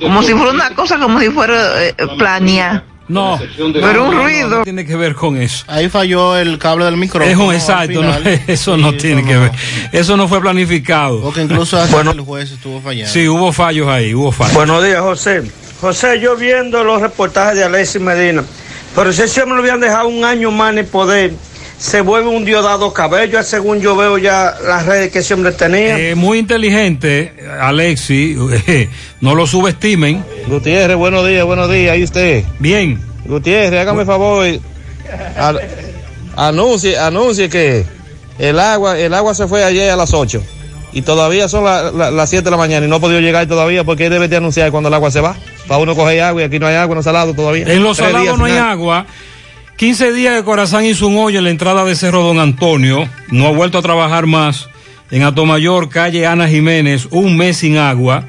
como 0.00 0.22
si 0.22 0.32
fuera 0.34 0.52
una 0.52 0.70
cosa, 0.74 0.98
como 0.98 1.20
si 1.20 1.30
fuera 1.30 1.84
eh, 1.84 1.94
planeada. 2.18 2.84
No, 3.06 3.38
Pero 3.56 4.04
un 4.08 4.14
ruido. 4.14 4.48
No 4.48 4.64
tiene 4.64 4.86
que 4.86 4.96
ver 4.96 5.14
con 5.14 5.36
eso. 5.36 5.64
Ahí 5.68 5.88
falló 5.88 6.36
el 6.36 6.58
cable 6.58 6.86
del 6.86 6.96
micrófono. 6.96 7.52
Es 7.52 7.62
exacto, 7.62 8.02
no, 8.02 8.14
eso 8.46 8.76
no 8.76 8.94
tiene 8.94 9.20
eso 9.20 9.28
que 9.28 9.34
no. 9.34 9.40
ver. 9.42 9.52
Eso 9.92 10.16
no 10.16 10.26
fue 10.26 10.40
planificado. 10.40 11.20
Porque 11.20 11.42
incluso 11.42 11.78
hasta 11.78 12.00
el 12.00 12.20
juez 12.20 12.50
estuvo 12.50 12.80
fallando. 12.80 13.12
Sí, 13.12 13.28
hubo 13.28 13.52
fallos 13.52 13.88
ahí, 13.88 14.14
hubo 14.14 14.32
fallos. 14.32 14.54
Buenos 14.54 14.82
días, 14.82 15.00
José. 15.00 15.42
José, 15.80 16.18
yo 16.18 16.34
viendo 16.36 16.82
los 16.82 17.02
reportajes 17.02 17.56
de 17.56 17.64
Alexis 17.64 18.00
Medina, 18.00 18.42
pero 18.94 19.12
si 19.12 19.22
ese 19.22 19.42
hombre 19.42 19.56
lo 19.56 19.62
habían 19.62 19.80
dejado 19.80 20.08
un 20.08 20.24
año 20.24 20.50
más 20.50 20.72
en 20.72 20.78
el 20.78 20.86
poder, 20.86 21.34
se 21.78 22.00
vuelve 22.00 22.28
un 22.28 22.44
diosdado 22.44 22.92
cabello, 22.92 23.42
según 23.42 23.80
yo 23.80 23.96
veo 23.96 24.16
ya 24.18 24.54
las 24.66 24.86
redes 24.86 25.10
que 25.12 25.18
ese 25.20 25.34
hombre 25.34 25.52
tenía. 25.52 25.98
Eh, 25.98 26.14
muy 26.14 26.38
inteligente, 26.38 27.32
Alexi, 27.60 28.36
no 29.20 29.34
lo 29.34 29.46
subestimen. 29.46 30.24
Gutiérrez, 30.46 30.96
buenos 30.96 31.26
días, 31.26 31.44
buenos 31.44 31.70
días. 31.70 31.96
¿Y 31.98 32.04
usted? 32.04 32.44
Bien. 32.58 33.00
Gutiérrez, 33.26 33.80
hágame 33.80 34.04
favor. 34.04 34.46
Al- 35.36 35.60
anuncie, 36.36 36.98
anuncie 36.98 37.48
que 37.48 37.84
el 38.38 38.58
agua, 38.58 38.98
el 38.98 39.12
agua 39.14 39.34
se 39.34 39.46
fue 39.46 39.62
ayer 39.64 39.90
a 39.90 39.96
las 39.96 40.12
8 40.14 40.42
y 40.92 41.02
todavía 41.02 41.48
son 41.48 41.64
la- 41.64 41.90
la- 41.92 42.10
las 42.10 42.30
7 42.30 42.44
de 42.44 42.50
la 42.50 42.56
mañana 42.56 42.86
y 42.86 42.88
no 42.88 42.96
ha 42.96 43.00
podido 43.00 43.20
llegar 43.20 43.46
todavía 43.46 43.84
porque 43.84 44.06
él 44.06 44.12
debe 44.12 44.28
de 44.28 44.36
anunciar 44.36 44.70
cuando 44.70 44.88
el 44.88 44.94
agua 44.94 45.10
se 45.10 45.20
va. 45.20 45.36
Para 45.68 45.80
uno 45.80 45.94
coger 45.94 46.22
agua 46.22 46.42
y 46.42 46.44
aquí 46.44 46.58
no 46.58 46.66
hay 46.66 46.76
agua, 46.76 46.94
no 46.96 47.02
salado 47.02 47.34
todavía. 47.34 47.64
En 47.66 47.82
los 47.82 47.96
Tres 47.96 48.08
días 48.10 48.20
salados 48.22 48.38
no 48.38 48.44
hay 48.46 48.56
agua. 48.56 49.06
15 49.76 50.12
días 50.12 50.36
que 50.36 50.44
Corazán 50.44 50.84
hizo 50.84 51.08
un 51.08 51.16
hoyo 51.16 51.38
en 51.38 51.44
la 51.44 51.50
entrada 51.50 51.84
de 51.84 51.96
Cerro 51.96 52.22
Don 52.22 52.38
Antonio. 52.38 53.08
No 53.30 53.48
ha 53.48 53.50
vuelto 53.50 53.78
a 53.78 53.82
trabajar 53.82 54.26
más. 54.26 54.68
En 55.10 55.22
Atomayor, 55.22 55.88
calle 55.88 56.26
Ana 56.26 56.48
Jiménez, 56.48 57.08
un 57.10 57.36
mes 57.36 57.58
sin 57.58 57.76
agua. 57.76 58.24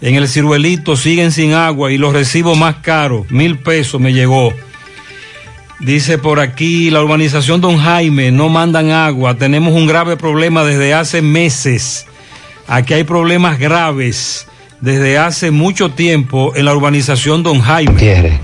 En 0.00 0.14
el 0.14 0.28
ciruelito 0.28 0.96
siguen 0.96 1.32
sin 1.32 1.54
agua 1.54 1.90
y 1.90 1.98
los 1.98 2.12
recibo 2.12 2.54
más 2.54 2.76
caros, 2.76 3.30
mil 3.30 3.58
pesos 3.58 4.00
me 4.00 4.12
llegó. 4.12 4.52
Dice 5.80 6.18
por 6.18 6.38
aquí, 6.38 6.90
la 6.90 7.02
urbanización 7.02 7.60
Don 7.60 7.78
Jaime, 7.78 8.30
no 8.30 8.48
mandan 8.48 8.90
agua. 8.90 9.34
Tenemos 9.34 9.74
un 9.74 9.86
grave 9.86 10.16
problema 10.16 10.64
desde 10.64 10.94
hace 10.94 11.20
meses. 11.20 12.06
Aquí 12.68 12.94
hay 12.94 13.04
problemas 13.04 13.58
graves 13.58 14.46
desde 14.80 15.18
hace 15.18 15.50
mucho 15.50 15.90
tiempo 15.90 16.52
en 16.54 16.64
la 16.64 16.74
urbanización 16.74 17.42
Don 17.42 17.60
Jaime. 17.60 18.40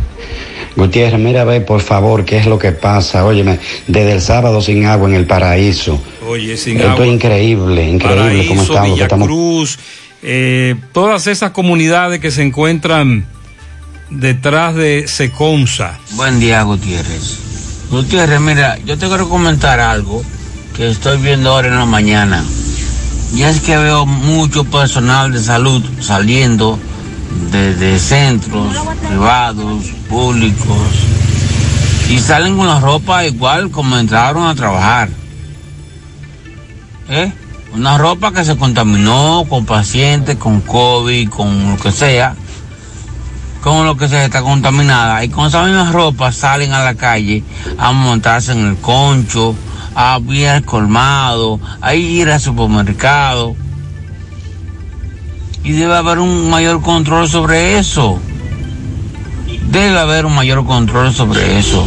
Gutiérrez, 0.76 1.20
mira 1.20 1.42
a 1.42 1.44
ver 1.44 1.64
por 1.64 1.80
favor 1.80 2.24
qué 2.24 2.38
es 2.38 2.46
lo 2.46 2.58
que 2.58 2.72
pasa. 2.72 3.24
Óyeme, 3.24 3.58
desde 3.86 4.12
el 4.12 4.20
sábado 4.20 4.60
sin 4.60 4.86
agua 4.86 5.08
en 5.08 5.14
el 5.14 5.26
paraíso. 5.26 6.00
Oye, 6.26 6.56
sin 6.56 6.78
Esto 6.78 6.92
agua. 6.92 7.06
es 7.06 7.12
increíble, 7.12 7.88
increíble 7.88 8.46
cómo 8.46 8.64
Paraíso, 8.64 8.94
Villa 8.94 9.02
estamos 9.04 9.28
Cruz, 9.28 9.78
eh, 10.22 10.76
todas 10.92 11.26
esas 11.26 11.50
comunidades 11.50 12.20
que 12.20 12.30
se 12.30 12.42
encuentran 12.42 13.26
detrás 14.10 14.74
de 14.74 15.08
Seconza. 15.08 15.98
Buen 16.12 16.40
día, 16.40 16.62
Gutiérrez. 16.62 17.38
Gutiérrez, 17.90 18.40
mira, 18.40 18.78
yo 18.84 18.96
te 18.96 19.06
quiero 19.06 19.28
comentar 19.28 19.80
algo 19.80 20.22
que 20.76 20.88
estoy 20.88 21.18
viendo 21.18 21.50
ahora 21.50 21.68
en 21.68 21.76
la 21.76 21.84
mañana. 21.86 22.44
Y 23.34 23.42
es 23.42 23.60
que 23.60 23.76
veo 23.76 24.06
mucho 24.06 24.64
personal 24.64 25.32
de 25.32 25.42
salud 25.42 25.82
saliendo 26.00 26.78
de, 27.50 27.74
de 27.74 27.98
centros 27.98 28.74
privados, 29.08 29.84
públicos, 30.08 30.88
y 32.08 32.18
salen 32.18 32.56
con 32.56 32.66
la 32.66 32.80
ropa 32.80 33.24
igual 33.24 33.70
como 33.70 33.98
entraron 33.98 34.46
a 34.46 34.54
trabajar. 34.54 35.08
¿Eh? 37.08 37.32
Una 37.74 37.98
ropa 37.98 38.32
que 38.32 38.44
se 38.44 38.56
contaminó 38.56 39.44
con 39.48 39.64
pacientes, 39.64 40.36
con 40.36 40.60
COVID, 40.60 41.28
con 41.30 41.72
lo 41.72 41.76
que 41.78 41.90
sea 41.90 42.34
con 43.62 43.86
lo 43.86 43.96
que 43.96 44.08
se 44.08 44.24
está 44.24 44.42
contaminada 44.42 45.24
y 45.24 45.28
con 45.28 45.46
esa 45.46 45.62
misma 45.62 45.92
ropa 45.92 46.32
salen 46.32 46.72
a 46.72 46.82
la 46.82 46.96
calle 46.96 47.44
a 47.78 47.92
montarse 47.92 48.52
en 48.52 48.66
el 48.66 48.76
concho, 48.76 49.54
a 49.94 50.20
ir 50.28 50.48
al 50.48 50.64
colmado, 50.64 51.60
a 51.80 51.94
ir 51.94 52.28
al 52.28 52.40
supermercado. 52.40 53.54
Y 55.64 55.72
debe 55.72 55.96
haber 55.96 56.18
un 56.18 56.50
mayor 56.50 56.82
control 56.82 57.28
sobre 57.28 57.78
eso. 57.78 58.18
Debe 59.70 59.98
haber 59.98 60.26
un 60.26 60.34
mayor 60.34 60.64
control 60.66 61.12
sobre 61.12 61.58
eso. 61.58 61.86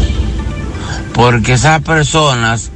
Porque 1.13 1.53
esas 1.53 1.81
personas 1.81 2.71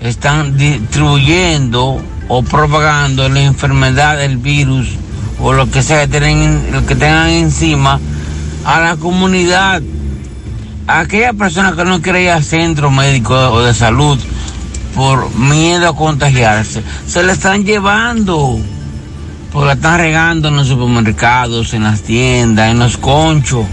están 0.00 0.56
distribuyendo 0.56 2.02
o 2.28 2.42
propagando 2.42 3.28
la 3.28 3.42
enfermedad 3.42 4.18
del 4.18 4.36
virus 4.36 4.88
o 5.38 5.52
lo 5.52 5.70
que 5.70 5.82
sea 5.82 6.06
que 6.06 6.20
lo 6.72 6.86
que 6.86 6.94
tengan 6.94 7.28
encima 7.28 8.00
a 8.64 8.80
la 8.80 8.96
comunidad, 8.96 9.82
a 10.86 11.00
aquella 11.00 11.32
persona 11.32 11.74
que 11.74 11.84
no 11.84 12.00
quiere 12.00 12.22
ir 12.22 12.30
al 12.30 12.44
centro 12.44 12.90
médico 12.90 13.34
o 13.34 13.60
de 13.60 13.74
salud 13.74 14.18
por 14.94 15.34
miedo 15.36 15.88
a 15.88 15.96
contagiarse, 15.96 16.82
se 17.06 17.22
la 17.22 17.32
están 17.32 17.64
llevando, 17.64 18.60
porque 19.52 19.66
la 19.66 19.72
están 19.74 19.98
regando 20.00 20.48
en 20.48 20.56
los 20.56 20.68
supermercados, 20.68 21.74
en 21.74 21.84
las 21.84 22.02
tiendas, 22.02 22.70
en 22.70 22.78
los 22.78 22.96
conchos. 22.96 23.66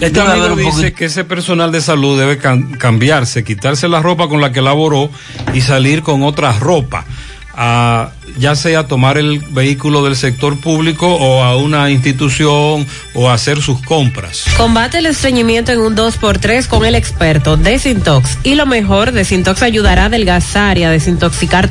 Este 0.00 0.20
amigo 0.20 0.56
dice 0.56 0.92
que 0.92 1.04
ese 1.06 1.24
personal 1.24 1.70
de 1.72 1.80
salud 1.80 2.18
debe 2.18 2.38
cam- 2.40 2.76
cambiarse, 2.76 3.44
quitarse 3.44 3.88
la 3.88 4.02
ropa 4.02 4.28
con 4.28 4.40
la 4.40 4.52
que 4.52 4.60
laboró 4.60 5.08
y 5.54 5.60
salir 5.60 6.02
con 6.02 6.22
otra 6.24 6.52
ropa. 6.58 7.04
a, 7.56 8.10
ya 8.36 8.56
sea 8.56 8.88
tomar 8.88 9.16
el 9.16 9.38
vehículo 9.38 10.02
del 10.02 10.16
sector 10.16 10.58
público 10.58 11.06
o 11.14 11.44
a 11.44 11.56
una 11.56 11.88
institución 11.92 12.84
o 13.14 13.30
hacer 13.30 13.62
sus 13.62 13.80
compras. 13.82 14.44
Combate 14.56 14.98
el 14.98 15.06
estreñimiento 15.06 15.70
en 15.70 15.78
un 15.78 15.94
2x3 15.96 16.66
con 16.66 16.84
el 16.84 16.96
experto 16.96 17.56
Desintox. 17.56 18.38
Y 18.42 18.56
lo 18.56 18.66
mejor, 18.66 19.12
Desintox 19.12 19.62
ayudará 19.62 20.02
a 20.02 20.06
adelgazar 20.06 20.78
y 20.78 20.82
a 20.82 20.90
desintoxicar. 20.90 21.70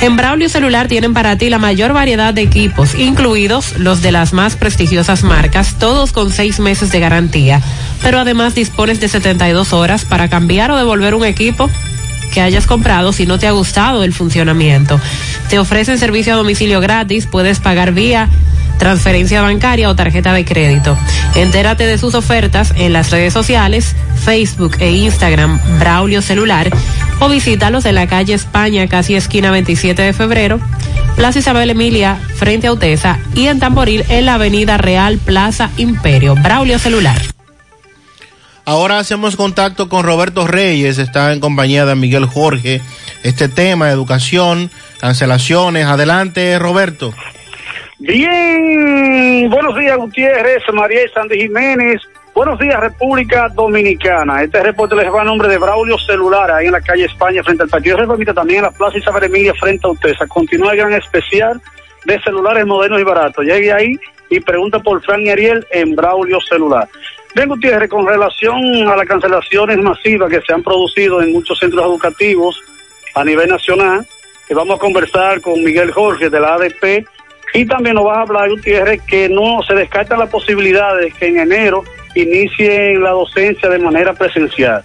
En 0.00 0.16
Braulio 0.16 0.48
Celular 0.48 0.86
tienen 0.86 1.12
para 1.12 1.36
ti 1.36 1.50
la 1.50 1.58
mayor 1.58 1.92
variedad 1.92 2.32
de 2.32 2.42
equipos, 2.42 2.94
incluidos 2.94 3.76
los 3.78 4.00
de 4.00 4.12
las 4.12 4.32
más 4.32 4.54
prestigiosas 4.54 5.24
marcas, 5.24 5.74
todos 5.80 6.12
con 6.12 6.30
seis 6.30 6.60
meses 6.60 6.92
de 6.92 7.00
garantía. 7.00 7.60
Pero 8.00 8.20
además 8.20 8.54
dispones 8.54 9.00
de 9.00 9.08
72 9.08 9.72
horas 9.72 10.04
para 10.04 10.28
cambiar 10.28 10.70
o 10.70 10.76
devolver 10.76 11.16
un 11.16 11.24
equipo 11.24 11.68
que 12.32 12.40
hayas 12.40 12.66
comprado 12.66 13.12
si 13.12 13.26
no 13.26 13.40
te 13.40 13.48
ha 13.48 13.52
gustado 13.52 14.04
el 14.04 14.12
funcionamiento. 14.12 15.00
Te 15.48 15.58
ofrecen 15.58 15.98
servicio 15.98 16.34
a 16.34 16.36
domicilio 16.36 16.80
gratis, 16.80 17.26
puedes 17.26 17.58
pagar 17.58 17.92
vía 17.92 18.28
transferencia 18.78 19.42
bancaria 19.42 19.90
o 19.90 19.96
tarjeta 19.96 20.32
de 20.32 20.44
crédito. 20.44 20.96
Entérate 21.34 21.88
de 21.88 21.98
sus 21.98 22.14
ofertas 22.14 22.72
en 22.76 22.92
las 22.92 23.10
redes 23.10 23.32
sociales, 23.32 23.96
Facebook 24.24 24.76
e 24.78 24.92
Instagram 24.92 25.58
Braulio 25.80 26.22
Celular 26.22 26.70
o 27.20 27.28
visítalos 27.28 27.84
en 27.84 27.94
la 27.94 28.06
calle 28.06 28.34
España, 28.34 28.86
casi 28.88 29.14
esquina 29.14 29.50
27 29.50 30.02
de 30.02 30.12
febrero, 30.12 30.60
Plaza 31.16 31.40
Isabel 31.40 31.70
Emilia, 31.70 32.16
frente 32.36 32.68
a 32.68 32.72
Utesa 32.72 33.18
y 33.34 33.46
en 33.48 33.58
Tamboril 33.58 34.04
en 34.08 34.26
la 34.26 34.34
avenida 34.34 34.78
Real 34.78 35.18
Plaza 35.18 35.70
Imperio. 35.76 36.34
Braulio 36.36 36.78
Celular. 36.78 37.16
Ahora 38.64 38.98
hacemos 38.98 39.34
contacto 39.34 39.88
con 39.88 40.04
Roberto 40.04 40.46
Reyes, 40.46 40.98
está 40.98 41.32
en 41.32 41.40
compañía 41.40 41.86
de 41.86 41.94
Miguel 41.94 42.26
Jorge. 42.26 42.82
Este 43.22 43.48
tema, 43.48 43.90
educación, 43.90 44.70
cancelaciones. 45.00 45.86
Adelante, 45.86 46.58
Roberto. 46.58 47.14
Bien, 47.98 49.48
buenos 49.50 49.76
días 49.76 49.96
Gutiérrez, 49.96 50.62
María 50.72 51.04
y 51.04 51.08
Sandy 51.08 51.40
Jiménez. 51.40 52.02
Buenos 52.38 52.60
días 52.60 52.78
República 52.78 53.48
Dominicana. 53.48 54.44
Este 54.44 54.62
reporte 54.62 54.94
les 54.94 55.12
va 55.12 55.22
a 55.22 55.24
nombre 55.24 55.48
de 55.48 55.58
Braulio 55.58 55.98
Celular, 55.98 56.48
ahí 56.52 56.66
en 56.66 56.72
la 56.72 56.80
calle 56.80 57.06
España, 57.06 57.42
frente 57.42 57.64
al 57.64 57.68
Partido 57.68 57.96
Reformista, 57.96 58.32
también 58.32 58.58
en 58.60 58.66
la 58.66 58.70
Plaza 58.70 58.96
Isabel 58.96 59.24
Emilia, 59.24 59.52
frente 59.54 59.84
a 59.84 59.90
Utesa. 59.90 60.24
Continúa 60.28 60.70
el 60.70 60.78
gran 60.78 60.92
especial 60.92 61.60
de 62.04 62.20
celulares 62.20 62.64
modernos 62.64 63.00
y 63.00 63.02
baratos. 63.02 63.44
Llegue 63.44 63.72
ahí 63.72 63.98
y 64.30 64.38
pregunta 64.38 64.78
por 64.78 65.02
Fran 65.02 65.26
y 65.26 65.30
Ariel 65.30 65.66
en 65.72 65.96
Braulio 65.96 66.38
Celular. 66.40 66.88
Bien, 67.34 67.48
Gutiérrez, 67.48 67.90
con 67.90 68.06
relación 68.06 68.86
a 68.86 68.94
las 68.94 69.08
cancelaciones 69.08 69.76
masivas 69.78 70.30
que 70.30 70.40
se 70.40 70.52
han 70.52 70.62
producido 70.62 71.20
en 71.20 71.32
muchos 71.32 71.58
centros 71.58 71.84
educativos 71.84 72.62
a 73.16 73.24
nivel 73.24 73.48
nacional, 73.48 74.06
que 74.46 74.54
vamos 74.54 74.76
a 74.76 74.78
conversar 74.78 75.40
con 75.40 75.60
Miguel 75.64 75.90
Jorge 75.90 76.30
de 76.30 76.38
la 76.38 76.54
ADP 76.54 77.04
y 77.54 77.66
también 77.66 77.96
nos 77.96 78.06
va 78.06 78.18
a 78.18 78.22
hablar, 78.22 78.48
Gutiérrez, 78.48 79.02
que 79.02 79.28
no 79.28 79.60
se 79.66 79.74
descarta 79.74 80.16
la 80.16 80.26
posibilidad 80.26 80.96
de 80.96 81.10
que 81.10 81.26
en 81.26 81.40
enero 81.40 81.82
inicien 82.14 83.02
la 83.02 83.10
docencia 83.10 83.68
de 83.68 83.78
manera 83.78 84.12
presencial. 84.14 84.82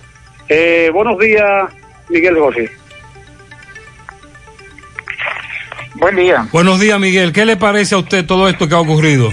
Eh, 0.50 0.90
buenos 0.94 1.18
días, 1.20 1.72
Miguel 2.10 2.38
Jorge. 2.38 2.70
Buen 5.96 6.16
día. 6.16 6.46
Buenos 6.52 6.80
días, 6.80 7.00
Miguel. 7.00 7.32
¿Qué 7.32 7.46
le 7.46 7.56
parece 7.58 7.96
a 7.96 8.00
usted 8.00 8.26
todo 8.26 8.48
esto 8.50 8.68
que 8.68 8.76
ha 8.76 8.80
ocurrido? 8.80 9.30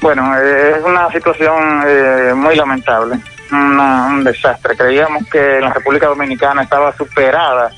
Bueno, 0.00 0.32
eh, 0.38 0.74
es 0.78 0.84
una 0.84 1.10
situación 1.12 1.82
eh, 1.86 2.32
muy 2.34 2.56
lamentable, 2.56 3.16
una- 3.52 4.06
un 4.06 4.24
desastre. 4.24 4.76
Creíamos 4.76 5.26
que 5.28 5.56
en 5.56 5.62
la 5.62 5.72
República 5.72 6.06
Dominicana 6.06 6.62
estaba 6.62 6.96
superada 6.96 7.70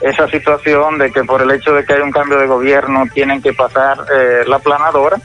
esa 0.00 0.28
situación 0.28 0.98
de 0.98 1.10
que 1.10 1.24
por 1.24 1.42
el 1.42 1.50
hecho 1.50 1.72
de 1.72 1.84
que 1.84 1.94
hay 1.94 2.00
un 2.00 2.10
cambio 2.12 2.38
de 2.38 2.46
gobierno 2.46 3.04
tienen 3.12 3.40
que 3.42 3.52
pasar 3.52 3.98
eh, 4.14 4.44
la 4.46 4.58
planadora 4.58 5.16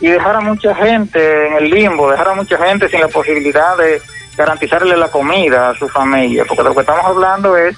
y 0.00 0.08
dejar 0.08 0.36
a 0.36 0.40
mucha 0.40 0.74
gente 0.74 1.48
en 1.48 1.54
el 1.54 1.70
limbo, 1.70 2.10
dejar 2.10 2.28
a 2.28 2.34
mucha 2.34 2.56
gente 2.58 2.88
sin 2.88 3.00
la 3.00 3.08
posibilidad 3.08 3.76
de 3.76 4.00
garantizarle 4.36 4.96
la 4.96 5.08
comida 5.08 5.70
a 5.70 5.74
su 5.74 5.88
familia, 5.88 6.44
porque 6.46 6.62
lo 6.62 6.74
que 6.74 6.80
estamos 6.80 7.04
hablando 7.04 7.56
es 7.56 7.76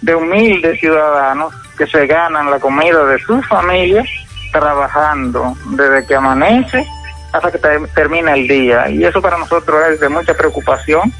de 0.00 0.14
humildes 0.14 0.80
ciudadanos 0.80 1.54
que 1.78 1.86
se 1.86 2.06
ganan 2.06 2.50
la 2.50 2.58
comida 2.58 3.04
de 3.06 3.18
sus 3.20 3.46
familias 3.46 4.06
trabajando 4.52 5.56
desde 5.66 6.06
que 6.06 6.14
amanece 6.14 6.86
hasta 7.32 7.50
que 7.50 7.58
ter- 7.58 7.88
termina 7.94 8.34
el 8.34 8.46
día. 8.46 8.88
Y 8.88 9.04
eso 9.04 9.20
para 9.20 9.38
nosotros 9.38 9.80
es 9.90 10.00
de 10.00 10.08
mucha 10.08 10.34
preocupación, 10.34 11.12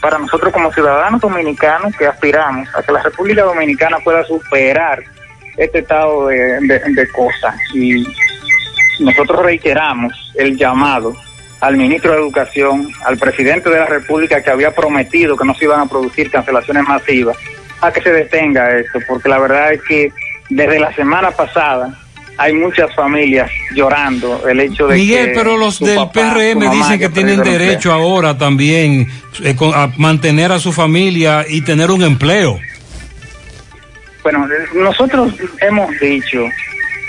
para 0.00 0.18
nosotros 0.18 0.52
como 0.52 0.72
ciudadanos 0.72 1.20
dominicanos 1.20 1.94
que 1.96 2.06
aspiramos 2.06 2.68
a 2.74 2.82
que 2.82 2.92
la 2.92 3.02
República 3.02 3.42
Dominicana 3.44 3.98
pueda 4.00 4.24
superar 4.24 5.02
este 5.56 5.78
estado 5.80 6.26
de, 6.28 6.36
de- 6.60 6.80
de 6.94 7.08
cosas. 7.12 7.54
Y 7.72 8.04
nosotros 9.00 9.44
reiteramos 9.44 10.32
el 10.34 10.56
llamado 10.56 11.14
al 11.60 11.76
ministro 11.76 12.12
de 12.12 12.18
Educación, 12.18 12.88
al 13.04 13.18
presidente 13.18 13.70
de 13.70 13.78
la 13.78 13.86
República 13.86 14.42
que 14.42 14.50
había 14.50 14.74
prometido 14.74 15.36
que 15.36 15.44
no 15.44 15.54
se 15.54 15.64
iban 15.64 15.80
a 15.80 15.86
producir 15.86 16.30
cancelaciones 16.30 16.82
masivas, 16.84 17.36
a 17.80 17.92
que 17.92 18.02
se 18.02 18.12
detenga 18.12 18.78
esto, 18.78 18.98
porque 19.08 19.28
la 19.28 19.38
verdad 19.38 19.72
es 19.72 19.80
que 19.82 20.12
desde 20.50 20.80
la 20.80 20.92
semana 20.94 21.30
pasada 21.30 21.96
hay 22.36 22.52
muchas 22.54 22.92
familias 22.94 23.50
llorando 23.74 24.48
el 24.48 24.58
hecho 24.58 24.88
de 24.88 24.96
Miguel, 24.96 25.26
que 25.26 25.34
pero 25.34 25.56
los 25.56 25.78
del 25.78 25.96
papá, 25.96 26.34
PRM 26.34 26.70
dicen 26.70 26.98
que 26.98 27.08
tienen 27.10 27.42
derecho 27.42 27.92
ahora 27.92 28.36
también 28.36 29.06
eh, 29.44 29.54
a 29.74 29.88
mantener 29.98 30.50
a 30.50 30.58
su 30.58 30.72
familia 30.72 31.44
y 31.48 31.60
tener 31.60 31.90
un 31.90 32.02
empleo. 32.02 32.58
Bueno, 34.22 34.48
nosotros 34.74 35.34
hemos 35.60 35.90
dicho 36.00 36.44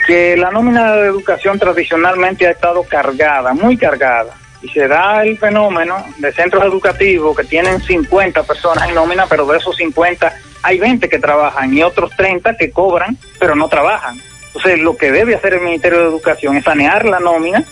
que 0.05 0.37
la 0.37 0.51
nómina 0.51 0.95
de 0.95 1.07
educación 1.07 1.59
tradicionalmente 1.59 2.47
ha 2.47 2.51
estado 2.51 2.83
cargada, 2.83 3.53
muy 3.53 3.77
cargada. 3.77 4.33
Y 4.61 4.69
se 4.69 4.87
da 4.87 5.23
el 5.23 5.37
fenómeno 5.37 6.05
de 6.17 6.31
centros 6.31 6.63
educativos 6.63 7.35
que 7.35 7.43
tienen 7.43 7.81
50 7.81 8.43
personas 8.43 8.87
en 8.87 8.95
nómina, 8.95 9.25
pero 9.27 9.45
de 9.45 9.57
esos 9.57 9.75
50 9.75 10.33
hay 10.61 10.79
20 10.79 11.09
que 11.09 11.19
trabajan 11.19 11.73
y 11.73 11.83
otros 11.83 12.11
30 12.15 12.55
que 12.55 12.71
cobran, 12.71 13.17
pero 13.39 13.55
no 13.55 13.67
trabajan. 13.67 14.17
Entonces, 14.47 14.79
lo 14.79 14.95
que 14.95 15.11
debe 15.11 15.35
hacer 15.35 15.55
el 15.55 15.61
Ministerio 15.61 15.99
de 15.99 16.07
Educación 16.07 16.55
es 16.55 16.63
sanear 16.63 17.05
la 17.05 17.19
nómina, 17.19 17.65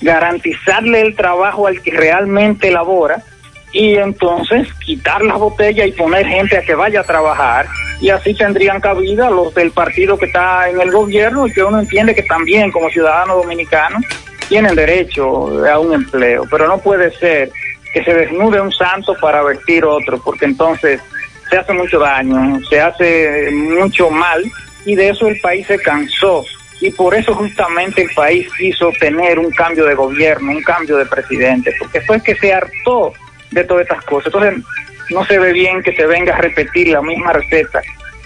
garantizarle 0.00 1.02
el 1.02 1.16
trabajo 1.16 1.66
al 1.66 1.82
que 1.82 1.90
realmente 1.90 2.70
labora 2.70 3.22
y 3.74 3.96
entonces 3.96 4.72
quitar 4.74 5.20
las 5.22 5.36
botellas 5.36 5.88
y 5.88 5.92
poner 5.92 6.24
gente 6.26 6.56
a 6.56 6.62
que 6.62 6.76
vaya 6.76 7.00
a 7.00 7.04
trabajar. 7.04 7.66
Y 8.00 8.08
así 8.08 8.32
tendrían 8.32 8.80
cabida 8.80 9.28
los 9.28 9.52
del 9.52 9.72
partido 9.72 10.16
que 10.16 10.26
está 10.26 10.70
en 10.70 10.80
el 10.80 10.92
gobierno. 10.92 11.46
Y 11.46 11.52
que 11.52 11.64
uno 11.64 11.80
entiende 11.80 12.14
que 12.14 12.22
también 12.22 12.70
como 12.70 12.88
ciudadanos 12.88 13.42
dominicanos 13.42 14.04
tienen 14.48 14.76
derecho 14.76 15.66
a 15.66 15.78
un 15.80 15.92
empleo, 15.92 16.46
pero 16.48 16.68
no 16.68 16.78
puede 16.78 17.10
ser 17.18 17.50
que 17.92 18.04
se 18.04 18.14
desnude 18.14 18.60
un 18.60 18.70
santo 18.70 19.16
para 19.20 19.42
vestir 19.42 19.84
otro, 19.84 20.20
porque 20.22 20.44
entonces 20.44 21.00
se 21.50 21.56
hace 21.56 21.72
mucho 21.72 21.98
daño, 21.98 22.60
se 22.68 22.80
hace 22.80 23.50
mucho 23.50 24.08
mal. 24.08 24.44
Y 24.86 24.94
de 24.94 25.08
eso 25.08 25.26
el 25.26 25.40
país 25.40 25.66
se 25.66 25.78
cansó. 25.78 26.44
Y 26.80 26.90
por 26.90 27.14
eso 27.14 27.34
justamente 27.34 28.02
el 28.02 28.10
país 28.14 28.46
quiso 28.56 28.92
tener 29.00 29.38
un 29.40 29.50
cambio 29.50 29.84
de 29.86 29.94
gobierno, 29.94 30.52
un 30.52 30.62
cambio 30.62 30.96
de 30.96 31.06
presidente, 31.06 31.72
porque 31.78 32.00
fue 32.02 32.22
que 32.22 32.36
se 32.36 32.52
hartó 32.52 33.12
de 33.54 33.64
todas 33.64 33.82
estas 33.82 34.04
cosas. 34.04 34.32
Entonces 34.34 34.64
no 35.10 35.24
se 35.24 35.38
ve 35.38 35.52
bien 35.52 35.82
que 35.82 35.94
se 35.94 36.06
venga 36.06 36.34
a 36.34 36.38
repetir 36.38 36.88
la 36.88 37.02
misma 37.02 37.32
receta 37.32 37.80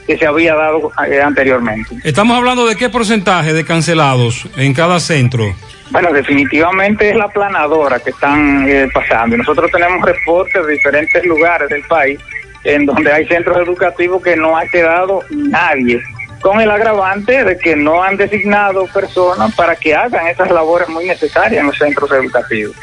que 0.06 0.16
se 0.16 0.26
había 0.26 0.54
dado 0.54 0.90
eh, 1.06 1.20
anteriormente. 1.20 1.96
Estamos 2.02 2.36
hablando 2.36 2.66
de 2.66 2.76
qué 2.76 2.88
porcentaje 2.88 3.52
de 3.52 3.64
cancelados 3.64 4.48
en 4.56 4.72
cada 4.72 5.00
centro. 5.00 5.54
Bueno, 5.90 6.12
definitivamente 6.12 7.10
es 7.10 7.16
la 7.16 7.28
planadora 7.28 8.00
que 8.00 8.10
están 8.10 8.66
eh, 8.66 8.88
pasando. 8.92 9.36
Nosotros 9.36 9.70
tenemos 9.70 10.02
reportes 10.02 10.66
de 10.66 10.72
diferentes 10.72 11.24
lugares 11.24 11.68
del 11.68 11.82
país 11.82 12.18
en 12.64 12.86
donde 12.86 13.12
hay 13.12 13.26
centros 13.26 13.56
educativos 13.58 14.22
que 14.22 14.34
no 14.34 14.56
ha 14.56 14.66
quedado 14.66 15.22
nadie, 15.30 16.02
con 16.40 16.60
el 16.60 16.70
agravante 16.70 17.44
de 17.44 17.58
que 17.58 17.76
no 17.76 18.02
han 18.02 18.16
designado 18.16 18.86
personas 18.86 19.54
para 19.54 19.76
que 19.76 19.94
hagan 19.94 20.26
esas 20.26 20.50
labores 20.50 20.88
muy 20.88 21.06
necesarias 21.06 21.60
en 21.60 21.66
los 21.66 21.78
centros 21.78 22.10
educativos. 22.12 22.74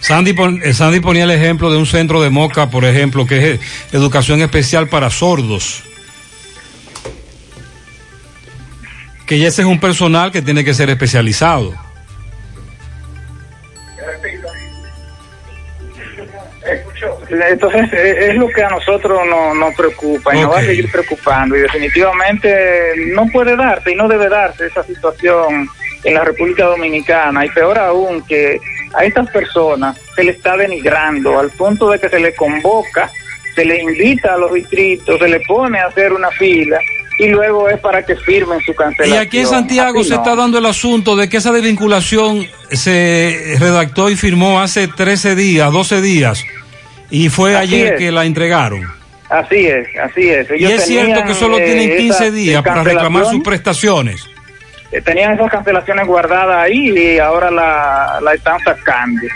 Sandy, 0.00 0.32
pon- 0.32 0.60
eh, 0.64 0.72
Sandy 0.72 1.00
ponía 1.00 1.24
el 1.24 1.30
ejemplo 1.30 1.70
de 1.70 1.76
un 1.78 1.86
centro 1.86 2.20
de 2.22 2.30
Moca, 2.30 2.70
por 2.70 2.84
ejemplo, 2.84 3.26
que 3.26 3.38
es 3.38 3.44
eh, 3.44 3.60
educación 3.92 4.40
especial 4.40 4.88
para 4.88 5.10
sordos. 5.10 5.82
Que 9.26 9.38
ya 9.38 9.48
ese 9.48 9.62
es 9.62 9.68
un 9.68 9.78
personal 9.78 10.32
que 10.32 10.42
tiene 10.42 10.64
que 10.64 10.74
ser 10.74 10.90
especializado. 10.90 11.74
Entonces 17.48 17.92
eh, 17.92 18.28
es 18.30 18.34
lo 18.36 18.48
que 18.48 18.62
a 18.62 18.68
nosotros 18.70 19.20
no- 19.28 19.54
nos 19.54 19.74
preocupa 19.74 20.34
y 20.34 20.40
nos 20.40 20.52
va 20.52 20.58
a 20.58 20.62
seguir 20.64 20.90
preocupando 20.90 21.56
y 21.56 21.60
definitivamente 21.60 22.92
no 23.14 23.26
puede 23.28 23.56
darse 23.56 23.92
y 23.92 23.94
no 23.94 24.08
debe 24.08 24.28
darse 24.28 24.66
esa 24.66 24.82
situación 24.82 25.68
en 26.04 26.14
la 26.14 26.24
República 26.24 26.64
Dominicana 26.64 27.44
y 27.46 27.50
peor 27.50 27.78
aún 27.78 28.22
que 28.26 28.58
a 28.94 29.04
estas 29.04 29.30
personas 29.30 29.96
se 30.14 30.24
le 30.24 30.32
está 30.32 30.56
denigrando 30.56 31.38
al 31.38 31.50
punto 31.50 31.90
de 31.90 31.98
que 31.98 32.08
se 32.08 32.18
le 32.20 32.34
convoca, 32.34 33.10
se 33.54 33.64
le 33.64 33.80
invita 33.82 34.34
a 34.34 34.38
los 34.38 34.52
distritos, 34.52 35.18
se 35.18 35.28
le 35.28 35.40
pone 35.40 35.78
a 35.78 35.86
hacer 35.86 36.12
una 36.12 36.30
fila 36.30 36.78
y 37.18 37.28
luego 37.28 37.68
es 37.68 37.78
para 37.80 38.04
que 38.04 38.16
firmen 38.16 38.60
su 38.60 38.72
Y 38.72 38.74
cancelación. 38.74 39.18
aquí 39.18 39.38
en 39.40 39.46
Santiago 39.46 40.00
Así 40.00 40.08
se 40.08 40.14
no. 40.14 40.22
está 40.22 40.34
dando 40.36 40.58
el 40.58 40.66
asunto 40.66 41.16
de 41.16 41.28
que 41.28 41.36
esa 41.36 41.52
desvinculación 41.52 42.46
se 42.70 43.56
redactó 43.58 44.08
y 44.10 44.16
firmó 44.16 44.60
hace 44.60 44.88
13 44.88 45.34
días, 45.36 45.70
12 45.72 46.00
días, 46.00 46.44
y 47.10 47.28
fue 47.28 47.56
Así 47.56 47.74
ayer 47.74 47.92
es. 47.94 47.98
que 47.98 48.10
la 48.12 48.24
entregaron. 48.24 48.82
Así 49.28 49.66
es, 49.66 49.86
así 50.02 50.28
es. 50.30 50.48
Y 50.50 50.54
Ellos 50.64 50.72
es 50.72 50.86
cierto 50.86 51.22
que 51.24 51.34
solo 51.34 51.58
eh, 51.58 51.64
tienen 51.64 51.96
15 51.96 52.04
esas 52.24 52.32
días 52.34 52.62
para 52.64 52.82
reclamar 52.82 53.26
sus 53.26 53.42
prestaciones. 53.44 54.24
Eh, 54.92 55.00
tenían 55.00 55.32
esas 55.32 55.50
cancelaciones 55.50 56.06
guardadas 56.06 56.56
ahí 56.56 56.90
y 56.90 57.18
ahora 57.18 57.50
la, 57.50 58.18
la 58.22 58.34
están 58.34 58.58
sacando. 58.60 59.26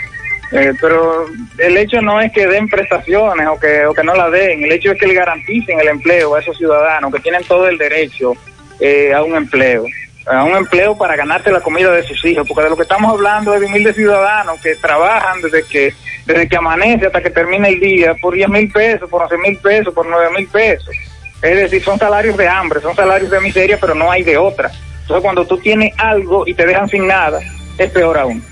Eh, 0.51 0.73
pero 0.79 1.25
el 1.57 1.77
hecho 1.77 2.01
no 2.01 2.21
es 2.21 2.31
que 2.31 2.47
den 2.47 2.69
prestaciones 2.69 3.47
o 3.47 3.59
que, 3.59 3.85
o 3.85 3.93
que 3.93 4.03
no 4.03 4.13
la 4.13 4.29
den, 4.29 4.63
el 4.63 4.71
hecho 4.71 4.91
es 4.91 4.99
que 4.99 5.07
le 5.07 5.15
garanticen 5.15 5.79
el 5.79 5.87
empleo 5.87 6.35
a 6.35 6.39
esos 6.39 6.57
ciudadanos 6.57 7.11
que 7.13 7.19
tienen 7.19 7.43
todo 7.43 7.67
el 7.67 7.77
derecho 7.77 8.33
eh, 8.79 9.11
a 9.13 9.23
un 9.23 9.35
empleo, 9.35 9.85
a 10.27 10.43
un 10.43 10.55
empleo 10.55 10.95
para 10.97 11.15
ganarse 11.15 11.51
la 11.51 11.61
comida 11.61 11.91
de 11.91 12.03
sus 12.03 12.23
hijos, 12.25 12.47
porque 12.47 12.63
de 12.63 12.69
lo 12.69 12.75
que 12.75 12.83
estamos 12.83 13.11
hablando 13.11 13.53
es 13.53 13.59
de 13.59 13.65
humildes 13.65 13.95
ciudadanos 13.95 14.61
que 14.61 14.75
trabajan 14.75 15.41
desde 15.41 15.63
que 15.63 15.93
desde 16.25 16.47
que 16.47 16.57
amanece 16.57 17.05
hasta 17.05 17.21
que 17.21 17.29
termina 17.29 17.67
el 17.67 17.79
día 17.79 18.15
por 18.15 18.33
10 18.33 18.49
mil 18.49 18.71
pesos, 18.71 19.09
por 19.09 19.23
11 19.23 19.37
mil 19.37 19.57
pesos, 19.57 19.93
por 19.93 20.07
9 20.07 20.29
mil 20.37 20.47
pesos. 20.47 20.95
Es 21.41 21.55
decir, 21.55 21.83
son 21.83 21.99
salarios 21.99 22.35
de 22.37 22.47
hambre, 22.47 22.81
son 22.81 22.95
salarios 22.95 23.29
de 23.29 23.39
miseria, 23.41 23.77
pero 23.79 23.93
no 23.93 24.11
hay 24.11 24.23
de 24.23 24.37
otra. 24.37 24.71
Entonces, 25.05 25.21
cuando 25.21 25.45
tú 25.45 25.57
tienes 25.59 25.93
algo 25.99 26.47
y 26.47 26.55
te 26.55 26.65
dejan 26.65 26.89
sin 26.89 27.05
nada, 27.05 27.39
es 27.77 27.91
peor 27.91 28.17
aún. 28.17 28.43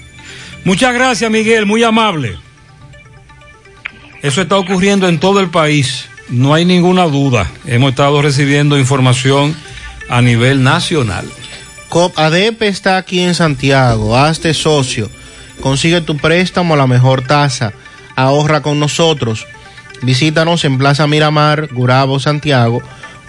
Muchas 0.64 0.94
gracias, 0.94 1.32
Miguel, 1.32 1.66
muy 1.66 1.84
amable. 1.84 2.38
Eso 4.22 4.42
está 4.42 4.58
ocurriendo 4.58 5.10
en 5.10 5.20
todo 5.20 5.40
el 5.40 5.50
país, 5.50 6.08
no 6.30 6.54
hay 6.54 6.64
ninguna 6.64 7.06
duda. 7.06 7.50
Hemos 7.66 7.90
estado 7.90 8.22
recibiendo 8.22 8.78
información 8.78 9.56
a 10.10 10.22
nivel 10.22 10.64
nacional. 10.64 11.26
COP 11.90 12.18
ADEP 12.18 12.62
está 12.62 12.98
aquí 12.98 13.20
en 13.20 13.34
Santiago. 13.34 14.16
Hazte 14.16 14.54
socio. 14.54 15.10
Consigue 15.60 16.02
tu 16.02 16.18
préstamo 16.18 16.76
a 16.76 16.78
la 16.78 16.88
mejor 16.88 17.26
tasa. 17.26 17.74
Ahorra 18.16 18.62
con 18.62 18.80
nosotros. 18.80 19.48
Visítanos 20.02 20.66
en 20.66 20.78
Plaza 20.78 21.08
Miramar, 21.08 21.68
Gurabo, 21.72 22.20
Santiago. 22.20 22.82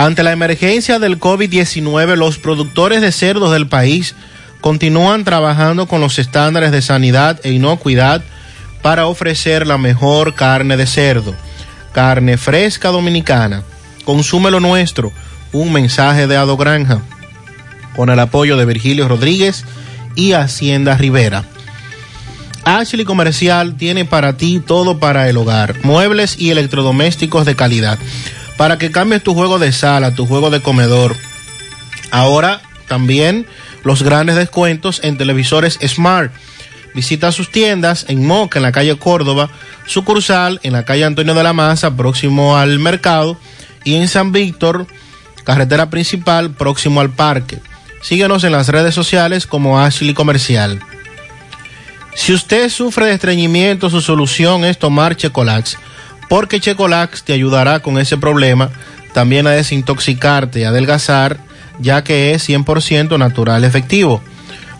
Ante 0.00 0.22
la 0.22 0.32
emergencia 0.32 0.98
del 0.98 1.20
COVID-19, 1.20 2.16
los 2.16 2.38
productores 2.38 3.02
de 3.02 3.12
cerdos 3.12 3.52
del 3.52 3.66
país 3.66 4.14
continúan 4.62 5.24
trabajando 5.24 5.88
con 5.88 6.00
los 6.00 6.18
estándares 6.18 6.72
de 6.72 6.80
sanidad 6.80 7.38
e 7.44 7.52
inocuidad 7.52 8.22
para 8.80 9.04
ofrecer 9.04 9.66
la 9.66 9.76
mejor 9.76 10.34
carne 10.34 10.78
de 10.78 10.86
cerdo. 10.86 11.34
Carne 11.92 12.38
fresca 12.38 12.88
dominicana. 12.88 13.62
Consume 14.06 14.50
lo 14.50 14.58
nuestro. 14.58 15.12
Un 15.52 15.70
mensaje 15.70 16.26
de 16.26 16.38
Ado 16.38 16.56
Granja. 16.56 17.02
Con 17.94 18.08
el 18.08 18.20
apoyo 18.20 18.56
de 18.56 18.64
Virgilio 18.64 19.06
Rodríguez 19.06 19.66
y 20.16 20.32
Hacienda 20.32 20.96
Rivera. 20.96 21.44
Ashley 22.64 23.04
Comercial 23.04 23.76
tiene 23.76 24.06
para 24.06 24.38
ti 24.38 24.62
todo 24.66 24.98
para 24.98 25.28
el 25.28 25.36
hogar. 25.36 25.74
Muebles 25.82 26.36
y 26.38 26.48
electrodomésticos 26.48 27.44
de 27.44 27.54
calidad. 27.54 27.98
Para 28.60 28.76
que 28.76 28.90
cambies 28.90 29.22
tu 29.22 29.32
juego 29.32 29.58
de 29.58 29.72
sala, 29.72 30.14
tu 30.14 30.26
juego 30.26 30.50
de 30.50 30.60
comedor. 30.60 31.16
Ahora 32.10 32.60
también 32.88 33.46
los 33.84 34.02
grandes 34.02 34.36
descuentos 34.36 35.00
en 35.02 35.16
televisores 35.16 35.78
Smart. 35.82 36.30
Visita 36.94 37.32
sus 37.32 37.50
tiendas 37.50 38.04
en 38.08 38.26
Moca, 38.26 38.58
en 38.58 38.64
la 38.64 38.70
calle 38.70 38.98
Córdoba, 38.98 39.48
sucursal 39.86 40.60
en 40.62 40.74
la 40.74 40.84
calle 40.84 41.06
Antonio 41.06 41.32
de 41.32 41.42
la 41.42 41.54
Maza, 41.54 41.96
próximo 41.96 42.58
al 42.58 42.78
mercado, 42.78 43.38
y 43.82 43.94
en 43.94 44.08
San 44.08 44.30
Víctor, 44.30 44.86
carretera 45.42 45.88
principal, 45.88 46.50
próximo 46.50 47.00
al 47.00 47.08
parque. 47.08 47.60
Síguenos 48.02 48.44
en 48.44 48.52
las 48.52 48.68
redes 48.68 48.94
sociales 48.94 49.46
como 49.46 49.80
Ashley 49.80 50.12
Comercial. 50.12 50.80
Si 52.14 52.34
usted 52.34 52.68
sufre 52.68 53.06
de 53.06 53.14
estreñimiento, 53.14 53.88
su 53.88 54.02
solución 54.02 54.66
es 54.66 54.78
tomar 54.78 55.16
Checolax, 55.16 55.78
porque 56.30 56.60
Checolax 56.60 57.24
te 57.24 57.32
ayudará 57.32 57.80
con 57.80 57.98
ese 57.98 58.16
problema, 58.16 58.70
también 59.12 59.48
a 59.48 59.50
desintoxicarte 59.50 60.60
y 60.60 60.62
adelgazar, 60.62 61.38
ya 61.80 62.04
que 62.04 62.32
es 62.32 62.48
100% 62.48 63.18
natural 63.18 63.64
efectivo. 63.64 64.22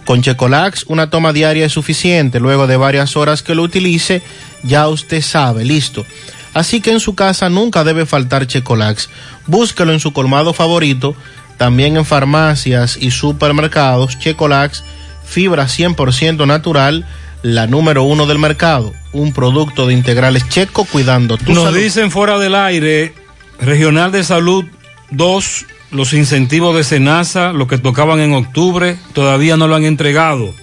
Con 0.06 0.22
Checolax 0.22 0.84
una 0.86 1.10
toma 1.10 1.32
diaria 1.32 1.66
es 1.66 1.72
suficiente, 1.72 2.38
luego 2.38 2.68
de 2.68 2.76
varias 2.76 3.16
horas 3.16 3.42
que 3.42 3.56
lo 3.56 3.64
utilice, 3.64 4.22
ya 4.62 4.86
usted 4.86 5.22
sabe, 5.22 5.64
listo. 5.64 6.06
Así 6.54 6.80
que 6.80 6.92
en 6.92 7.00
su 7.00 7.16
casa 7.16 7.48
nunca 7.48 7.82
debe 7.82 8.06
faltar 8.06 8.46
Checolax. 8.46 9.08
Búsquelo 9.48 9.92
en 9.92 9.98
su 9.98 10.12
colmado 10.12 10.52
favorito, 10.52 11.16
también 11.56 11.96
en 11.96 12.04
farmacias 12.04 12.96
y 12.96 13.10
supermercados. 13.10 14.20
Checolax, 14.20 14.84
fibra 15.24 15.64
100% 15.64 16.46
natural, 16.46 17.04
la 17.42 17.66
número 17.66 18.02
uno 18.04 18.26
del 18.26 18.38
mercado. 18.38 18.92
Un 19.12 19.32
producto 19.32 19.86
de 19.86 19.94
integrales 19.94 20.48
checo 20.48 20.84
cuidando 20.84 21.36
tu 21.36 21.52
Nos 21.52 21.64
salud. 21.64 21.78
dicen 21.78 22.10
fuera 22.10 22.38
del 22.38 22.54
aire, 22.54 23.12
Regional 23.60 24.12
de 24.12 24.22
Salud 24.24 24.64
2, 25.10 25.66
los 25.90 26.12
incentivos 26.12 26.76
de 26.76 26.84
Senasa, 26.84 27.52
los 27.52 27.66
que 27.68 27.78
tocaban 27.78 28.20
en 28.20 28.32
octubre, 28.34 28.96
todavía 29.12 29.56
no 29.56 29.66
lo 29.68 29.74
han 29.74 29.84
entregado. 29.84 30.54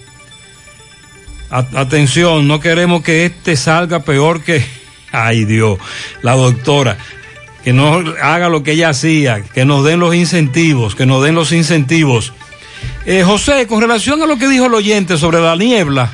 A- 1.50 1.66
atención, 1.76 2.46
no 2.48 2.60
queremos 2.60 3.02
que 3.02 3.24
este 3.26 3.56
salga 3.56 4.00
peor 4.00 4.42
que, 4.42 4.64
ay 5.12 5.44
Dios, 5.44 5.78
la 6.22 6.34
doctora, 6.34 6.98
que 7.64 7.72
no 7.72 8.02
haga 8.22 8.48
lo 8.48 8.62
que 8.62 8.72
ella 8.72 8.90
hacía, 8.90 9.42
que 9.42 9.64
nos 9.64 9.84
den 9.84 10.00
los 10.00 10.14
incentivos, 10.14 10.94
que 10.94 11.06
nos 11.06 11.22
den 11.22 11.34
los 11.34 11.52
incentivos. 11.52 12.32
Eh, 13.06 13.22
José, 13.24 13.66
con 13.66 13.80
relación 13.80 14.20
a 14.22 14.26
lo 14.26 14.36
que 14.36 14.48
dijo 14.48 14.66
el 14.66 14.74
oyente 14.74 15.16
sobre 15.16 15.40
la 15.40 15.56
niebla 15.56 16.12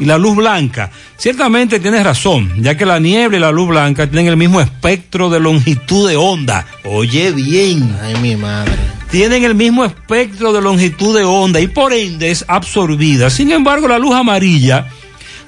y 0.00 0.04
la 0.04 0.18
luz 0.18 0.36
blanca, 0.36 0.90
ciertamente 1.16 1.78
tienes 1.78 2.02
razón, 2.02 2.52
ya 2.60 2.76
que 2.76 2.84
la 2.84 2.98
niebla 2.98 3.36
y 3.36 3.40
la 3.40 3.52
luz 3.52 3.68
blanca 3.68 4.06
tienen 4.08 4.26
el 4.26 4.36
mismo 4.36 4.60
espectro 4.60 5.30
de 5.30 5.38
longitud 5.38 6.08
de 6.08 6.16
onda. 6.16 6.66
Oye 6.84 7.30
bien. 7.30 7.96
Ay, 8.02 8.16
mi 8.20 8.34
madre. 8.34 8.72
Tienen 9.10 9.44
el 9.44 9.54
mismo 9.54 9.84
espectro 9.84 10.52
de 10.52 10.60
longitud 10.60 11.16
de 11.16 11.22
onda 11.22 11.60
y 11.60 11.68
por 11.68 11.92
ende 11.92 12.32
es 12.32 12.44
absorbida. 12.48 13.30
Sin 13.30 13.52
embargo, 13.52 13.86
la 13.86 14.00
luz 14.00 14.12
amarilla, 14.14 14.88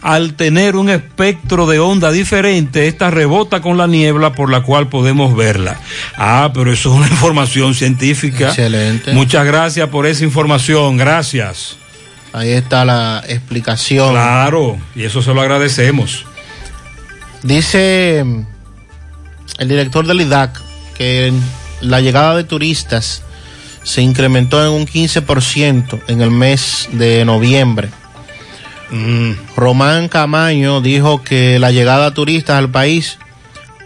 al 0.02 0.34
tener 0.34 0.76
un 0.76 0.88
espectro 0.88 1.66
de 1.66 1.78
onda 1.78 2.10
diferente, 2.10 2.88
esta 2.88 3.10
rebota 3.10 3.60
con 3.60 3.76
la 3.76 3.86
niebla 3.86 4.32
por 4.32 4.50
la 4.50 4.62
cual 4.62 4.88
podemos 4.88 5.36
verla. 5.36 5.80
Ah, 6.16 6.50
pero 6.54 6.72
eso 6.72 6.90
es 6.90 6.96
una 6.96 7.08
información 7.10 7.74
científica. 7.74 8.48
Excelente. 8.48 9.12
Muchas 9.12 9.44
gracias 9.46 9.88
por 9.88 10.06
esa 10.06 10.24
información. 10.24 10.96
Gracias. 10.96 11.76
Ahí 12.32 12.50
está 12.50 12.84
la 12.84 13.24
explicación. 13.26 14.10
Claro, 14.10 14.78
y 14.94 15.04
eso 15.04 15.22
se 15.22 15.32
lo 15.32 15.40
agradecemos. 15.40 16.26
Dice 17.42 18.24
el 19.58 19.68
director 19.68 20.06
del 20.06 20.20
IDAC 20.20 20.60
que 20.96 21.32
la 21.80 22.00
llegada 22.00 22.36
de 22.36 22.44
turistas 22.44 23.22
se 23.82 24.02
incrementó 24.02 24.64
en 24.64 24.72
un 24.72 24.86
15% 24.86 26.02
en 26.08 26.20
el 26.20 26.30
mes 26.30 26.88
de 26.92 27.24
noviembre. 27.24 27.88
Mm. 28.90 29.32
Román 29.56 30.08
Camaño 30.08 30.80
dijo 30.80 31.22
que 31.22 31.58
la 31.58 31.72
llegada 31.72 32.10
de 32.10 32.14
turistas 32.14 32.56
al 32.56 32.70
país 32.70 33.18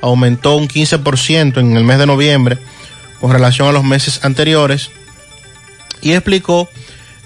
aumentó 0.02 0.56
un 0.56 0.68
15% 0.68 1.59
en 1.59 1.77
el 1.77 1.85
mes 1.85 1.98
de 1.98 2.06
noviembre 2.06 2.59
con 3.20 3.32
relación 3.32 3.68
a 3.68 3.72
los 3.72 3.85
meses 3.85 4.24
anteriores 4.24 4.90
y 6.02 6.12
explicó 6.12 6.68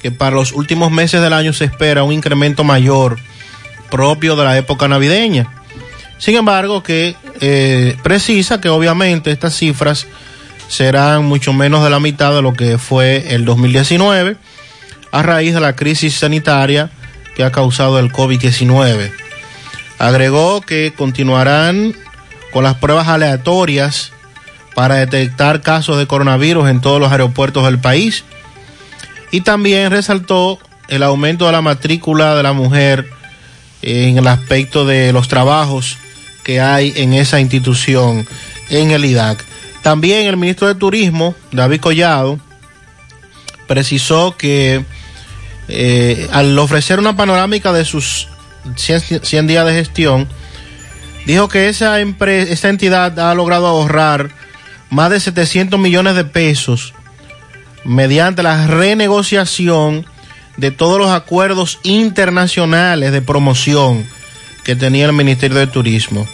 que 0.03 0.11
para 0.11 0.37
los 0.37 0.53
últimos 0.53 0.91
meses 0.91 1.21
del 1.23 1.33
año 1.33 1.53
se 1.53 1.65
espera 1.65 2.03
un 2.03 2.13
incremento 2.13 2.65
mayor 2.65 3.19
propio 3.91 4.37
de 4.37 4.45
la 4.45 4.57
época 4.59 4.89
navideña. 4.89 5.49
Sin 6.19 6.37
embargo, 6.37 6.83
que 6.83 7.17
eh, 7.41 7.97
precisa 8.03 8.61
que 8.61 8.69
obviamente 8.69 9.31
estas 9.31 9.57
cifras 9.57 10.07
serán 10.69 11.25
mucho 11.25 11.53
menos 11.53 11.85
de 11.85 11.91
la 11.91 12.01
mitad 12.01 12.35
de 12.35 12.43
lo 12.43 12.53
que 12.55 12.79
fue 12.79 13.35
el 13.35 13.45
2019 13.45 14.37
a 15.13 15.23
raíz 15.23 15.55
de 15.55 15.61
la 15.61 15.77
crisis 15.77 16.15
sanitaria 16.15 16.91
que 17.35 17.44
ha 17.44 17.52
causado 17.52 17.98
el 17.98 18.12
COVID-19. 18.12 19.12
Agregó 19.98 20.61
que 20.61 20.93
continuarán 20.97 21.94
con 22.52 22.65
las 22.65 22.77
pruebas 22.77 23.09
aleatorias 23.09 24.12
para 24.74 24.97
detectar 24.97 25.62
casos 25.62 25.98
de 25.98 26.06
coronavirus 26.06 26.69
en 26.69 26.81
todos 26.81 27.01
los 27.01 27.11
aeropuertos 27.11 27.65
del 27.65 27.78
país. 27.78 28.24
Y 29.31 29.40
también 29.40 29.90
resaltó 29.90 30.59
el 30.89 31.02
aumento 31.02 31.47
de 31.47 31.52
la 31.52 31.62
matrícula 31.62 32.35
de 32.35 32.43
la 32.43 32.52
mujer 32.52 33.09
en 33.82 34.19
el 34.19 34.27
aspecto 34.27 34.85
de 34.85 35.12
los 35.12 35.28
trabajos 35.28 35.98
que 36.44 36.61
hay 36.61 36.93
en 36.97 37.15
esa 37.15 37.40
institución, 37.40 38.27
en 38.70 38.90
el 38.90 39.05
IDAC. 39.05 39.44
También 39.82 40.27
el 40.27 40.36
ministro 40.36 40.69
de 40.69 40.74
Turismo, 40.74 41.35
David 41.52 41.81
Collado, 41.81 42.39
precisó 43.66 44.36
que 44.36 44.85
eh, 45.69 46.28
al 46.32 46.59
ofrecer 46.59 46.99
una 46.99 47.16
panorámica 47.16 47.73
de 47.73 47.85
sus 47.85 48.28
100, 48.77 49.24
100 49.24 49.47
días 49.47 49.66
de 49.66 49.73
gestión, 49.74 50.28
dijo 51.27 51.49
que 51.49 51.69
esa, 51.69 52.01
esa 52.01 52.69
entidad 52.69 53.19
ha 53.19 53.35
logrado 53.35 53.66
ahorrar 53.66 54.31
más 54.91 55.11
de 55.11 55.20
700 55.20 55.78
millones 55.81 56.15
de 56.15 56.24
pesos 56.24 56.95
mediante 57.85 58.43
la 58.43 58.66
renegociación 58.66 60.07
de 60.57 60.70
todos 60.70 60.99
los 60.99 61.11
acuerdos 61.11 61.78
internacionales 61.82 63.12
de 63.12 63.23
promoción 63.23 64.07
que 64.62 64.77
tenía 64.77 65.07
el 65.07 65.12
Ministerio 65.12 65.59
de 65.59 65.66
Turismo. 65.66 66.27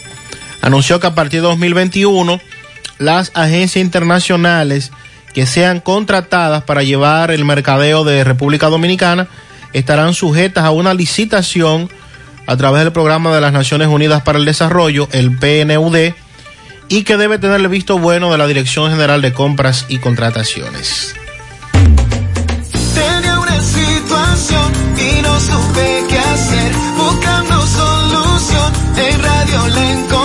Anunció 0.62 1.00
que 1.00 1.06
a 1.06 1.14
partir 1.14 1.40
de 1.40 1.48
2021 1.48 2.40
las 2.98 3.32
agencias 3.34 3.82
internacionales 3.82 4.92
que 5.32 5.46
sean 5.46 5.80
contratadas 5.80 6.62
para 6.64 6.82
llevar 6.82 7.30
el 7.30 7.44
mercadeo 7.44 8.04
de 8.04 8.24
República 8.24 8.68
Dominicana 8.68 9.28
estarán 9.72 10.14
sujetas 10.14 10.64
a 10.64 10.70
una 10.70 10.94
licitación 10.94 11.88
a 12.46 12.56
través 12.56 12.82
del 12.82 12.92
programa 12.92 13.32
de 13.34 13.40
las 13.40 13.52
Naciones 13.52 13.88
Unidas 13.88 14.22
para 14.22 14.38
el 14.38 14.44
Desarrollo, 14.44 15.08
el 15.12 15.36
PNUD, 15.38 16.14
y 16.88 17.04
que 17.04 17.16
debe 17.16 17.38
tener 17.38 17.60
el 17.60 17.68
visto 17.68 17.98
bueno 17.98 18.32
de 18.32 18.38
la 18.38 18.48
Dirección 18.48 18.90
General 18.90 19.22
de 19.22 19.32
Compras 19.32 19.86
y 19.88 19.98
Contrataciones. 19.98 21.14
Una 23.38 23.60
situación 23.62 24.72
y 24.98 25.22
no 25.22 25.40
supe 25.40 26.04
qué 26.08 26.18
hacer, 26.18 26.72
buscando 26.96 27.66
solución, 27.66 28.72
en 28.96 29.22
radio 29.22 29.68
la 29.68 29.92
encontré, 29.92 30.19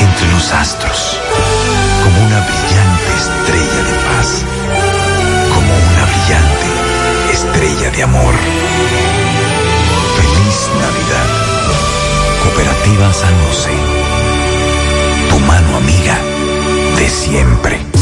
entre 0.00 0.26
los 0.32 0.52
astros, 0.52 1.20
como 2.02 2.16
una 2.28 2.40
brillante 2.48 3.10
estrella 3.22 3.80
de 3.88 3.94
paz, 4.08 4.28
como 5.54 5.72
una 5.90 6.04
brillante 6.10 6.68
estrella 7.38 7.90
de 7.90 8.02
amor. 8.02 8.34
Feliz 10.18 10.58
Navidad. 10.84 11.28
Cooperativa 12.42 13.12
San 13.12 13.36
José. 13.44 13.76
Tu 15.28 15.38
mano 15.40 15.76
amiga 15.76 16.16
de 16.96 17.08
siempre. 17.10 18.01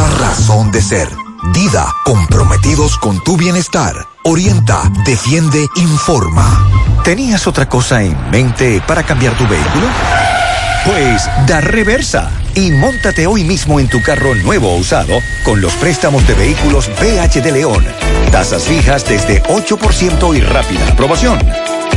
razón 0.00 0.70
de 0.72 0.82
ser. 0.82 1.08
Dida, 1.52 1.86
comprometidos 2.04 2.96
con 2.98 3.22
tu 3.22 3.36
bienestar. 3.36 3.94
Orienta, 4.24 4.90
defiende, 5.04 5.66
informa. 5.76 6.66
¿Tenías 7.04 7.46
otra 7.46 7.68
cosa 7.68 8.02
en 8.02 8.16
mente 8.30 8.82
para 8.86 9.02
cambiar 9.04 9.36
tu 9.36 9.46
vehículo? 9.46 9.86
Pues 10.86 11.28
da 11.46 11.60
reversa 11.60 12.30
y 12.54 12.70
móntate 12.72 13.26
hoy 13.26 13.44
mismo 13.44 13.78
en 13.78 13.88
tu 13.88 14.02
carro 14.02 14.34
nuevo 14.34 14.72
o 14.72 14.78
usado 14.78 15.14
con 15.44 15.60
los 15.60 15.72
préstamos 15.74 16.26
de 16.26 16.34
vehículos 16.34 16.90
BH 17.00 17.42
de 17.42 17.52
León. 17.52 17.84
Tasas 18.32 18.64
fijas 18.64 19.04
desde 19.04 19.42
8% 19.44 20.36
y 20.36 20.40
rápida 20.40 20.88
aprobación. 20.88 21.38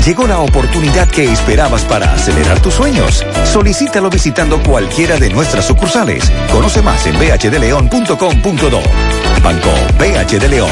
Llegó 0.07 0.25
la 0.25 0.39
oportunidad 0.39 1.09
que 1.09 1.29
esperabas 1.33 1.83
para 1.83 2.13
acelerar 2.13 2.61
tus 2.61 2.75
sueños. 2.75 3.25
Solicítalo 3.43 4.09
visitando 4.09 4.63
cualquiera 4.63 5.17
de 5.17 5.29
nuestras 5.29 5.65
sucursales. 5.65 6.31
Conoce 6.49 6.81
más 6.81 7.05
en 7.07 7.19
bhdleon.com.do. 7.19 8.81
Banco 9.43 9.69
BH 9.99 10.39
de 10.39 10.47
León. 10.47 10.69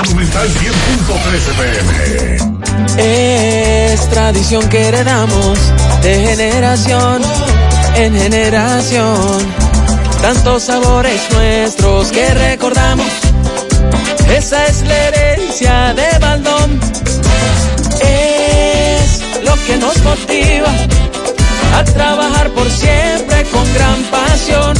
Monumental 0.00 0.48
100.13 0.48 1.52
pm. 1.58 2.38
Es 3.92 4.08
tradición 4.08 4.66
que 4.70 4.88
heredamos 4.88 5.58
de 6.02 6.26
generación 6.26 7.20
en 7.96 8.14
generación. 8.16 9.46
Tantos 10.22 10.62
sabores 10.62 11.20
nuestros 11.34 12.10
que 12.10 12.32
recordamos. 12.32 13.12
Esa 14.30 14.64
es 14.66 14.80
la 14.86 14.96
herencia 15.08 15.29
de 15.50 16.18
Baldón. 16.20 16.80
Es 18.00 19.20
lo 19.42 19.52
que 19.66 19.76
nos 19.78 20.00
motiva 20.04 20.72
a 21.74 21.84
trabajar 21.84 22.50
por 22.50 22.70
siempre 22.70 23.44
con 23.46 23.74
gran 23.74 24.00
pasión 24.04 24.76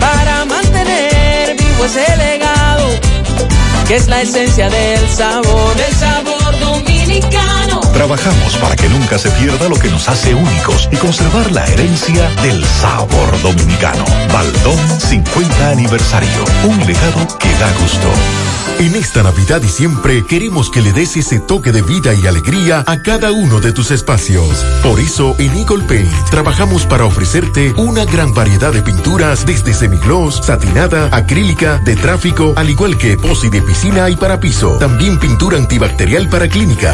para 0.00 0.44
mantener 0.46 1.56
vivo 1.56 1.84
ese 1.84 2.16
legado 2.16 2.88
que 3.86 3.94
es 3.94 4.08
la 4.08 4.22
esencia 4.22 4.68
del 4.68 5.08
sabor, 5.10 5.76
del 5.76 5.94
sabor 5.94 6.58
dominicano. 7.04 7.80
Trabajamos 7.92 8.56
para 8.56 8.76
que 8.76 8.88
nunca 8.88 9.18
se 9.18 9.30
pierda 9.30 9.68
lo 9.68 9.76
que 9.76 9.90
nos 9.90 10.08
hace 10.08 10.34
únicos 10.34 10.88
y 10.90 10.96
conservar 10.96 11.50
la 11.52 11.66
herencia 11.66 12.28
del 12.42 12.64
sabor 12.64 13.40
dominicano. 13.42 14.04
Baldón 14.32 14.78
50 15.00 15.70
aniversario. 15.70 16.44
Un 16.64 16.78
legado 16.86 17.38
que 17.38 17.52
da 17.54 17.72
gusto. 17.80 18.08
En 18.80 18.96
esta 18.96 19.22
Navidad 19.22 19.62
y 19.62 19.68
siempre 19.68 20.26
queremos 20.26 20.68
que 20.68 20.82
le 20.82 20.92
des 20.92 21.16
ese 21.16 21.38
toque 21.38 21.70
de 21.70 21.82
vida 21.82 22.12
y 22.12 22.26
alegría 22.26 22.82
a 22.86 23.02
cada 23.02 23.30
uno 23.30 23.60
de 23.60 23.72
tus 23.72 23.92
espacios. 23.92 24.64
Por 24.82 24.98
eso 24.98 25.36
en 25.38 25.56
Eagle 25.56 25.84
Paint 25.84 26.12
trabajamos 26.30 26.84
para 26.84 27.04
ofrecerte 27.04 27.72
una 27.76 28.04
gran 28.04 28.34
variedad 28.34 28.72
de 28.72 28.82
pinturas 28.82 29.46
desde 29.46 29.72
semigloss, 29.72 30.40
satinada, 30.44 31.08
acrílica, 31.12 31.78
de 31.84 31.94
tráfico, 31.94 32.52
al 32.56 32.68
igual 32.68 32.98
que 32.98 33.12
epoxi 33.12 33.48
de 33.48 33.62
piscina 33.62 34.10
y 34.10 34.16
para 34.16 34.40
piso. 34.40 34.76
También 34.78 35.20
pintura 35.20 35.56
antibacterial 35.56 36.28
para 36.28 36.48
clínica, 36.48 36.93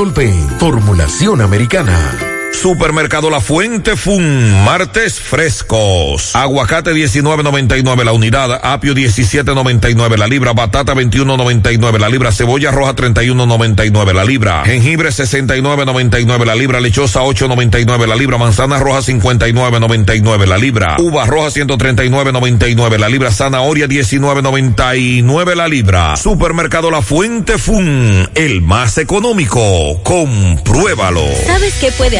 Eagle 0.01 0.13
Paint, 0.13 0.59
formulación 0.59 1.41
americana. 1.41 2.40
Supermercado 2.53 3.29
La 3.29 3.39
Fuente 3.39 3.95
Fun, 3.95 4.63
martes 4.63 5.19
frescos. 5.19 6.35
Aguacate 6.35 6.93
19.99 6.93 8.03
la 8.03 8.11
unidad, 8.11 8.59
apio 8.61 8.93
17.99 8.93 10.17
la 10.17 10.27
libra, 10.27 10.53
batata 10.53 10.93
21.99 10.93 11.99
la 11.99 12.09
libra, 12.09 12.31
cebolla 12.31 12.71
roja 12.71 12.95
31.99 12.95 14.13
la 14.13 14.23
libra, 14.23 14.63
jengibre 14.63 15.09
69.99 15.09 16.45
la 16.45 16.55
libra, 16.55 16.79
lechosa 16.79 17.21
8.99 17.21 18.05
la 18.05 18.15
libra, 18.15 18.37
manzana 18.37 18.77
roja 18.79 18.99
59.99 18.99 20.45
la 20.45 20.57
libra, 20.57 20.95
uva 20.99 21.25
roja 21.25 21.47
139.99 21.47 22.97
la 22.99 23.09
libra, 23.09 23.31
zanahoria 23.31 23.87
19.99 23.87 25.55
la 25.55 25.67
libra. 25.67 26.15
Supermercado 26.15 26.91
La 26.91 27.01
Fuente 27.01 27.57
Fun, 27.57 28.29
el 28.35 28.61
más 28.61 28.97
económico. 28.97 30.01
Compruébalo. 30.03 31.25
¿Sabes 31.45 31.73
qué 31.79 31.91
puede 31.91 32.19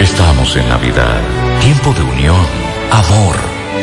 Estamos 0.00 0.54
en 0.56 0.68
Navidad, 0.68 1.22
tiempo 1.62 1.94
de 1.94 2.02
unión, 2.02 2.36
amor, 2.90 3.34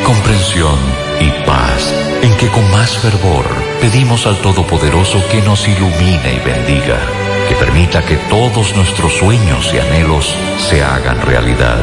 comprensión 0.04 0.78
y 1.20 1.28
paz, 1.44 1.92
en 2.22 2.32
que 2.36 2.46
con 2.50 2.70
más 2.70 2.96
fervor 2.98 3.44
pedimos 3.80 4.24
al 4.24 4.36
Todopoderoso 4.38 5.20
que 5.28 5.42
nos 5.42 5.66
ilumine 5.66 6.34
y 6.34 6.38
bendiga, 6.38 7.00
que 7.48 7.56
permita 7.56 8.06
que 8.06 8.16
todos 8.30 8.76
nuestros 8.76 9.12
sueños 9.14 9.74
y 9.74 9.80
anhelos 9.80 10.36
se 10.58 10.84
hagan 10.84 11.20
realidad. 11.20 11.80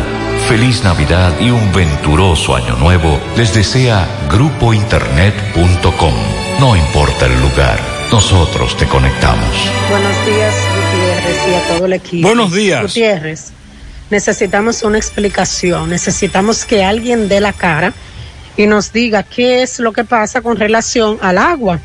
Feliz 0.48 0.82
Navidad 0.86 1.34
y 1.42 1.52
un 1.52 1.74
venturoso 1.74 2.56
año 2.56 2.78
nuevo 2.78 3.20
les 3.36 3.54
desea 3.54 4.08
grupointernet.com. 4.32 6.14
No 6.62 6.78
importa 6.78 7.26
el 7.26 7.38
lugar, 7.42 7.80
nosotros 8.14 8.78
te 8.78 8.88
conectamos. 8.88 9.72
Buenos 9.90 10.26
días, 10.26 10.56
Gutiérrez, 10.74 11.48
y 11.50 11.54
a 11.54 11.68
todo 11.68 11.86
el 11.86 11.94
equipo. 11.94 12.28
Buenos 12.30 12.54
días. 12.54 12.84
Gutiérrez, 12.84 13.52
necesitamos 14.12 14.84
una 14.84 14.98
explicación, 14.98 15.90
necesitamos 15.90 16.66
que 16.66 16.84
alguien 16.84 17.28
dé 17.28 17.40
la 17.40 17.54
cara 17.54 17.94
y 18.58 18.68
nos 18.68 18.92
diga 18.92 19.24
qué 19.24 19.64
es 19.64 19.80
lo 19.80 19.94
que 19.94 20.04
pasa 20.04 20.42
con 20.42 20.58
relación 20.58 21.18
al 21.22 21.38
agua. 21.38 21.80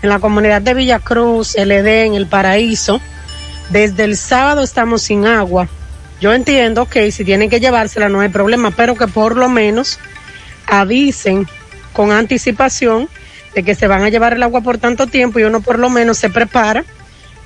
En 0.00 0.08
la 0.08 0.20
comunidad 0.20 0.62
de 0.62 0.74
Villacruz, 0.74 1.56
el 1.56 1.72
Edén, 1.72 2.14
el 2.14 2.26
Paraíso, 2.26 3.00
desde 3.70 4.04
el 4.04 4.16
sábado 4.16 4.62
estamos 4.62 5.02
sin 5.02 5.26
agua. 5.26 5.68
Yo 6.20 6.32
entiendo 6.32 6.86
que 6.86 7.10
si 7.10 7.24
tienen 7.24 7.50
que 7.50 7.60
llevársela 7.60 8.08
no 8.08 8.20
hay 8.20 8.28
problema, 8.28 8.70
pero 8.70 8.94
que 8.94 9.08
por 9.08 9.36
lo 9.36 9.48
menos 9.48 9.98
avisen 10.66 11.46
con 11.92 12.12
anticipación 12.12 13.08
de 13.54 13.62
que 13.64 13.74
se 13.74 13.88
van 13.88 14.04
a 14.04 14.08
llevar 14.08 14.34
el 14.34 14.42
agua 14.42 14.60
por 14.60 14.78
tanto 14.78 15.06
tiempo 15.06 15.40
y 15.40 15.44
uno 15.44 15.60
por 15.60 15.78
lo 15.78 15.90
menos 15.90 16.18
se 16.18 16.30
prepara, 16.30 16.84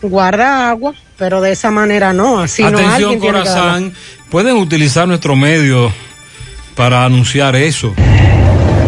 guarda 0.02 0.68
agua, 0.68 0.94
pero 1.20 1.42
de 1.42 1.52
esa 1.52 1.70
manera 1.70 2.14
no, 2.14 2.40
así 2.40 2.62
no 2.62 2.78
Atención. 2.78 3.18
Corazán, 3.18 3.92
pueden 4.30 4.56
utilizar 4.56 5.06
nuestro 5.06 5.36
medio 5.36 5.92
para 6.74 7.04
anunciar 7.04 7.54
eso. 7.56 7.92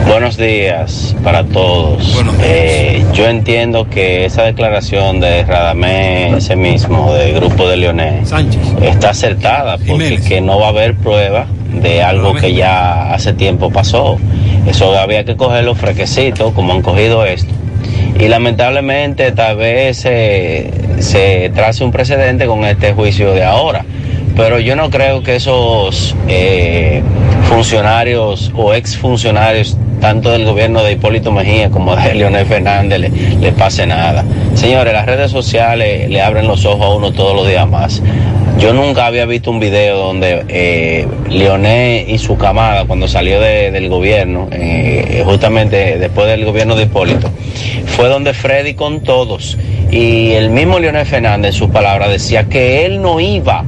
Buenos 0.07 0.39
días 0.39 1.15
para 1.23 1.45
todos. 1.45 2.25
Eh, 2.41 3.05
yo 3.13 3.27
entiendo 3.27 3.89
que 3.89 4.25
esa 4.25 4.45
declaración 4.45 5.21
de 5.21 5.45
Radamé, 5.45 6.35
ese 6.39 6.57
mismo, 6.57 7.13
del 7.13 7.35
grupo 7.35 7.69
de 7.69 7.77
Leonel, 7.77 8.23
está 8.81 9.11
acertada 9.11 9.77
porque 9.77 10.19
que 10.27 10.41
no 10.41 10.59
va 10.59 10.67
a 10.67 10.71
haber 10.71 10.97
prueba 10.97 11.47
de 11.71 12.03
algo 12.03 12.35
que 12.35 12.55
ya 12.55 13.13
hace 13.13 13.35
tiempo 13.35 13.71
pasó. 13.71 14.17
Eso 14.67 14.99
había 14.99 15.25
que 15.25 15.37
cogerlo 15.37 15.75
fresquecito, 15.75 16.55
como 16.55 16.73
han 16.73 16.81
cogido 16.81 17.27
esto. 17.27 17.53
Y 18.19 18.29
lamentablemente 18.29 19.33
tal 19.33 19.57
vez 19.57 20.05
eh, 20.05 20.71
se 20.99 21.51
trace 21.55 21.85
un 21.85 21.91
precedente 21.91 22.47
con 22.47 22.65
este 22.65 22.93
juicio 22.93 23.33
de 23.33 23.45
ahora. 23.45 23.85
Pero 24.37 24.59
yo 24.59 24.77
no 24.77 24.91
creo 24.91 25.23
que 25.23 25.37
esos 25.37 26.15
eh, 26.29 27.03
funcionarios 27.49 28.51
o 28.57 28.73
exfuncionarios, 28.75 29.77
tanto 30.01 30.31
del 30.31 30.45
gobierno 30.45 30.83
de 30.83 30.93
Hipólito 30.93 31.31
Mejía 31.33 31.71
como 31.71 31.95
de 31.95 32.15
Leonel 32.15 32.47
Fernández, 32.47 32.99
le, 33.41 33.53
pase 33.53 33.87
nada. 33.87 34.25
Señores, 34.55 34.93
las 34.93 35.07
redes 35.07 35.31
sociales 35.31 36.09
le 36.09 36.23
abren 36.23 36.47
los 36.47 36.65
ojos 36.65 36.85
a 36.87 36.89
uno 36.91 37.13
todos 37.13 37.37
los 37.37 37.47
días 37.47 37.69
más. 37.69 38.03
Yo 38.59 38.73
nunca 38.73 39.07
había 39.07 39.27
visto 39.27 39.51
un 39.51 39.61
video 39.61 39.97
donde 39.99 40.45
eh, 40.49 41.07
Leonel 41.29 42.09
y 42.09 42.19
su 42.19 42.37
camada, 42.37 42.85
cuando 42.85 43.09
salió 43.09 43.41
de- 43.41 43.71
del 43.71 43.89
gobierno, 43.89 44.49
eh, 44.53 45.23
justamente 45.25 45.99
después 45.99 46.27
del 46.29 46.45
gobierno 46.45 46.75
de 46.77 46.85
Hipólito, 46.85 47.29
fue 47.87 48.09
donde 48.09 48.35
Freddy 48.35 48.75
con 48.75 49.01
todos. 49.01 49.59
Y 49.91 50.33
el 50.33 50.51
mismo 50.51 50.79
Leonel 50.79 51.07
Fernández, 51.07 51.53
en 51.55 51.59
sus 51.59 51.71
palabras, 51.71 52.11
decía 52.11 52.45
que 52.45 52.87
él 52.87 53.03
no 53.03 53.21
iba 53.21 53.65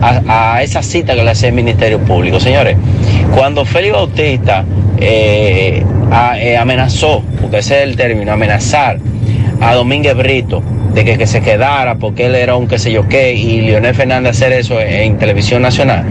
a, 0.00 0.62
esa 0.62 0.82
cita 0.82 1.14
que 1.14 1.22
le 1.22 1.30
hacía 1.30 1.48
el 1.48 1.54
Ministerio 1.54 1.98
Público. 2.00 2.40
Señores, 2.40 2.76
cuando 3.34 3.64
Félix 3.64 3.94
Bautista 3.94 4.64
eh, 4.98 5.84
eh, 6.38 6.56
amenazó, 6.56 7.22
porque 7.40 7.58
ese 7.58 7.78
es 7.78 7.82
el 7.84 7.96
término, 7.96 8.32
amenazar 8.32 8.98
a 9.60 9.74
Domínguez 9.74 10.16
Brito 10.16 10.62
de 10.94 11.04
que, 11.04 11.18
que 11.18 11.26
se 11.26 11.40
quedara 11.40 11.96
porque 11.96 12.26
él 12.26 12.34
era 12.34 12.56
un 12.56 12.66
qué 12.66 12.78
sé 12.78 12.90
yo 12.90 13.08
qué 13.08 13.32
y 13.34 13.60
Leonel 13.60 13.94
Fernández 13.94 14.30
hacer 14.32 14.52
eso 14.52 14.80
en 14.80 15.18
televisión 15.18 15.62
nacional, 15.62 16.04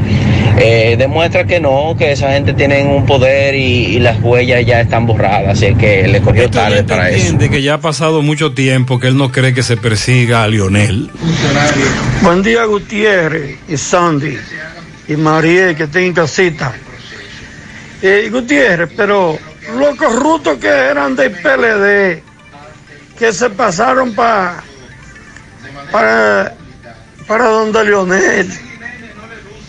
eh, 0.59 0.95
demuestra 0.97 1.45
que 1.45 1.59
no, 1.59 1.95
que 1.97 2.11
esa 2.11 2.31
gente 2.33 2.53
tiene 2.53 2.83
un 2.83 3.05
poder 3.05 3.55
y, 3.55 3.85
y 3.95 3.99
las 3.99 4.19
huellas 4.21 4.65
ya 4.65 4.81
están 4.81 5.05
borradas, 5.05 5.57
así 5.57 5.73
que 5.75 6.07
le 6.07 6.21
cogió 6.21 6.49
tarde 6.49 6.83
para 6.83 7.09
eso. 7.09 7.17
Entiende 7.19 7.49
que 7.49 7.61
ya 7.61 7.75
ha 7.75 7.79
pasado 7.81 8.21
mucho 8.21 8.53
tiempo 8.53 8.99
que 8.99 9.07
él 9.07 9.17
no 9.17 9.31
cree 9.31 9.53
que 9.53 9.63
se 9.63 9.77
persiga 9.77 10.43
a 10.43 10.47
Lionel. 10.47 11.09
Buen 12.21 12.43
día, 12.43 12.65
Gutiérrez 12.65 13.57
y 13.67 13.77
Sandy 13.77 14.37
y 15.07 15.15
María 15.15 15.73
que 15.75 15.83
está 15.83 15.99
en 15.99 16.13
casita. 16.13 16.73
Eh, 18.01 18.29
Gutiérrez, 18.31 18.89
pero 18.95 19.37
los 19.77 19.95
corruptos 19.95 20.57
que 20.57 20.67
eran 20.67 21.15
del 21.15 21.31
PLD, 21.31 22.21
que 23.17 23.33
se 23.33 23.49
pasaron 23.49 24.13
pa- 24.13 24.63
para 25.91 26.53
para 27.27 27.45
donde 27.45 27.83
Leonel, 27.85 28.49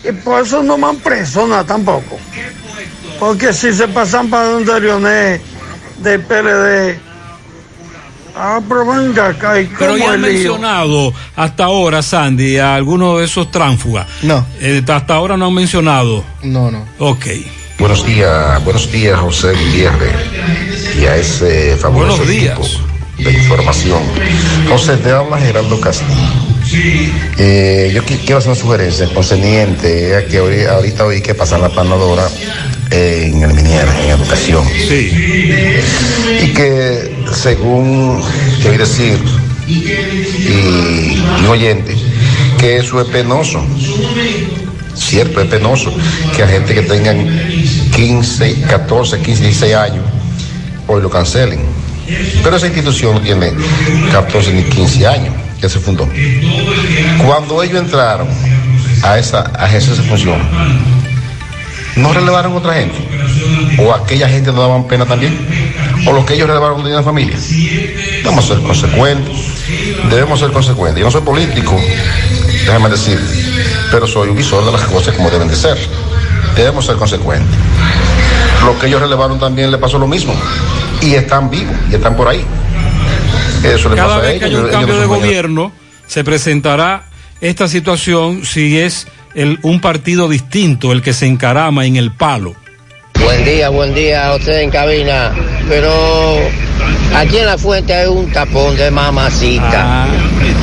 y 0.03 0.11
por 0.11 0.41
eso 0.41 0.63
no 0.63 0.77
me 0.77 0.87
han 0.87 0.97
preso 0.97 1.47
nada 1.47 1.63
tampoco. 1.63 2.19
Porque 3.19 3.53
si 3.53 3.73
se 3.73 3.87
pasan 3.87 4.29
para 4.29 4.47
donde 4.49 4.79
Leonel 4.79 5.41
del 5.99 6.21
PLD, 6.21 6.99
ah, 8.35 8.59
pero 8.67 8.85
venga 8.85 9.27
acá, 9.27 9.61
¿y 9.61 9.67
Pero 9.77 9.93
cómo 9.93 10.05
ya 10.05 10.13
han 10.13 10.21
mencionado 10.21 11.13
hasta 11.35 11.65
ahora, 11.65 12.01
Sandy, 12.01 12.57
a 12.57 12.75
alguno 12.75 13.17
de 13.17 13.25
esos 13.25 13.51
tránsfugas. 13.51 14.07
No. 14.23 14.45
hasta 14.87 15.13
ahora 15.13 15.37
no 15.37 15.47
han 15.47 15.53
mencionado. 15.53 16.23
No, 16.41 16.71
no. 16.71 16.85
Ok. 16.97 17.27
Buenos 17.77 18.05
días, 18.05 18.63
buenos 18.63 18.91
días 18.91 19.19
José 19.19 19.53
Gutiérrez 19.53 20.15
y 20.99 21.05
a 21.05 21.15
ese 21.15 21.75
fabuloso 21.77 22.17
Buenos 22.17 22.27
días. 22.27 22.57
equipo 22.59 22.91
de 23.17 23.33
información. 23.33 24.01
José, 24.69 24.97
te 24.97 25.11
habla 25.11 25.37
Gerardo 25.39 25.79
Castillo. 25.81 26.40
Eh, 27.37 27.91
yo 27.93 28.03
qui- 28.03 28.17
quiero 28.19 28.37
hacer 28.37 28.51
una 28.51 28.59
sugerencia 28.59 29.07
concerniente 29.13 30.15
a 30.15 30.25
que 30.25 30.39
ahori- 30.41 30.67
ahorita 30.67 31.05
oí 31.05 31.21
que 31.21 31.33
pasan 31.35 31.61
la 31.61 31.69
planadora 31.69 32.29
en 32.91 33.41
el 33.43 33.53
Minier, 33.53 33.87
en 34.03 34.09
educación. 34.11 34.65
Y 36.43 36.47
que 36.53 37.15
según 37.33 38.21
que 38.61 38.69
oí 38.69 38.77
decir 38.77 39.17
y 39.67 41.17
un 41.39 41.47
oyente, 41.47 41.95
que 42.59 42.77
eso 42.77 43.01
es 43.01 43.07
penoso. 43.07 43.63
Cierto, 44.95 45.41
es 45.41 45.47
penoso 45.47 45.93
que 46.35 46.43
a 46.43 46.47
gente 46.47 46.73
que 46.73 46.81
tengan 46.81 47.27
15, 47.95 48.55
14, 48.69 49.19
15, 49.19 49.43
16 49.43 49.73
años 49.75 50.03
hoy 50.87 51.01
lo 51.01 51.09
cancelen. 51.09 51.59
Pero 52.43 52.57
esa 52.57 52.65
institución 52.67 53.15
no 53.15 53.21
tiene 53.21 53.51
14 54.11 54.51
ni 54.53 54.63
15 54.63 55.07
años 55.07 55.33
que 55.61 55.69
se 55.69 55.79
fundó. 55.79 56.09
Cuando 57.23 57.61
ellos 57.63 57.79
entraron 57.79 58.27
a 59.03 59.17
esa, 59.17 59.51
a 59.57 59.73
esa 59.73 59.93
función, 60.03 60.39
no 61.95 62.13
relevaron 62.13 62.53
otra 62.53 62.73
gente. 62.73 62.97
O 63.79 63.93
aquella 63.93 64.27
gente 64.27 64.51
no 64.51 64.61
daban 64.61 64.87
pena 64.87 65.05
también. 65.05 65.37
O 66.05 66.13
los 66.13 66.25
que 66.25 66.33
ellos 66.33 66.47
relevaron 66.47 66.83
tenían 66.83 67.03
familia. 67.03 67.37
Vamos 68.23 68.45
a 68.45 68.55
ser 68.55 68.63
consecuentes. 68.63 69.37
Debemos 70.09 70.39
ser 70.39 70.51
consecuentes. 70.51 70.99
Yo 70.99 71.05
no 71.05 71.11
soy 71.11 71.21
político, 71.21 71.79
déjame 72.65 72.89
decir, 72.89 73.19
pero 73.91 74.07
soy 74.07 74.29
un 74.29 74.35
visor 74.35 74.65
de 74.65 74.71
las 74.71 74.81
cosas 74.85 75.15
como 75.15 75.29
deben 75.29 75.47
de 75.47 75.55
ser. 75.55 75.77
Debemos 76.55 76.85
ser 76.85 76.95
consecuentes. 76.95 77.57
Los 78.65 78.75
que 78.77 78.87
ellos 78.87 79.01
relevaron 79.01 79.39
también 79.39 79.71
le 79.71 79.77
pasó 79.77 79.97
lo 79.97 80.07
mismo. 80.07 80.33
Y 81.01 81.13
están 81.13 81.49
vivos, 81.49 81.75
y 81.89 81.95
están 81.95 82.15
por 82.15 82.27
ahí. 82.27 82.45
Eso 83.63 83.89
le 83.89 83.95
Cada 83.95 84.15
pasa 84.15 84.19
a 84.19 84.21
vez 84.21 84.39
que 84.39 84.45
haya 84.45 84.57
un 84.57 84.65
ellos 84.65 84.75
cambio 84.75 84.99
de 84.99 85.05
gobierno, 85.05 85.71
se 86.07 86.23
presentará 86.23 87.05
esta 87.41 87.67
situación 87.67 88.45
si 88.45 88.77
es 88.77 89.07
el, 89.35 89.59
un 89.61 89.79
partido 89.79 90.29
distinto 90.29 90.91
el 90.91 91.01
que 91.01 91.13
se 91.13 91.27
encarama 91.27 91.85
en 91.85 91.95
el 91.95 92.11
palo. 92.11 92.55
Buen 93.23 93.45
día, 93.45 93.69
buen 93.69 93.93
día 93.93 94.27
a 94.27 94.35
usted 94.35 94.61
en 94.61 94.71
cabina. 94.71 95.31
Pero 95.69 95.91
aquí 97.15 97.37
en 97.37 97.45
la 97.45 97.57
fuente 97.57 97.93
hay 97.93 98.07
un 98.07 98.31
tapón 98.31 98.75
de 98.75 98.89
mamacita. 98.89 100.07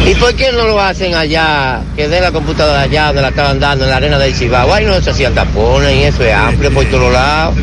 ¿Y 0.05 0.15
por 0.15 0.35
qué 0.35 0.53
no 0.53 0.67
lo 0.67 0.81
hacen 0.81 1.15
allá? 1.15 1.81
Que 1.97 2.09
de 2.09 2.21
la 2.21 2.33
computadora 2.33 2.83
allá 2.83 3.07
donde 3.07 3.23
la 3.23 3.29
estaban 3.29 3.61
dando 3.61 3.85
en 3.85 3.91
la 3.91 3.97
arena 3.97 4.19
del 4.19 4.35
Cibao. 4.35 4.73
Ahí 4.73 4.85
no 4.85 5.01
se 5.01 5.11
hacían 5.11 5.35
tapones 5.35 5.95
y 5.95 6.03
eso 6.05 6.25
es 6.25 6.35
amplio 6.35 6.73
por 6.73 6.85
todos 6.87 7.13
lados. 7.13 7.55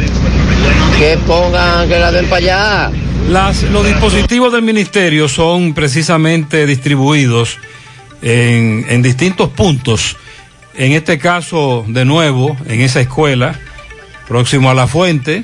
Que 0.98 1.18
pongan, 1.28 1.88
que 1.88 2.00
la 2.00 2.12
den 2.12 2.26
para 2.28 2.38
allá. 2.38 2.92
Las, 3.30 3.64
los 3.64 3.86
dispositivos 3.86 4.54
del 4.54 4.62
ministerio 4.62 5.28
son 5.28 5.74
precisamente 5.74 6.66
distribuidos 6.66 7.58
en, 8.22 8.86
en 8.88 9.02
distintos 9.02 9.50
puntos. 9.50 10.18
En 10.76 10.92
este 10.92 11.18
caso, 11.18 11.86
de 11.88 12.06
nuevo, 12.06 12.56
en 12.68 12.82
esa 12.82 13.02
escuela, 13.02 13.60
próximo 14.28 14.70
a 14.70 14.74
la 14.74 14.88
fuente. 14.88 15.44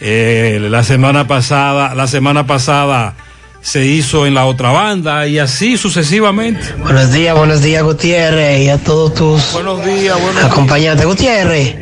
Eh, 0.00 0.58
la 0.70 0.82
semana 0.82 1.26
pasada, 1.26 1.94
la 1.94 2.06
semana 2.06 2.46
pasada 2.46 3.14
se 3.60 3.86
hizo 3.86 4.26
en 4.26 4.34
la 4.34 4.46
otra 4.46 4.70
banda 4.70 5.26
y 5.28 5.38
así 5.38 5.76
sucesivamente. 5.76 6.60
Buenos 6.78 7.12
días, 7.12 7.36
buenos 7.36 7.62
días 7.62 7.84
Gutiérrez 7.84 8.62
y 8.62 8.68
a 8.68 8.78
todos 8.78 9.14
tus 9.14 9.52
buenos 9.52 9.84
días, 9.84 10.20
buenos 10.20 10.44
acompañantes. 10.44 11.06
Gutiérrez, 11.06 11.76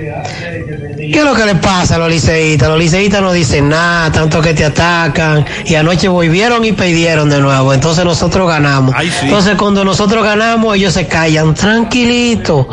¿qué 1.12 1.18
es 1.18 1.24
lo 1.24 1.34
que 1.34 1.44
le 1.44 1.56
pasa 1.56 1.96
a 1.96 1.98
los 1.98 2.08
liceístas? 2.08 2.68
Los 2.68 2.78
liceístas 2.78 3.20
no 3.20 3.32
dicen 3.32 3.68
nada, 3.68 4.10
tanto 4.12 4.40
que 4.40 4.54
te 4.54 4.64
atacan 4.64 5.44
y 5.64 5.74
anoche 5.74 6.08
volvieron 6.08 6.64
y 6.64 6.72
perdieron 6.72 7.28
de 7.28 7.40
nuevo, 7.40 7.72
entonces 7.74 8.04
nosotros 8.04 8.48
ganamos. 8.48 8.94
Entonces 9.22 9.54
cuando 9.56 9.84
nosotros 9.84 10.24
ganamos 10.24 10.76
ellos 10.76 10.94
se 10.94 11.06
callan 11.06 11.54
tranquilito 11.54 12.68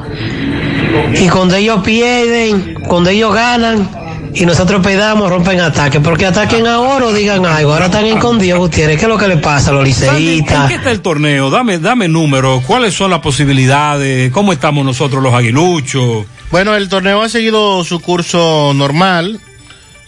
y 1.13 1.27
cuando 1.29 1.55
ellos 1.55 1.81
pierden, 1.83 2.75
cuando 2.87 3.09
ellos 3.09 3.33
ganan 3.33 3.89
y 4.33 4.45
nosotros 4.45 4.85
pedamos, 4.85 5.29
rompen 5.29 5.59
ataque, 5.61 5.99
porque 5.99 6.25
ataquen 6.25 6.67
ahora 6.67 7.07
o 7.07 7.13
digan 7.13 7.45
algo, 7.45 7.73
ahora 7.73 7.85
están 7.85 8.05
escondidos 8.05 8.59
Gutiérrez, 8.59 8.97
¿qué 8.97 9.05
es 9.05 9.09
lo 9.09 9.17
que 9.17 9.27
le 9.27 9.37
pasa 9.37 9.71
a 9.71 9.73
los 9.73 9.89
Sandy, 9.89 10.07
¿En 10.07 10.15
liceístas? 10.15 10.67
qué 10.67 10.75
está 10.75 10.91
el 10.91 11.01
torneo? 11.01 11.49
Dame, 11.49 11.79
dame 11.79 12.07
números. 12.07 12.63
¿Cuáles 12.65 12.93
son 12.93 13.09
las 13.09 13.19
posibilidades? 13.19 14.31
¿Cómo 14.31 14.53
estamos 14.53 14.85
nosotros 14.85 15.23
los 15.23 15.33
aguiluchos? 15.33 16.25
Bueno, 16.51 16.75
el 16.75 16.87
torneo 16.87 17.21
ha 17.21 17.29
seguido 17.29 17.83
su 17.83 17.99
curso 17.99 18.71
normal. 18.73 19.39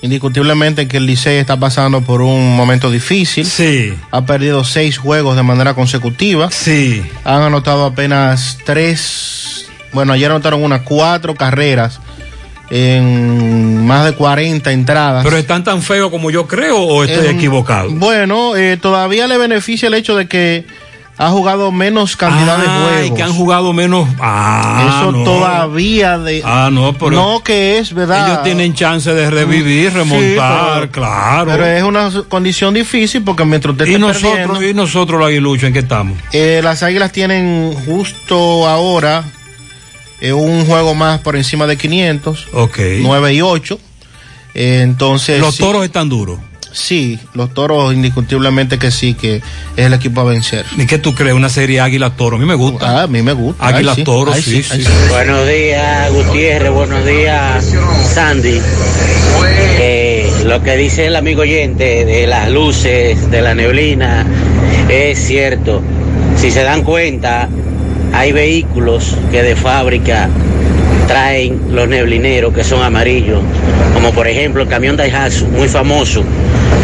Indiscutiblemente 0.02 0.88
que 0.88 0.98
el 0.98 1.06
Licey 1.06 1.38
está 1.38 1.60
pasando 1.60 2.02
por 2.02 2.22
un 2.22 2.56
momento 2.56 2.90
difícil. 2.90 3.46
Sí. 3.46 3.94
Ha 4.12 4.26
perdido 4.26 4.64
seis 4.64 4.98
juegos 4.98 5.36
de 5.36 5.44
manera 5.44 5.74
consecutiva. 5.74 6.50
Sí. 6.52 7.04
Han 7.26 7.42
anotado 7.42 7.86
apenas 7.86 8.58
tres. 8.66 9.70
Bueno, 9.92 10.14
ayer 10.14 10.32
anotaron 10.32 10.64
unas 10.64 10.84
cuatro 10.84 11.36
carreras 11.36 12.00
en 12.70 13.86
más 13.86 14.06
de 14.06 14.14
40 14.14 14.72
entradas. 14.72 15.24
¿Pero 15.26 15.38
están 15.38 15.66
tan 15.66 15.82
feos 15.82 16.10
como 16.10 16.32
yo 16.32 16.48
creo 16.48 16.78
o 16.78 17.04
estoy 17.04 17.28
equivocado? 17.28 17.90
Bueno, 17.92 18.56
eh, 18.56 18.78
todavía 18.78 19.28
le 19.28 19.38
beneficia 19.38 19.88
el 19.88 19.96
hecho 19.96 20.16
de 20.16 20.28
que 20.28 20.66
ha 21.22 21.30
jugado 21.32 21.70
menos 21.74 22.16
cantidad 22.16 22.58
de 22.58 22.66
juegos. 22.66 23.18
que 23.18 23.24
han 23.24 23.34
jugado 23.34 23.74
menos. 23.74 24.08
Ah, 24.22 24.86
Eso 25.02 25.12
no. 25.12 25.24
todavía 25.26 26.18
de. 26.18 26.42
Ah, 26.46 26.70
no, 26.72 26.94
pero. 26.94 27.12
no 27.12 27.44
que 27.44 27.78
es 27.78 27.94
verdad. 27.94 28.26
Ellos 28.26 28.44
tienen 28.44 28.74
chance 28.74 29.14
de 29.14 29.30
revivir, 29.30 29.92
Sí, 29.92 29.98
remontar, 29.98 30.80
pero- 30.80 30.92
claro. 30.92 31.52
Pero 31.52 31.66
es 31.66 31.84
una 31.84 32.10
condición 32.30 32.74
difícil 32.74 33.22
porque 33.24 33.44
mientras 33.44 33.74
usted 33.74 33.86
y 33.88 33.90
esté 33.96 34.00
nosotros, 34.00 34.64
y 34.64 34.74
nosotros 34.74 35.20
los 35.20 35.28
aguiluchos, 35.28 35.66
¿en 35.66 35.74
qué 35.74 35.80
estamos? 35.80 36.18
eh, 36.32 36.62
las 36.64 36.84
águilas 36.84 37.12
tienen 37.12 37.74
justo 37.86 38.66
ahora 38.68 39.26
eh, 40.22 40.32
un 40.32 40.66
juego 40.66 40.96
más 40.96 41.20
por 41.20 41.36
encima 41.36 41.68
de 41.68 41.78
500. 41.78 42.48
Ok. 42.54 42.80
9 43.02 43.34
y 43.34 43.42
8. 43.42 43.78
Eh, 44.54 44.82
entonces. 44.84 45.40
Los 45.42 45.56
sí. 45.56 45.64
toros 45.64 45.84
están 45.84 46.08
duros. 46.08 46.40
Sí, 46.80 47.20
los 47.34 47.54
toros 47.54 47.94
indiscutiblemente 47.94 48.80
que 48.80 48.90
sí, 48.90 49.14
que 49.14 49.38
es 49.76 49.86
el 49.86 49.94
equipo 49.94 50.22
a 50.22 50.24
vencer. 50.24 50.66
¿Y 50.78 50.86
qué 50.86 50.98
tú 50.98 51.14
crees? 51.14 51.36
Una 51.36 51.50
serie 51.50 51.82
Águila 51.82 52.12
Toro. 52.12 52.38
A 52.38 52.40
mí 52.40 52.46
me 52.46 52.56
gusta. 52.56 53.02
Ah, 53.02 53.04
a 53.04 53.08
mí 53.08 53.22
me 53.22 53.34
gusta. 53.34 53.68
Águila 53.68 53.96
Ay, 54.34 54.42
sí. 54.42 54.64
Sí. 54.64 54.84
Buenos 55.10 55.46
días, 55.48 56.12
Gutiérrez. 56.12 56.72
Buenos 56.72 57.06
días, 57.06 57.66
Sandy. 58.14 58.62
Eh, 59.82 60.32
lo 60.46 60.64
que 60.64 60.78
dice 60.78 61.06
el 61.08 61.16
amigo 61.16 61.42
oyente 61.42 62.06
de 62.06 62.26
las 62.28 62.50
luces, 62.50 63.30
de 63.30 63.42
la 63.42 63.54
neblina, 63.54 64.26
es 64.88 65.20
cierto. 65.20 65.82
Si 66.38 66.50
se 66.50 66.64
dan 66.64 66.84
cuenta, 66.84 67.50
hay 68.14 68.32
vehículos 68.32 69.16
que 69.32 69.44
de 69.44 69.56
fábrica 69.56 70.30
traen 71.10 71.60
los 71.72 71.88
neblineros 71.88 72.54
que 72.54 72.64
son 72.64 72.84
amarillos, 72.84 73.42
como 73.96 74.14
por 74.14 74.28
ejemplo 74.28 74.62
el 74.62 74.70
camión 74.70 74.96
Daihatsu, 74.96 75.48
muy 75.48 75.68
famoso, 75.68 76.24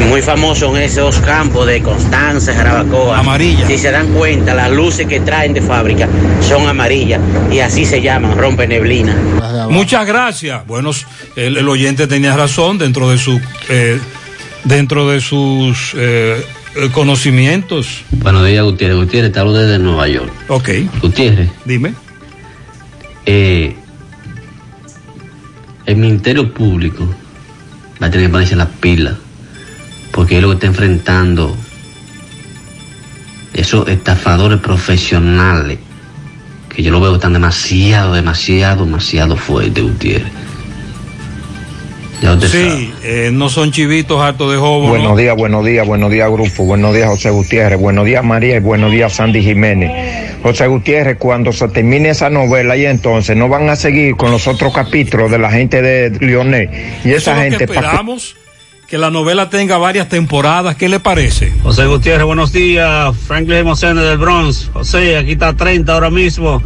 muy 0.10 0.24
famoso 0.24 0.76
en 0.76 0.82
esos 0.82 1.20
campos 1.20 1.68
de 1.68 1.84
Constanza, 1.84 2.52
Jarabacoa. 2.52 3.20
Amarilla. 3.20 3.68
Si 3.68 3.78
se 3.78 3.92
dan 3.92 4.08
cuenta, 4.14 4.56
las 4.56 4.72
luces 4.72 5.06
que 5.06 5.20
traen 5.20 5.54
de 5.54 5.62
fábrica 5.62 6.10
son 6.42 6.68
amarillas 6.68 7.22
y 7.52 7.60
así 7.60 7.86
se 7.86 8.02
llaman, 8.02 8.36
rompe 8.36 8.68
neblina. 8.68 9.16
Muchas 9.70 10.08
gracias. 10.08 10.66
Bueno, 10.66 10.90
el, 11.36 11.58
el 11.58 11.70
oyente 11.70 12.08
tenía 12.08 12.36
razón 12.36 12.80
dentro 12.80 13.12
de 13.12 13.20
su 13.20 13.40
eh, 13.70 14.00
dentro 14.64 15.08
de 15.08 15.22
sus 15.22 15.94
eh, 15.96 16.44
eh, 16.76 16.90
conocimientos. 16.92 18.04
Buenos 18.10 18.44
días, 18.48 18.64
Gutiérrez. 18.64 18.98
Gutiérrez, 18.98 19.32
te 19.32 19.40
hablo 19.40 19.54
desde 19.54 19.78
Nueva 19.78 20.08
York. 20.08 20.32
Ok. 20.48 20.70
Gutiérrez. 21.00 21.52
Dime. 21.64 21.94
Eh, 23.28 23.76
el 25.86 25.96
Ministerio 25.98 26.54
Público 26.54 27.08
va 28.02 28.08
a 28.08 28.12
tener 28.12 28.28
que 28.28 28.32
ponerse 28.32 28.56
las 28.56 28.68
pilas 28.68 29.16
porque 30.12 30.38
es 30.38 30.42
lo 30.42 30.50
que 30.50 30.56
está 30.56 30.68
enfrentando 30.68 31.56
esos 33.54 33.88
estafadores 33.88 34.60
profesionales 34.60 35.80
que 36.70 36.84
yo 36.84 36.92
lo 36.92 37.00
veo 37.00 37.12
que 37.12 37.16
están 37.16 37.34
demasiado, 37.34 38.14
demasiado, 38.14 38.86
demasiado 38.86 39.38
fuertes, 39.38 39.82
Gutiérrez. 39.82 40.45
Ya 42.22 42.34
usted 42.34 42.48
sabe. 42.48 42.70
Sí, 42.78 42.94
eh, 43.04 43.30
no 43.34 43.50
son 43.50 43.72
chivitos 43.72 44.22
hartos 44.22 44.52
de 44.52 44.58
joven. 44.58 44.90
Buenos 44.90 45.18
días, 45.18 45.36
buenos 45.36 45.66
días, 45.66 45.86
buenos 45.86 46.10
días, 46.12 46.30
grupo. 46.32 46.64
Buenos 46.64 46.96
días, 46.96 47.08
José 47.10 47.30
Gutiérrez. 47.30 47.80
Buenos 47.80 48.06
días, 48.06 48.24
María. 48.24 48.56
Y 48.56 48.60
buenos 48.60 48.92
días, 48.92 49.14
Sandy 49.14 49.42
Jiménez. 49.44 49.92
José 50.42 50.68
Gutiérrez, 50.68 51.18
cuando 51.18 51.52
se 51.52 51.68
termine 51.68 52.10
esa 52.10 52.30
novela 52.30 52.78
y 52.78 52.86
entonces 52.86 53.36
no 53.36 53.50
van 53.50 53.70
a 53.70 53.76
seguir 53.76 54.16
con 54.16 54.32
los 54.32 54.48
otros 54.48 54.74
capítulos 54.74 55.30
de 55.32 55.40
la 55.40 55.52
gente 55.52 55.82
de 55.82 56.12
Lionel. 56.26 56.70
Y 57.04 57.10
Eso 57.10 57.18
esa 57.18 57.32
es 57.32 57.38
lo 57.38 57.44
gente. 57.44 57.58
que 57.58 57.64
esperamos, 57.66 58.36
que 58.88 58.98
la 58.98 59.10
novela 59.12 59.50
tenga 59.50 59.78
varias 59.78 60.08
temporadas. 60.10 60.76
¿Qué 60.76 60.88
le 60.88 61.00
parece? 61.00 61.52
José 61.64 61.86
Gutiérrez, 61.86 62.26
buenos 62.26 62.52
días. 62.54 63.16
Franklin 63.28 63.66
Mocene 63.66 64.02
del 64.02 64.18
Bronx. 64.18 64.70
José, 64.74 65.18
aquí 65.18 65.34
está 65.34 65.54
30 65.56 65.92
ahora 65.94 66.10
mismo. 66.10 66.62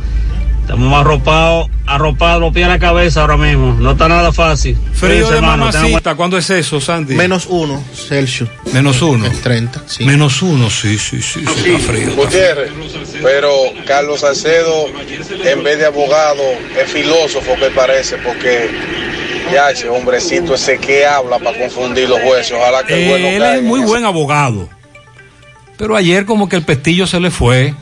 Estamos 0.70 0.94
arropados, 0.94 1.68
arropados, 1.88 2.42
los 2.42 2.54
pies 2.54 2.68
a 2.68 2.70
la 2.70 2.78
cabeza 2.78 3.22
ahora 3.22 3.38
mismo. 3.38 3.74
No 3.80 3.94
está 3.94 4.08
nada 4.08 4.32
fácil. 4.32 4.78
Frío 4.94 5.28
de 5.28 5.42
mamacita. 5.42 6.14
¿Cuándo 6.14 6.38
es 6.38 6.48
eso, 6.52 6.80
Sandy? 6.80 7.16
Menos 7.16 7.48
uno 7.50 7.84
Celsius. 7.92 8.48
Menos 8.72 9.02
uno. 9.02 9.28
30, 9.42 9.82
sí. 9.88 10.06
Menos 10.06 10.44
uno, 10.44 10.70
sí, 10.70 11.00
sí, 11.00 11.24
sí. 11.24 11.44
sí, 11.44 11.72
está 11.72 11.92
frío. 11.92 12.16
Gutiérrez, 12.16 12.72
pero 13.24 13.52
Carlos 13.88 14.20
Salcedo, 14.20 14.86
en 15.44 15.64
vez 15.64 15.80
de 15.80 15.88
abogado, 15.88 16.44
es 16.80 16.92
filósofo 16.92 17.56
que 17.56 17.72
parece, 17.72 18.18
porque 18.18 18.70
ya 19.52 19.72
ese 19.72 19.90
hombrecito 19.90 20.54
ese 20.54 20.78
que 20.78 21.04
habla 21.04 21.40
para 21.40 21.58
confundir 21.58 22.08
los 22.08 22.20
jueces, 22.20 22.52
ojalá 22.52 22.84
que 22.84 22.94
el 22.94 23.10
bueno 23.10 23.28
Eh, 23.28 23.36
él 23.38 23.44
es 23.44 23.64
muy 23.64 23.80
buen 23.80 24.06
abogado. 24.06 24.70
Pero 25.78 25.96
ayer 25.96 26.28
como 26.28 26.48
que 26.48 26.58
el 26.58 26.62
pestillo 26.62 27.08
se 27.08 27.20
le 27.20 27.32
fue. 27.32 27.74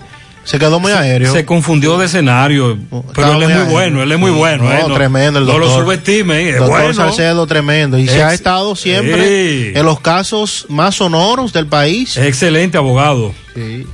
Se 0.48 0.58
quedó 0.60 0.80
muy 0.80 0.94
aéreo. 0.94 1.34
Se 1.34 1.44
confundió 1.46 1.98
de 1.98 2.06
escenario. 2.06 2.78
Pero 2.90 3.04
Estaba 3.10 3.36
él 3.36 3.42
es 3.44 3.48
muy 3.50 3.58
aéreo. 3.58 3.72
bueno, 3.72 4.04
él 4.04 4.12
es 4.14 4.18
muy 4.20 4.32
Sí. 4.32 4.38
bueno. 4.38 4.64
No, 4.64 4.72
eh, 4.74 4.86
tremendo 4.96 5.40
el 5.40 5.46
No 5.46 5.58
lo 5.60 5.66
doctor. 5.68 5.84
subestimen, 5.84 6.48
es 6.48 6.58
Doctor 6.58 6.70
bueno. 6.80 6.94
Salcedo, 6.94 7.46
tremendo. 7.48 7.98
Y 8.00 8.08
se 8.08 8.24
ha 8.24 8.34
estado 8.34 8.76
siempre 8.76 9.28
Sí. 9.28 9.72
en 9.76 9.86
los 9.86 10.00
casos 10.00 10.66
más 10.70 10.96
sonoros 10.96 11.52
del 11.52 11.68
país. 11.68 12.16
Excelente 12.16 12.78
abogado. 12.78 13.34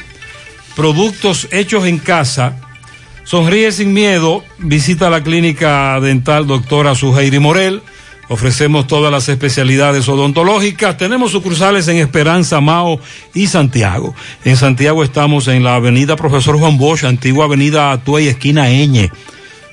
productos 0.77 1.49
hechos 1.51 1.87
en 1.87 1.99
casa. 1.99 2.61
Sonríe 3.25 3.73
sin 3.73 3.93
miedo, 3.93 4.43
visita 4.59 5.11
la 5.11 5.23
clínica 5.23 6.01
dental 6.01 6.47
doctora 6.47 6.95
Suheiri 6.95 7.39
Morel. 7.39 7.83
Ofrecemos 8.29 8.87
todas 8.87 9.13
las 9.13 9.29
especialidades 9.29 10.09
odontológicas. 10.09 10.97
Tenemos 10.97 11.33
sucursales 11.33 11.89
en 11.89 11.99
Esperanza, 11.99 12.61
Mao 12.61 12.99
y 13.35 13.49
Santiago. 13.49 14.15
En 14.45 14.57
Santiago 14.57 15.05
estamos 15.05 15.47
en 15.49 15.63
la 15.63 15.75
avenida 15.77 16.17
Profesor 16.17 16.59
Juan 16.59 16.79
Bosch, 16.79 17.05
antigua 17.05 17.45
avenida 17.45 17.93
Atuey, 17.93 18.29
esquina 18.29 18.71
Eñe, 18.71 19.11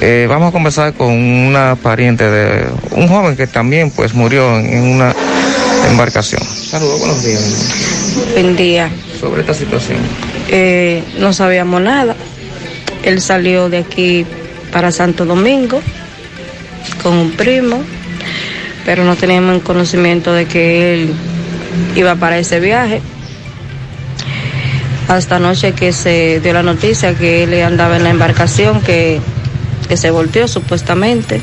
Eh, 0.00 0.26
vamos 0.28 0.50
a 0.50 0.52
conversar 0.52 0.92
con 0.92 1.10
una 1.10 1.76
pariente 1.76 2.30
de 2.30 2.66
un 2.90 3.08
joven 3.08 3.34
que 3.34 3.46
también 3.46 3.90
pues 3.90 4.12
murió 4.12 4.58
en 4.58 4.82
una 4.82 5.14
embarcación. 5.88 6.42
Saludos, 6.44 6.98
buenos 6.98 7.24
días. 7.24 7.42
Buen 8.32 8.56
día. 8.56 8.90
Sobre 9.20 9.40
esta 9.40 9.54
situación. 9.54 9.98
Eh, 10.48 11.02
no 11.18 11.32
sabíamos 11.32 11.80
nada. 11.80 12.14
Él 13.02 13.20
salió 13.20 13.68
de 13.68 13.78
aquí 13.78 14.26
para 14.72 14.90
Santo 14.90 15.24
Domingo 15.24 15.80
con 17.02 17.14
un 17.14 17.30
primo, 17.32 17.82
pero 18.84 19.04
no 19.04 19.16
teníamos 19.16 19.62
conocimiento 19.62 20.32
de 20.32 20.46
que 20.46 20.94
él 20.94 21.14
iba 21.94 22.14
para 22.16 22.38
ese 22.38 22.60
viaje. 22.60 23.00
Hasta 25.08 25.36
anoche 25.36 25.72
que 25.72 25.92
se 25.92 26.40
dio 26.40 26.52
la 26.52 26.62
noticia 26.62 27.14
que 27.14 27.44
él 27.44 27.62
andaba 27.62 27.96
en 27.96 28.04
la 28.04 28.10
embarcación 28.10 28.80
que, 28.80 29.20
que 29.88 29.96
se 29.96 30.10
volteó 30.10 30.48
supuestamente 30.48 31.40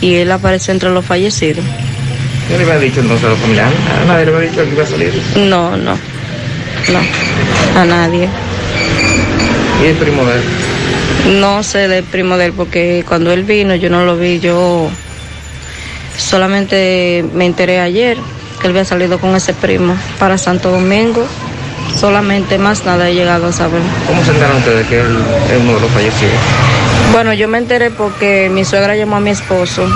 y 0.00 0.14
él 0.16 0.30
apareció 0.30 0.72
entre 0.74 0.90
los 0.90 1.04
fallecidos. 1.04 1.64
¿Qué 2.48 2.56
le 2.56 2.62
había 2.64 2.78
dicho 2.78 3.00
entonces 3.00 3.26
a 3.26 3.30
los 3.30 3.38
familiares? 3.38 3.74
¿A 4.02 4.04
nadie 4.06 4.26
le 4.26 4.36
había 4.36 4.50
dicho 4.50 4.64
que 4.64 4.70
iba 4.70 4.82
a 4.84 4.86
salir? 4.86 5.22
No, 5.36 5.76
no, 5.76 5.94
no, 6.92 7.80
a 7.80 7.84
nadie. 7.84 8.28
¿Y 9.82 9.86
el 9.86 9.96
primo 9.96 10.24
de 10.24 10.36
él? 10.36 10.42
No 11.40 11.62
sé 11.64 11.88
del 11.88 12.04
primo 12.04 12.36
de 12.36 12.46
él 12.46 12.52
porque 12.52 13.04
cuando 13.06 13.32
él 13.32 13.42
vino 13.42 13.74
yo 13.74 13.90
no 13.90 14.04
lo 14.04 14.16
vi, 14.16 14.38
yo 14.38 14.88
solamente 16.16 17.24
me 17.34 17.46
enteré 17.46 17.80
ayer 17.80 18.16
que 18.60 18.68
él 18.68 18.70
había 18.70 18.84
salido 18.84 19.18
con 19.18 19.34
ese 19.34 19.52
primo 19.52 19.96
para 20.20 20.38
Santo 20.38 20.70
Domingo, 20.70 21.26
solamente 21.98 22.58
más 22.58 22.84
nada 22.84 23.10
he 23.10 23.14
llegado 23.14 23.48
a 23.48 23.52
saber. 23.52 23.82
¿Cómo 24.06 24.24
se 24.24 24.30
enteran 24.30 24.56
ustedes 24.58 24.86
que 24.86 25.00
él 25.00 25.18
es 25.52 25.60
uno 25.60 25.74
de 25.74 25.80
los 25.80 25.90
fallecidos? 25.90 26.34
Bueno, 27.12 27.34
yo 27.34 27.48
me 27.48 27.58
enteré 27.58 27.90
porque 27.90 28.48
mi 28.52 28.64
suegra 28.64 28.94
llamó 28.94 29.16
a 29.16 29.20
mi 29.20 29.30
esposo 29.30 29.88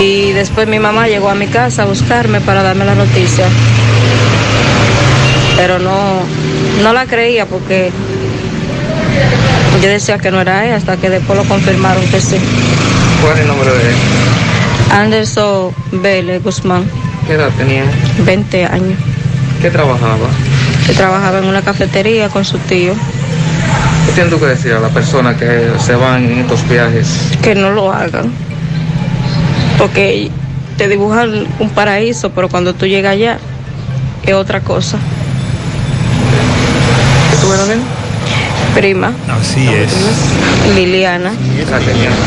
y 0.00 0.32
después 0.32 0.66
mi 0.66 0.78
mamá 0.78 1.06
llegó 1.08 1.30
a 1.30 1.34
mi 1.34 1.46
casa 1.46 1.82
a 1.82 1.86
buscarme 1.86 2.40
para 2.40 2.62
darme 2.62 2.84
la 2.84 2.94
noticia. 2.94 3.46
Pero 5.56 5.78
no, 5.78 6.20
no 6.82 6.92
la 6.92 7.06
creía 7.06 7.46
porque 7.46 7.90
yo 9.82 9.88
decía 9.88 10.18
que 10.18 10.30
no 10.30 10.40
era 10.40 10.66
él 10.66 10.72
hasta 10.72 10.96
que 10.96 11.10
después 11.10 11.38
lo 11.38 11.44
confirmaron 11.44 12.04
que 12.08 12.20
sí. 12.20 12.36
¿Cuál 13.22 13.34
es 13.34 13.40
el 13.40 13.46
nombre 13.46 13.70
de 13.70 13.90
él? 13.90 13.96
Anderson 14.90 15.74
Vélez 15.92 16.42
Guzmán, 16.42 16.84
¿Qué 17.26 17.34
edad 17.34 17.50
tenía? 17.56 17.84
20 18.18 18.64
años. 18.66 18.98
¿Qué 19.62 19.70
trabajaba? 19.70 20.28
Que 20.86 20.92
trabajaba 20.92 21.38
en 21.38 21.46
una 21.46 21.62
cafetería 21.62 22.28
con 22.28 22.44
su 22.44 22.58
tío. 22.58 22.92
¿Qué 24.06 24.12
tienes 24.12 24.32
tú 24.32 24.38
que 24.38 24.46
decir 24.46 24.72
a 24.74 24.80
las 24.80 24.92
personas 24.92 25.36
que 25.36 25.70
se 25.78 25.94
van 25.94 26.24
en 26.24 26.38
estos 26.40 26.68
viajes? 26.68 27.30
Que 27.42 27.54
no 27.54 27.70
lo 27.70 27.90
hagan. 27.90 28.30
Porque 29.78 30.30
te 30.76 30.88
dibujan 30.88 31.46
un 31.58 31.70
paraíso, 31.70 32.30
pero 32.30 32.48
cuando 32.48 32.74
tú 32.74 32.86
llegas 32.86 33.12
allá 33.12 33.38
es 34.24 34.34
otra 34.34 34.60
cosa. 34.60 34.98
¿Qué 37.30 37.36
tú 37.40 37.48
prima. 38.74 39.12
Así 39.28 39.68
es. 39.68 39.92
Liliana. 40.74 41.32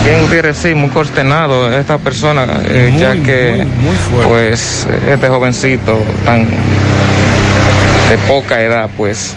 Bien 0.04 0.56
sí, 0.56 0.74
muy 0.74 0.90
consternado 0.90 1.72
esta 1.78 1.98
persona, 1.98 2.48
eh, 2.66 2.94
ya 2.98 3.16
que 3.16 3.66
pues 4.28 4.88
este 5.08 5.28
jovencito 5.28 6.00
tan 6.26 6.46
de 6.46 8.18
poca 8.28 8.62
edad 8.62 8.90
pues 8.96 9.34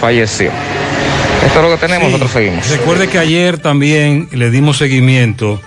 falleció. 0.00 0.50
Esto 1.44 1.58
es 1.60 1.64
lo 1.64 1.70
que 1.70 1.86
tenemos, 1.86 2.06
Sí. 2.06 2.12
nosotros 2.12 2.32
seguimos. 2.32 2.68
Recuerde 2.70 3.08
que 3.08 3.18
ayer 3.18 3.58
también 3.58 4.28
le 4.32 4.50
dimos 4.50 4.78
seguimiento 4.78 5.60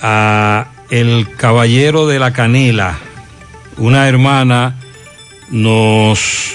a 0.00 0.66
el 0.90 1.28
caballero 1.36 2.06
de 2.06 2.18
la 2.18 2.32
canela. 2.32 2.98
Una 3.78 4.08
hermana 4.08 4.76
nos 5.50 6.54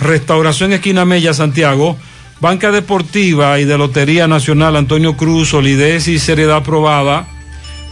Restauración 0.00 0.72
Esquina 0.72 1.04
Mella, 1.04 1.32
Santiago, 1.34 1.96
Banca 2.40 2.70
Deportiva 2.70 3.58
y 3.58 3.64
de 3.64 3.78
Lotería 3.78 4.28
Nacional 4.28 4.76
Antonio 4.76 5.16
Cruz, 5.16 5.50
solidez 5.50 6.08
y 6.08 6.18
seriedad 6.18 6.62
probada. 6.62 7.26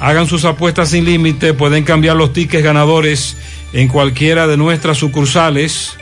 Hagan 0.00 0.26
sus 0.26 0.44
apuestas 0.44 0.90
sin 0.90 1.04
límite, 1.04 1.54
pueden 1.54 1.84
cambiar 1.84 2.16
los 2.16 2.32
tickets 2.32 2.62
ganadores 2.62 3.36
en 3.72 3.88
cualquiera 3.88 4.46
de 4.46 4.56
nuestras 4.56 4.98
sucursales. 4.98 5.96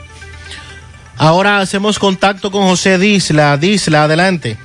Ahora 1.16 1.60
hacemos 1.60 1.98
contacto 1.98 2.50
con 2.50 2.66
José 2.66 2.98
Disla. 2.98 3.56
Disla, 3.56 4.04
adelante. 4.04 4.56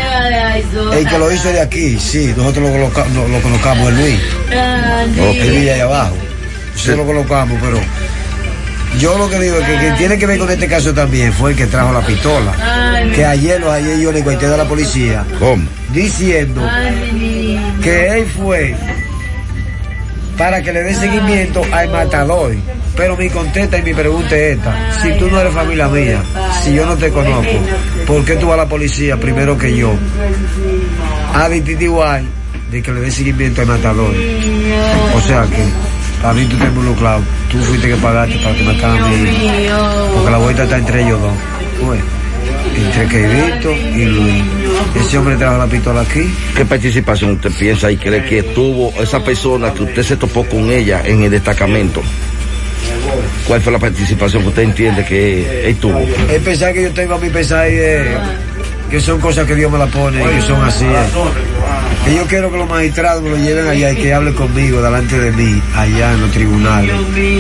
El 0.93 1.07
que 1.07 1.17
lo 1.17 1.31
hizo 1.31 1.49
de 1.49 1.59
aquí, 1.61 1.97
sí, 1.99 2.33
nosotros 2.37 2.65
lo, 2.69 2.71
coloca- 2.71 3.05
lo- 3.13 3.27
lo 3.27 3.41
colocamos, 3.41 3.89
el 3.89 3.97
Luis. 3.97 4.19
El 5.41 5.49
Luis 5.55 5.69
allá 5.71 5.83
abajo. 5.85 6.17
Nosotros 6.73 6.97
lo 6.97 7.05
colocamos, 7.05 7.57
pero 7.61 7.79
yo 8.99 9.17
lo 9.17 9.29
que 9.29 9.39
digo 9.39 9.57
es 9.57 9.65
que 9.67 9.77
quien 9.77 9.95
tiene 9.97 10.17
que 10.19 10.25
ver 10.27 10.37
con 10.39 10.51
este 10.51 10.67
caso 10.67 10.93
también 10.93 11.33
fue 11.33 11.51
el 11.51 11.57
que 11.57 11.65
trajo 11.65 11.91
la 11.93 12.05
pistola. 12.05 12.51
Que 13.15 13.25
ayer 13.25 13.59
los 13.59 13.71
ayer 13.71 13.99
yo 13.99 14.11
le 14.11 14.19
encontré 14.19 14.47
a 14.47 14.57
la 14.57 14.65
policía. 14.67 15.23
¿Cómo? 15.39 15.67
Diciendo 15.91 16.61
que 17.83 18.07
él 18.19 18.25
fue 18.37 18.75
para 20.37 20.61
que 20.61 20.73
le 20.73 20.83
dé 20.83 20.93
seguimiento 20.93 21.61
al 21.71 21.89
matador. 21.89 22.53
Pero 22.95 23.17
mi 23.17 23.29
contesta 23.29 23.77
y 23.77 23.81
mi 23.81 23.93
pregunta 23.93 24.35
es 24.35 24.57
esta. 24.57 25.01
Si 25.01 25.11
tú 25.17 25.29
no 25.29 25.39
eres 25.39 25.53
familia 25.53 25.87
mía, 25.87 26.21
si 26.63 26.73
yo 26.73 26.85
no 26.85 26.95
te 26.95 27.09
conozco, 27.09 27.53
¿por 28.05 28.23
qué 28.23 28.35
tú 28.35 28.47
vas 28.47 28.55
a 28.55 28.63
la 28.63 28.69
policía 28.69 29.17
primero 29.17 29.57
que 29.57 29.75
yo? 29.75 29.93
A 31.33 31.49
DTTY 31.49 32.27
de 32.71 32.81
que 32.81 32.91
le 32.91 33.01
dé 33.01 33.11
seguimiento 33.11 33.61
al 33.61 33.67
matador. 33.67 34.13
O 35.15 35.21
sea 35.21 35.43
que, 35.43 35.63
para 36.21 36.33
mí 36.33 36.45
tú 36.45 36.55
estás 36.55 36.69
involucrado. 36.69 37.21
Tú 37.51 37.57
fuiste 37.59 37.87
que 37.87 37.95
pagaste 37.97 38.37
para 38.39 38.55
que 38.55 38.63
mataran 38.63 39.03
a 39.03 39.07
mi 39.07 39.15
hijo. 39.15 40.09
Porque 40.13 40.31
la 40.31 40.37
vuelta 40.37 40.63
está 40.63 40.77
entre 40.77 41.03
ellos 41.03 41.21
dos. 41.21 41.33
Pues, 41.83 41.99
entre 42.75 43.07
Keivito 43.07 43.71
y 43.71 44.05
Luis. 44.05 44.43
Ese 44.95 45.17
hombre 45.17 45.35
trajo 45.37 45.57
la 45.57 45.67
pistola 45.67 46.01
aquí. 46.01 46.33
¿Qué 46.55 46.65
participación 46.65 47.31
usted 47.31 47.51
piensa 47.51 47.91
y 47.91 47.97
cree 47.97 48.25
que 48.25 48.43
tuvo 48.43 48.93
esa 49.01 49.23
persona 49.23 49.73
que 49.73 49.83
usted 49.83 50.03
se 50.03 50.17
topó 50.17 50.45
con 50.45 50.71
ella 50.71 51.01
en 51.05 51.23
el 51.23 51.31
destacamento? 51.31 52.01
¿Cuál 53.47 53.61
fue 53.61 53.73
la 53.73 53.79
participación 53.79 54.43
que 54.43 54.49
usted 54.49 54.63
entiende 54.63 55.05
que 55.05 55.67
él 55.69 55.75
tuvo? 55.77 55.99
El 55.99 56.41
pesar 56.41 56.73
que 56.73 56.83
yo 56.83 56.91
tengo 56.91 57.15
a 57.15 57.17
mi 57.17 57.29
pesar 57.29 57.67
es 57.67 58.07
que 58.93 59.01
son 59.01 59.19
cosas 59.19 59.47
que 59.47 59.55
Dios 59.55 59.71
me 59.71 59.79
la 59.79 59.87
pone 59.87 60.21
y 60.21 60.35
que 60.35 60.41
son 60.43 60.63
así. 60.63 60.85
eh. 60.85 62.11
Y 62.11 62.15
yo 62.15 62.27
quiero 62.27 62.51
que 62.51 62.59
los 62.59 62.69
magistrados 62.69 63.23
me 63.23 63.31
lo 63.31 63.37
lleven 63.37 63.67
allá 63.67 63.91
y 63.91 63.95
que 63.95 64.13
hable 64.13 64.35
conmigo 64.35 64.83
delante 64.83 65.17
de 65.17 65.31
mí, 65.31 65.59
allá 65.75 66.11
en 66.11 66.21
los 66.21 66.29
tribunales. 66.29 66.95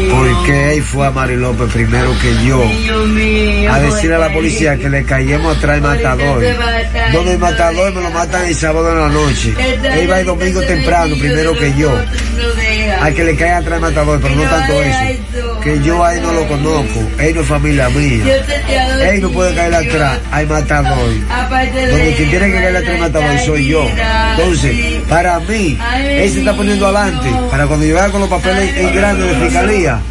Porque 0.09 0.73
él 0.73 0.81
fue 0.81 1.05
a 1.05 1.11
Mari 1.11 1.35
López 1.35 1.71
primero 1.71 2.09
que 2.19 2.43
yo 2.47 2.59
a 3.71 3.79
decirle 3.79 4.15
a 4.15 4.17
la 4.17 4.33
policía 4.33 4.77
que 4.79 4.89
le 4.89 5.03
cayemos 5.03 5.55
atrás 5.55 5.75
al 5.75 5.81
matador. 5.83 6.43
Donde 7.13 7.33
el 7.33 7.37
matador 7.39 7.93
me 7.93 8.01
lo 8.01 8.09
matan 8.09 8.45
el 8.47 8.55
sábado 8.55 8.91
en 8.91 8.99
la 8.99 9.09
noche. 9.09 9.53
Él 9.93 10.09
va 10.09 10.21
el 10.21 10.25
domingo 10.25 10.59
temprano 10.61 11.15
primero 11.19 11.55
que 11.55 11.71
yo. 11.75 11.95
A 12.99 13.11
que 13.11 13.23
le 13.23 13.35
caiga 13.35 13.57
atrás 13.57 13.75
al 13.75 13.81
matador, 13.81 14.19
pero 14.23 14.35
no 14.35 14.41
tanto 14.41 14.73
eso. 14.81 15.52
Que 15.63 15.81
yo 15.81 16.03
ahí 16.03 16.19
no 16.19 16.33
lo 16.33 16.47
conozco. 16.47 16.99
Él 17.19 17.35
no 17.35 17.41
es 17.41 17.47
familia 17.47 17.89
mía. 17.89 18.23
Él 19.09 19.21
no 19.21 19.29
puede 19.29 19.55
caer 19.55 19.73
atrás 19.73 20.19
al 20.31 20.47
matador. 20.47 21.09
Donde 21.89 22.13
quien 22.17 22.29
tiene 22.29 22.45
que 22.47 22.53
caer 22.53 22.75
atrás 22.77 22.99
matador 22.99 23.39
soy 23.45 23.67
yo. 23.67 23.87
Entonces, 24.37 25.01
para 25.07 25.39
mí, 25.39 25.77
él 26.05 26.31
se 26.31 26.39
está 26.39 26.55
poniendo 26.55 26.85
adelante. 26.87 27.29
Para 27.49 27.67
cuando 27.67 27.85
yo 27.85 27.95
vaya 27.95 28.11
con 28.11 28.21
los 28.21 28.29
papeles 28.29 28.75
en 28.75 28.93
grande 28.93 29.23
de 29.23 29.35
fiscalía, 29.35 30.01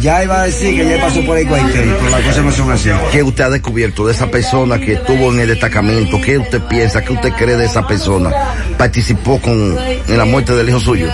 ya 0.00 0.24
iba 0.24 0.40
a 0.40 0.44
decir 0.44 0.76
que 0.76 0.88
ya 0.88 1.00
pasó 1.00 1.24
por 1.26 1.36
ahí 1.36 1.44
cualquier, 1.44 1.96
pero 1.96 2.10
las 2.10 2.20
cosas 2.22 2.44
no 2.44 2.52
son 2.52 2.72
así. 2.72 2.90
¿Qué 3.12 3.22
usted 3.22 3.44
ha 3.44 3.50
descubierto 3.50 4.06
de 4.06 4.12
esa 4.12 4.30
persona 4.30 4.78
que 4.78 4.94
estuvo 4.94 5.32
en 5.32 5.40
el 5.40 5.48
destacamento? 5.48 6.20
¿Qué 6.20 6.38
usted 6.38 6.60
piensa? 6.62 7.02
¿Qué 7.02 7.12
usted 7.12 7.32
cree 7.32 7.56
de 7.56 7.66
esa 7.66 7.86
persona? 7.86 8.30
¿Participó 8.78 9.40
con, 9.40 9.76
en 10.08 10.18
la 10.18 10.24
muerte 10.24 10.54
del 10.54 10.68
hijo 10.68 10.80
suyo? 10.80 11.08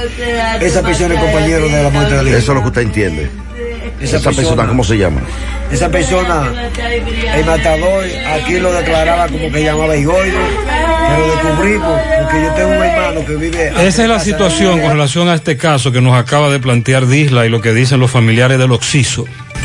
Esa 0.61 0.83
persona 0.83 1.15
es 1.15 1.21
compañero 1.21 1.69
de 1.69 1.83
la 1.83 1.91
muerte 1.91 2.15
del 2.17 2.29
hijo. 2.29 2.37
Eso 2.37 2.53
es 2.53 2.57
lo 2.57 2.63
que 2.63 2.69
usted 2.69 2.83
entiende. 2.83 3.46
Esa 4.01 4.17
Esa, 4.17 4.27
persona, 4.31 4.37
persona- 4.49 4.69
¿cómo 4.69 4.85
se 4.85 4.99
llama? 4.99 5.21
Esa 5.71 5.89
persona, 5.91 6.53
el 7.35 7.45
matador, 7.45 8.05
aquí 8.35 8.59
lo 8.59 8.73
declaraba 8.73 9.27
como 9.29 9.51
que 9.51 9.65
llamaba 9.65 9.97
Igoido, 9.97 10.39
pero 11.09 11.27
descubrimos, 11.35 12.01
porque 12.23 12.43
yo 12.43 12.51
tengo 12.53 12.69
un 12.69 12.83
hermano 12.85 13.25
que 13.27 13.35
vive... 13.37 13.73
Esa 13.87 14.03
es 14.05 14.09
la 14.09 14.21
situación 14.21 14.81
con 14.81 14.91
relación 14.93 15.29
a 15.29 15.35
este 15.35 15.57
caso 15.57 15.91
que 15.93 16.01
nos 16.01 16.15
acaba 16.15 16.51
de 16.51 16.61
plantear 16.61 17.07
Disla 17.07 17.47
y 17.47 17.49
lo 17.49 17.61
que 17.61 17.73
dicen 17.73 17.99
los 18.01 18.11
familiares 18.11 18.59
del 18.59 18.71
Oxiso. 18.73 19.25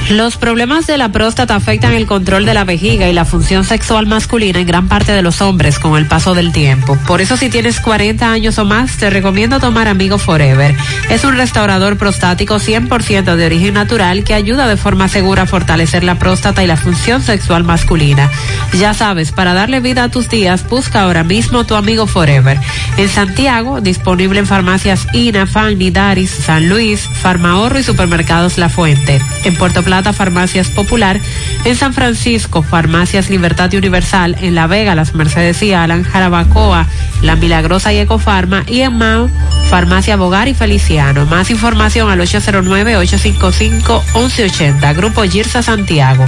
Los 0.09 0.35
problemas 0.35 0.87
de 0.87 0.97
la 0.97 1.11
próstata 1.11 1.55
afectan 1.55 1.93
el 1.93 2.05
control 2.05 2.45
de 2.45 2.53
la 2.53 2.65
vejiga 2.65 3.07
y 3.07 3.13
la 3.13 3.23
función 3.23 3.63
sexual 3.63 4.07
masculina 4.07 4.59
en 4.59 4.67
gran 4.67 4.87
parte 4.89 5.13
de 5.13 5.21
los 5.21 5.41
hombres 5.41 5.79
con 5.79 5.97
el 5.97 6.05
paso 6.05 6.33
del 6.33 6.51
tiempo. 6.51 6.97
Por 7.07 7.21
eso 7.21 7.37
si 7.37 7.49
tienes 7.49 7.79
40 7.79 8.29
años 8.29 8.57
o 8.57 8.65
más, 8.65 8.97
te 8.97 9.09
recomiendo 9.09 9.59
tomar 9.59 9.87
Amigo 9.87 10.17
Forever. 10.17 10.75
Es 11.09 11.23
un 11.23 11.37
restaurador 11.37 11.97
prostático 11.97 12.55
100% 12.55 13.35
de 13.35 13.45
origen 13.45 13.73
natural 13.73 14.23
que 14.23 14.33
ayuda 14.33 14.67
de 14.67 14.75
forma 14.75 15.07
segura 15.07 15.43
a 15.43 15.47
fortalecer 15.47 16.03
la 16.03 16.19
próstata 16.19 16.63
y 16.63 16.67
la 16.67 16.77
función 16.77 17.21
sexual 17.21 17.63
masculina. 17.63 18.29
Ya 18.73 18.93
sabes, 18.93 19.31
para 19.31 19.53
darle 19.53 19.79
vida 19.79 20.03
a 20.03 20.09
tus 20.09 20.29
días, 20.29 20.67
busca 20.67 21.03
ahora 21.03 21.23
mismo 21.23 21.65
tu 21.65 21.75
Amigo 21.75 22.05
Forever. 22.05 22.59
En 22.97 23.07
Santiago, 23.07 23.79
disponible 23.79 24.39
en 24.39 24.47
farmacias 24.47 25.07
INA, 25.13 25.47
Fanny, 25.47 25.91
Daris, 25.91 26.31
San 26.31 26.67
Luis, 26.67 27.01
Farmahorro 27.01 27.79
y 27.79 27.83
Supermercados 27.83 28.57
La 28.57 28.67
Fuente. 28.67 29.21
En 29.45 29.55
Puerto 29.55 29.83
Farmacias 30.13 30.69
Popular. 30.69 31.19
En 31.65 31.75
San 31.75 31.93
Francisco, 31.93 32.63
Farmacias 32.63 33.29
Libertad 33.29 33.69
y 33.71 33.77
Universal. 33.77 34.37
En 34.41 34.55
La 34.55 34.65
Vega, 34.67 34.95
Las 34.95 35.13
Mercedes 35.13 35.61
y 35.61 35.73
Alan, 35.73 36.03
Jarabacoa, 36.03 36.87
La 37.21 37.35
Milagrosa 37.35 37.91
y 37.93 37.99
Ecofarma. 37.99 38.63
Y 38.67 38.79
en 38.81 38.97
Mao, 38.97 39.29
Farmacia 39.69 40.15
Bogar 40.15 40.47
y 40.47 40.53
Feliciano. 40.53 41.25
Más 41.25 41.51
información 41.51 42.09
al 42.09 42.21
809-855-1180. 42.21 44.95
Grupo 44.95 45.23
Girsa 45.23 45.61
Santiago. 45.61 46.25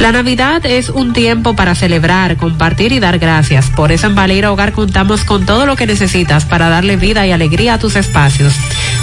La 0.00 0.10
Navidad 0.10 0.66
es 0.66 0.90
un 0.90 1.12
tiempo 1.12 1.54
para 1.54 1.76
celebrar, 1.76 2.36
compartir 2.36 2.92
y 2.92 2.98
dar 2.98 3.18
gracias. 3.18 3.70
Por 3.70 3.92
eso 3.92 4.08
en 4.08 4.16
Baleira 4.16 4.50
Hogar 4.50 4.72
contamos 4.72 5.24
con 5.24 5.46
todo 5.46 5.66
lo 5.66 5.76
que 5.76 5.86
necesitas 5.86 6.44
para 6.44 6.68
darle 6.68 6.96
vida 6.96 7.24
y 7.26 7.30
alegría 7.30 7.74
a 7.74 7.78
tus 7.78 7.94
espacios. 7.94 8.54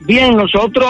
Bien, 0.00 0.36
nosotros 0.36 0.88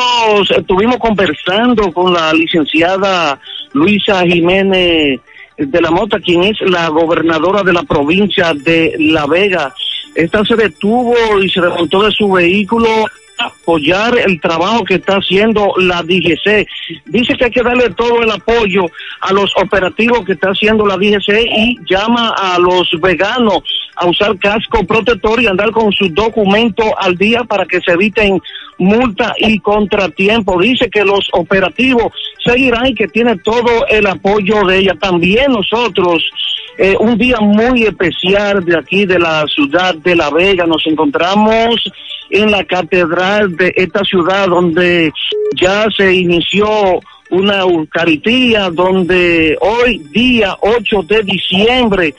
estuvimos 0.57 0.99
conversando 0.99 1.93
con 1.93 2.13
la 2.13 2.33
licenciada 2.33 3.41
Luisa 3.73 4.23
Jiménez 4.27 5.21
de 5.57 5.81
la 5.81 5.91
Mota, 5.91 6.21
quien 6.21 6.45
es 6.45 6.61
la 6.61 6.89
gobernadora 6.89 7.63
de 7.63 7.73
la 7.73 7.83
provincia 7.83 8.53
de 8.55 8.95
La 8.99 9.27
Vega. 9.27 9.75
Esta 10.15 10.45
se 10.45 10.57
detuvo 10.57 11.15
y 11.43 11.49
se 11.49 11.61
desmontó 11.61 12.03
de 12.03 12.13
su 12.13 12.31
vehículo 12.31 12.89
apoyar 13.39 14.19
el 14.19 14.41
trabajo 14.41 14.85
que 14.85 14.95
está 14.95 15.15
haciendo 15.15 15.73
la 15.79 16.03
DGC. 16.03 16.67
Dice 17.07 17.35
que 17.37 17.45
hay 17.47 17.51
que 17.51 17.63
darle 17.63 17.91
todo 17.91 18.23
el 18.23 18.31
apoyo 18.31 18.87
a 19.21 19.33
los 19.33 19.53
operativos 19.57 20.25
que 20.25 20.33
está 20.33 20.49
haciendo 20.49 20.87
la 20.87 20.97
DGC 20.97 21.29
y 21.45 21.79
llama 21.89 22.35
a 22.37 22.59
los 22.59 22.91
veganos 23.01 23.63
a 23.97 24.07
usar 24.07 24.39
casco 24.39 24.85
protector 24.85 25.41
y 25.43 25.47
andar 25.47 25.71
con 25.71 25.93
sus 25.93 26.15
documentos 26.15 26.87
al 26.99 27.17
día 27.17 27.45
para 27.45 27.67
que 27.67 27.81
se 27.81 27.93
eviten 27.93 28.41
multa 28.79 29.35
y 29.39 29.59
contratiempo. 29.59 30.61
Dice 30.61 30.89
que 30.89 31.05
los 31.05 31.29
operativos 31.33 32.13
seguirán 32.45 32.87
y 32.87 32.95
que 32.95 33.09
tiene 33.09 33.37
todo 33.39 33.87
el 33.89 34.07
apoyo 34.07 34.65
de 34.65 34.79
ella. 34.79 34.95
También 35.01 35.53
nosotros, 35.53 36.31
eh, 36.79 36.97
un 36.99 37.19
día 37.19 37.39
muy 37.41 37.85
especial 37.85 38.65
de 38.65 38.79
aquí 38.79 39.05
de 39.05 39.19
la 39.19 39.45
ciudad 39.47 39.95
de 39.97 40.15
La 40.15 40.31
Vega, 40.31 40.65
nos 40.65 40.87
encontramos 40.87 41.91
en 42.31 42.51
la 42.51 42.65
catedral 42.65 43.57
de 43.57 43.73
esta 43.77 44.05
ciudad 44.05 44.49
donde 44.49 45.13
ya 45.57 45.87
se 45.97 46.15
inició 46.15 47.01
una 47.31 47.61
Eucaristía, 47.61 48.71
donde 48.71 49.57
hoy, 49.61 49.99
día 50.11 50.57
8 50.61 51.03
de 51.03 51.23
diciembre, 51.23 52.15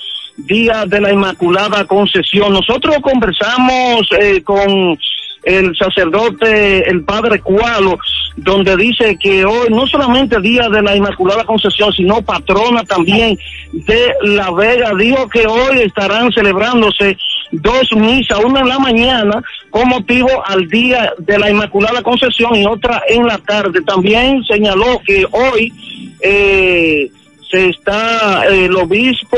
Día 0.46 0.86
de 0.86 1.02
la 1.02 1.12
Inmaculada 1.12 1.86
Concesión. 1.86 2.54
Nosotros 2.54 2.96
conversamos 3.02 4.08
eh, 4.22 4.42
con 4.42 4.98
el 5.44 5.76
sacerdote, 5.76 6.90
el 6.90 7.04
padre 7.04 7.40
Cualo, 7.40 7.98
donde 8.38 8.76
dice 8.78 9.18
que 9.20 9.44
hoy 9.46 9.70
no 9.70 9.86
solamente 9.88 10.40
Día 10.40 10.70
de 10.70 10.82
la 10.82 10.96
Inmaculada 10.96 11.44
Concesión, 11.44 11.92
sino 11.92 12.22
patrona 12.22 12.84
también 12.84 13.38
de 13.74 14.14
La 14.24 14.52
Vega. 14.52 14.94
Dijo 14.98 15.28
que 15.28 15.46
hoy 15.46 15.80
estarán 15.80 16.32
celebrándose 16.32 17.18
dos 17.52 17.92
misas, 17.95 18.40
una 18.44 18.61
en 18.61 18.68
la 18.69 18.80
mañana 18.80 19.42
con 19.69 19.88
motivo 19.88 20.30
al 20.45 20.68
día 20.68 21.14
de 21.18 21.40
la 21.40 21.50
Inmaculada 21.50 22.02
Concepción 22.02 22.56
y 22.56 22.66
otra 22.66 23.02
en 23.08 23.26
la 23.26 23.38
tarde. 23.38 23.82
También 23.82 24.44
señaló 24.44 25.02
que 25.06 25.26
hoy 25.32 25.74
eh, 26.22 27.10
se 27.50 27.69
está 27.69 28.45
eh, 28.50 28.66
el 28.66 28.76
obispo 28.76 29.38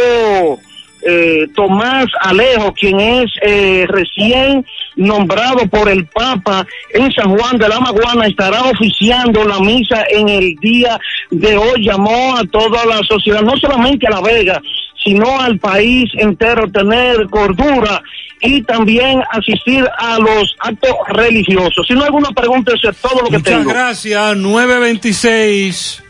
eh, 1.03 1.47
Tomás 1.55 2.05
Alejo, 2.21 2.73
quien 2.73 2.99
es 2.99 3.31
eh, 3.41 3.85
recién 3.87 4.65
nombrado 4.95 5.65
por 5.67 5.89
el 5.89 6.05
Papa 6.05 6.65
en 6.93 7.11
San 7.11 7.35
Juan 7.35 7.57
de 7.57 7.67
la 7.67 7.79
Maguana, 7.79 8.27
estará 8.27 8.61
oficiando 8.63 9.43
la 9.45 9.59
misa 9.59 10.03
en 10.09 10.29
el 10.29 10.55
día 10.57 10.99
de 11.31 11.57
hoy. 11.57 11.85
Llamó 11.85 12.37
a 12.37 12.43
toda 12.43 12.85
la 12.85 12.99
sociedad, 13.03 13.41
no 13.41 13.57
solamente 13.57 14.05
a 14.05 14.11
La 14.11 14.21
Vega, 14.21 14.61
sino 15.03 15.39
al 15.39 15.57
país 15.59 16.09
entero, 16.17 16.69
tener 16.71 17.27
cordura 17.29 18.01
y 18.39 18.61
también 18.63 19.21
asistir 19.31 19.85
a 19.99 20.17
los 20.17 20.55
actos 20.59 20.91
religiosos. 21.09 21.85
Si 21.87 21.93
no 21.93 22.01
hay 22.01 22.07
alguna 22.07 22.31
pregunta, 22.31 22.73
eso 22.75 22.89
es 22.89 22.97
todo 22.97 23.21
lo 23.21 23.29
que 23.29 23.37
Muchas 23.37 23.43
tengo. 23.59 23.69
gracias, 23.69 24.37
926. 24.37 26.03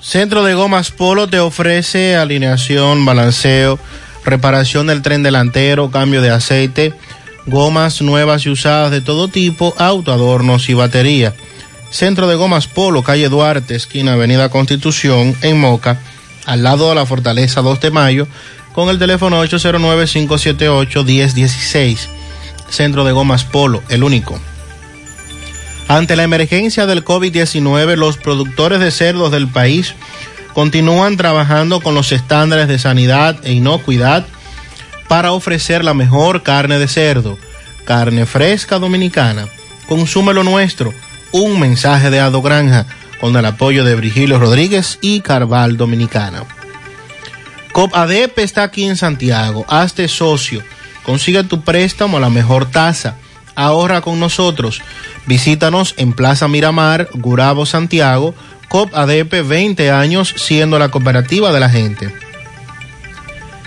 Centro 0.00 0.42
de 0.44 0.54
Gomas 0.54 0.90
Polo 0.90 1.28
te 1.28 1.38
ofrece 1.38 2.16
alineación, 2.16 3.04
balanceo, 3.04 3.78
reparación 4.24 4.88
del 4.88 5.02
tren 5.02 5.22
delantero, 5.22 5.90
cambio 5.90 6.20
de 6.22 6.30
aceite, 6.30 6.92
gomas 7.46 8.02
nuevas 8.02 8.44
y 8.46 8.50
usadas 8.50 8.90
de 8.90 9.00
todo 9.00 9.28
tipo, 9.28 9.74
autoadornos 9.78 10.68
y 10.68 10.74
batería. 10.74 11.34
Centro 11.90 12.26
de 12.26 12.36
Gomas 12.36 12.66
Polo, 12.68 13.02
calle 13.02 13.28
Duarte, 13.28 13.74
esquina 13.74 14.14
Avenida 14.14 14.48
Constitución, 14.48 15.36
en 15.42 15.60
Moca, 15.60 15.98
al 16.46 16.62
lado 16.62 16.88
de 16.88 16.94
la 16.94 17.04
Fortaleza 17.06 17.62
2 17.62 17.80
de 17.80 17.90
Mayo, 17.90 18.28
con 18.72 18.88
el 18.88 18.98
teléfono 18.98 19.44
809-578-1016. 19.44 21.98
Centro 22.68 23.04
de 23.04 23.12
Gomas 23.12 23.44
Polo, 23.44 23.82
el 23.88 24.02
único. 24.02 24.40
Ante 25.88 26.16
la 26.16 26.22
emergencia 26.22 26.86
del 26.86 27.04
COVID-19, 27.04 27.96
los 27.96 28.16
productores 28.16 28.80
de 28.80 28.90
cerdos 28.90 29.30
del 29.30 29.48
país 29.48 29.94
continúan 30.54 31.16
trabajando 31.16 31.80
con 31.80 31.94
los 31.94 32.12
estándares 32.12 32.68
de 32.68 32.78
sanidad 32.78 33.36
e 33.44 33.52
inocuidad 33.52 34.24
para 35.08 35.32
ofrecer 35.32 35.84
la 35.84 35.92
mejor 35.92 36.42
carne 36.42 36.78
de 36.78 36.88
cerdo, 36.88 37.38
carne 37.84 38.24
fresca 38.24 38.78
dominicana. 38.78 39.48
Consume 39.86 40.32
lo 40.32 40.44
nuestro. 40.44 40.94
Un 41.32 41.60
mensaje 41.60 42.10
de 42.10 42.20
Ado 42.20 42.40
Granja 42.40 42.86
con 43.22 43.36
el 43.36 43.44
apoyo 43.44 43.84
de 43.84 43.94
Virgilio 43.94 44.40
Rodríguez 44.40 44.98
y 45.00 45.20
Carval 45.20 45.76
Dominicana. 45.76 46.42
COP 47.70 47.94
ADP 47.94 48.36
está 48.38 48.64
aquí 48.64 48.82
en 48.82 48.96
Santiago. 48.96 49.64
Hazte 49.68 50.08
socio. 50.08 50.60
Consigue 51.04 51.44
tu 51.44 51.60
préstamo 51.60 52.16
a 52.16 52.20
la 52.20 52.30
mejor 52.30 52.68
tasa. 52.68 53.14
Ahorra 53.54 54.00
con 54.00 54.18
nosotros. 54.18 54.82
Visítanos 55.26 55.94
en 55.98 56.14
Plaza 56.14 56.48
Miramar, 56.48 57.10
Gurabo, 57.14 57.64
Santiago. 57.64 58.34
COP 58.66 58.92
ADP 58.92 59.46
20 59.46 59.92
años 59.92 60.34
siendo 60.36 60.80
la 60.80 60.88
cooperativa 60.88 61.52
de 61.52 61.60
la 61.60 61.70
gente. 61.70 62.12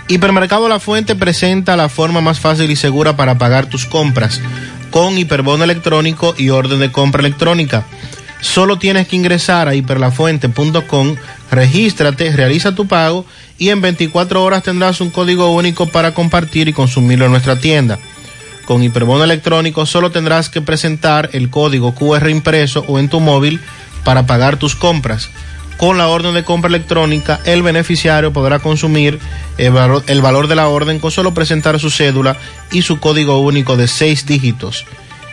Hipermercado 0.06 0.68
La 0.68 0.80
Fuente 0.80 1.14
presenta 1.14 1.76
la 1.76 1.88
forma 1.88 2.20
más 2.20 2.40
fácil 2.40 2.70
y 2.70 2.76
segura 2.76 3.16
para 3.16 3.38
pagar 3.38 3.64
tus 3.70 3.86
compras 3.86 4.38
con 4.90 5.16
hiperbono 5.18 5.64
electrónico 5.64 6.34
y 6.36 6.50
orden 6.50 6.78
de 6.80 6.92
compra 6.92 7.20
electrónica. 7.20 7.86
Solo 8.46 8.78
tienes 8.78 9.08
que 9.08 9.16
ingresar 9.16 9.68
a 9.68 9.74
hiperlafuente.com, 9.74 11.16
regístrate, 11.50 12.34
realiza 12.34 12.74
tu 12.74 12.86
pago 12.86 13.26
y 13.58 13.68
en 13.68 13.82
24 13.82 14.42
horas 14.42 14.62
tendrás 14.62 15.00
un 15.00 15.10
código 15.10 15.52
único 15.52 15.86
para 15.86 16.14
compartir 16.14 16.68
y 16.68 16.72
consumirlo 16.72 17.26
en 17.26 17.32
nuestra 17.32 17.58
tienda. 17.58 17.98
Con 18.64 18.82
hiperbono 18.82 19.24
electrónico 19.24 19.84
solo 19.84 20.10
tendrás 20.10 20.48
que 20.48 20.62
presentar 20.62 21.28
el 21.32 21.50
código 21.50 21.94
QR 21.94 22.30
impreso 22.30 22.84
o 22.88 22.98
en 22.98 23.10
tu 23.10 23.20
móvil 23.20 23.60
para 24.04 24.26
pagar 24.26 24.56
tus 24.56 24.74
compras. 24.74 25.28
Con 25.76 25.98
la 25.98 26.06
orden 26.06 26.32
de 26.32 26.44
compra 26.44 26.68
electrónica, 26.68 27.40
el 27.44 27.62
beneficiario 27.62 28.32
podrá 28.32 28.60
consumir 28.60 29.18
el 29.58 29.72
valor, 30.22 30.48
de 30.48 30.54
la 30.54 30.68
orden 30.68 31.00
con 31.00 31.10
solo 31.10 31.34
presentar 31.34 31.78
su 31.78 31.90
cédula 31.90 32.36
y 32.70 32.82
su 32.82 33.00
código 33.00 33.40
único 33.40 33.76
de 33.76 33.88
seis 33.88 34.24
dígitos. 34.24 34.86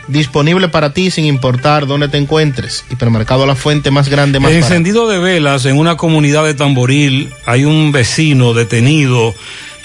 Disponible 0.08 0.68
para 0.68 0.92
ti 0.92 1.10
sin 1.10 1.24
importar 1.24 1.86
dónde 1.86 2.08
te 2.08 2.18
encuentres. 2.18 2.84
Hipermercado 2.90 3.46
La 3.46 3.54
Fuente 3.54 3.90
más 3.90 4.08
grande, 4.08 4.38
más 4.38 4.52
encendido 4.52 5.08
de 5.08 5.18
velas 5.18 5.64
en 5.64 5.78
una 5.78 5.96
comunidad 5.96 6.44
de 6.44 6.54
Tamboril. 6.54 7.32
Hay 7.46 7.64
un 7.64 7.90
vecino 7.90 8.52
detenido, 8.52 9.34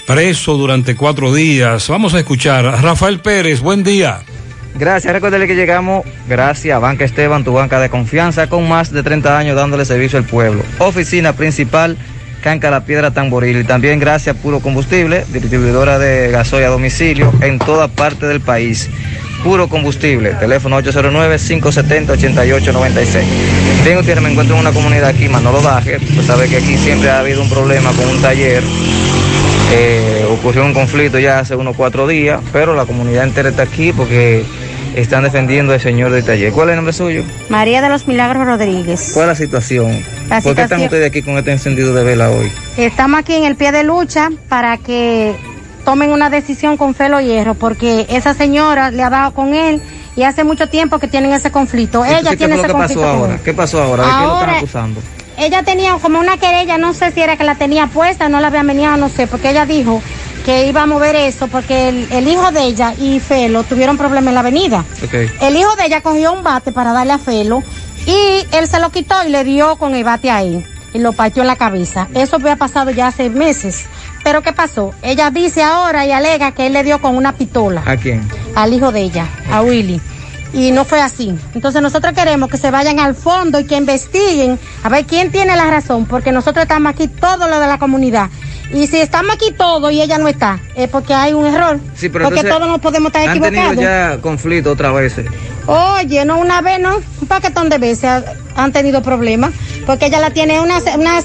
preso 0.06 0.56
durante 0.56 0.94
cuatro 0.96 1.32
días. 1.32 1.88
Vamos 1.88 2.14
a 2.14 2.18
escuchar. 2.18 2.64
Rafael 2.82 3.20
Pérez, 3.20 3.60
buen 3.60 3.82
día. 3.82 4.20
Gracias, 4.74 5.12
recuérdale 5.12 5.46
que 5.46 5.56
llegamos 5.56 6.04
gracias 6.28 6.76
a 6.76 6.78
Banca 6.78 7.04
Esteban, 7.04 7.42
tu 7.42 7.52
banca 7.52 7.80
de 7.80 7.88
confianza, 7.88 8.48
con 8.48 8.68
más 8.68 8.92
de 8.92 9.02
30 9.02 9.36
años 9.36 9.56
dándole 9.56 9.84
servicio 9.84 10.18
al 10.18 10.24
pueblo. 10.24 10.62
Oficina 10.78 11.32
principal, 11.32 11.96
Canca 12.42 12.70
La 12.70 12.84
Piedra 12.84 13.10
Tamboril. 13.10 13.58
Y 13.58 13.64
también 13.64 13.98
gracias 13.98 14.36
a 14.36 14.38
Puro 14.38 14.60
Combustible, 14.60 15.24
distribuidora 15.32 15.98
de 15.98 16.30
gasoil 16.30 16.64
a 16.64 16.68
domicilio 16.68 17.32
en 17.40 17.58
toda 17.58 17.88
parte 17.88 18.26
del 18.26 18.40
país. 18.40 18.88
Puro 19.42 19.68
Combustible, 19.68 20.34
teléfono 20.34 20.78
809-570-8896. 20.80 23.22
Bien, 23.84 23.98
ustedes 23.98 24.20
me 24.20 24.30
encuentro 24.30 24.54
en 24.54 24.60
una 24.60 24.72
comunidad 24.72 25.08
aquí, 25.08 25.28
Manolo 25.28 25.60
Daje, 25.62 25.98
pues 26.14 26.26
sabe 26.26 26.48
que 26.48 26.58
aquí 26.58 26.76
siempre 26.76 27.08
ha 27.10 27.20
habido 27.20 27.40
un 27.42 27.48
problema 27.48 27.90
con 27.92 28.06
un 28.08 28.20
taller. 28.20 28.62
Eh, 29.72 30.26
ocurrió 30.30 30.66
un 30.66 30.74
conflicto 30.74 31.18
ya 31.18 31.38
hace 31.38 31.56
unos 31.56 31.74
cuatro 31.76 32.06
días, 32.06 32.40
pero 32.52 32.74
la 32.74 32.84
comunidad 32.84 33.24
entera 33.24 33.48
está 33.48 33.62
aquí 33.62 33.94
porque 33.94 34.44
están 34.94 35.22
defendiendo 35.22 35.72
al 35.72 35.80
señor 35.80 36.10
del 36.10 36.22
taller. 36.24 36.52
¿Cuál 36.52 36.68
es 36.68 36.72
el 36.72 36.76
nombre 36.76 36.92
suyo? 36.92 37.24
María 37.48 37.80
de 37.80 37.88
los 37.88 38.06
Milagros 38.06 38.46
Rodríguez. 38.46 39.12
¿Cuál 39.14 39.30
es 39.30 39.38
la 39.40 39.46
situación? 39.46 40.04
La 40.28 40.42
¿Por 40.42 40.54
qué 40.54 40.62
están 40.62 40.82
ustedes 40.82 41.06
aquí 41.06 41.22
con 41.22 41.38
este 41.38 41.52
encendido 41.52 41.94
de 41.94 42.04
vela 42.04 42.28
hoy? 42.30 42.52
Estamos 42.76 43.20
aquí 43.20 43.32
en 43.34 43.44
el 43.44 43.56
pie 43.56 43.72
de 43.72 43.84
lucha 43.84 44.28
para 44.48 44.76
que 44.76 45.34
tomen 45.84 46.12
una 46.12 46.30
decisión 46.30 46.76
con 46.76 46.94
felo 46.94 47.20
hierro, 47.20 47.54
porque 47.54 48.06
esa 48.08 48.34
señora 48.34 48.90
le 48.90 49.02
ha 49.02 49.10
dado 49.10 49.32
con 49.32 49.54
él 49.54 49.82
y 50.16 50.22
hace 50.22 50.44
mucho 50.44 50.68
tiempo 50.68 50.98
que 50.98 51.08
tienen 51.08 51.32
ese 51.32 51.50
conflicto. 51.50 52.04
Ella 52.04 52.30
¿Qué 52.30 52.36
tiene 52.36 52.54
fue 52.56 52.62
lo 52.62 52.62
ese 52.62 52.66
que 52.66 52.72
conflicto 52.72 53.02
pasó 53.02 53.16
ahora? 53.16 53.38
¿Qué 53.44 53.54
pasó 53.54 53.82
ahora? 53.82 54.02
¿De 54.04 54.08
qué 54.10 54.14
lo 54.16 54.22
están 54.22 54.30
Ahora- 54.40 54.56
acusando? 54.58 55.00
Ella 55.38 55.62
tenía 55.62 55.94
como 55.94 56.18
una 56.20 56.36
querella, 56.36 56.76
no 56.76 56.92
sé 56.92 57.12
si 57.12 57.20
era 57.22 57.36
que 57.38 57.44
la 57.44 57.54
tenía 57.54 57.86
puesta, 57.86 58.28
no 58.28 58.40
la 58.40 58.48
había 58.48 58.62
venido, 58.62 58.94
no 58.98 59.08
sé, 59.08 59.26
porque 59.26 59.50
ella 59.50 59.64
dijo 59.64 60.02
que 60.44 60.66
iba 60.66 60.82
a 60.82 60.86
mover 60.86 61.16
eso 61.16 61.48
porque 61.48 61.88
el, 61.88 62.08
el 62.12 62.28
hijo 62.28 62.50
de 62.50 62.64
ella 62.64 62.92
y 62.98 63.20
Felo 63.20 63.62
tuvieron 63.62 63.96
problemas 63.96 64.28
en 64.28 64.34
la 64.34 64.40
avenida. 64.40 64.84
Ok. 65.02 65.14
El 65.40 65.56
hijo 65.56 65.74
de 65.76 65.86
ella 65.86 66.02
cogió 66.02 66.32
un 66.32 66.42
bate 66.42 66.72
para 66.72 66.92
darle 66.92 67.14
a 67.14 67.18
Felo 67.18 67.62
y 68.06 68.44
él 68.54 68.66
se 68.68 68.80
lo 68.80 68.90
quitó 68.90 69.14
y 69.26 69.30
le 69.30 69.44
dio 69.44 69.76
con 69.76 69.94
el 69.94 70.04
bate 70.04 70.30
ahí 70.30 70.62
y 70.92 70.98
lo 70.98 71.12
partió 71.12 71.42
en 71.42 71.46
la 71.46 71.56
cabeza. 71.56 72.08
Eso 72.14 72.36
había 72.36 72.56
pasado 72.56 72.90
ya 72.90 73.06
hace 73.06 73.30
meses. 73.30 73.86
Pero 74.22 74.42
¿qué 74.42 74.52
pasó? 74.52 74.92
Ella 75.02 75.30
dice 75.30 75.62
ahora 75.62 76.06
y 76.06 76.12
alega 76.12 76.52
que 76.52 76.66
él 76.66 76.72
le 76.74 76.84
dio 76.84 77.00
con 77.00 77.16
una 77.16 77.32
pistola 77.32 77.82
¿A 77.86 77.96
quién? 77.96 78.28
al 78.54 78.72
hijo 78.74 78.92
de 78.92 79.00
ella, 79.00 79.26
a 79.50 79.62
Willy. 79.62 80.00
Y 80.52 80.72
no 80.72 80.84
fue 80.84 81.00
así. 81.00 81.34
Entonces 81.54 81.80
nosotros 81.80 82.12
queremos 82.12 82.50
que 82.50 82.56
se 82.58 82.70
vayan 82.70 82.98
al 82.98 83.14
fondo 83.14 83.60
y 83.60 83.64
que 83.66 83.76
investiguen 83.76 84.58
a 84.82 84.88
ver 84.88 85.06
quién 85.06 85.30
tiene 85.30 85.54
la 85.56 85.70
razón, 85.70 86.06
porque 86.06 86.32
nosotros 86.32 86.64
estamos 86.64 86.90
aquí 86.90 87.06
todos 87.06 87.48
los 87.48 87.60
de 87.60 87.66
la 87.68 87.78
comunidad. 87.78 88.28
Y 88.72 88.86
si 88.86 88.98
estamos 89.00 89.34
aquí 89.34 89.50
todos 89.52 89.90
y 89.92 90.00
ella 90.00 90.18
no 90.18 90.28
está, 90.28 90.60
es 90.76 90.88
porque 90.88 91.12
hay 91.12 91.32
un 91.32 91.44
error. 91.46 91.80
Sí, 91.96 92.08
pero 92.08 92.26
porque 92.26 92.42
todos 92.44 92.68
nos 92.68 92.78
podemos 92.80 93.08
estar 93.08 93.28
Han 93.28 93.40
tenido 93.40 93.72
ya 93.82 94.18
conflicto 94.20 94.70
otras 94.72 94.94
veces. 94.94 95.26
Oye, 95.66 96.24
no 96.24 96.38
una 96.38 96.60
vez, 96.62 96.78
no, 96.80 96.96
un 97.20 97.26
paquetón 97.28 97.68
de 97.68 97.78
veces 97.78 98.04
ha- 98.04 98.24
han 98.56 98.72
tenido 98.72 99.02
problemas, 99.02 99.52
porque 99.86 100.06
ella 100.06 100.20
la 100.20 100.30
tiene 100.30 100.60
una, 100.60 100.78
una 100.96 101.20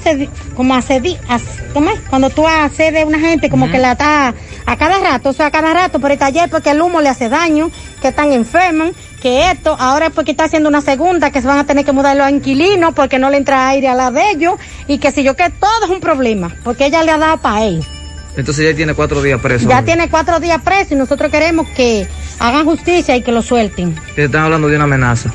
como 0.56 0.74
asedi, 0.74 1.16
as- 1.28 1.42
¿cómo 1.72 1.90
es? 1.90 2.00
Cuando 2.10 2.30
tú 2.30 2.46
accedes 2.46 3.04
a 3.04 3.06
una 3.06 3.18
gente, 3.18 3.48
como 3.48 3.70
que 3.70 3.78
la 3.78 3.92
está 3.92 4.34
a 4.66 4.76
cada 4.76 4.98
rato, 4.98 5.30
o 5.30 5.32
sea, 5.32 5.46
a 5.46 5.50
cada 5.50 5.72
rato 5.72 6.00
por 6.00 6.10
el 6.10 6.18
taller, 6.18 6.50
porque 6.50 6.70
el 6.70 6.80
humo 6.80 7.00
le 7.00 7.08
hace 7.08 7.28
daño, 7.28 7.70
que 8.02 8.08
están 8.08 8.32
enfermos, 8.32 8.90
que 9.26 9.50
esto, 9.50 9.76
ahora 9.76 10.06
es 10.06 10.12
porque 10.12 10.30
está 10.30 10.44
haciendo 10.44 10.68
una 10.68 10.80
segunda, 10.80 11.32
que 11.32 11.40
se 11.40 11.48
van 11.48 11.58
a 11.58 11.66
tener 11.66 11.84
que 11.84 11.90
mudar 11.90 12.16
los 12.16 12.30
inquilinos, 12.30 12.94
porque 12.94 13.18
no 13.18 13.28
le 13.28 13.38
entra 13.38 13.68
aire 13.70 13.88
a 13.88 13.94
la 13.96 14.12
de 14.12 14.30
ellos, 14.30 14.54
y 14.86 14.98
que 14.98 15.10
si 15.10 15.24
yo 15.24 15.34
que 15.34 15.50
todo 15.50 15.84
es 15.84 15.90
un 15.90 15.98
problema, 15.98 16.54
porque 16.62 16.86
ella 16.86 17.02
le 17.02 17.10
ha 17.10 17.18
dado 17.18 17.38
para 17.38 17.64
él. 17.64 17.84
Entonces 18.36 18.64
ya 18.64 18.76
tiene 18.76 18.94
cuatro 18.94 19.20
días 19.22 19.40
preso. 19.40 19.68
Ya 19.68 19.82
tiene 19.82 20.08
cuatro 20.08 20.38
días 20.38 20.62
preso 20.62 20.94
y 20.94 20.96
nosotros 20.96 21.28
queremos 21.32 21.66
que 21.70 22.06
hagan 22.38 22.64
justicia 22.66 23.16
y 23.16 23.22
que 23.22 23.32
lo 23.32 23.42
suelten. 23.42 23.96
Te 24.14 24.26
están 24.26 24.44
hablando 24.44 24.68
de 24.68 24.76
una 24.76 24.84
amenaza. 24.84 25.32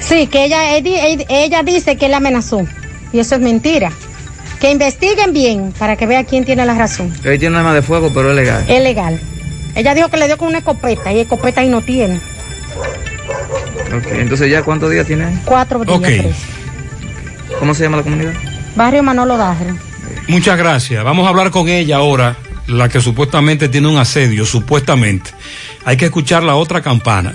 Sí, 0.00 0.26
que 0.26 0.44
ella, 0.44 0.76
ella, 0.76 1.24
ella 1.30 1.62
dice 1.62 1.96
que 1.96 2.06
él 2.06 2.14
amenazó. 2.14 2.66
Y 3.14 3.18
eso 3.20 3.36
es 3.36 3.40
mentira. 3.40 3.92
Que 4.60 4.72
investiguen 4.72 5.32
bien 5.32 5.72
para 5.78 5.96
que 5.96 6.04
vea 6.04 6.24
quién 6.24 6.44
tiene 6.44 6.66
la 6.66 6.74
razón. 6.74 7.10
Él 7.24 7.38
tiene 7.38 7.54
un 7.54 7.60
arma 7.60 7.72
de 7.72 7.80
fuego, 7.80 8.10
pero 8.12 8.28
es 8.28 8.36
legal. 8.36 8.62
Es 8.68 8.82
legal. 8.82 9.18
Ella 9.74 9.94
dijo 9.94 10.10
que 10.10 10.18
le 10.18 10.26
dio 10.26 10.36
con 10.36 10.48
una 10.48 10.58
escopeta 10.58 11.12
y 11.14 11.20
escopeta 11.20 11.62
ahí 11.62 11.70
no 11.70 11.80
tiene. 11.80 12.20
Entonces 14.12 14.50
ya 14.50 14.62
cuántos 14.62 14.90
días 14.90 15.06
tiene? 15.06 15.38
Cuatro 15.44 15.84
días 15.84 15.96
Ok. 15.98 16.02
preso. 16.04 16.34
¿Cómo 17.58 17.74
se 17.74 17.82
llama 17.84 17.98
la 17.98 18.02
comunidad? 18.02 18.32
Barrio 18.76 19.02
Manolo 19.02 19.36
Daje. 19.36 19.66
Muchas 20.28 20.56
gracias. 20.56 21.02
Vamos 21.04 21.26
a 21.26 21.30
hablar 21.30 21.50
con 21.50 21.68
ella 21.68 21.96
ahora. 21.96 22.36
la 22.68 22.88
que 22.88 23.00
supuestamente 23.00 23.68
tiene 23.68 23.88
un 23.88 23.98
asedio, 23.98 24.46
supuestamente. 24.46 25.30
Hay 25.84 25.96
que 25.96 26.04
escuchar 26.06 26.44
la 26.44 26.54
otra 26.54 26.80
campana. 26.80 27.34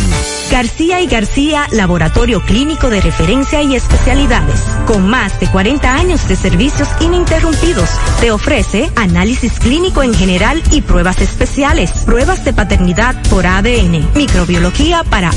García 0.52 1.00
y 1.00 1.08
García, 1.08 1.70
laboratorio 1.72 2.42
clínico 2.42 2.90
de 2.90 3.00
referencia 3.00 3.62
y 3.62 3.76
especialidades. 3.76 4.60
Con 4.86 5.08
más 5.08 5.40
de 5.40 5.50
40 5.50 5.94
años 5.94 6.28
de 6.28 6.36
servicios 6.36 6.90
ininterrumpidos, 7.00 7.90
te 8.20 8.32
ofrece 8.32 8.92
análisis 8.98 9.60
clínico 9.60 10.04
en 10.04 10.14
general 10.14 10.62
y 10.72 10.82
pruebas 10.82 11.22
especiales, 11.22 11.92
pruebas 12.06 12.44
de 12.44 12.52
paternidad 12.52 13.16
por 13.30 13.48
ADN, 13.48 14.10
microbiología 14.14 15.06
para 15.06 15.37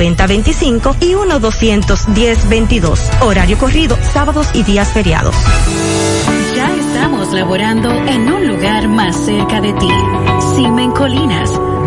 9025 0.00 0.96
y 1.00 1.12
1-210-22. 1.12 3.22
Horario 3.22 3.58
corrido, 3.58 3.98
sábados 4.02 4.48
y 4.54 4.62
días 4.62 4.92
feriados. 4.92 5.36
Ya 6.56 6.74
estamos 6.74 7.32
laborando 7.32 7.90
en 7.90 8.32
un 8.32 8.48
lugar 8.48 8.88
más 8.88 9.16
cerca 9.16 9.60
de 9.60 9.72
ti. 9.74 9.88
Simen 10.56 10.92
Colinas, 10.92 11.50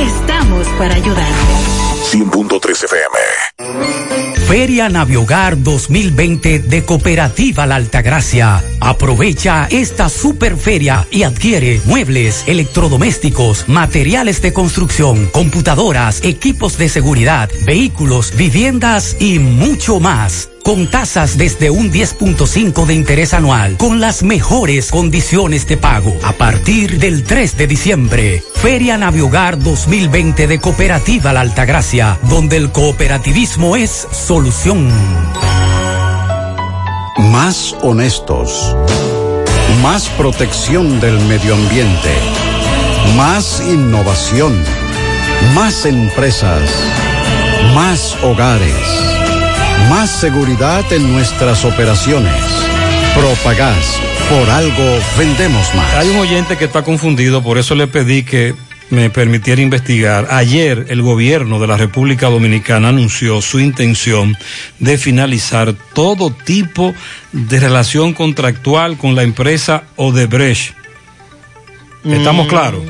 estamos 0.00 0.66
para 0.78 0.94
ayudarte. 0.94 1.72
100.3 2.12 2.84
FM. 2.84 4.42
Feria 4.46 4.90
Naviogar 4.90 5.62
2020 5.62 6.58
de 6.58 6.84
Cooperativa 6.84 7.66
La 7.66 7.76
Altagracia. 7.76 8.62
Aprovecha 8.80 9.66
esta 9.70 10.10
super 10.10 10.56
feria 10.56 11.06
y 11.10 11.22
adquiere 11.22 11.80
muebles, 11.86 12.44
electrodomésticos, 12.46 13.66
materiales 13.68 14.42
de 14.42 14.52
construcción, 14.52 15.26
computadoras, 15.32 16.22
equipos 16.22 16.76
de 16.76 16.90
seguridad, 16.90 17.48
vehículos, 17.64 18.36
viviendas 18.36 19.16
y 19.20 19.38
mucho 19.38 20.00
más 20.00 20.51
con 20.62 20.88
tasas 20.90 21.36
desde 21.36 21.70
un 21.70 21.92
10.5 21.92 22.86
de 22.86 22.94
interés 22.94 23.34
anual, 23.34 23.76
con 23.76 24.00
las 24.00 24.22
mejores 24.22 24.90
condiciones 24.90 25.66
de 25.66 25.76
pago. 25.76 26.16
A 26.22 26.32
partir 26.32 26.98
del 26.98 27.24
3 27.24 27.56
de 27.56 27.66
diciembre, 27.66 28.42
Feria 28.54 28.96
Naviogar 28.98 29.58
2020 29.58 30.46
de 30.46 30.58
Cooperativa 30.60 31.32
La 31.32 31.40
Altagracia, 31.40 32.18
donde 32.28 32.56
el 32.56 32.70
cooperativismo 32.70 33.76
es 33.76 34.06
solución. 34.12 34.88
Más 37.18 37.74
honestos. 37.82 38.76
Más 39.82 40.08
protección 40.10 41.00
del 41.00 41.18
medio 41.20 41.54
ambiente. 41.54 42.10
Más 43.16 43.62
innovación. 43.66 44.54
Más 45.54 45.86
empresas. 45.86 46.62
Más 47.74 48.16
hogares. 48.22 49.31
Más 49.88 50.10
seguridad 50.10 50.84
en 50.92 51.12
nuestras 51.12 51.64
operaciones. 51.64 52.32
Propagás. 53.14 54.00
Por 54.28 54.48
algo 54.50 54.98
vendemos 55.18 55.74
más. 55.74 55.94
Hay 55.94 56.08
un 56.08 56.16
oyente 56.18 56.56
que 56.56 56.64
está 56.64 56.82
confundido, 56.82 57.42
por 57.42 57.58
eso 57.58 57.74
le 57.74 57.86
pedí 57.86 58.22
que 58.22 58.54
me 58.90 59.10
permitiera 59.10 59.60
investigar. 59.60 60.28
Ayer 60.30 60.86
el 60.88 61.02
gobierno 61.02 61.58
de 61.60 61.66
la 61.66 61.76
República 61.76 62.28
Dominicana 62.28 62.88
anunció 62.88 63.42
su 63.42 63.60
intención 63.60 64.36
de 64.78 64.96
finalizar 64.98 65.74
todo 65.92 66.30
tipo 66.30 66.94
de 67.32 67.60
relación 67.60 68.12
contractual 68.14 68.96
con 68.96 69.14
la 69.14 69.22
empresa 69.22 69.84
Odebrecht. 69.96 70.74
¿Estamos 72.04 72.46
Mm. 72.46 72.48
claros? 72.48 72.82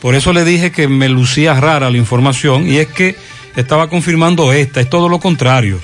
Por 0.00 0.14
eso 0.14 0.32
le 0.32 0.44
dije 0.44 0.70
que 0.70 0.86
me 0.86 1.08
lucía 1.08 1.54
rara 1.54 1.90
la 1.90 1.96
información 1.98 2.68
y 2.68 2.76
es 2.78 2.88
que 2.88 3.16
estaba 3.56 3.88
confirmando 3.88 4.52
esta, 4.52 4.80
es 4.80 4.90
todo 4.90 5.08
lo 5.08 5.18
contrario. 5.18 5.80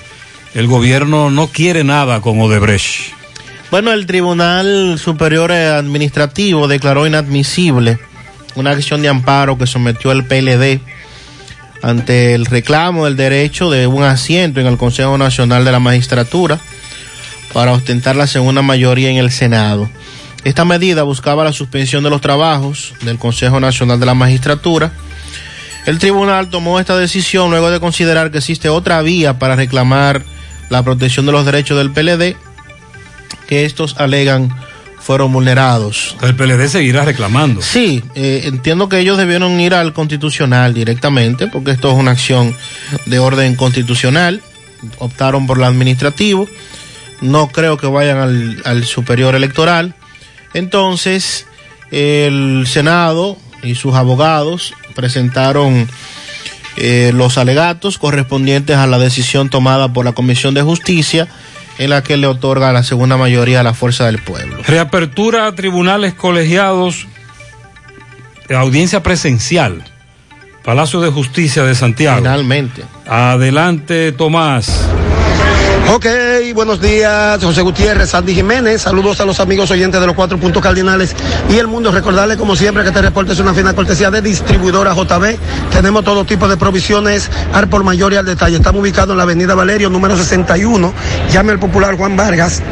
El 0.55 0.67
gobierno 0.67 1.31
no 1.31 1.47
quiere 1.47 1.85
nada 1.85 2.21
con 2.21 2.41
Odebrecht. 2.41 3.13
Bueno, 3.71 3.93
el 3.93 4.07
Tribunal 4.07 4.99
Superior 4.99 5.53
Administrativo 5.53 6.67
declaró 6.67 7.07
inadmisible 7.07 8.01
una 8.57 8.73
acción 8.73 9.01
de 9.01 9.09
amparo 9.09 9.57
que 9.57 9.69
sometió 9.69 10.11
el 10.11 10.25
PLD 10.25 10.81
ante 11.83 12.35
el 12.35 12.47
reclamo 12.47 13.05
del 13.05 13.17
derecho 13.17 13.71
de 13.71 13.87
un 13.87 14.03
asiento 14.03 14.59
en 14.61 14.67
el 14.67 14.77
Consejo 14.77 15.17
Nacional 15.17 15.65
de 15.65 15.71
la 15.71 15.79
Magistratura 15.79 16.59
para 17.53 17.73
ostentar 17.73 18.17
la 18.17 18.27
segunda 18.27 18.61
mayoría 18.61 19.09
en 19.09 19.19
el 19.19 19.31
Senado. 19.31 19.89
Esta 20.43 20.65
medida 20.65 21.05
buscaba 21.05 21.45
la 21.45 21.53
suspensión 21.53 22.03
de 22.03 22.11
los 22.11 22.21
trabajos 22.21 22.95
del 23.03 23.19
Consejo 23.19 23.61
Nacional 23.61 24.01
de 24.01 24.07
la 24.07 24.15
Magistratura. 24.15 24.93
El 25.87 26.01
tribunal 26.01 26.49
tomó 26.49 26.81
esta 26.81 26.97
decisión 26.97 27.51
luego 27.51 27.71
de 27.71 27.79
considerar 27.79 28.33
que 28.33 28.39
existe 28.39 28.69
otra 28.69 29.01
vía 29.03 29.39
para 29.39 29.55
reclamar 29.55 30.25
la 30.71 30.83
protección 30.83 31.27
de 31.27 31.33
los 31.33 31.45
derechos 31.45 31.77
del 31.77 31.91
PLD 31.91 32.37
que 33.47 33.65
estos 33.67 33.97
alegan 33.99 34.49
fueron 35.01 35.33
vulnerados. 35.33 36.17
El 36.23 36.37
PLD 36.37 36.69
seguirá 36.69 37.05
reclamando. 37.05 37.61
Sí, 37.63 38.03
eh, 38.15 38.43
entiendo 38.45 38.89
que 38.89 38.99
ellos 38.99 39.19
debieron 39.19 39.59
ir 39.61 39.75
al 39.75 39.93
constitucional 39.93 40.73
directamente, 40.73 41.49
porque 41.49 41.73
esto 41.73 41.91
es 41.91 41.99
una 41.99 42.13
acción 42.13 42.55
de 43.07 43.19
orden 43.19 43.57
constitucional. 43.57 44.43
Optaron 44.99 45.47
por 45.47 45.59
el 45.59 45.65
administrativo. 45.65 46.49
No 47.21 47.49
creo 47.49 47.77
que 47.77 47.87
vayan 47.87 48.19
al, 48.19 48.63
al 48.65 48.85
superior 48.85 49.35
electoral. 49.35 49.95
Entonces, 50.55 51.47
el 51.91 52.65
Senado 52.67 53.37
y 53.63 53.75
sus 53.75 53.95
abogados 53.95 54.75
presentaron 54.95 55.89
eh, 56.83 57.13
los 57.13 57.37
alegatos 57.37 57.99
correspondientes 57.99 58.77
a 58.77 58.87
la 58.87 58.99
decisión 58.99 59.51
tomada 59.51 59.93
por 59.93 60.07
la 60.07 60.13
Comisión 60.13 60.55
de 60.55 60.63
Justicia 60.63 61.29
en 61.79 61.91
la 61.91 62.03
que 62.03 62.17
le 62.17 62.27
otorga 62.27 62.73
la 62.73 62.83
segunda 62.83 63.19
mayoría 63.19 63.61
a 63.61 63.63
la 63.63 63.75
fuerza 63.75 64.07
del 64.07 64.19
pueblo. 64.19 64.57
Reapertura 64.67 65.47
a 65.47 65.55
tribunales 65.55 66.15
colegiados, 66.15 67.07
audiencia 68.49 69.03
presencial, 69.03 69.85
Palacio 70.65 71.01
de 71.01 71.11
Justicia 71.11 71.65
de 71.65 71.75
Santiago. 71.75 72.19
Finalmente. 72.19 72.83
Adelante, 73.07 74.13
Tomás. 74.13 74.89
Ok, 75.93 76.07
buenos 76.55 76.81
días, 76.81 77.43
José 77.43 77.63
Gutiérrez, 77.63 78.11
Sandy 78.11 78.33
Jiménez. 78.33 78.83
Saludos 78.83 79.21
a 79.21 79.25
los 79.25 79.41
amigos 79.41 79.73
oyentes 79.73 80.01
de 80.01 80.07
los 80.07 80.15
cuatro 80.15 80.39
puntos 80.39 80.63
cardinales 80.63 81.17
y 81.49 81.59
el 81.59 81.67
mundo. 81.67 81.91
Recordarle, 81.91 82.37
como 82.37 82.55
siempre, 82.55 82.85
que 82.85 82.91
este 82.91 83.03
reporte 83.03 83.33
es 83.33 83.41
una 83.41 83.53
fina 83.55 83.75
cortesía 83.75 84.09
de 84.09 84.23
distribuidora 84.23 84.95
JB. 84.95 85.37
Tenemos 85.73 86.05
todo 86.05 86.25
tipo 86.25 86.47
de 86.47 86.57
provisiones 86.57 87.29
al 87.53 87.69
por 87.69 87.83
mayor 87.83 88.13
y 88.13 88.17
al 88.17 88.25
detalle. 88.25 88.55
Estamos 88.55 88.83
ubicados 88.83 89.11
en 89.11 89.17
la 89.17 89.25
avenida 89.25 89.57
Valerio, 89.57 89.91
número 89.91 90.17
61. 90.17 90.95
Llame 91.33 91.51
al 91.51 91.59
popular 91.59 91.97
Juan 91.97 92.17
Vargas 92.17 92.63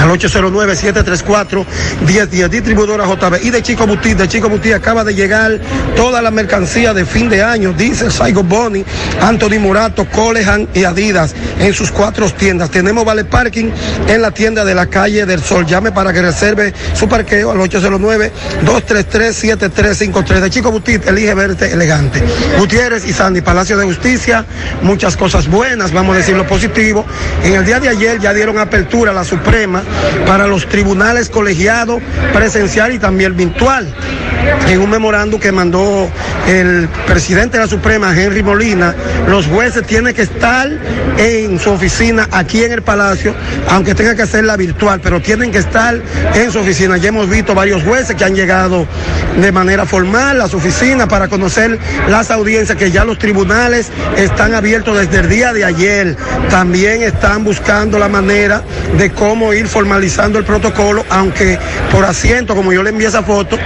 al 0.00 0.08
809-734-1010, 0.10 2.48
distribuidora 2.48 3.04
JB. 3.06 3.44
Y 3.44 3.50
de 3.50 3.62
Chico 3.62 3.86
Buti, 3.86 4.14
de 4.14 4.26
Chico 4.28 4.48
Buti 4.48 4.72
acaba 4.72 5.04
de 5.04 5.14
llegar 5.14 5.60
toda 5.96 6.22
la 6.22 6.30
mercancía 6.30 6.94
de 6.94 7.04
fin 7.04 7.28
de 7.28 7.42
año, 7.42 7.72
dice 7.72 8.08
Saigo 8.10 8.42
Boni, 8.42 8.82
Anthony 9.20 9.58
Murato, 9.60 10.06
Colehan 10.10 10.66
y 10.74 10.84
Adidas 10.84 11.34
en 11.58 11.72
sus 11.72 11.90
cuatro 11.90 12.30
tiendas. 12.30 12.70
Tenemos 12.70 13.04
Vale 13.04 13.24
Parking 13.24 13.70
en 14.08 14.22
la 14.22 14.30
tienda 14.30 14.64
de 14.64 14.74
la 14.74 14.86
calle 14.86 15.26
del 15.26 15.42
Sol. 15.42 15.66
Llame 15.66 15.92
para 15.92 16.12
que 16.12 16.22
reserve 16.22 16.72
su 16.94 17.08
parqueo 17.08 17.52
al 17.52 17.58
809-233-7353. 17.58 20.40
De 20.40 20.50
Chico 20.50 20.72
Buti, 20.72 20.98
elige 21.06 21.34
verte 21.34 21.72
elegante. 21.72 22.22
Gutiérrez 22.58 23.06
y 23.06 23.12
Sandy, 23.12 23.40
Palacio 23.40 23.76
de 23.76 23.84
Justicia, 23.84 24.44
muchas 24.82 25.16
cosas 25.16 25.48
buenas, 25.48 25.92
vamos 25.92 26.14
a 26.14 26.18
decir 26.18 26.36
lo 26.36 26.46
positivo. 26.46 27.04
En 27.42 27.54
el 27.54 27.64
día 27.64 27.80
de 27.80 27.88
ayer 27.88 28.20
ya 28.20 28.34
dieron 28.34 28.58
apertura 28.58 29.12
a 29.12 29.14
la 29.14 29.24
Suprema 29.24 29.83
para 30.26 30.46
los 30.46 30.68
tribunales 30.68 31.28
colegiados 31.28 32.00
presencial 32.32 32.92
y 32.92 32.98
también 32.98 33.36
virtual. 33.36 33.92
En 34.68 34.80
un 34.80 34.90
memorándum 34.90 35.40
que 35.40 35.52
mandó 35.52 36.08
el 36.46 36.88
presidente 37.06 37.56
de 37.56 37.64
la 37.64 37.68
Suprema, 37.68 38.18
Henry 38.18 38.42
Molina, 38.42 38.94
los 39.28 39.46
jueces 39.46 39.86
tienen 39.86 40.14
que 40.14 40.22
estar 40.22 40.70
en 41.16 41.58
su 41.58 41.70
oficina 41.70 42.28
aquí 42.30 42.64
en 42.64 42.72
el 42.72 42.82
Palacio, 42.82 43.34
aunque 43.70 43.94
tenga 43.94 44.14
que 44.14 44.22
hacerla 44.22 44.56
virtual, 44.56 45.00
pero 45.02 45.20
tienen 45.20 45.50
que 45.50 45.58
estar 45.58 45.98
en 46.34 46.50
su 46.50 46.58
oficina. 46.58 46.96
Ya 46.96 47.08
hemos 47.08 47.28
visto 47.28 47.54
varios 47.54 47.82
jueces 47.82 48.16
que 48.16 48.24
han 48.24 48.34
llegado 48.34 48.86
de 49.40 49.52
manera 49.52 49.86
formal 49.86 50.40
a 50.40 50.48
su 50.48 50.58
oficina 50.58 51.08
para 51.08 51.28
conocer 51.28 51.78
las 52.08 52.30
audiencias, 52.30 52.76
que 52.76 52.90
ya 52.90 53.04
los 53.04 53.18
tribunales 53.18 53.90
están 54.16 54.54
abiertos 54.54 54.98
desde 54.98 55.20
el 55.20 55.28
día 55.28 55.52
de 55.52 55.64
ayer. 55.64 56.16
También 56.50 57.02
están 57.02 57.44
buscando 57.44 57.98
la 57.98 58.08
manera 58.08 58.62
de 58.98 59.10
cómo 59.10 59.52
ir 59.54 59.68
formalizando 59.74 60.38
el 60.38 60.44
protocolo, 60.44 61.04
aunque 61.10 61.58
por 61.90 62.04
asiento, 62.04 62.54
como 62.54 62.72
yo 62.72 62.80
le 62.84 62.90
envié 62.90 63.08
esa 63.08 63.24
foto, 63.24 63.58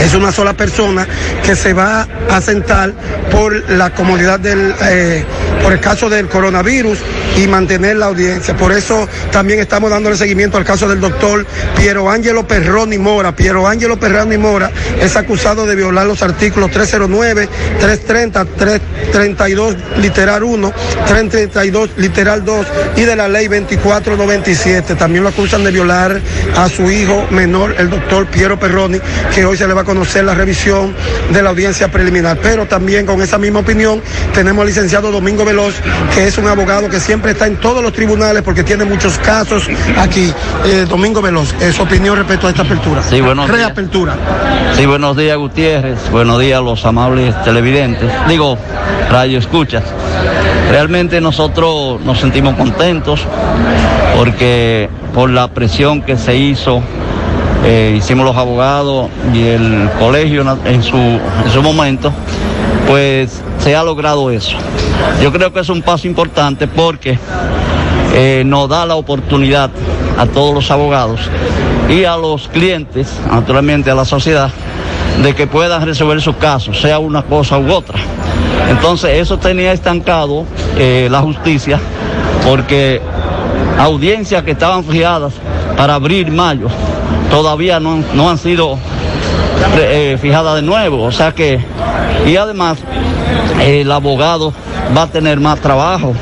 es 0.00 0.14
una 0.14 0.32
sola 0.32 0.54
persona 0.54 1.06
que 1.44 1.54
se 1.54 1.72
va 1.72 2.08
a 2.30 2.40
sentar 2.40 2.92
por 3.30 3.70
la 3.70 3.90
comodidad 3.90 4.40
del, 4.40 4.74
eh, 4.82 5.24
por 5.62 5.72
el 5.72 5.80
caso 5.80 6.08
del 6.08 6.28
coronavirus 6.28 6.98
y 7.36 7.46
mantener 7.46 7.96
la 7.96 8.06
audiencia. 8.06 8.56
Por 8.56 8.72
eso 8.72 9.08
también 9.30 9.60
estamos 9.60 9.90
dándole 9.90 10.16
seguimiento 10.16 10.56
al 10.56 10.64
caso 10.64 10.88
del 10.88 11.00
doctor 11.00 11.46
Piero 11.76 12.10
Ángelo 12.10 12.46
Perroni 12.46 12.98
Mora. 12.98 13.34
Piero 13.34 13.66
Ángelo 13.66 13.98
Perroni 13.98 14.38
Mora 14.38 14.70
es 15.00 15.16
acusado 15.16 15.66
de 15.66 15.76
violar 15.76 16.06
los 16.06 16.22
artículos 16.22 16.70
309, 16.70 17.48
330, 17.80 18.44
332 18.44 19.76
literal 19.98 20.42
1, 20.42 20.72
332 21.06 21.90
literal 21.96 22.44
2 22.44 22.66
y 22.96 23.02
de 23.02 23.16
la 23.16 23.28
ley 23.28 23.48
2497. 23.48 24.94
También 24.96 25.22
lo 25.22 25.30
acusan 25.30 25.62
de 25.64 25.70
violar 25.70 26.20
a 26.56 26.68
su 26.68 26.90
hijo 26.90 27.26
menor, 27.30 27.74
el 27.78 27.90
doctor 27.90 28.26
Piero 28.26 28.58
Perroni, 28.58 28.98
que 29.34 29.44
hoy 29.44 29.56
se 29.56 29.66
le 29.66 29.74
va 29.74 29.82
a 29.82 29.84
conocer 29.90 30.24
la 30.24 30.34
revisión 30.34 30.94
de 31.32 31.42
la 31.42 31.50
audiencia 31.50 31.90
preliminar. 31.90 32.38
Pero 32.40 32.66
también 32.66 33.06
con 33.06 33.20
esa 33.20 33.38
misma 33.38 33.58
opinión 33.58 34.00
tenemos 34.32 34.62
al 34.62 34.68
licenciado 34.68 35.10
Domingo 35.10 35.44
Veloz, 35.44 35.74
que 36.14 36.28
es 36.28 36.38
un 36.38 36.46
abogado 36.46 36.88
que 36.88 37.00
siempre 37.00 37.32
está 37.32 37.48
en 37.48 37.56
todos 37.56 37.82
los 37.82 37.92
tribunales 37.92 38.44
porque 38.44 38.62
tiene 38.62 38.84
muchos 38.84 39.18
casos 39.18 39.68
aquí. 39.98 40.32
Eh, 40.64 40.86
Domingo 40.88 41.20
Veloz, 41.20 41.52
eh, 41.60 41.72
su 41.72 41.82
opinión 41.82 42.16
respecto 42.16 42.46
a 42.46 42.50
esta 42.50 42.62
apertura. 42.62 43.02
Sí, 43.02 43.20
buenos 43.20 43.46
días. 43.46 43.58
Reapertura. 43.58 44.14
Sí, 44.76 44.86
buenos 44.86 45.16
días 45.16 45.36
Gutiérrez, 45.36 45.98
buenos 46.12 46.38
días 46.38 46.60
a 46.60 46.62
los 46.62 46.84
amables 46.84 47.34
televidentes, 47.42 48.08
digo, 48.28 48.56
radio 49.10 49.40
escuchas. 49.40 49.82
Realmente 50.70 51.20
nosotros 51.20 52.00
nos 52.02 52.20
sentimos 52.20 52.54
contentos 52.54 53.26
porque 54.16 54.88
por 55.12 55.30
la 55.30 55.48
presión 55.48 56.02
que 56.02 56.16
se 56.16 56.36
hizo, 56.36 56.80
eh, 57.64 57.94
hicimos 57.96 58.24
los 58.24 58.36
abogados 58.36 59.08
y 59.34 59.42
el 59.42 59.90
colegio 59.98 60.44
en 60.64 60.82
su, 60.82 60.96
en 60.96 61.50
su 61.52 61.62
momento, 61.62 62.12
pues 62.86 63.42
se 63.58 63.76
ha 63.76 63.82
logrado 63.82 64.30
eso. 64.30 64.56
Yo 65.22 65.32
creo 65.32 65.52
que 65.52 65.60
es 65.60 65.68
un 65.68 65.82
paso 65.82 66.06
importante 66.06 66.66
porque 66.66 67.18
eh, 68.14 68.42
nos 68.46 68.68
da 68.68 68.86
la 68.86 68.96
oportunidad 68.96 69.70
a 70.18 70.26
todos 70.26 70.54
los 70.54 70.70
abogados 70.70 71.20
y 71.88 72.04
a 72.04 72.16
los 72.16 72.48
clientes, 72.48 73.12
naturalmente 73.30 73.90
a 73.90 73.94
la 73.94 74.04
sociedad, 74.04 74.50
de 75.22 75.34
que 75.34 75.46
puedan 75.46 75.84
resolver 75.84 76.20
sus 76.20 76.36
casos, 76.36 76.80
sea 76.80 76.98
una 76.98 77.22
cosa 77.22 77.58
u 77.58 77.70
otra. 77.70 77.98
Entonces 78.68 79.18
eso 79.18 79.38
tenía 79.38 79.72
estancado 79.72 80.44
eh, 80.76 81.08
la 81.10 81.20
justicia 81.20 81.78
porque 82.46 83.00
audiencias 83.78 84.42
que 84.42 84.52
estaban 84.52 84.84
fijadas 84.84 85.34
para 85.76 85.94
abril, 85.94 86.30
mayo, 86.30 86.68
todavía 87.30 87.80
no, 87.80 88.02
no 88.14 88.28
han 88.28 88.38
sido 88.38 88.78
eh, 89.78 90.18
fijadas 90.20 90.56
de 90.56 90.62
nuevo. 90.62 91.04
O 91.04 91.12
sea 91.12 91.32
que, 91.32 91.60
y 92.26 92.36
además, 92.36 92.78
el 93.60 93.90
abogado 93.90 94.52
va 94.96 95.02
a 95.02 95.06
tener 95.06 95.40
más 95.40 95.60
trabajo. 95.60 96.14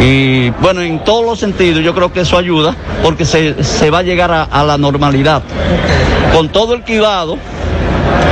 Y 0.00 0.50
bueno, 0.50 0.80
en 0.80 1.04
todos 1.04 1.24
los 1.24 1.38
sentidos 1.38 1.84
yo 1.84 1.94
creo 1.94 2.12
que 2.12 2.20
eso 2.20 2.38
ayuda 2.38 2.74
porque 3.02 3.24
se, 3.24 3.62
se 3.62 3.90
va 3.90 3.98
a 3.98 4.02
llegar 4.02 4.30
a, 4.32 4.64
la 4.64 4.78
normalidad. 4.78 5.42
Con 6.32 6.48
todo 6.48 6.74
el 6.74 6.82
cuidado 6.82 7.36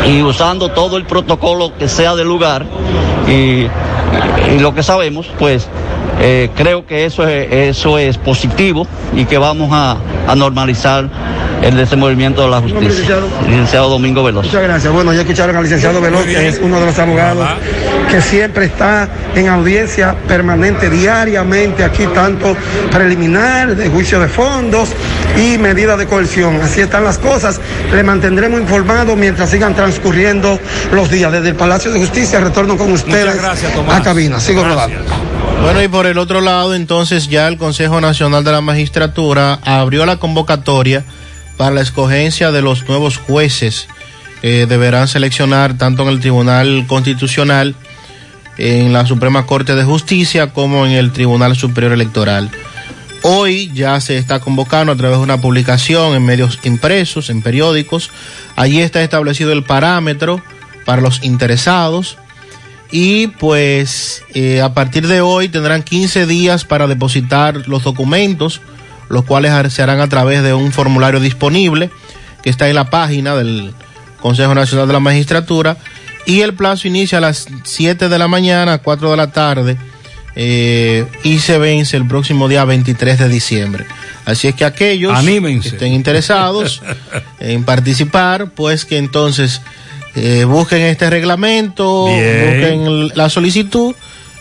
y 0.06 0.22
usando 0.22 0.70
todo 0.70 0.96
el 0.96 1.04
protocolo 1.04 1.72
que 1.76 1.88
sea 1.88 2.14
del 2.14 2.28
lugar 2.28 2.64
y, 3.26 3.66
y 4.54 4.58
lo 4.60 4.74
que 4.74 4.82
sabemos, 4.82 5.26
pues 5.38 5.68
eh, 6.20 6.50
creo 6.54 6.86
que 6.86 7.04
eso 7.04 7.26
es, 7.28 7.52
eso 7.76 7.98
es 7.98 8.16
positivo 8.16 8.86
y 9.14 9.26
que 9.26 9.36
vamos 9.36 9.70
a, 9.72 9.96
a 10.26 10.34
normalizar 10.34 11.08
el 11.68 11.76
desenvolvimiento 11.76 12.42
de 12.42 12.48
la 12.48 12.60
justicia. 12.60 12.88
licenciado? 12.88 13.28
Licenciado 13.46 13.88
Domingo 13.88 14.22
Veloz. 14.24 14.46
Muchas 14.46 14.62
gracias. 14.62 14.92
Bueno, 14.92 15.12
ya 15.12 15.20
escucharon 15.20 15.56
al 15.56 15.62
licenciado 15.62 16.00
Veloz, 16.00 16.24
que 16.24 16.48
es 16.48 16.60
uno 16.62 16.80
de 16.80 16.86
los 16.86 16.98
abogados 16.98 17.48
que 18.10 18.22
siempre 18.22 18.64
está 18.64 19.08
en 19.34 19.48
audiencia 19.48 20.16
permanente 20.26 20.88
diariamente 20.88 21.84
aquí, 21.84 22.06
tanto 22.14 22.56
preliminar, 22.90 23.76
de 23.76 23.88
juicio 23.88 24.18
de 24.18 24.28
fondos 24.28 24.90
y 25.36 25.58
medidas 25.58 25.98
de 25.98 26.06
coerción. 26.06 26.60
Así 26.62 26.80
están 26.80 27.04
las 27.04 27.18
cosas. 27.18 27.60
Le 27.92 28.02
mantendremos 28.02 28.60
informado 28.60 29.14
mientras 29.14 29.50
sigan 29.50 29.74
transcurriendo 29.74 30.58
los 30.92 31.10
días. 31.10 31.30
Desde 31.30 31.50
el 31.50 31.54
Palacio 31.54 31.92
de 31.92 32.00
Justicia 32.00 32.40
retorno 32.40 32.76
con 32.76 32.92
ustedes 32.92 33.36
gracias, 33.36 33.74
Tomás. 33.74 34.00
a 34.00 34.02
cabina. 34.02 34.40
Sigo 34.40 34.64
rodando. 34.64 34.96
Bueno, 35.62 35.82
y 35.82 35.88
por 35.88 36.06
el 36.06 36.18
otro 36.18 36.40
lado, 36.40 36.74
entonces 36.74 37.28
ya 37.28 37.48
el 37.48 37.58
Consejo 37.58 38.00
Nacional 38.00 38.44
de 38.44 38.52
la 38.52 38.60
Magistratura 38.60 39.58
abrió 39.64 40.06
la 40.06 40.16
convocatoria 40.16 41.04
para 41.58 41.74
la 41.74 41.82
escogencia 41.82 42.50
de 42.50 42.62
los 42.62 42.88
nuevos 42.88 43.18
jueces 43.18 43.88
que 44.40 44.64
deberán 44.66 45.08
seleccionar 45.08 45.76
tanto 45.76 46.04
en 46.04 46.08
el 46.08 46.20
Tribunal 46.20 46.86
Constitucional, 46.86 47.74
en 48.56 48.94
la 48.94 49.04
Suprema 49.04 49.44
Corte 49.44 49.74
de 49.74 49.84
Justicia, 49.84 50.46
como 50.54 50.86
en 50.86 50.92
el 50.92 51.12
Tribunal 51.12 51.56
Superior 51.56 51.92
Electoral. 51.92 52.50
Hoy 53.22 53.70
ya 53.74 54.00
se 54.00 54.16
está 54.16 54.40
convocando 54.40 54.92
a 54.92 54.96
través 54.96 55.18
de 55.18 55.24
una 55.24 55.40
publicación 55.40 56.14
en 56.14 56.24
medios 56.24 56.58
impresos, 56.62 57.28
en 57.28 57.42
periódicos. 57.42 58.10
Allí 58.56 58.80
está 58.80 59.02
establecido 59.02 59.52
el 59.52 59.64
parámetro 59.64 60.40
para 60.84 61.02
los 61.02 61.22
interesados 61.24 62.16
y 62.90 63.26
pues 63.26 64.22
eh, 64.34 64.62
a 64.62 64.72
partir 64.72 65.06
de 65.06 65.20
hoy 65.20 65.48
tendrán 65.48 65.82
15 65.82 66.26
días 66.26 66.64
para 66.64 66.86
depositar 66.86 67.68
los 67.68 67.82
documentos, 67.82 68.60
los 69.08 69.24
cuales 69.24 69.72
se 69.72 69.82
harán 69.82 70.00
a 70.00 70.08
través 70.08 70.42
de 70.42 70.54
un 70.54 70.72
formulario 70.72 71.20
disponible 71.20 71.90
que 72.42 72.50
está 72.50 72.68
en 72.68 72.74
la 72.74 72.90
página 72.90 73.34
del 73.34 73.72
Consejo 74.20 74.54
Nacional 74.54 74.86
de 74.86 74.92
la 74.92 75.00
Magistratura 75.00 75.76
y 76.26 76.42
el 76.42 76.54
plazo 76.54 76.88
inicia 76.88 77.18
a 77.18 77.20
las 77.20 77.46
7 77.64 78.08
de 78.08 78.18
la 78.18 78.28
mañana 78.28 78.74
a 78.74 78.78
4 78.78 79.10
de 79.10 79.16
la 79.16 79.30
tarde 79.32 79.76
eh, 80.36 81.06
y 81.24 81.38
se 81.38 81.58
vence 81.58 81.96
el 81.96 82.06
próximo 82.06 82.48
día 82.48 82.64
23 82.64 83.18
de 83.18 83.28
diciembre. 83.28 83.86
Así 84.24 84.46
es 84.46 84.54
que 84.54 84.64
aquellos 84.64 85.16
Anímense. 85.16 85.70
que 85.70 85.76
estén 85.76 85.92
interesados 85.92 86.82
en 87.40 87.64
participar, 87.64 88.50
pues 88.50 88.84
que 88.84 88.98
entonces 88.98 89.62
eh, 90.14 90.44
busquen 90.44 90.82
este 90.82 91.08
reglamento, 91.10 92.06
Bien. 92.06 92.50
busquen 92.50 93.08
la 93.16 93.30
solicitud 93.30 93.94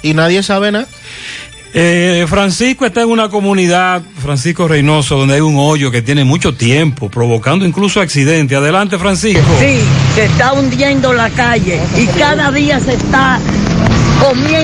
y 0.03 0.13
nadie 0.13 0.43
sabe 0.43 0.71
nada. 0.71 0.87
Eh, 1.79 2.25
Francisco 2.27 2.87
está 2.87 3.03
en 3.03 3.09
una 3.09 3.29
comunidad, 3.29 4.01
Francisco 4.19 4.67
Reynoso, 4.67 5.15
donde 5.15 5.35
hay 5.35 5.41
un 5.41 5.57
hoyo 5.59 5.91
que 5.91 6.01
tiene 6.01 6.23
mucho 6.23 6.55
tiempo, 6.55 7.07
provocando 7.07 7.67
incluso 7.67 8.01
accidentes. 8.01 8.57
Adelante, 8.57 8.97
Francisco. 8.97 9.45
Sí, 9.59 9.81
se 10.15 10.25
está 10.25 10.53
hundiendo 10.53 11.13
la 11.13 11.29
calle 11.29 11.79
y 11.95 12.07
cada 12.07 12.51
día 12.51 12.79
se 12.79 12.93
está 12.93 13.39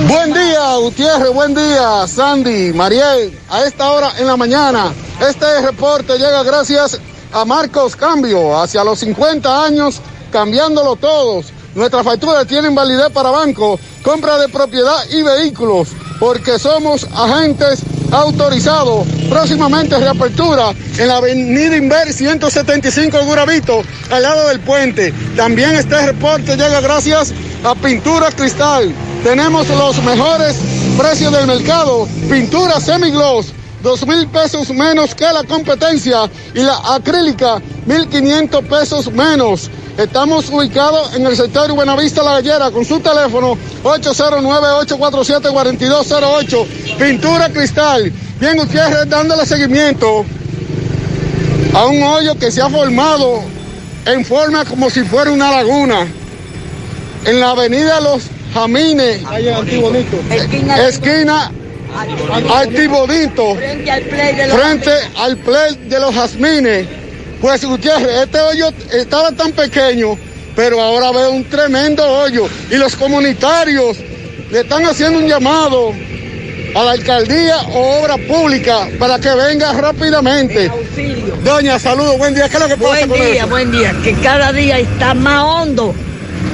Buen 0.08 0.32
día, 0.34 0.74
Gutiérrez, 0.80 1.32
buen 1.32 1.54
día, 1.54 2.06
Sandy, 2.08 2.72
Mariel. 2.72 3.38
A 3.48 3.64
esta 3.64 3.92
hora 3.92 4.10
en 4.18 4.26
la 4.26 4.36
mañana, 4.36 4.92
este 5.20 5.62
reporte 5.62 6.14
llega 6.18 6.42
gracias 6.42 7.00
a 7.32 7.44
Marcos 7.44 7.94
Cambio, 7.94 8.60
hacia 8.60 8.82
los 8.82 8.98
50 8.98 9.64
años, 9.64 10.00
cambiándolo 10.32 10.96
todos. 10.96 11.52
Nuestras 11.74 12.04
facturas 12.04 12.46
tienen 12.48 12.74
validez 12.74 13.10
para 13.10 13.30
banco, 13.30 13.78
compra 14.02 14.38
de 14.38 14.48
propiedad 14.48 14.98
y 15.10 15.22
vehículos, 15.22 15.88
porque 16.18 16.58
somos 16.58 17.06
agentes 17.12 17.80
autorizados. 18.10 19.06
Próximamente 19.28 19.98
reapertura 19.98 20.72
en 20.98 21.08
la 21.08 21.16
avenida 21.16 21.76
Inver 21.76 22.12
175 22.12 23.24
Guravito, 23.24 23.82
al 24.10 24.22
lado 24.22 24.48
del 24.48 24.60
puente. 24.60 25.12
También 25.36 25.74
este 25.74 26.06
reporte 26.06 26.56
llega 26.56 26.80
gracias 26.80 27.32
a 27.64 27.74
Pintura 27.74 28.30
Cristal. 28.30 28.94
Tenemos 29.22 29.68
los 29.68 30.02
mejores 30.02 30.56
precios 30.98 31.32
del 31.32 31.46
mercado. 31.46 32.06
Pintura 32.30 32.80
semigloss, 32.80 33.52
dos 33.82 34.06
mil 34.06 34.26
pesos 34.28 34.70
menos 34.70 35.14
que 35.14 35.24
la 35.24 35.42
competencia. 35.44 36.30
Y 36.54 36.60
la 36.60 36.76
acrílica, 36.94 37.60
mil 37.86 38.06
quinientos 38.08 38.64
pesos 38.64 39.10
menos. 39.10 39.70
Estamos 39.96 40.50
ubicados 40.50 41.14
en 41.14 41.24
el 41.24 41.36
sector 41.36 41.72
Buenavista 41.72 42.24
La 42.24 42.32
Gallera 42.32 42.72
con 42.72 42.84
su 42.84 42.98
teléfono 42.98 43.56
809-847-4208. 43.84 46.66
Pintura 46.98 47.48
Cristal. 47.48 48.12
Bien, 48.40 48.56
Gutiérrez 48.56 49.08
dándole 49.08 49.46
seguimiento 49.46 50.26
a 51.74 51.86
un 51.86 52.02
hoyo 52.02 52.36
que 52.36 52.50
se 52.50 52.60
ha 52.60 52.68
formado 52.68 53.44
en 54.06 54.24
forma 54.24 54.64
como 54.64 54.90
si 54.90 55.04
fuera 55.04 55.30
una 55.30 55.52
laguna. 55.52 56.08
En 57.24 57.38
la 57.38 57.50
avenida 57.50 58.00
Los 58.00 58.24
Jamines, 58.52 59.22
esquina 60.88 61.52
Altibodito, 62.52 63.54
frente 63.54 64.92
al 65.16 65.36
play 65.38 65.76
de 65.88 66.00
los 66.00 66.12
Jazmines. 66.12 67.03
Pues 67.44 67.62
Gutiérrez, 67.62 68.22
este 68.22 68.40
hoyo 68.40 68.70
estaba 68.90 69.30
tan 69.30 69.52
pequeño, 69.52 70.16
pero 70.56 70.80
ahora 70.80 71.12
veo 71.12 71.30
un 71.30 71.44
tremendo 71.44 72.02
hoyo. 72.02 72.48
Y 72.70 72.76
los 72.76 72.96
comunitarios 72.96 73.98
le 74.50 74.60
están 74.60 74.82
haciendo 74.86 75.18
un 75.18 75.28
llamado 75.28 75.92
a 76.74 76.84
la 76.84 76.92
alcaldía 76.92 77.58
o 77.74 78.00
obra 78.00 78.16
pública 78.16 78.88
para 78.98 79.18
que 79.18 79.28
venga 79.34 79.74
rápidamente. 79.74 80.70
Doña, 81.44 81.78
saludos, 81.78 82.16
buen 82.16 82.34
día. 82.34 82.48
¿Qué 82.48 82.56
es 82.56 82.62
lo 82.62 82.66
que 82.68 82.76
pasa 82.78 82.88
Buen 82.88 83.08
con 83.10 83.18
día, 83.18 83.34
eso? 83.34 83.48
buen 83.48 83.70
día. 83.70 83.94
Que 84.02 84.14
cada 84.14 84.50
día 84.50 84.78
está 84.78 85.12
más 85.12 85.44
hondo. 85.44 85.94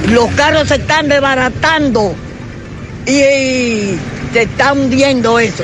Los 0.09 0.29
carros 0.31 0.67
se 0.67 0.75
están 0.75 1.07
desbaratando 1.07 2.13
y, 3.05 3.11
y 3.11 3.99
se 4.33 4.41
está 4.41 4.73
hundiendo 4.73 5.39
eso. 5.39 5.63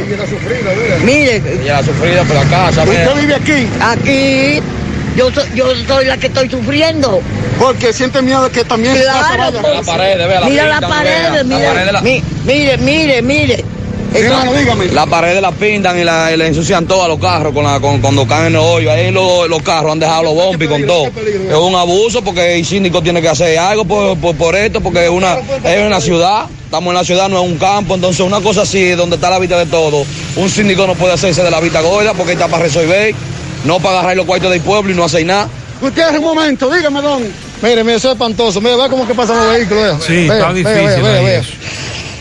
Mire. 1.04 1.44
Ya 1.66 1.84
sufrida 1.84 2.24
por 2.24 2.38
la 2.38 2.46
casa. 2.46 2.84
¿Usted 2.84 3.16
vive 3.16 3.36
aquí? 3.36 3.68
Aquí. 3.82 4.77
Yo, 5.18 5.32
so- 5.34 5.42
yo 5.56 5.66
soy 5.88 6.06
la 6.06 6.16
que 6.18 6.28
estoy 6.28 6.50
sufriendo. 6.50 7.20
Porque 7.60 7.92
siente 7.92 8.22
miedo 8.22 8.44
de 8.44 8.52
que 8.52 8.64
también 8.64 8.96
Claro, 8.96 9.52
vaya. 9.52 9.62
pues, 9.62 9.74
La 9.74 9.82
pared, 9.82 10.18
vea, 10.28 10.40
la 10.42 10.46
mira 10.48 10.68
la 10.68 10.88
pared, 10.88 11.24
la 11.34 11.44
mira, 11.44 11.74
de 11.74 11.92
la- 11.92 12.02
mi- 12.02 12.22
mire, 12.46 12.78
mire, 12.78 13.22
mire. 13.24 13.66
Eso- 14.14 14.34
La 14.94 15.06
pared 15.06 15.40
la 15.42 15.52
pintan 15.52 16.00
y, 16.00 16.04
la, 16.04 16.32
y 16.32 16.38
le 16.38 16.48
ensucian 16.48 16.86
todo 16.88 17.04
a 17.04 17.08
los 17.08 17.20
carros 17.20 17.54
con 17.54 17.64
la, 17.64 17.80
con, 17.80 18.00
cuando 18.00 18.26
caen 18.28 18.48
en 18.48 18.54
el 18.54 18.60
hoyo. 18.62 18.92
Ahí 18.92 19.12
los, 19.12 19.50
los 19.50 19.62
carros 19.64 19.92
han 19.92 20.00
dejado 20.00 20.24
los 20.24 20.34
bombis 20.36 20.70
con 20.70 20.86
todo. 20.86 21.06
Es 21.08 21.56
un 21.56 21.76
abuso 21.76 22.24
porque 22.24 22.56
el 22.56 22.66
síndico 22.66 23.02
tiene 23.02 23.22
que 23.22 23.28
hacer 23.30 23.58
algo 23.60 23.86
por, 23.86 24.18
por, 24.20 24.36
por 24.36 24.56
esto, 24.56 24.82
porque 24.82 25.04
es 25.06 25.10
una, 25.10 25.38
es 25.64 25.86
una 25.86 26.00
ciudad. 26.00 26.46
Estamos 26.66 26.90
en 26.92 26.96
la 26.96 27.04
ciudad, 27.04 27.28
no 27.30 27.38
es 27.44 27.50
un 27.52 27.58
campo. 27.58 27.96
Entonces, 27.96 28.22
una 28.22 28.40
cosa 28.40 28.62
así, 28.62 28.90
donde 28.92 29.16
está 29.18 29.30
la 29.30 29.40
vista 29.40 29.58
de 29.58 29.66
todo, 29.66 30.06
un 30.36 30.50
síndico 30.50 30.86
no 30.88 30.94
puede 30.96 31.14
hacerse 31.14 31.42
de 31.44 31.50
la 31.52 31.60
vista 31.60 31.82
gorda 31.82 32.14
porque 32.14 32.34
está 32.34 32.48
para 32.48 32.64
resolver, 32.64 33.14
no 33.66 33.80
para 33.80 34.00
agarrar 34.00 34.18
los 34.18 34.26
cuartos 34.26 34.52
del 34.52 34.62
pueblo 34.62 34.92
y 34.92 34.96
no 34.96 35.04
hacer 35.04 35.26
nada. 35.26 35.48
Gutiérrez, 35.82 36.18
un 36.20 36.26
momento, 36.26 36.74
dígame, 36.74 37.02
don. 37.02 37.24
Mire, 37.62 37.84
mire, 37.84 37.98
eso 37.98 38.10
es 38.10 38.14
espantoso. 38.14 38.62
Mire, 38.62 38.76
ve 38.76 38.90
cómo 38.90 39.08
que 39.08 39.14
pasan 39.14 39.38
los 39.38 39.50
vehículos. 39.56 39.84
vea. 39.84 39.98
Sí, 40.00 40.28
Vea, 40.28 40.38
está 40.38 40.52
vea, 40.52 40.54
difícil 40.54 41.04
vea, 41.04 41.22
vea. 41.22 41.42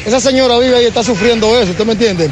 Esa 0.05 0.21
señora 0.21 0.59
vive 0.59 0.77
ahí 0.77 0.85
y 0.85 0.89
está 0.89 1.03
sufriendo 1.03 1.59
eso, 1.61 1.73
¿usted 1.73 1.85
me 1.85 1.93
entiende? 1.93 2.31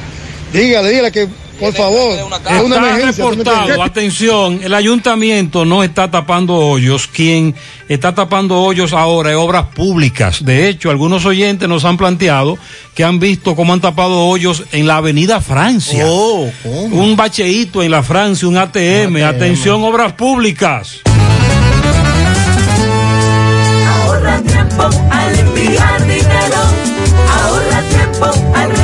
Dígale, 0.52 0.90
dígale 0.90 1.10
que, 1.12 1.28
por 1.58 1.72
favor, 1.72 2.16
es 2.18 2.22
una 2.24 2.36
Está 2.36 2.56
emergencia. 2.56 3.24
¿usted 3.24 3.38
me 3.38 3.44
reportado, 3.44 3.82
atención, 3.82 4.60
el 4.62 4.74
ayuntamiento 4.74 5.64
no 5.64 5.82
está 5.82 6.10
tapando 6.10 6.54
hoyos, 6.56 7.06
quien 7.06 7.54
está 7.88 8.14
tapando 8.14 8.60
hoyos 8.62 8.92
ahora 8.92 9.30
es 9.30 9.36
obras 9.36 9.66
públicas. 9.74 10.44
De 10.44 10.68
hecho, 10.68 10.90
algunos 10.90 11.24
oyentes 11.26 11.68
nos 11.68 11.84
han 11.84 11.96
planteado 11.96 12.58
que 12.94 13.04
han 13.04 13.20
visto 13.20 13.54
cómo 13.54 13.72
han 13.72 13.80
tapado 13.80 14.26
hoyos 14.26 14.64
en 14.72 14.86
la 14.86 14.96
avenida 14.96 15.40
Francia. 15.40 16.04
Oh, 16.06 16.50
Un 16.64 17.16
bacheíto 17.16 17.82
en 17.82 17.90
la 17.90 18.02
Francia, 18.02 18.48
un 18.48 18.56
ATM. 18.56 19.22
Atención, 19.24 19.82
obras 19.84 20.12
públicas. 20.12 21.00
Ahorra 23.86 24.40
tiempo 24.42 24.82
al 25.10 25.38
enviar 25.38 26.06
dinero. 26.06 26.60
Ahorra 27.42 27.82
tiempo 27.88 28.54
al. 28.54 28.83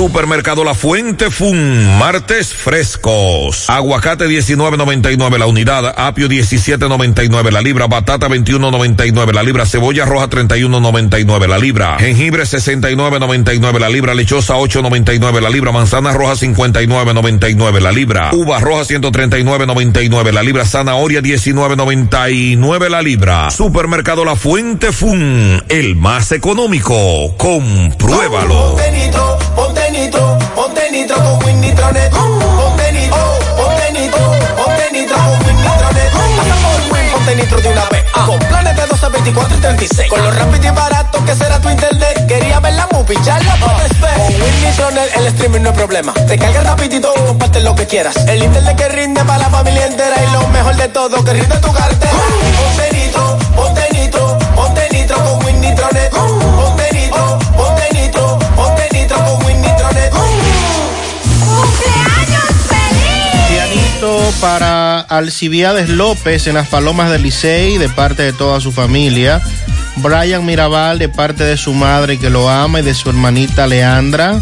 Supermercado 0.00 0.64
La 0.64 0.72
Fuente 0.72 1.30
Fun, 1.30 1.98
martes 1.98 2.54
frescos. 2.54 3.68
Aguacate 3.68 4.26
19.99 4.28 5.36
la 5.36 5.44
unidad, 5.44 5.92
apio 5.94 6.26
17.99 6.26 7.50
la 7.50 7.60
libra, 7.60 7.86
batata 7.86 8.26
21.99 8.26 9.34
la 9.34 9.42
libra, 9.42 9.66
cebolla 9.66 10.06
roja 10.06 10.30
31.99 10.30 11.46
la 11.46 11.58
libra, 11.58 11.98
jengibre 11.98 12.44
69.99 12.44 13.78
la 13.78 13.90
libra, 13.90 14.14
lechosa 14.14 14.54
8.99 14.54 15.38
la 15.38 15.50
libra, 15.50 15.70
manzana 15.70 16.14
roja 16.14 16.32
59.99 16.32 17.80
la 17.80 17.92
libra, 17.92 18.30
uva 18.32 18.58
roja 18.58 18.84
139.99 18.84 20.32
la 20.32 20.42
libra, 20.42 20.64
zanahoria 20.64 21.20
19.99 21.20 22.88
la 22.88 23.02
libra. 23.02 23.50
Supermercado 23.50 24.24
La 24.24 24.34
Fuente 24.34 24.92
Fun, 24.92 25.62
el 25.68 25.94
más 25.94 26.32
económico. 26.32 27.36
Compruébalo. 27.36 28.78
Nitro, 29.90 30.38
ponte 30.54 30.90
nitro 30.90 31.16
con 31.16 31.44
Win 31.44 31.60
Nitronet. 31.60 32.10
Ponte 32.10 32.92
nitro, 32.92 33.38
ponte 33.56 33.92
nitro, 33.92 34.32
ponte 34.56 34.90
nitro 34.92 35.16
con 35.16 35.46
Win 35.46 35.56
Nitronet. 35.56 37.12
Ponte 37.12 37.36
nitro 37.36 37.60
de 37.60 37.68
una 37.68 37.84
vez. 37.90 38.04
Con 38.26 38.38
planes 38.38 38.76
de 38.76 38.86
12, 38.86 39.08
24 39.08 39.56
y 39.56 39.60
36. 39.60 40.10
Con 40.10 40.22
lo 40.22 40.30
rápido 40.30 40.66
y 40.66 40.70
barato 40.70 41.24
que 41.24 41.34
será 41.34 41.60
tu 41.60 41.70
internet. 41.70 42.26
Quería 42.26 42.60
ver 42.60 42.74
la 42.74 42.86
movie, 42.92 43.18
ya 43.24 43.38
la 43.40 43.54
puedes. 43.56 43.92
Con 44.16 44.42
Win 44.42 44.64
Nitronet 44.64 45.16
el 45.16 45.26
streaming 45.28 45.60
no 45.60 45.70
es 45.70 45.76
problema. 45.76 46.12
Te 46.12 46.38
carga 46.38 46.60
rapidito 46.62 47.12
comparte 47.26 47.60
lo 47.60 47.74
que 47.74 47.86
quieras. 47.86 48.16
El 48.28 48.42
internet 48.42 48.76
que 48.76 48.88
rinde 48.88 49.24
para 49.24 49.38
la 49.38 49.50
familia 49.50 49.86
entera. 49.86 50.16
Y 50.22 50.32
lo 50.32 50.46
mejor 50.48 50.76
de 50.76 50.88
todo, 50.88 51.24
que 51.24 51.32
rinde 51.32 51.56
tu 51.56 51.72
cartera. 51.72 52.12
Ponte 52.12 52.96
nitro, 52.96 53.38
ponte 53.56 53.88
nitro, 53.92 54.38
ponte 54.54 54.88
nitro 54.92 55.16
con 55.16 55.44
Win 55.44 55.60
Nitronet. 55.60 56.10
Pianito 64.00 64.32
para 64.40 65.00
Alcibiades 65.00 65.90
López 65.90 66.46
en 66.46 66.54
las 66.54 66.68
Palomas 66.68 67.10
del 67.10 67.22
Licey 67.22 67.76
de 67.76 67.90
parte 67.90 68.22
de 68.22 68.32
toda 68.32 68.58
su 68.58 68.72
familia. 68.72 69.42
Brian 69.96 70.46
Mirabal 70.46 70.98
de 70.98 71.10
parte 71.10 71.44
de 71.44 71.58
su 71.58 71.74
madre 71.74 72.18
que 72.18 72.30
lo 72.30 72.48
ama 72.48 72.80
y 72.80 72.82
de 72.82 72.94
su 72.94 73.10
hermanita 73.10 73.66
Leandra. 73.66 74.40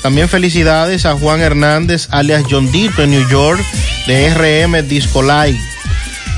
También 0.00 0.30
felicidades 0.30 1.04
a 1.04 1.14
Juan 1.14 1.42
Hernández 1.42 2.08
alias 2.10 2.44
John 2.50 2.70
en 2.72 3.10
New 3.10 3.28
York 3.28 3.62
de 4.06 4.32
RM 4.32 4.88
Disco 4.88 5.22
Live. 5.22 5.60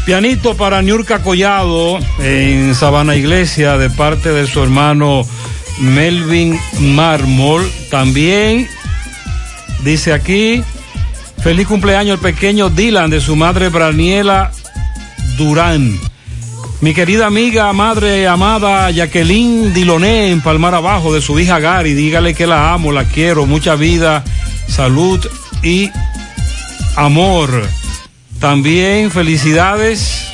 Pianito 0.05 0.57
para 0.57 0.83
Niurka 0.83 1.23
Collado 1.23 2.01
en 2.19 2.75
Sabana 2.75 3.15
Iglesia 3.15 3.79
de 3.79 3.89
parte 3.89 4.33
de 4.33 4.49
su 4.49 4.61
hermano 4.65 5.25
Melvin 5.79 6.59
Mármol. 6.81 7.71
También 7.89 8.69
dice 9.85 10.13
aquí, 10.13 10.65
feliz 11.43 11.67
cumpleaños 11.67 12.15
el 12.15 12.21
pequeño 12.21 12.71
Dylan 12.71 13.11
de 13.11 13.21
su 13.21 13.37
madre 13.37 13.69
Braniela 13.69 14.53
Durán. 15.37 15.99
Mi 16.81 16.95
querida 16.95 17.27
amiga, 17.27 17.73
madre 17.73 18.29
amada 18.29 18.91
Jacqueline 18.91 19.73
Diloné 19.75 20.31
en 20.31 20.41
Palmar 20.41 20.75
Abajo 20.75 21.13
de 21.13 21.21
su 21.21 21.39
hija 21.41 21.59
Gary, 21.59 21.95
dígale 21.95 22.35
que 22.35 22.47
la 22.47 22.73
amo, 22.73 22.93
la 22.93 23.05
quiero, 23.05 23.47
mucha 23.47 23.75
vida 23.75 24.23
salud 24.69 25.25
y 25.63 25.91
amor. 26.97 27.67
También 28.39 29.11
felicidades 29.11 30.29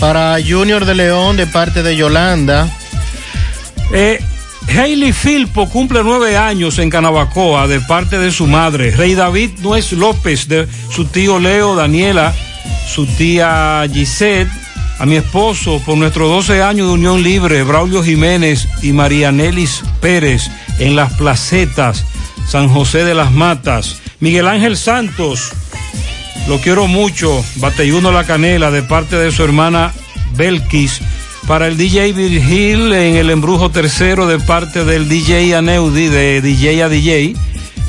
para 0.00 0.36
Junior 0.44 0.84
de 0.84 0.94
León 0.94 1.36
de 1.36 1.46
parte 1.46 1.82
de 1.82 1.96
Yolanda. 1.96 2.68
Eh, 3.92 4.20
Hailey 4.68 5.12
Filpo 5.12 5.68
cumple 5.68 6.02
nueve 6.02 6.36
años 6.36 6.78
en 6.78 6.90
Canabacoa 6.90 7.66
de 7.68 7.80
parte 7.80 8.18
de 8.18 8.32
su 8.32 8.46
madre. 8.46 8.90
Rey 8.90 9.14
David 9.14 9.50
Nuez 9.60 9.92
López 9.92 10.48
de 10.48 10.66
su 10.90 11.04
tío 11.04 11.38
Leo, 11.38 11.76
Daniela, 11.76 12.34
su 12.88 13.06
tía 13.06 13.86
Gisette, 13.92 14.50
a 14.98 15.06
mi 15.06 15.16
esposo 15.16 15.80
por 15.84 15.96
nuestros 15.96 16.28
12 16.28 16.62
años 16.62 16.88
de 16.88 16.94
unión 16.94 17.22
libre, 17.22 17.62
Braulio 17.62 18.02
Jiménez 18.02 18.68
y 18.82 18.92
María 18.92 19.32
Nelis 19.32 19.82
Pérez 20.00 20.50
en 20.78 20.96
las 20.96 21.12
placetas, 21.14 22.04
San 22.46 22.68
José 22.68 23.04
de 23.04 23.14
las 23.14 23.32
Matas. 23.32 24.00
Miguel 24.20 24.48
Ángel 24.48 24.76
Santos, 24.76 25.52
lo 26.48 26.60
quiero 26.60 26.86
mucho, 26.86 27.44
Bateyuno 27.56 28.12
La 28.12 28.24
Canela 28.24 28.70
de 28.70 28.82
parte 28.82 29.16
de 29.16 29.32
su 29.32 29.42
hermana 29.42 29.92
Belkis 30.36 31.00
para 31.46 31.66
el 31.66 31.76
DJ 31.76 32.12
Virgil 32.12 32.92
en 32.92 33.16
el 33.16 33.30
embrujo 33.30 33.70
tercero 33.70 34.26
de 34.26 34.38
parte 34.38 34.84
del 34.84 35.08
DJ 35.08 35.54
Aneudi 35.54 36.08
de 36.08 36.40
DJ 36.40 36.82
a 36.82 36.88
DJ. 36.88 37.34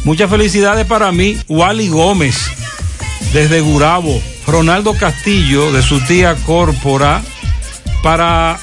Muchas 0.03 0.29
felicidades 0.29 0.85
para 0.85 1.11
mí, 1.11 1.37
Wally 1.47 1.87
Gómez, 1.87 2.35
desde 3.33 3.61
Gurabo, 3.61 4.21
Ronaldo 4.45 4.93
Castillo, 4.93 5.71
de 5.71 5.81
su 5.81 5.99
tía 6.01 6.35
Córpora, 6.45 7.23
para 8.03 8.59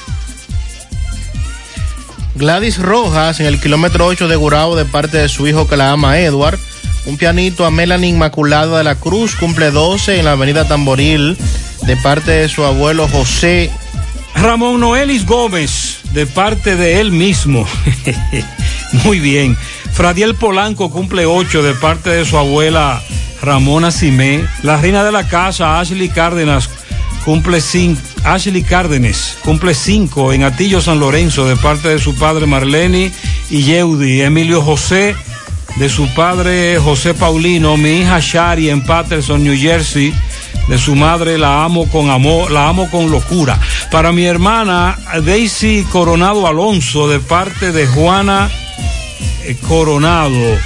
Gladys 2.34 2.78
Rojas 2.78 3.40
en 3.40 3.46
el 3.46 3.60
kilómetro 3.60 4.06
8 4.06 4.28
de 4.28 4.36
Gurabo 4.36 4.76
de 4.76 4.84
parte 4.84 5.18
de 5.18 5.28
su 5.28 5.46
hijo 5.46 5.66
que 5.68 5.76
la 5.76 5.92
ama 5.92 6.18
Edward. 6.18 6.58
Un 7.06 7.16
pianito 7.16 7.64
a 7.64 7.70
Melanie 7.70 8.10
Inmaculada 8.10 8.78
de 8.78 8.84
la 8.84 8.94
Cruz, 8.94 9.34
cumple 9.36 9.70
12 9.70 10.18
en 10.18 10.24
la 10.24 10.32
avenida 10.32 10.68
Tamboril 10.68 11.36
de 11.82 11.96
parte 11.96 12.30
de 12.30 12.48
su 12.48 12.64
abuelo 12.64 13.08
José 13.08 13.72
Ramón 14.34 14.80
Noelis 14.80 15.26
Gómez, 15.26 16.00
de 16.12 16.26
parte 16.26 16.76
de 16.76 17.00
él 17.00 17.12
mismo. 17.12 17.66
Muy 19.04 19.20
bien. 19.20 19.56
Fradiel 19.92 20.34
Polanco 20.34 20.90
cumple 20.90 21.26
ocho 21.26 21.62
de 21.62 21.74
parte 21.74 22.10
de 22.10 22.24
su 22.24 22.38
abuela 22.38 23.02
Ramona 23.42 23.90
Simé. 23.90 24.44
La 24.62 24.76
reina 24.76 25.04
de 25.04 25.12
la 25.12 25.28
casa, 25.28 25.78
Ashley 25.78 26.08
Cárdenas, 26.08 26.70
cumple 27.24 27.60
cinco. 27.60 28.00
Ashley 28.24 28.62
Cárdenas 28.62 29.36
cumple 29.44 29.74
cinco 29.74 30.32
en 30.32 30.44
Atillo 30.44 30.80
San 30.80 31.00
Lorenzo 31.00 31.46
de 31.46 31.56
parte 31.56 31.88
de 31.88 31.98
su 31.98 32.14
padre 32.16 32.46
Marlene 32.46 33.12
y 33.50 33.62
Yeudi. 33.62 34.22
Emilio 34.22 34.62
José 34.62 35.14
de 35.76 35.88
su 35.88 36.06
padre 36.14 36.78
José 36.78 37.14
Paulino. 37.14 37.76
Mi 37.76 38.00
hija 38.00 38.20
Shari 38.20 38.70
en 38.70 38.84
Patterson, 38.84 39.42
New 39.42 39.56
Jersey 39.56 40.14
de 40.68 40.78
su 40.78 40.94
madre 40.94 41.38
la 41.38 41.64
amo 41.64 41.88
con 41.88 42.10
amor, 42.10 42.50
la 42.50 42.68
amo 42.68 42.88
con 42.90 43.10
locura. 43.10 43.58
Para 43.90 44.12
mi 44.12 44.24
hermana 44.24 44.98
Daisy 45.24 45.84
Coronado 45.90 46.46
Alonso 46.46 47.08
de 47.08 47.20
parte 47.20 47.72
de 47.72 47.86
Juana 47.86 48.50
eh, 49.44 49.56
Coronado. 49.66 50.58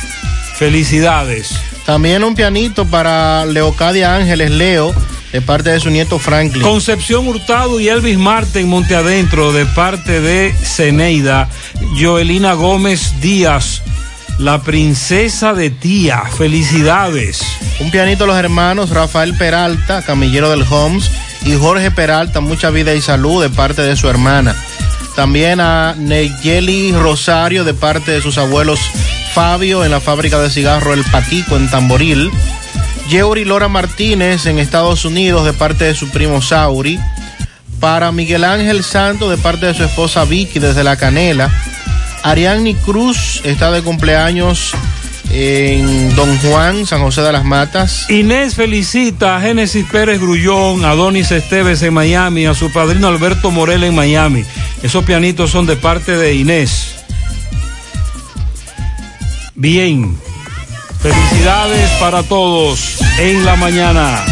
Felicidades. 0.56 1.54
También 1.84 2.24
un 2.24 2.34
pianito 2.34 2.86
para 2.86 3.44
Leocadia 3.46 4.16
Ángeles 4.16 4.50
Leo 4.50 4.94
de 5.32 5.42
parte 5.42 5.70
de 5.70 5.80
su 5.80 5.90
nieto 5.90 6.18
Franklin. 6.18 6.62
Concepción 6.62 7.28
Hurtado 7.28 7.78
y 7.78 7.88
Elvis 7.88 8.18
Marte 8.18 8.60
en 8.60 8.68
Monte 8.68 8.96
Adentro 8.96 9.52
de 9.52 9.66
parte 9.66 10.20
de 10.20 10.54
Ceneida. 10.62 11.48
Joelina 12.00 12.54
Gómez 12.54 13.20
Díaz 13.20 13.82
la 14.38 14.62
princesa 14.62 15.54
de 15.54 15.70
tía. 15.70 16.22
Felicidades. 16.36 17.42
Un 17.80 17.90
pianito 17.90 18.24
a 18.24 18.26
los 18.26 18.36
hermanos 18.36 18.90
Rafael 18.90 19.36
Peralta, 19.36 20.02
camillero 20.02 20.50
del 20.50 20.64
Homes, 20.68 21.10
y 21.44 21.54
Jorge 21.54 21.90
Peralta, 21.90 22.40
mucha 22.40 22.70
vida 22.70 22.94
y 22.94 23.00
salud 23.00 23.42
de 23.42 23.50
parte 23.50 23.82
de 23.82 23.96
su 23.96 24.08
hermana. 24.08 24.54
También 25.14 25.60
a 25.60 25.94
Neyeli 25.96 26.92
Rosario 26.92 27.64
de 27.64 27.72
parte 27.72 28.12
de 28.12 28.20
sus 28.20 28.36
abuelos 28.36 28.80
Fabio 29.32 29.84
en 29.84 29.90
la 29.90 30.00
fábrica 30.00 30.38
de 30.40 30.50
cigarro 30.50 30.94
El 30.94 31.04
Patico 31.04 31.56
en 31.56 31.70
Tamboril. 31.70 32.30
Yeuri 33.08 33.44
Lora 33.44 33.68
Martínez 33.68 34.46
en 34.46 34.58
Estados 34.58 35.04
Unidos 35.04 35.44
de 35.44 35.52
parte 35.52 35.84
de 35.84 35.94
su 35.94 36.08
primo 36.10 36.42
Sauri. 36.42 36.98
Para 37.80 38.12
Miguel 38.12 38.44
Ángel 38.44 38.82
Santo 38.82 39.30
de 39.30 39.36
parte 39.36 39.66
de 39.66 39.74
su 39.74 39.84
esposa 39.84 40.24
Vicky 40.24 40.58
desde 40.58 40.82
La 40.82 40.96
Canela. 40.96 41.50
Ariadne 42.26 42.74
Cruz 42.74 43.40
está 43.44 43.70
de 43.70 43.82
cumpleaños 43.82 44.72
en 45.30 46.12
Don 46.16 46.36
Juan, 46.38 46.84
San 46.84 47.00
José 47.00 47.22
de 47.22 47.30
las 47.30 47.44
Matas. 47.44 48.10
Inés 48.10 48.56
felicita 48.56 49.36
a 49.36 49.40
Génesis 49.40 49.86
Pérez 49.86 50.20
Grullón, 50.20 50.84
a 50.84 50.96
Donis 50.96 51.30
Esteves 51.30 51.82
en 51.82 51.94
Miami, 51.94 52.46
a 52.46 52.54
su 52.54 52.72
padrino 52.72 53.06
Alberto 53.06 53.52
Morel 53.52 53.84
en 53.84 53.94
Miami. 53.94 54.44
Esos 54.82 55.04
pianitos 55.04 55.52
son 55.52 55.66
de 55.66 55.76
parte 55.76 56.16
de 56.16 56.34
Inés. 56.34 56.96
Bien. 59.54 60.18
Felicidades 61.00 61.90
para 62.00 62.24
todos 62.24 62.98
en 63.20 63.44
la 63.44 63.54
mañana. 63.54 64.24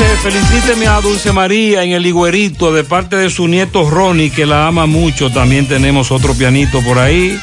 Dice, 0.00 0.16
felicíteme 0.16 0.86
a 0.86 0.98
Dulce 1.02 1.30
María 1.30 1.84
en 1.84 1.92
el 1.92 2.06
Higuerito 2.06 2.72
de 2.72 2.84
parte 2.84 3.16
de 3.16 3.28
su 3.28 3.46
nieto 3.46 3.90
Ronnie, 3.90 4.30
que 4.30 4.46
la 4.46 4.66
ama 4.66 4.86
mucho. 4.86 5.30
También 5.30 5.68
tenemos 5.68 6.10
otro 6.10 6.32
pianito 6.32 6.80
por 6.80 6.98
ahí. 6.98 7.38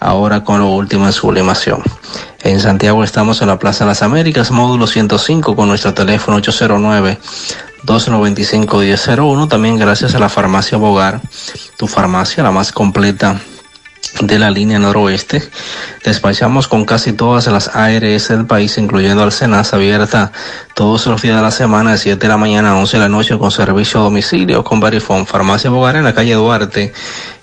ahora 0.00 0.42
con 0.42 0.60
lo 0.60 0.68
último 0.68 1.06
en 1.06 1.12
sublimación. 1.12 1.82
En 2.42 2.58
Santiago 2.58 3.04
estamos 3.04 3.42
en 3.42 3.48
la 3.48 3.58
Plaza 3.58 3.84
de 3.84 3.90
las 3.90 4.02
Américas, 4.02 4.50
módulo 4.50 4.86
105, 4.86 5.54
con 5.54 5.68
nuestro 5.68 5.94
teléfono 5.94 6.38
809 6.38 7.18
295 7.82 8.78
1001. 8.78 9.48
También 9.48 9.78
gracias 9.78 10.14
a 10.14 10.18
la 10.18 10.28
farmacia 10.28 10.78
Bogar, 10.78 11.20
tu 11.76 11.86
farmacia, 11.86 12.42
la 12.42 12.50
más 12.50 12.72
completa 12.72 13.40
de 14.20 14.38
la 14.38 14.50
línea 14.50 14.78
noroeste. 14.78 15.42
Despachamos 16.04 16.68
con 16.68 16.84
casi 16.84 17.12
todas 17.12 17.46
las 17.46 17.74
ARS 17.74 18.28
del 18.28 18.46
país, 18.46 18.76
incluyendo 18.78 19.22
Alcenas, 19.22 19.74
abierta 19.74 20.32
todos 20.74 21.06
los 21.06 21.22
días 21.22 21.36
de 21.36 21.42
la 21.42 21.50
semana, 21.50 21.92
de 21.92 21.98
7 21.98 22.18
de 22.18 22.28
la 22.28 22.36
mañana 22.36 22.70
a 22.70 22.76
11 22.76 22.96
de 22.96 23.02
la 23.02 23.08
noche, 23.08 23.38
con 23.38 23.50
servicio 23.50 24.00
a 24.00 24.04
domicilio, 24.04 24.62
con 24.64 24.80
Verifone. 24.80 25.26
Farmacia 25.26 25.70
Bogar 25.70 25.96
en 25.96 26.04
la 26.04 26.14
calle 26.14 26.34
Duarte, 26.34 26.92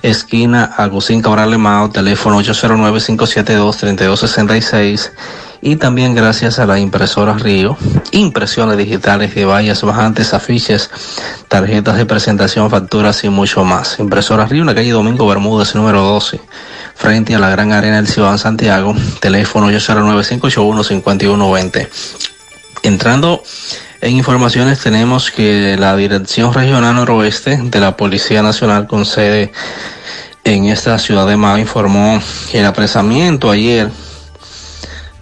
esquina 0.01 0.73
Agustín 0.77 1.21
Cabral 1.21 1.51
Lemao, 1.51 1.89
teléfono 1.89 2.39
809-572-3266 2.41 5.11
y 5.61 5.77
también 5.77 6.15
gracias 6.15 6.59
a 6.59 6.65
la 6.65 6.79
impresora 6.79 7.33
Río, 7.33 7.77
impresiones 8.11 8.77
digitales 8.77 9.33
de 9.35 9.45
vallas 9.45 9.81
bajantes, 9.83 10.33
afiches, 10.33 10.89
tarjetas 11.47 11.95
de 11.97 12.05
presentación, 12.05 12.69
facturas 12.69 13.23
y 13.23 13.29
mucho 13.29 13.63
más. 13.63 13.97
Impresora 13.99 14.45
Río, 14.45 14.61
en 14.61 14.67
la 14.67 14.75
calle 14.75 14.91
Domingo 14.91 15.25
Bermúdez, 15.27 15.73
número 15.75 16.01
12, 16.01 16.39
frente 16.95 17.35
a 17.35 17.39
la 17.39 17.49
Gran 17.49 17.73
Arena 17.73 17.97
del 17.97 18.07
Ciudad 18.07 18.37
Santiago, 18.37 18.95
teléfono 19.19 19.69
809-581-5120. 19.71 21.89
Entrando 22.83 23.41
en 24.01 24.15
informaciones 24.15 24.79
tenemos 24.79 25.31
que 25.31 25.75
la 25.77 25.95
Dirección 25.95 26.53
Regional 26.53 26.95
Noroeste 26.95 27.57
de 27.57 27.79
la 27.79 27.97
Policía 27.97 28.43
Nacional 28.43 28.85
con 28.87 29.05
sede 29.05 29.51
en 30.43 30.65
esta 30.65 30.99
ciudad 30.99 31.25
de 31.27 31.35
Mao 31.35 31.57
informó 31.57 32.21
el 32.53 32.65
apresamiento 32.65 33.49
ayer 33.51 33.89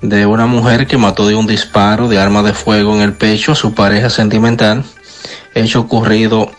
de 0.09 0.25
una 0.25 0.45
mujer 0.45 0.87
que 0.87 0.97
mató 0.97 1.27
de 1.27 1.35
un 1.35 1.47
disparo 1.47 2.07
de 2.07 2.19
arma 2.19 2.43
de 2.43 2.53
fuego 2.53 2.95
en 2.95 3.01
el 3.01 3.13
pecho 3.13 3.53
a 3.53 3.55
su 3.55 3.73
pareja 3.73 4.09
sentimental, 4.09 4.83
hecho 5.53 5.79
ocurrido 5.81 6.51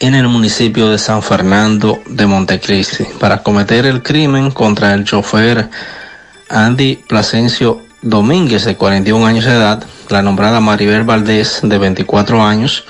en 0.00 0.14
el 0.14 0.28
municipio 0.28 0.88
de 0.88 0.98
San 0.98 1.22
Fernando 1.22 2.00
de 2.06 2.26
Montecristi, 2.26 3.04
para 3.18 3.42
cometer 3.42 3.86
el 3.86 4.02
crimen 4.02 4.50
contra 4.50 4.94
el 4.94 5.04
chofer 5.04 5.68
Andy 6.48 6.96
Plasencio 7.08 7.82
Domínguez, 8.02 8.64
de 8.64 8.76
41 8.76 9.26
años 9.26 9.44
de 9.44 9.52
edad, 9.52 9.84
la 10.08 10.22
nombrada 10.22 10.60
Maribel 10.60 11.04
Valdés, 11.04 11.60
de 11.62 11.78
24 11.78 12.42
años, 12.42 12.84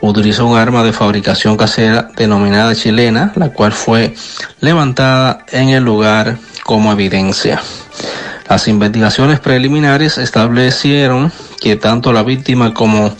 utilizó 0.00 0.46
un 0.46 0.58
arma 0.58 0.82
de 0.82 0.92
fabricación 0.92 1.56
casera 1.56 2.10
denominada 2.16 2.74
chilena, 2.74 3.32
la 3.36 3.50
cual 3.50 3.72
fue 3.72 4.14
levantada 4.60 5.44
en 5.50 5.70
el 5.70 5.84
lugar 5.84 6.38
como 6.64 6.92
evidencia. 6.92 7.60
Las 8.48 8.66
investigaciones 8.66 9.40
preliminares 9.40 10.16
establecieron 10.16 11.30
que 11.60 11.76
tanto 11.76 12.12
la 12.12 12.22
víctima 12.22 12.72
como 12.72 13.14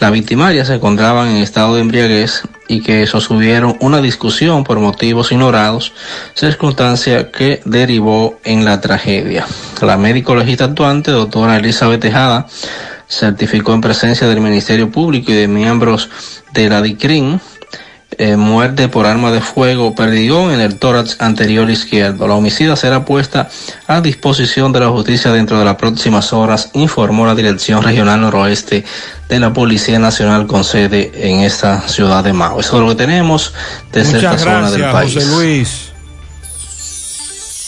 la 0.00 0.10
victimaria 0.10 0.64
se 0.64 0.74
encontraban 0.74 1.28
en 1.28 1.36
estado 1.36 1.76
de 1.76 1.82
embriaguez 1.82 2.42
y 2.66 2.80
que 2.82 3.06
sostuvieron 3.06 3.76
una 3.80 4.00
discusión 4.00 4.64
por 4.64 4.80
motivos 4.80 5.30
ignorados, 5.30 5.92
circunstancia 6.34 7.30
que 7.30 7.60
derivó 7.64 8.40
en 8.44 8.64
la 8.64 8.80
tragedia. 8.80 9.46
La 9.80 9.96
médico 9.96 10.34
legista 10.34 10.64
actuante, 10.64 11.10
doctora 11.10 11.58
Elizabeth 11.58 12.00
Tejada, 12.00 12.46
certificó 13.08 13.74
en 13.74 13.82
presencia 13.82 14.26
del 14.26 14.40
Ministerio 14.40 14.90
Público 14.90 15.30
y 15.30 15.34
de 15.34 15.48
miembros 15.48 16.08
de 16.52 16.68
la 16.68 16.80
DICRIN 16.82 17.40
eh, 18.18 18.36
muerte 18.36 18.88
por 18.88 19.06
arma 19.06 19.30
de 19.30 19.40
fuego 19.40 19.94
perdigón 19.94 20.52
en 20.52 20.60
el 20.60 20.76
tórax 20.76 21.16
anterior 21.20 21.70
izquierdo. 21.70 22.26
La 22.26 22.34
homicida 22.34 22.76
será 22.76 23.04
puesta 23.04 23.48
a 23.86 24.00
disposición 24.00 24.72
de 24.72 24.80
la 24.80 24.88
justicia 24.88 25.32
dentro 25.32 25.58
de 25.58 25.64
las 25.64 25.76
próximas 25.76 26.32
horas, 26.32 26.70
informó 26.74 27.26
la 27.26 27.34
Dirección 27.34 27.82
Regional 27.82 28.20
Noroeste 28.20 28.84
de 29.28 29.40
la 29.40 29.52
Policía 29.52 29.98
Nacional 29.98 30.46
con 30.46 30.64
sede 30.64 31.12
en 31.14 31.40
esta 31.40 31.88
ciudad 31.88 32.22
de 32.24 32.32
Mao. 32.32 32.60
Eso 32.60 32.76
es 32.76 32.82
lo 32.82 32.88
que 32.90 32.96
tenemos 32.96 33.54
desde 33.92 34.14
Muchas 34.14 34.34
esta 34.36 34.44
zona 34.44 34.70
del 34.70 34.80
gracias, 34.80 34.92
país. 34.92 35.14
José 35.14 35.26
Luis. 35.26 35.91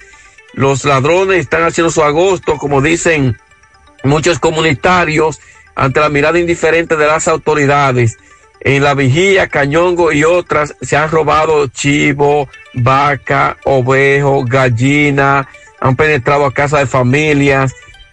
Los 0.55 0.85
ladrones 0.85 1.41
están 1.41 1.63
haciendo 1.63 1.91
su 1.91 2.03
agosto, 2.03 2.57
como 2.57 2.81
dicen 2.81 3.39
muchos 4.03 4.39
comunitarios, 4.39 5.41
ante 5.75 6.01
la 6.01 6.09
mirada 6.09 6.39
indiferente 6.39 6.97
de 6.97 7.07
las 7.07 7.29
autoridades. 7.29 8.17
En 8.67 8.83
la 8.83 8.95
vigía, 8.95 9.47
Cañongo 9.47 10.11
y 10.11 10.25
otras 10.25 10.75
se 10.81 10.97
han 10.97 11.09
robado 11.09 11.69
chivo, 11.69 12.49
vaca, 12.75 13.59
ovejo, 13.63 14.45
gallina, 14.45 15.49
han 15.79 15.95
penetrado 15.95 16.45
a 16.45 16.53
casa 16.53 16.81
de 16.81 16.87
familias. 16.87 17.73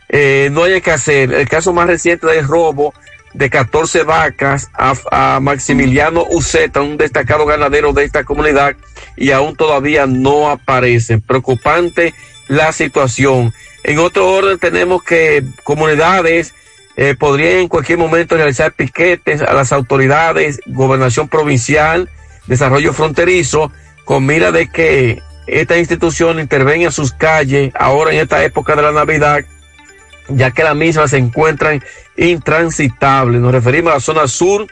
Eh, 0.09 0.49
no 0.51 0.65
hay 0.65 0.79
que 0.79 0.91
hacer. 0.91 1.33
El 1.33 1.49
caso 1.49 1.73
más 1.73 1.87
reciente 1.87 2.27
del 2.27 2.47
robo 2.47 2.93
de 3.33 3.49
14 3.49 4.03
vacas 4.03 4.69
a, 4.75 5.39
Maximiliano 5.39 6.23
Uceta, 6.29 6.83
un 6.83 6.97
destacado 6.97 7.47
ganadero 7.47 7.91
de 7.91 8.03
esta 8.03 8.23
comunidad, 8.23 8.75
y 9.17 9.31
aún 9.31 9.55
todavía 9.55 10.05
no 10.05 10.51
aparecen. 10.51 11.21
Preocupante 11.21 12.13
la 12.47 12.71
situación. 12.73 13.55
En 13.83 13.97
otro 13.97 14.31
orden 14.31 14.59
tenemos 14.59 15.01
que 15.01 15.43
comunidades 15.63 16.53
eh, 16.95 17.15
podrían 17.17 17.57
en 17.57 17.67
cualquier 17.67 17.97
momento 17.97 18.35
realizar 18.35 18.71
piquetes 18.73 19.41
a 19.41 19.53
las 19.53 19.71
autoridades, 19.71 20.61
gobernación 20.67 21.27
provincial, 21.27 22.09
desarrollo 22.47 22.93
fronterizo 22.93 23.71
con 24.05 24.25
mira 24.25 24.51
de 24.51 24.69
que 24.69 25.21
esta 25.47 25.77
institución 25.77 26.39
intervenga 26.39 26.85
en 26.85 26.91
sus 26.91 27.11
calles 27.11 27.71
ahora 27.75 28.13
en 28.13 28.19
esta 28.19 28.43
época 28.43 28.75
de 28.75 28.81
la 28.81 28.91
Navidad, 28.91 29.43
ya 30.29 30.51
que 30.51 30.63
las 30.63 30.75
mismas 30.75 31.09
se 31.09 31.17
encuentran 31.17 31.83
intransitables. 32.15 33.41
Nos 33.41 33.51
referimos 33.51 33.91
a 33.91 33.95
la 33.95 34.01
zona 34.01 34.27
sur 34.27 34.67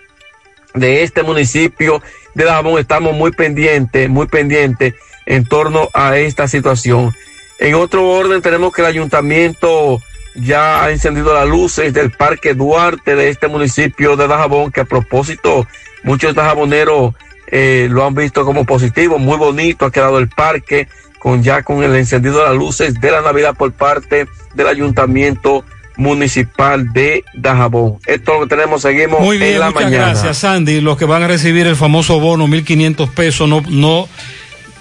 de 0.73 1.03
este 1.03 1.23
municipio 1.23 2.01
de 2.35 2.45
Dajabón. 2.45 2.79
Estamos 2.79 3.13
muy 3.15 3.31
pendientes, 3.31 4.09
muy 4.09 4.27
pendientes 4.27 4.93
en 5.25 5.45
torno 5.45 5.89
a 5.93 6.17
esta 6.17 6.47
situación. 6.47 7.13
En 7.59 7.75
otro 7.75 8.09
orden 8.09 8.41
tenemos 8.41 8.73
que 8.73 8.81
el 8.81 8.87
ayuntamiento 8.87 10.01
ya 10.35 10.83
ha 10.83 10.91
encendido 10.91 11.33
las 11.33 11.47
luces 11.47 11.93
del 11.93 12.11
Parque 12.11 12.53
Duarte 12.53 13.15
de 13.15 13.29
este 13.29 13.47
municipio 13.47 14.15
de 14.15 14.27
Dajabón, 14.27 14.71
que 14.71 14.81
a 14.81 14.85
propósito 14.85 15.67
muchos 16.03 16.33
dajaboneros 16.33 17.13
eh, 17.47 17.87
lo 17.89 18.05
han 18.05 18.15
visto 18.15 18.45
como 18.45 18.65
positivo, 18.65 19.19
muy 19.19 19.37
bonito 19.37 19.85
ha 19.85 19.91
quedado 19.91 20.19
el 20.19 20.29
parque 20.29 20.87
con 21.19 21.43
ya 21.43 21.63
con 21.63 21.83
el 21.83 21.95
encendido 21.95 22.39
de 22.39 22.45
las 22.45 22.55
luces 22.55 22.99
de 22.99 23.11
la 23.11 23.21
Navidad 23.21 23.55
por 23.55 23.71
parte 23.73 24.27
del 24.55 24.67
ayuntamiento 24.67 25.63
municipal 25.97 26.91
de 26.93 27.23
Dajabón. 27.33 27.97
Esto 28.05 28.33
es 28.33 28.39
lo 28.39 28.47
que 28.47 28.55
tenemos, 28.55 28.81
seguimos 28.81 29.19
Muy 29.19 29.37
bien, 29.37 29.53
en 29.53 29.59
la 29.59 29.67
muchas 29.67 29.83
mañana. 29.83 30.05
gracias, 30.07 30.37
Sandy. 30.37 30.81
Los 30.81 30.97
que 30.97 31.05
van 31.05 31.23
a 31.23 31.27
recibir 31.27 31.67
el 31.67 31.75
famoso 31.75 32.19
bono, 32.19 32.47
1.500 32.47 33.09
pesos, 33.09 33.47
no, 33.47 33.61
no 33.69 34.07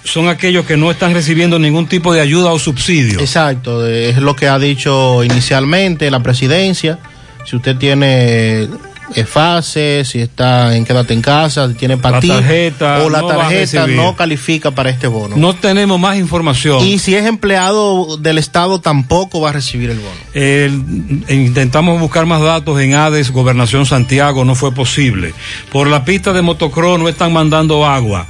son 0.03 0.27
aquellos 0.29 0.65
que 0.65 0.77
no 0.77 0.89
están 0.91 1.13
recibiendo 1.13 1.59
ningún 1.59 1.87
tipo 1.87 2.13
de 2.13 2.21
ayuda 2.21 2.51
o 2.51 2.59
subsidio. 2.59 3.19
Exacto, 3.19 3.85
es 3.87 4.17
lo 4.17 4.35
que 4.35 4.47
ha 4.47 4.57
dicho 4.59 5.23
inicialmente 5.23 6.09
la 6.11 6.21
presidencia. 6.21 6.99
Si 7.45 7.55
usted 7.55 7.75
tiene 7.77 8.67
eh, 9.15 9.25
fase, 9.25 10.03
si 10.05 10.19
está 10.19 10.75
en 10.75 10.85
quédate 10.85 11.13
en 11.13 11.21
casa, 11.21 11.67
si 11.67 11.73
tiene 11.73 11.97
tarjeta 11.97 13.03
o 13.03 13.09
la 13.09 13.21
no 13.21 13.27
tarjeta 13.27 13.85
no 13.87 14.15
califica 14.15 14.71
para 14.71 14.89
este 14.89 15.07
bono. 15.07 15.35
No 15.37 15.53
tenemos 15.55 15.99
más 15.99 16.17
información. 16.17 16.85
Y 16.85 16.97
si 16.99 17.15
es 17.15 17.25
empleado 17.25 18.17
del 18.17 18.37
Estado 18.37 18.79
tampoco 18.79 19.41
va 19.41 19.49
a 19.49 19.53
recibir 19.53 19.89
el 19.89 19.99
bono. 19.99 20.15
El- 20.33 21.23
intentamos 21.29 21.99
buscar 21.99 22.25
más 22.25 22.41
datos 22.41 22.79
en 22.79 22.93
ADES, 22.93 23.31
Gobernación 23.31 23.85
Santiago, 23.85 24.45
no 24.45 24.55
fue 24.55 24.71
posible. 24.73 25.33
Por 25.71 25.87
la 25.87 26.05
pista 26.05 26.31
de 26.33 26.41
motocross 26.41 26.99
no 26.99 27.09
están 27.09 27.33
mandando 27.33 27.85
agua. 27.85 28.27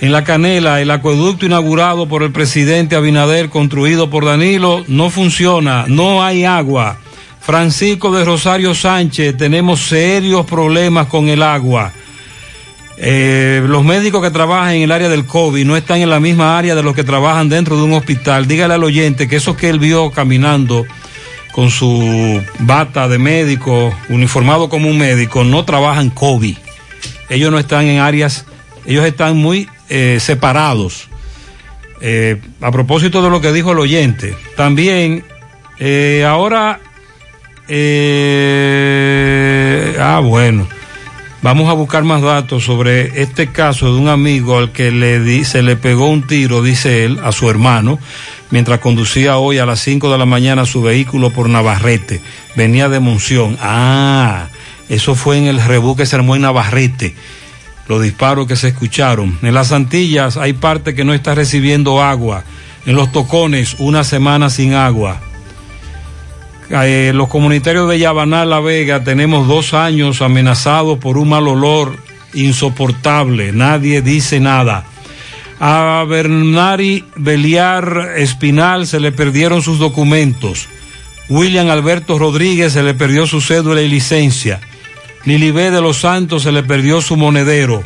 En 0.00 0.12
la 0.12 0.24
Canela, 0.24 0.80
el 0.80 0.90
acueducto 0.90 1.46
inaugurado 1.46 2.06
por 2.06 2.22
el 2.22 2.32
presidente 2.32 2.96
Abinader, 2.96 3.48
construido 3.48 4.10
por 4.10 4.24
Danilo, 4.24 4.84
no 4.88 5.08
funciona, 5.08 5.84
no 5.88 6.22
hay 6.22 6.44
agua. 6.44 6.98
Francisco 7.40 8.10
de 8.10 8.24
Rosario 8.24 8.74
Sánchez, 8.74 9.36
tenemos 9.36 9.80
serios 9.80 10.46
problemas 10.46 11.06
con 11.06 11.28
el 11.28 11.42
agua. 11.42 11.92
Eh, 12.96 13.62
los 13.66 13.84
médicos 13.84 14.22
que 14.22 14.30
trabajan 14.30 14.74
en 14.74 14.82
el 14.82 14.92
área 14.92 15.08
del 15.08 15.26
COVID 15.26 15.64
no 15.64 15.76
están 15.76 16.00
en 16.00 16.10
la 16.10 16.20
misma 16.20 16.56
área 16.56 16.74
de 16.74 16.82
los 16.82 16.94
que 16.94 17.04
trabajan 17.04 17.48
dentro 17.48 17.76
de 17.76 17.82
un 17.82 17.92
hospital. 17.92 18.46
Dígale 18.46 18.74
al 18.74 18.84
oyente 18.84 19.28
que 19.28 19.36
esos 19.36 19.56
que 19.56 19.68
él 19.68 19.78
vio 19.78 20.10
caminando 20.10 20.86
con 21.52 21.70
su 21.70 22.42
bata 22.60 23.08
de 23.08 23.18
médico, 23.18 23.94
uniformado 24.08 24.68
como 24.68 24.88
un 24.88 24.98
médico, 24.98 25.44
no 25.44 25.64
trabajan 25.64 26.10
COVID. 26.10 26.56
Ellos 27.28 27.50
no 27.50 27.58
están 27.58 27.86
en 27.86 28.00
áreas, 28.00 28.44
ellos 28.86 29.04
están 29.04 29.36
muy 29.36 29.68
eh, 29.88 30.18
separados. 30.20 31.08
Eh, 32.00 32.40
a 32.60 32.70
propósito 32.70 33.22
de 33.22 33.30
lo 33.30 33.40
que 33.40 33.52
dijo 33.52 33.72
el 33.72 33.78
oyente, 33.78 34.36
también 34.56 35.24
eh, 35.78 36.24
ahora, 36.26 36.80
eh, 37.66 38.36
ah 39.98 40.20
bueno, 40.20 40.68
vamos 41.42 41.68
a 41.68 41.72
buscar 41.72 42.04
más 42.04 42.22
datos 42.22 42.64
sobre 42.64 43.22
este 43.22 43.48
caso 43.48 43.92
de 43.92 44.00
un 44.00 44.08
amigo 44.08 44.56
al 44.58 44.70
que 44.70 44.90
le 44.90 45.44
se 45.44 45.62
le 45.62 45.76
pegó 45.76 46.08
un 46.08 46.26
tiro, 46.26 46.62
dice 46.62 47.04
él, 47.04 47.18
a 47.24 47.32
su 47.32 47.50
hermano, 47.50 47.98
mientras 48.50 48.78
conducía 48.78 49.38
hoy 49.38 49.58
a 49.58 49.66
las 49.66 49.80
5 49.80 50.12
de 50.12 50.18
la 50.18 50.26
mañana 50.26 50.64
su 50.66 50.82
vehículo 50.82 51.30
por 51.30 51.48
Navarrete. 51.48 52.20
Venía 52.54 52.88
de 52.88 53.00
Monción. 53.00 53.56
Ah, 53.60 54.48
eso 54.88 55.14
fue 55.14 55.38
en 55.38 55.46
el 55.46 55.60
rebú 55.60 55.96
que 55.96 56.06
se 56.06 56.14
armó 56.16 56.36
en 56.36 56.42
Navarrete. 56.42 57.14
Los 57.88 58.02
disparos 58.02 58.46
que 58.46 58.56
se 58.56 58.68
escucharon. 58.68 59.38
En 59.42 59.54
las 59.54 59.72
Antillas 59.72 60.36
hay 60.36 60.54
parte 60.54 60.94
que 60.94 61.04
no 61.04 61.12
está 61.14 61.34
recibiendo 61.34 62.02
agua. 62.02 62.44
En 62.86 62.96
los 62.96 63.12
tocones, 63.12 63.76
una 63.78 64.04
semana 64.04 64.50
sin 64.50 64.74
agua. 64.74 65.20
Eh, 66.70 67.12
los 67.14 67.28
comunitarios 67.28 67.88
de 67.90 67.98
Yabaná, 67.98 68.44
La 68.44 68.60
Vega, 68.60 69.04
tenemos 69.04 69.46
dos 69.46 69.74
años 69.74 70.22
amenazados 70.22 70.98
por 70.98 71.18
un 71.18 71.28
mal 71.28 71.46
olor 71.46 71.96
insoportable. 72.32 73.52
Nadie 73.52 74.02
dice 74.02 74.40
nada. 74.40 74.84
A 75.60 76.04
Bernari 76.08 77.04
Beliar 77.16 78.14
Espinal 78.16 78.86
se 78.86 78.98
le 78.98 79.12
perdieron 79.12 79.62
sus 79.62 79.78
documentos. 79.78 80.68
William 81.28 81.70
Alberto 81.70 82.18
Rodríguez 82.18 82.72
se 82.72 82.82
le 82.82 82.94
perdió 82.94 83.26
su 83.26 83.40
cédula 83.40 83.80
y 83.80 83.88
licencia. 83.88 84.60
Lilibé 85.24 85.70
de 85.70 85.80
los 85.80 85.98
Santos 85.98 86.42
se 86.42 86.52
le 86.52 86.62
perdió 86.62 87.00
su 87.00 87.16
monedero. 87.16 87.82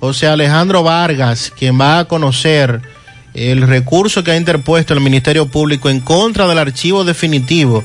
José 0.00 0.26
Alejandro 0.26 0.82
Vargas 0.82 1.52
quien 1.56 1.80
va 1.80 2.00
a 2.00 2.04
conocer 2.06 2.80
el 3.34 3.62
recurso 3.62 4.24
que 4.24 4.32
ha 4.32 4.36
interpuesto 4.36 4.94
el 4.94 5.00
Ministerio 5.00 5.46
Público 5.46 5.90
en 5.90 6.00
contra 6.00 6.46
del 6.46 6.58
archivo 6.58 7.04
definitivo 7.04 7.84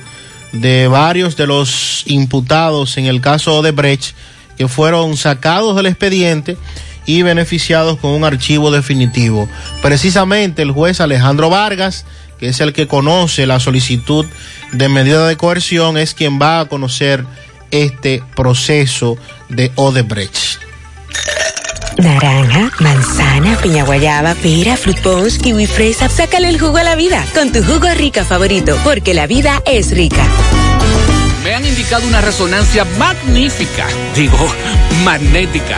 de 0.51 0.87
varios 0.87 1.35
de 1.35 1.47
los 1.47 2.03
imputados 2.05 2.97
en 2.97 3.05
el 3.05 3.21
caso 3.21 3.57
Odebrecht 3.57 4.15
que 4.57 4.67
fueron 4.67 5.17
sacados 5.17 5.75
del 5.75 5.87
expediente 5.87 6.57
y 7.05 7.21
beneficiados 7.21 7.99
con 7.99 8.11
un 8.11 8.23
archivo 8.23 8.71
definitivo. 8.71 9.49
Precisamente 9.81 10.61
el 10.61 10.71
juez 10.71 11.01
Alejandro 11.01 11.49
Vargas, 11.49 12.05
que 12.39 12.47
es 12.49 12.61
el 12.61 12.71
que 12.71 12.87
conoce 12.87 13.45
la 13.45 13.59
solicitud 13.59 14.25
de 14.71 14.89
medida 14.89 15.27
de 15.27 15.37
coerción, 15.37 15.97
es 15.97 16.13
quien 16.13 16.39
va 16.39 16.61
a 16.61 16.65
conocer 16.65 17.25
este 17.71 18.23
proceso 18.35 19.17
de 19.49 19.71
Odebrecht. 19.75 20.59
Naranja, 21.97 22.71
manzana, 22.79 23.57
piña 23.57 23.83
guayaba, 23.83 24.35
pera, 24.35 24.77
fruit 24.77 24.99
punch, 25.01 25.37
kiwi 25.37 25.67
fresa. 25.67 26.09
Sácale 26.09 26.49
el 26.49 26.59
jugo 26.59 26.77
a 26.77 26.83
la 26.83 26.95
vida 26.95 27.25
con 27.33 27.51
tu 27.51 27.63
jugo 27.63 27.87
rica 27.95 28.23
favorito, 28.25 28.77
porque 28.83 29.13
la 29.13 29.27
vida 29.27 29.61
es 29.65 29.91
rica. 29.91 30.25
Me 31.43 31.53
han 31.53 31.65
indicado 31.65 32.07
una 32.07 32.21
resonancia 32.21 32.85
magnífica, 32.97 33.85
digo, 34.15 34.47
magnética. 35.03 35.77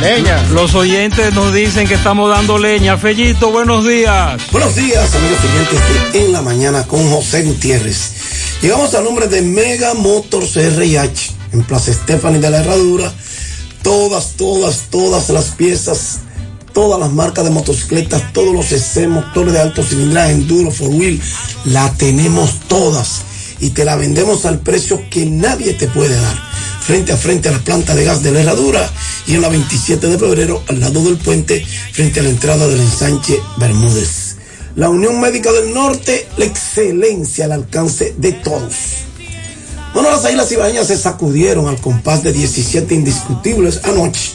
Leña. 0.00 0.42
Los 0.52 0.74
oyentes 0.74 1.32
nos 1.34 1.52
dicen 1.52 1.86
que 1.86 1.94
estamos 1.94 2.30
dando 2.30 2.58
leña. 2.58 2.96
Fellito, 2.96 3.50
buenos 3.50 3.86
días. 3.86 4.40
Buenos 4.50 4.74
días, 4.74 5.14
amigos 5.14 5.38
oyentes 5.44 6.12
de 6.12 6.24
En 6.24 6.32
la 6.32 6.42
Mañana 6.42 6.86
con 6.86 7.08
José 7.10 7.42
Gutiérrez. 7.42 8.12
Llegamos 8.62 8.94
al 8.94 9.04
nombre 9.04 9.26
de 9.28 9.42
Mega 9.42 9.94
Motors 9.94 10.56
RH 10.56 11.32
en 11.52 11.64
Plaza 11.64 11.92
Stephanie 11.92 12.40
de 12.40 12.50
la 12.50 12.58
Herradura. 12.60 13.12
Todas, 13.82 14.32
todas, 14.36 14.84
todas 14.90 15.28
las 15.30 15.46
piezas, 15.46 16.20
todas 16.72 16.98
las 16.98 17.12
marcas 17.12 17.44
de 17.44 17.50
motocicletas, 17.50 18.32
todos 18.32 18.54
los 18.54 18.72
EC, 18.72 19.08
motores 19.08 19.52
de 19.52 19.60
alto 19.60 19.82
cilindraje, 19.82 20.32
enduro, 20.32 20.70
four 20.70 20.88
wheel, 20.88 21.20
la 21.66 21.92
tenemos 21.94 22.60
todas 22.68 23.22
y 23.64 23.70
te 23.70 23.86
la 23.86 23.96
vendemos 23.96 24.44
al 24.44 24.60
precio 24.60 25.08
que 25.08 25.24
nadie 25.24 25.72
te 25.72 25.88
puede 25.88 26.14
dar 26.20 26.36
frente 26.82 27.12
a 27.12 27.16
frente 27.16 27.48
a 27.48 27.52
la 27.52 27.60
planta 27.60 27.94
de 27.94 28.04
gas 28.04 28.22
de 28.22 28.30
la 28.30 28.40
Herradura 28.40 28.92
y 29.26 29.36
en 29.36 29.40
la 29.40 29.48
27 29.48 30.06
de 30.06 30.18
febrero 30.18 30.62
al 30.68 30.80
lado 30.80 31.02
del 31.02 31.16
puente 31.16 31.64
frente 31.92 32.20
a 32.20 32.24
la 32.24 32.28
entrada 32.28 32.68
del 32.68 32.80
ensanche 32.80 33.40
Bermúdez. 33.56 34.36
La 34.76 34.90
Unión 34.90 35.18
Médica 35.18 35.50
del 35.50 35.72
Norte, 35.72 36.28
la 36.36 36.44
excelencia 36.44 37.46
al 37.46 37.52
alcance 37.52 38.14
de 38.18 38.32
todos. 38.32 38.74
Bueno, 39.94 40.10
las 40.10 40.26
Águilas 40.26 40.52
Ibañas 40.52 40.88
se 40.88 40.98
sacudieron 40.98 41.66
al 41.66 41.80
compás 41.80 42.22
de 42.22 42.34
17 42.34 42.94
indiscutibles 42.94 43.80
anoche 43.84 44.32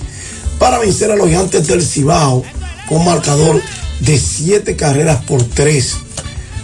para 0.58 0.80
vencer 0.80 1.12
a 1.12 1.16
los 1.16 1.28
gigantes 1.28 1.68
del 1.68 1.84
Cibao 1.84 2.44
con 2.88 3.06
marcador 3.06 3.62
de 4.00 4.18
7 4.18 4.76
carreras 4.76 5.24
por 5.26 5.44
3, 5.44 5.98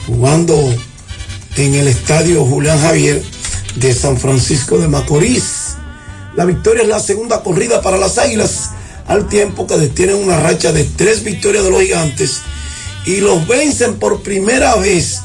jugando 0.07 0.73
en 1.57 1.75
el 1.75 1.87
estadio 1.87 2.43
Julián 2.45 2.79
Javier 2.79 3.23
de 3.75 3.93
San 3.93 4.17
Francisco 4.17 4.77
de 4.77 4.87
Macorís. 4.87 5.75
La 6.35 6.43
victoria 6.43 6.83
es 6.83 6.89
la 6.89 6.99
segunda 6.99 7.43
corrida 7.43 7.81
para 7.81 7.97
las 7.97 8.17
Águilas, 8.17 8.71
al 9.07 9.27
tiempo 9.27 9.65
que 9.65 9.77
detienen 9.77 10.17
una 10.17 10.39
racha 10.39 10.71
de 10.71 10.83
tres 10.83 11.23
victorias 11.23 11.63
de 11.63 11.69
los 11.69 11.81
gigantes 11.81 12.41
y 13.05 13.17
los 13.17 13.47
vencen 13.47 13.95
por 13.95 14.21
primera 14.21 14.75
vez 14.75 15.21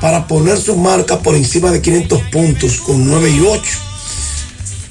para 0.00 0.26
poner 0.26 0.58
su 0.58 0.76
marca 0.76 1.20
por 1.20 1.34
encima 1.34 1.70
de 1.70 1.80
500 1.80 2.20
puntos 2.24 2.80
con 2.80 3.06
9 3.06 3.30
y 3.30 3.40
8. 3.40 3.62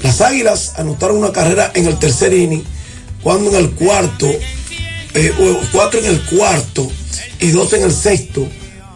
Las 0.02 0.22
Águilas 0.22 0.74
anotaron 0.77 1.18
una 1.18 1.32
carrera 1.32 1.72
en 1.76 1.85
el 1.85 2.00
tercer 2.00 2.34
inning, 2.34 2.64
cuando 3.22 3.52
en 3.52 3.58
el 3.58 3.72
cuarto, 3.72 4.27
eh, 5.14 5.34
cuatro 5.72 6.00
en 6.00 6.06
el 6.08 6.22
cuarto 6.26 6.90
y 7.40 7.52
dos 7.52 7.72
en 7.74 7.84
el 7.84 7.93
sexto 7.93 8.48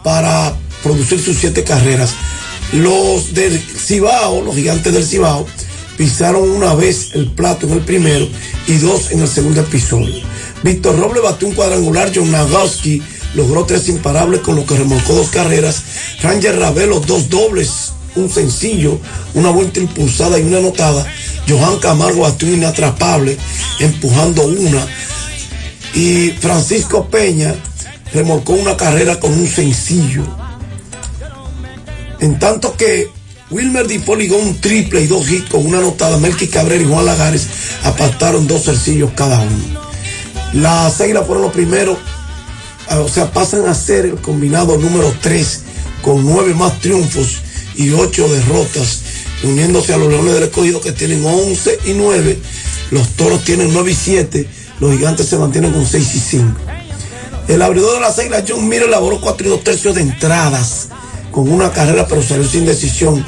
para 0.02 0.54
producir 0.82 1.20
sus 1.20 1.36
siete 1.36 1.64
carreras. 1.64 2.14
Los 2.72 3.34
del 3.34 3.58
Cibao, 3.58 4.42
los 4.42 4.54
gigantes 4.54 4.92
del 4.92 5.04
Cibao, 5.04 5.46
pisaron 5.96 6.48
una 6.48 6.74
vez 6.74 7.10
el 7.14 7.26
plato 7.26 7.66
en 7.66 7.72
el 7.72 7.80
primero 7.80 8.28
y 8.66 8.74
dos 8.74 9.10
en 9.10 9.20
el 9.20 9.28
segundo 9.28 9.60
episodio. 9.60 10.22
Víctor 10.62 10.98
Roble 10.98 11.20
batió 11.20 11.48
un 11.48 11.54
cuadrangular, 11.54 12.12
John 12.14 12.30
Nagowski 12.30 13.02
logró 13.34 13.64
tres 13.64 13.88
imparables 13.88 14.40
con 14.40 14.56
lo 14.56 14.64
que 14.64 14.76
remolcó 14.76 15.14
dos 15.14 15.28
carreras, 15.28 15.82
Ranger 16.22 16.58
Ravelo 16.58 17.00
dos 17.00 17.28
dobles, 17.28 17.92
un 18.16 18.30
sencillo, 18.30 18.98
una 19.34 19.50
vuelta 19.50 19.80
impulsada 19.80 20.38
y 20.38 20.42
una 20.42 20.58
anotada, 20.58 21.06
Johan 21.48 21.78
Camargo 21.78 22.22
batió 22.22 22.52
inatrapable, 22.52 23.36
empujando 23.80 24.46
una, 24.46 24.86
y 25.94 26.30
Francisco 26.40 27.08
Peña 27.08 27.54
remolcó 28.12 28.52
una 28.52 28.76
carrera 28.76 29.18
con 29.18 29.32
un 29.32 29.48
sencillo. 29.48 30.24
En 32.20 32.38
tanto 32.38 32.76
que 32.76 33.10
Wilmer 33.50 33.86
Di 33.86 34.02
ligó 34.16 34.36
un 34.36 34.60
triple 34.60 35.02
y 35.02 35.06
dos 35.06 35.30
hits 35.30 35.48
con 35.48 35.64
una 35.64 35.78
anotada. 35.78 36.18
Melky 36.18 36.48
Cabrera 36.48 36.82
y 36.82 36.86
Juan 36.86 37.06
Lagares 37.06 37.46
apartaron 37.84 38.46
dos 38.46 38.64
sencillos 38.64 39.10
cada 39.14 39.40
uno. 39.40 39.88
Las 40.54 41.00
Águilas 41.00 41.26
fueron 41.26 41.44
los 41.44 41.52
primeros, 41.52 41.98
ah, 42.88 43.00
o 43.00 43.08
sea, 43.08 43.30
pasan 43.30 43.66
a 43.66 43.74
ser 43.74 44.06
el 44.06 44.16
combinado 44.16 44.78
número 44.78 45.14
3 45.20 45.60
con 46.02 46.24
nueve 46.24 46.54
más 46.54 46.80
triunfos 46.80 47.42
y 47.74 47.90
ocho 47.92 48.28
derrotas, 48.28 49.02
uniéndose 49.44 49.92
a 49.92 49.98
los 49.98 50.08
Leones 50.08 50.34
del 50.34 50.44
Escogido 50.44 50.80
que 50.80 50.92
tienen 50.92 51.24
11 51.24 51.78
y 51.86 51.92
9. 51.92 52.38
Los 52.90 53.08
Toros 53.10 53.44
tienen 53.44 53.72
9 53.72 53.90
y 53.90 53.94
7. 53.94 54.48
Los 54.80 54.92
Gigantes 54.92 55.26
se 55.26 55.38
mantienen 55.38 55.72
con 55.72 55.86
6 55.86 56.14
y 56.14 56.18
5. 56.18 56.60
El 57.48 57.62
abridor 57.62 57.94
de 57.94 58.00
las 58.00 58.18
Águilas, 58.18 58.44
John 58.48 58.68
Miller, 58.68 58.88
elaboró 58.88 59.20
4 59.20 59.46
y 59.46 59.50
2 59.50 59.64
tercios 59.64 59.94
de 59.94 60.02
entradas 60.02 60.88
con 61.44 61.52
una 61.52 61.70
carrera, 61.70 62.04
pero 62.08 62.20
salió 62.20 62.48
sin 62.48 62.66
decisión 62.66 63.24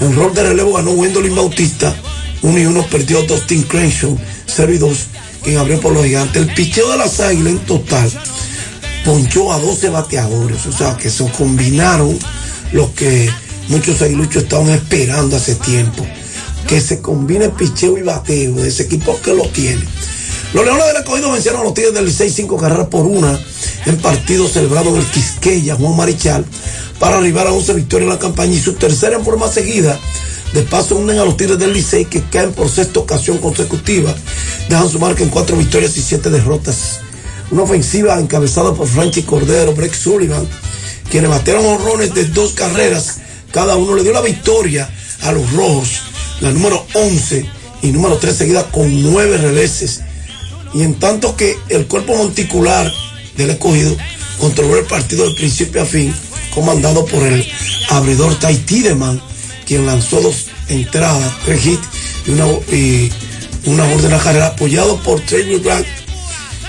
en 0.00 0.16
rol 0.16 0.34
de 0.34 0.42
relevo 0.42 0.72
ganó 0.72 0.90
Wendolin 0.90 1.36
Bautista. 1.36 1.94
Uno 2.42 2.58
y 2.58 2.66
uno 2.66 2.84
perdió 2.88 3.22
Dustin 3.22 3.62
Crenshaw, 3.62 4.18
0 4.46 4.72
y 4.72 4.78
2, 4.78 4.98
quien 5.44 5.58
abrió 5.58 5.80
por 5.80 5.92
los 5.92 6.04
gigantes. 6.04 6.42
El 6.42 6.52
picheo 6.52 6.90
de 6.90 6.96
las 6.96 7.20
águilas 7.20 7.52
en 7.52 7.58
total 7.60 8.10
ponchó 9.04 9.52
a 9.52 9.60
12 9.60 9.90
bateadores. 9.90 10.66
O 10.66 10.72
sea, 10.72 10.96
que 10.96 11.08
se 11.08 11.24
combinaron 11.30 12.18
lo 12.72 12.92
que 12.94 13.30
muchos 13.68 14.02
aguiluchos 14.02 14.42
estaban 14.42 14.70
esperando 14.70 15.36
hace 15.36 15.54
tiempo. 15.54 16.04
Que 16.66 16.80
se 16.80 17.00
combine 17.00 17.50
picheo 17.50 17.96
y 17.96 18.02
bateo 18.02 18.56
de 18.56 18.68
ese 18.68 18.82
equipo 18.82 19.20
que 19.22 19.34
lo 19.34 19.46
tiene. 19.50 19.84
Los 20.52 20.64
Leones 20.64 20.86
del 20.86 20.96
Escogido 20.96 21.32
vencieron 21.32 21.62
a 21.62 21.64
los 21.64 21.74
Tigres 21.74 21.94
del 21.94 22.12
6 22.12 22.34
5 22.34 22.56
carreras 22.58 22.88
por 22.88 23.06
una 23.06 23.38
en 23.86 23.96
partido 23.98 24.46
celebrado 24.48 24.90
en 24.90 24.96
el 24.96 25.06
Quisqueya, 25.06 25.76
Juan 25.76 25.96
Marichal 25.96 26.44
para 27.02 27.18
arribar 27.18 27.48
a 27.48 27.52
11 27.52 27.74
victorias 27.74 28.06
en 28.06 28.14
la 28.14 28.20
campaña 28.20 28.54
y 28.54 28.60
su 28.60 28.74
tercera 28.74 29.16
en 29.16 29.24
forma 29.24 29.48
seguida. 29.48 29.98
De 30.52 30.62
paso 30.62 30.94
unen 30.94 31.18
a 31.18 31.24
los 31.24 31.36
Tigres 31.36 31.58
del 31.58 31.72
Licey 31.72 32.04
que 32.04 32.22
caen 32.22 32.52
por 32.52 32.68
sexta 32.68 33.00
ocasión 33.00 33.38
consecutiva. 33.38 34.14
Dejan 34.68 34.88
su 34.88 35.00
marca 35.00 35.24
en 35.24 35.30
cuatro 35.30 35.56
victorias 35.56 35.96
y 35.96 36.00
siete 36.00 36.30
derrotas. 36.30 37.00
Una 37.50 37.62
ofensiva 37.62 38.20
encabezada 38.20 38.72
por 38.72 38.86
Franchi 38.86 39.22
Cordero, 39.22 39.74
Breck 39.74 39.94
Sullivan, 39.94 40.46
quienes 41.10 41.28
batearon 41.28 41.66
honrones 41.66 42.14
de 42.14 42.26
dos 42.26 42.52
carreras. 42.52 43.18
Cada 43.50 43.74
uno 43.74 43.96
le 43.96 44.04
dio 44.04 44.12
la 44.12 44.20
victoria 44.20 44.88
a 45.22 45.32
los 45.32 45.50
rojos. 45.54 46.02
La 46.40 46.52
número 46.52 46.86
11 46.94 47.50
y 47.82 47.88
número 47.88 48.18
3 48.18 48.36
seguida 48.36 48.70
con 48.70 49.02
nueve 49.02 49.38
reveses. 49.38 50.02
Y 50.74 50.82
en 50.82 50.94
tanto 50.94 51.36
que 51.36 51.56
el 51.68 51.86
cuerpo 51.86 52.16
monticular 52.16 52.92
del 53.36 53.50
escogido 53.50 53.96
controló 54.38 54.78
el 54.78 54.86
partido 54.86 55.28
de 55.28 55.34
principio 55.34 55.82
a 55.82 55.86
fin 55.86 56.14
comandado 56.54 57.04
por 57.06 57.22
el 57.22 57.46
abridor 57.90 58.38
Ty 58.38 58.56
Tideman, 58.56 59.20
quien 59.66 59.86
lanzó 59.86 60.20
dos 60.20 60.46
entradas, 60.68 61.32
tres 61.44 61.64
hits 61.66 61.88
y 62.26 62.30
una, 62.30 62.46
y 62.70 63.12
una 63.66 63.84
orden 63.84 64.12
a 64.12 64.18
carrera, 64.18 64.48
apoyado 64.48 64.96
por 65.02 65.20
Trey 65.20 65.58
Black, 65.58 65.86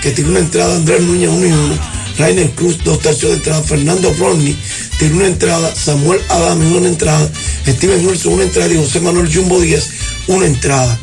que 0.00 0.10
tiene 0.10 0.30
una 0.30 0.38
entrada, 0.40 0.76
Andrés 0.76 1.02
Núñez 1.02 1.28
uno 1.28 1.46
y 1.46 1.52
uno, 1.52 1.78
Rainer 2.18 2.50
Cruz 2.50 2.82
dos 2.84 3.00
tercios 3.00 3.32
de 3.32 3.36
entrada, 3.38 3.62
Fernando 3.62 4.14
Rodney 4.18 4.56
tiene 4.98 5.16
una 5.16 5.26
entrada, 5.26 5.74
Samuel 5.74 6.20
Adams 6.28 6.76
una 6.76 6.88
entrada, 6.88 7.30
Steven 7.66 8.06
Wilson 8.06 8.34
una 8.34 8.44
entrada 8.44 8.72
y 8.72 8.76
José 8.76 9.00
Manuel 9.00 9.34
Jumbo 9.34 9.60
Díaz 9.60 9.88
una 10.28 10.46
entrada. 10.46 10.98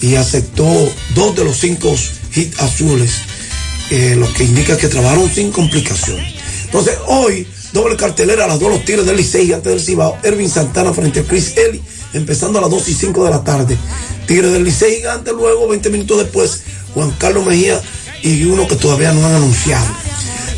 Y 0.00 0.14
aceptó 0.14 0.64
dos 1.14 1.36
de 1.36 1.44
los 1.44 1.56
cinco 1.58 1.96
azules, 2.58 3.12
eh, 3.90 4.14
lo 4.16 4.32
que 4.32 4.44
indica 4.44 4.76
que 4.76 4.88
trabajaron 4.88 5.30
sin 5.30 5.50
complicaciones. 5.50 6.34
Entonces, 6.64 6.98
hoy 7.06 7.46
Doble 7.76 7.96
cartelera 7.96 8.44
a 8.44 8.48
las 8.48 8.58
dos 8.58 8.70
los 8.70 8.84
Tigres 8.86 9.04
del 9.04 9.18
Licey 9.18 9.52
antes 9.52 9.70
del 9.70 9.82
Cibao. 9.82 10.16
Ervin 10.22 10.48
Santana 10.48 10.94
frente 10.94 11.20
a 11.20 11.24
Chris 11.24 11.58
Eli, 11.58 11.82
empezando 12.14 12.58
a 12.58 12.62
las 12.62 12.70
2 12.70 12.88
y 12.88 12.94
5 12.94 13.24
de 13.24 13.30
la 13.30 13.44
tarde. 13.44 13.76
Tigres 14.26 14.52
del 14.52 14.64
Licey 14.64 15.04
antes, 15.04 15.34
luego 15.34 15.68
20 15.68 15.90
minutos 15.90 16.18
después, 16.18 16.62
Juan 16.94 17.10
Carlos 17.18 17.44
Mejía 17.44 17.78
y 18.22 18.44
uno 18.44 18.66
que 18.66 18.76
todavía 18.76 19.12
no 19.12 19.26
han 19.26 19.34
anunciado. 19.34 19.86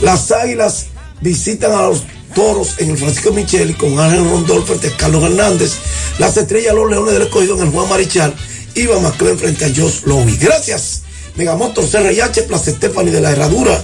Las 0.00 0.31
Águilas 0.31 0.86
visitan 1.20 1.73
a 1.73 1.89
los 1.89 2.05
Toros 2.36 2.74
en 2.78 2.90
el 2.90 2.98
Francisco 2.98 3.32
Micheli 3.32 3.74
con 3.74 3.98
Ángel 3.98 4.23
Rondol 4.23 4.65
frente 4.65 4.86
a 4.86 4.97
Carlos 4.97 5.24
Hernández. 5.24 5.73
Las 6.20 6.36
Estrellas, 6.36 6.73
los 6.73 6.89
Leones 6.89 7.15
del 7.15 7.23
Escogido 7.23 7.57
en 7.57 7.62
el 7.62 7.70
Juan 7.70 7.89
Marichal 7.89 8.32
Iba 8.76 9.00
McLean 9.00 9.39
frente 9.39 9.65
a 9.65 9.68
Josh 9.68 10.02
Lowy. 10.05 10.36
Gracias. 10.36 11.02
Megamotor 11.39 11.89
CRIH, 11.89 12.42
Plaza 12.49 12.73
Stephanie 12.73 13.12
de 13.12 13.20
la 13.20 13.31
Herradura 13.31 13.81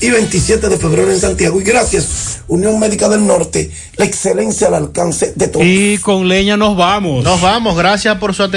y 0.00 0.10
27 0.10 0.68
de 0.68 0.78
febrero 0.78 1.10
en 1.10 1.18
Santiago. 1.18 1.60
Y 1.60 1.64
gracias, 1.64 2.40
Unión 2.46 2.78
Médica 2.78 3.08
del 3.08 3.26
Norte, 3.26 3.70
la 3.96 4.04
excelencia 4.04 4.68
al 4.68 4.74
alcance 4.74 5.32
de 5.34 5.48
todos. 5.48 5.66
Y 5.66 5.98
con 5.98 6.28
leña 6.28 6.56
nos 6.56 6.76
vamos. 6.76 7.24
Nos 7.24 7.40
vamos, 7.40 7.76
gracias 7.76 8.16
por 8.18 8.34
su 8.34 8.44
atención. 8.44 8.52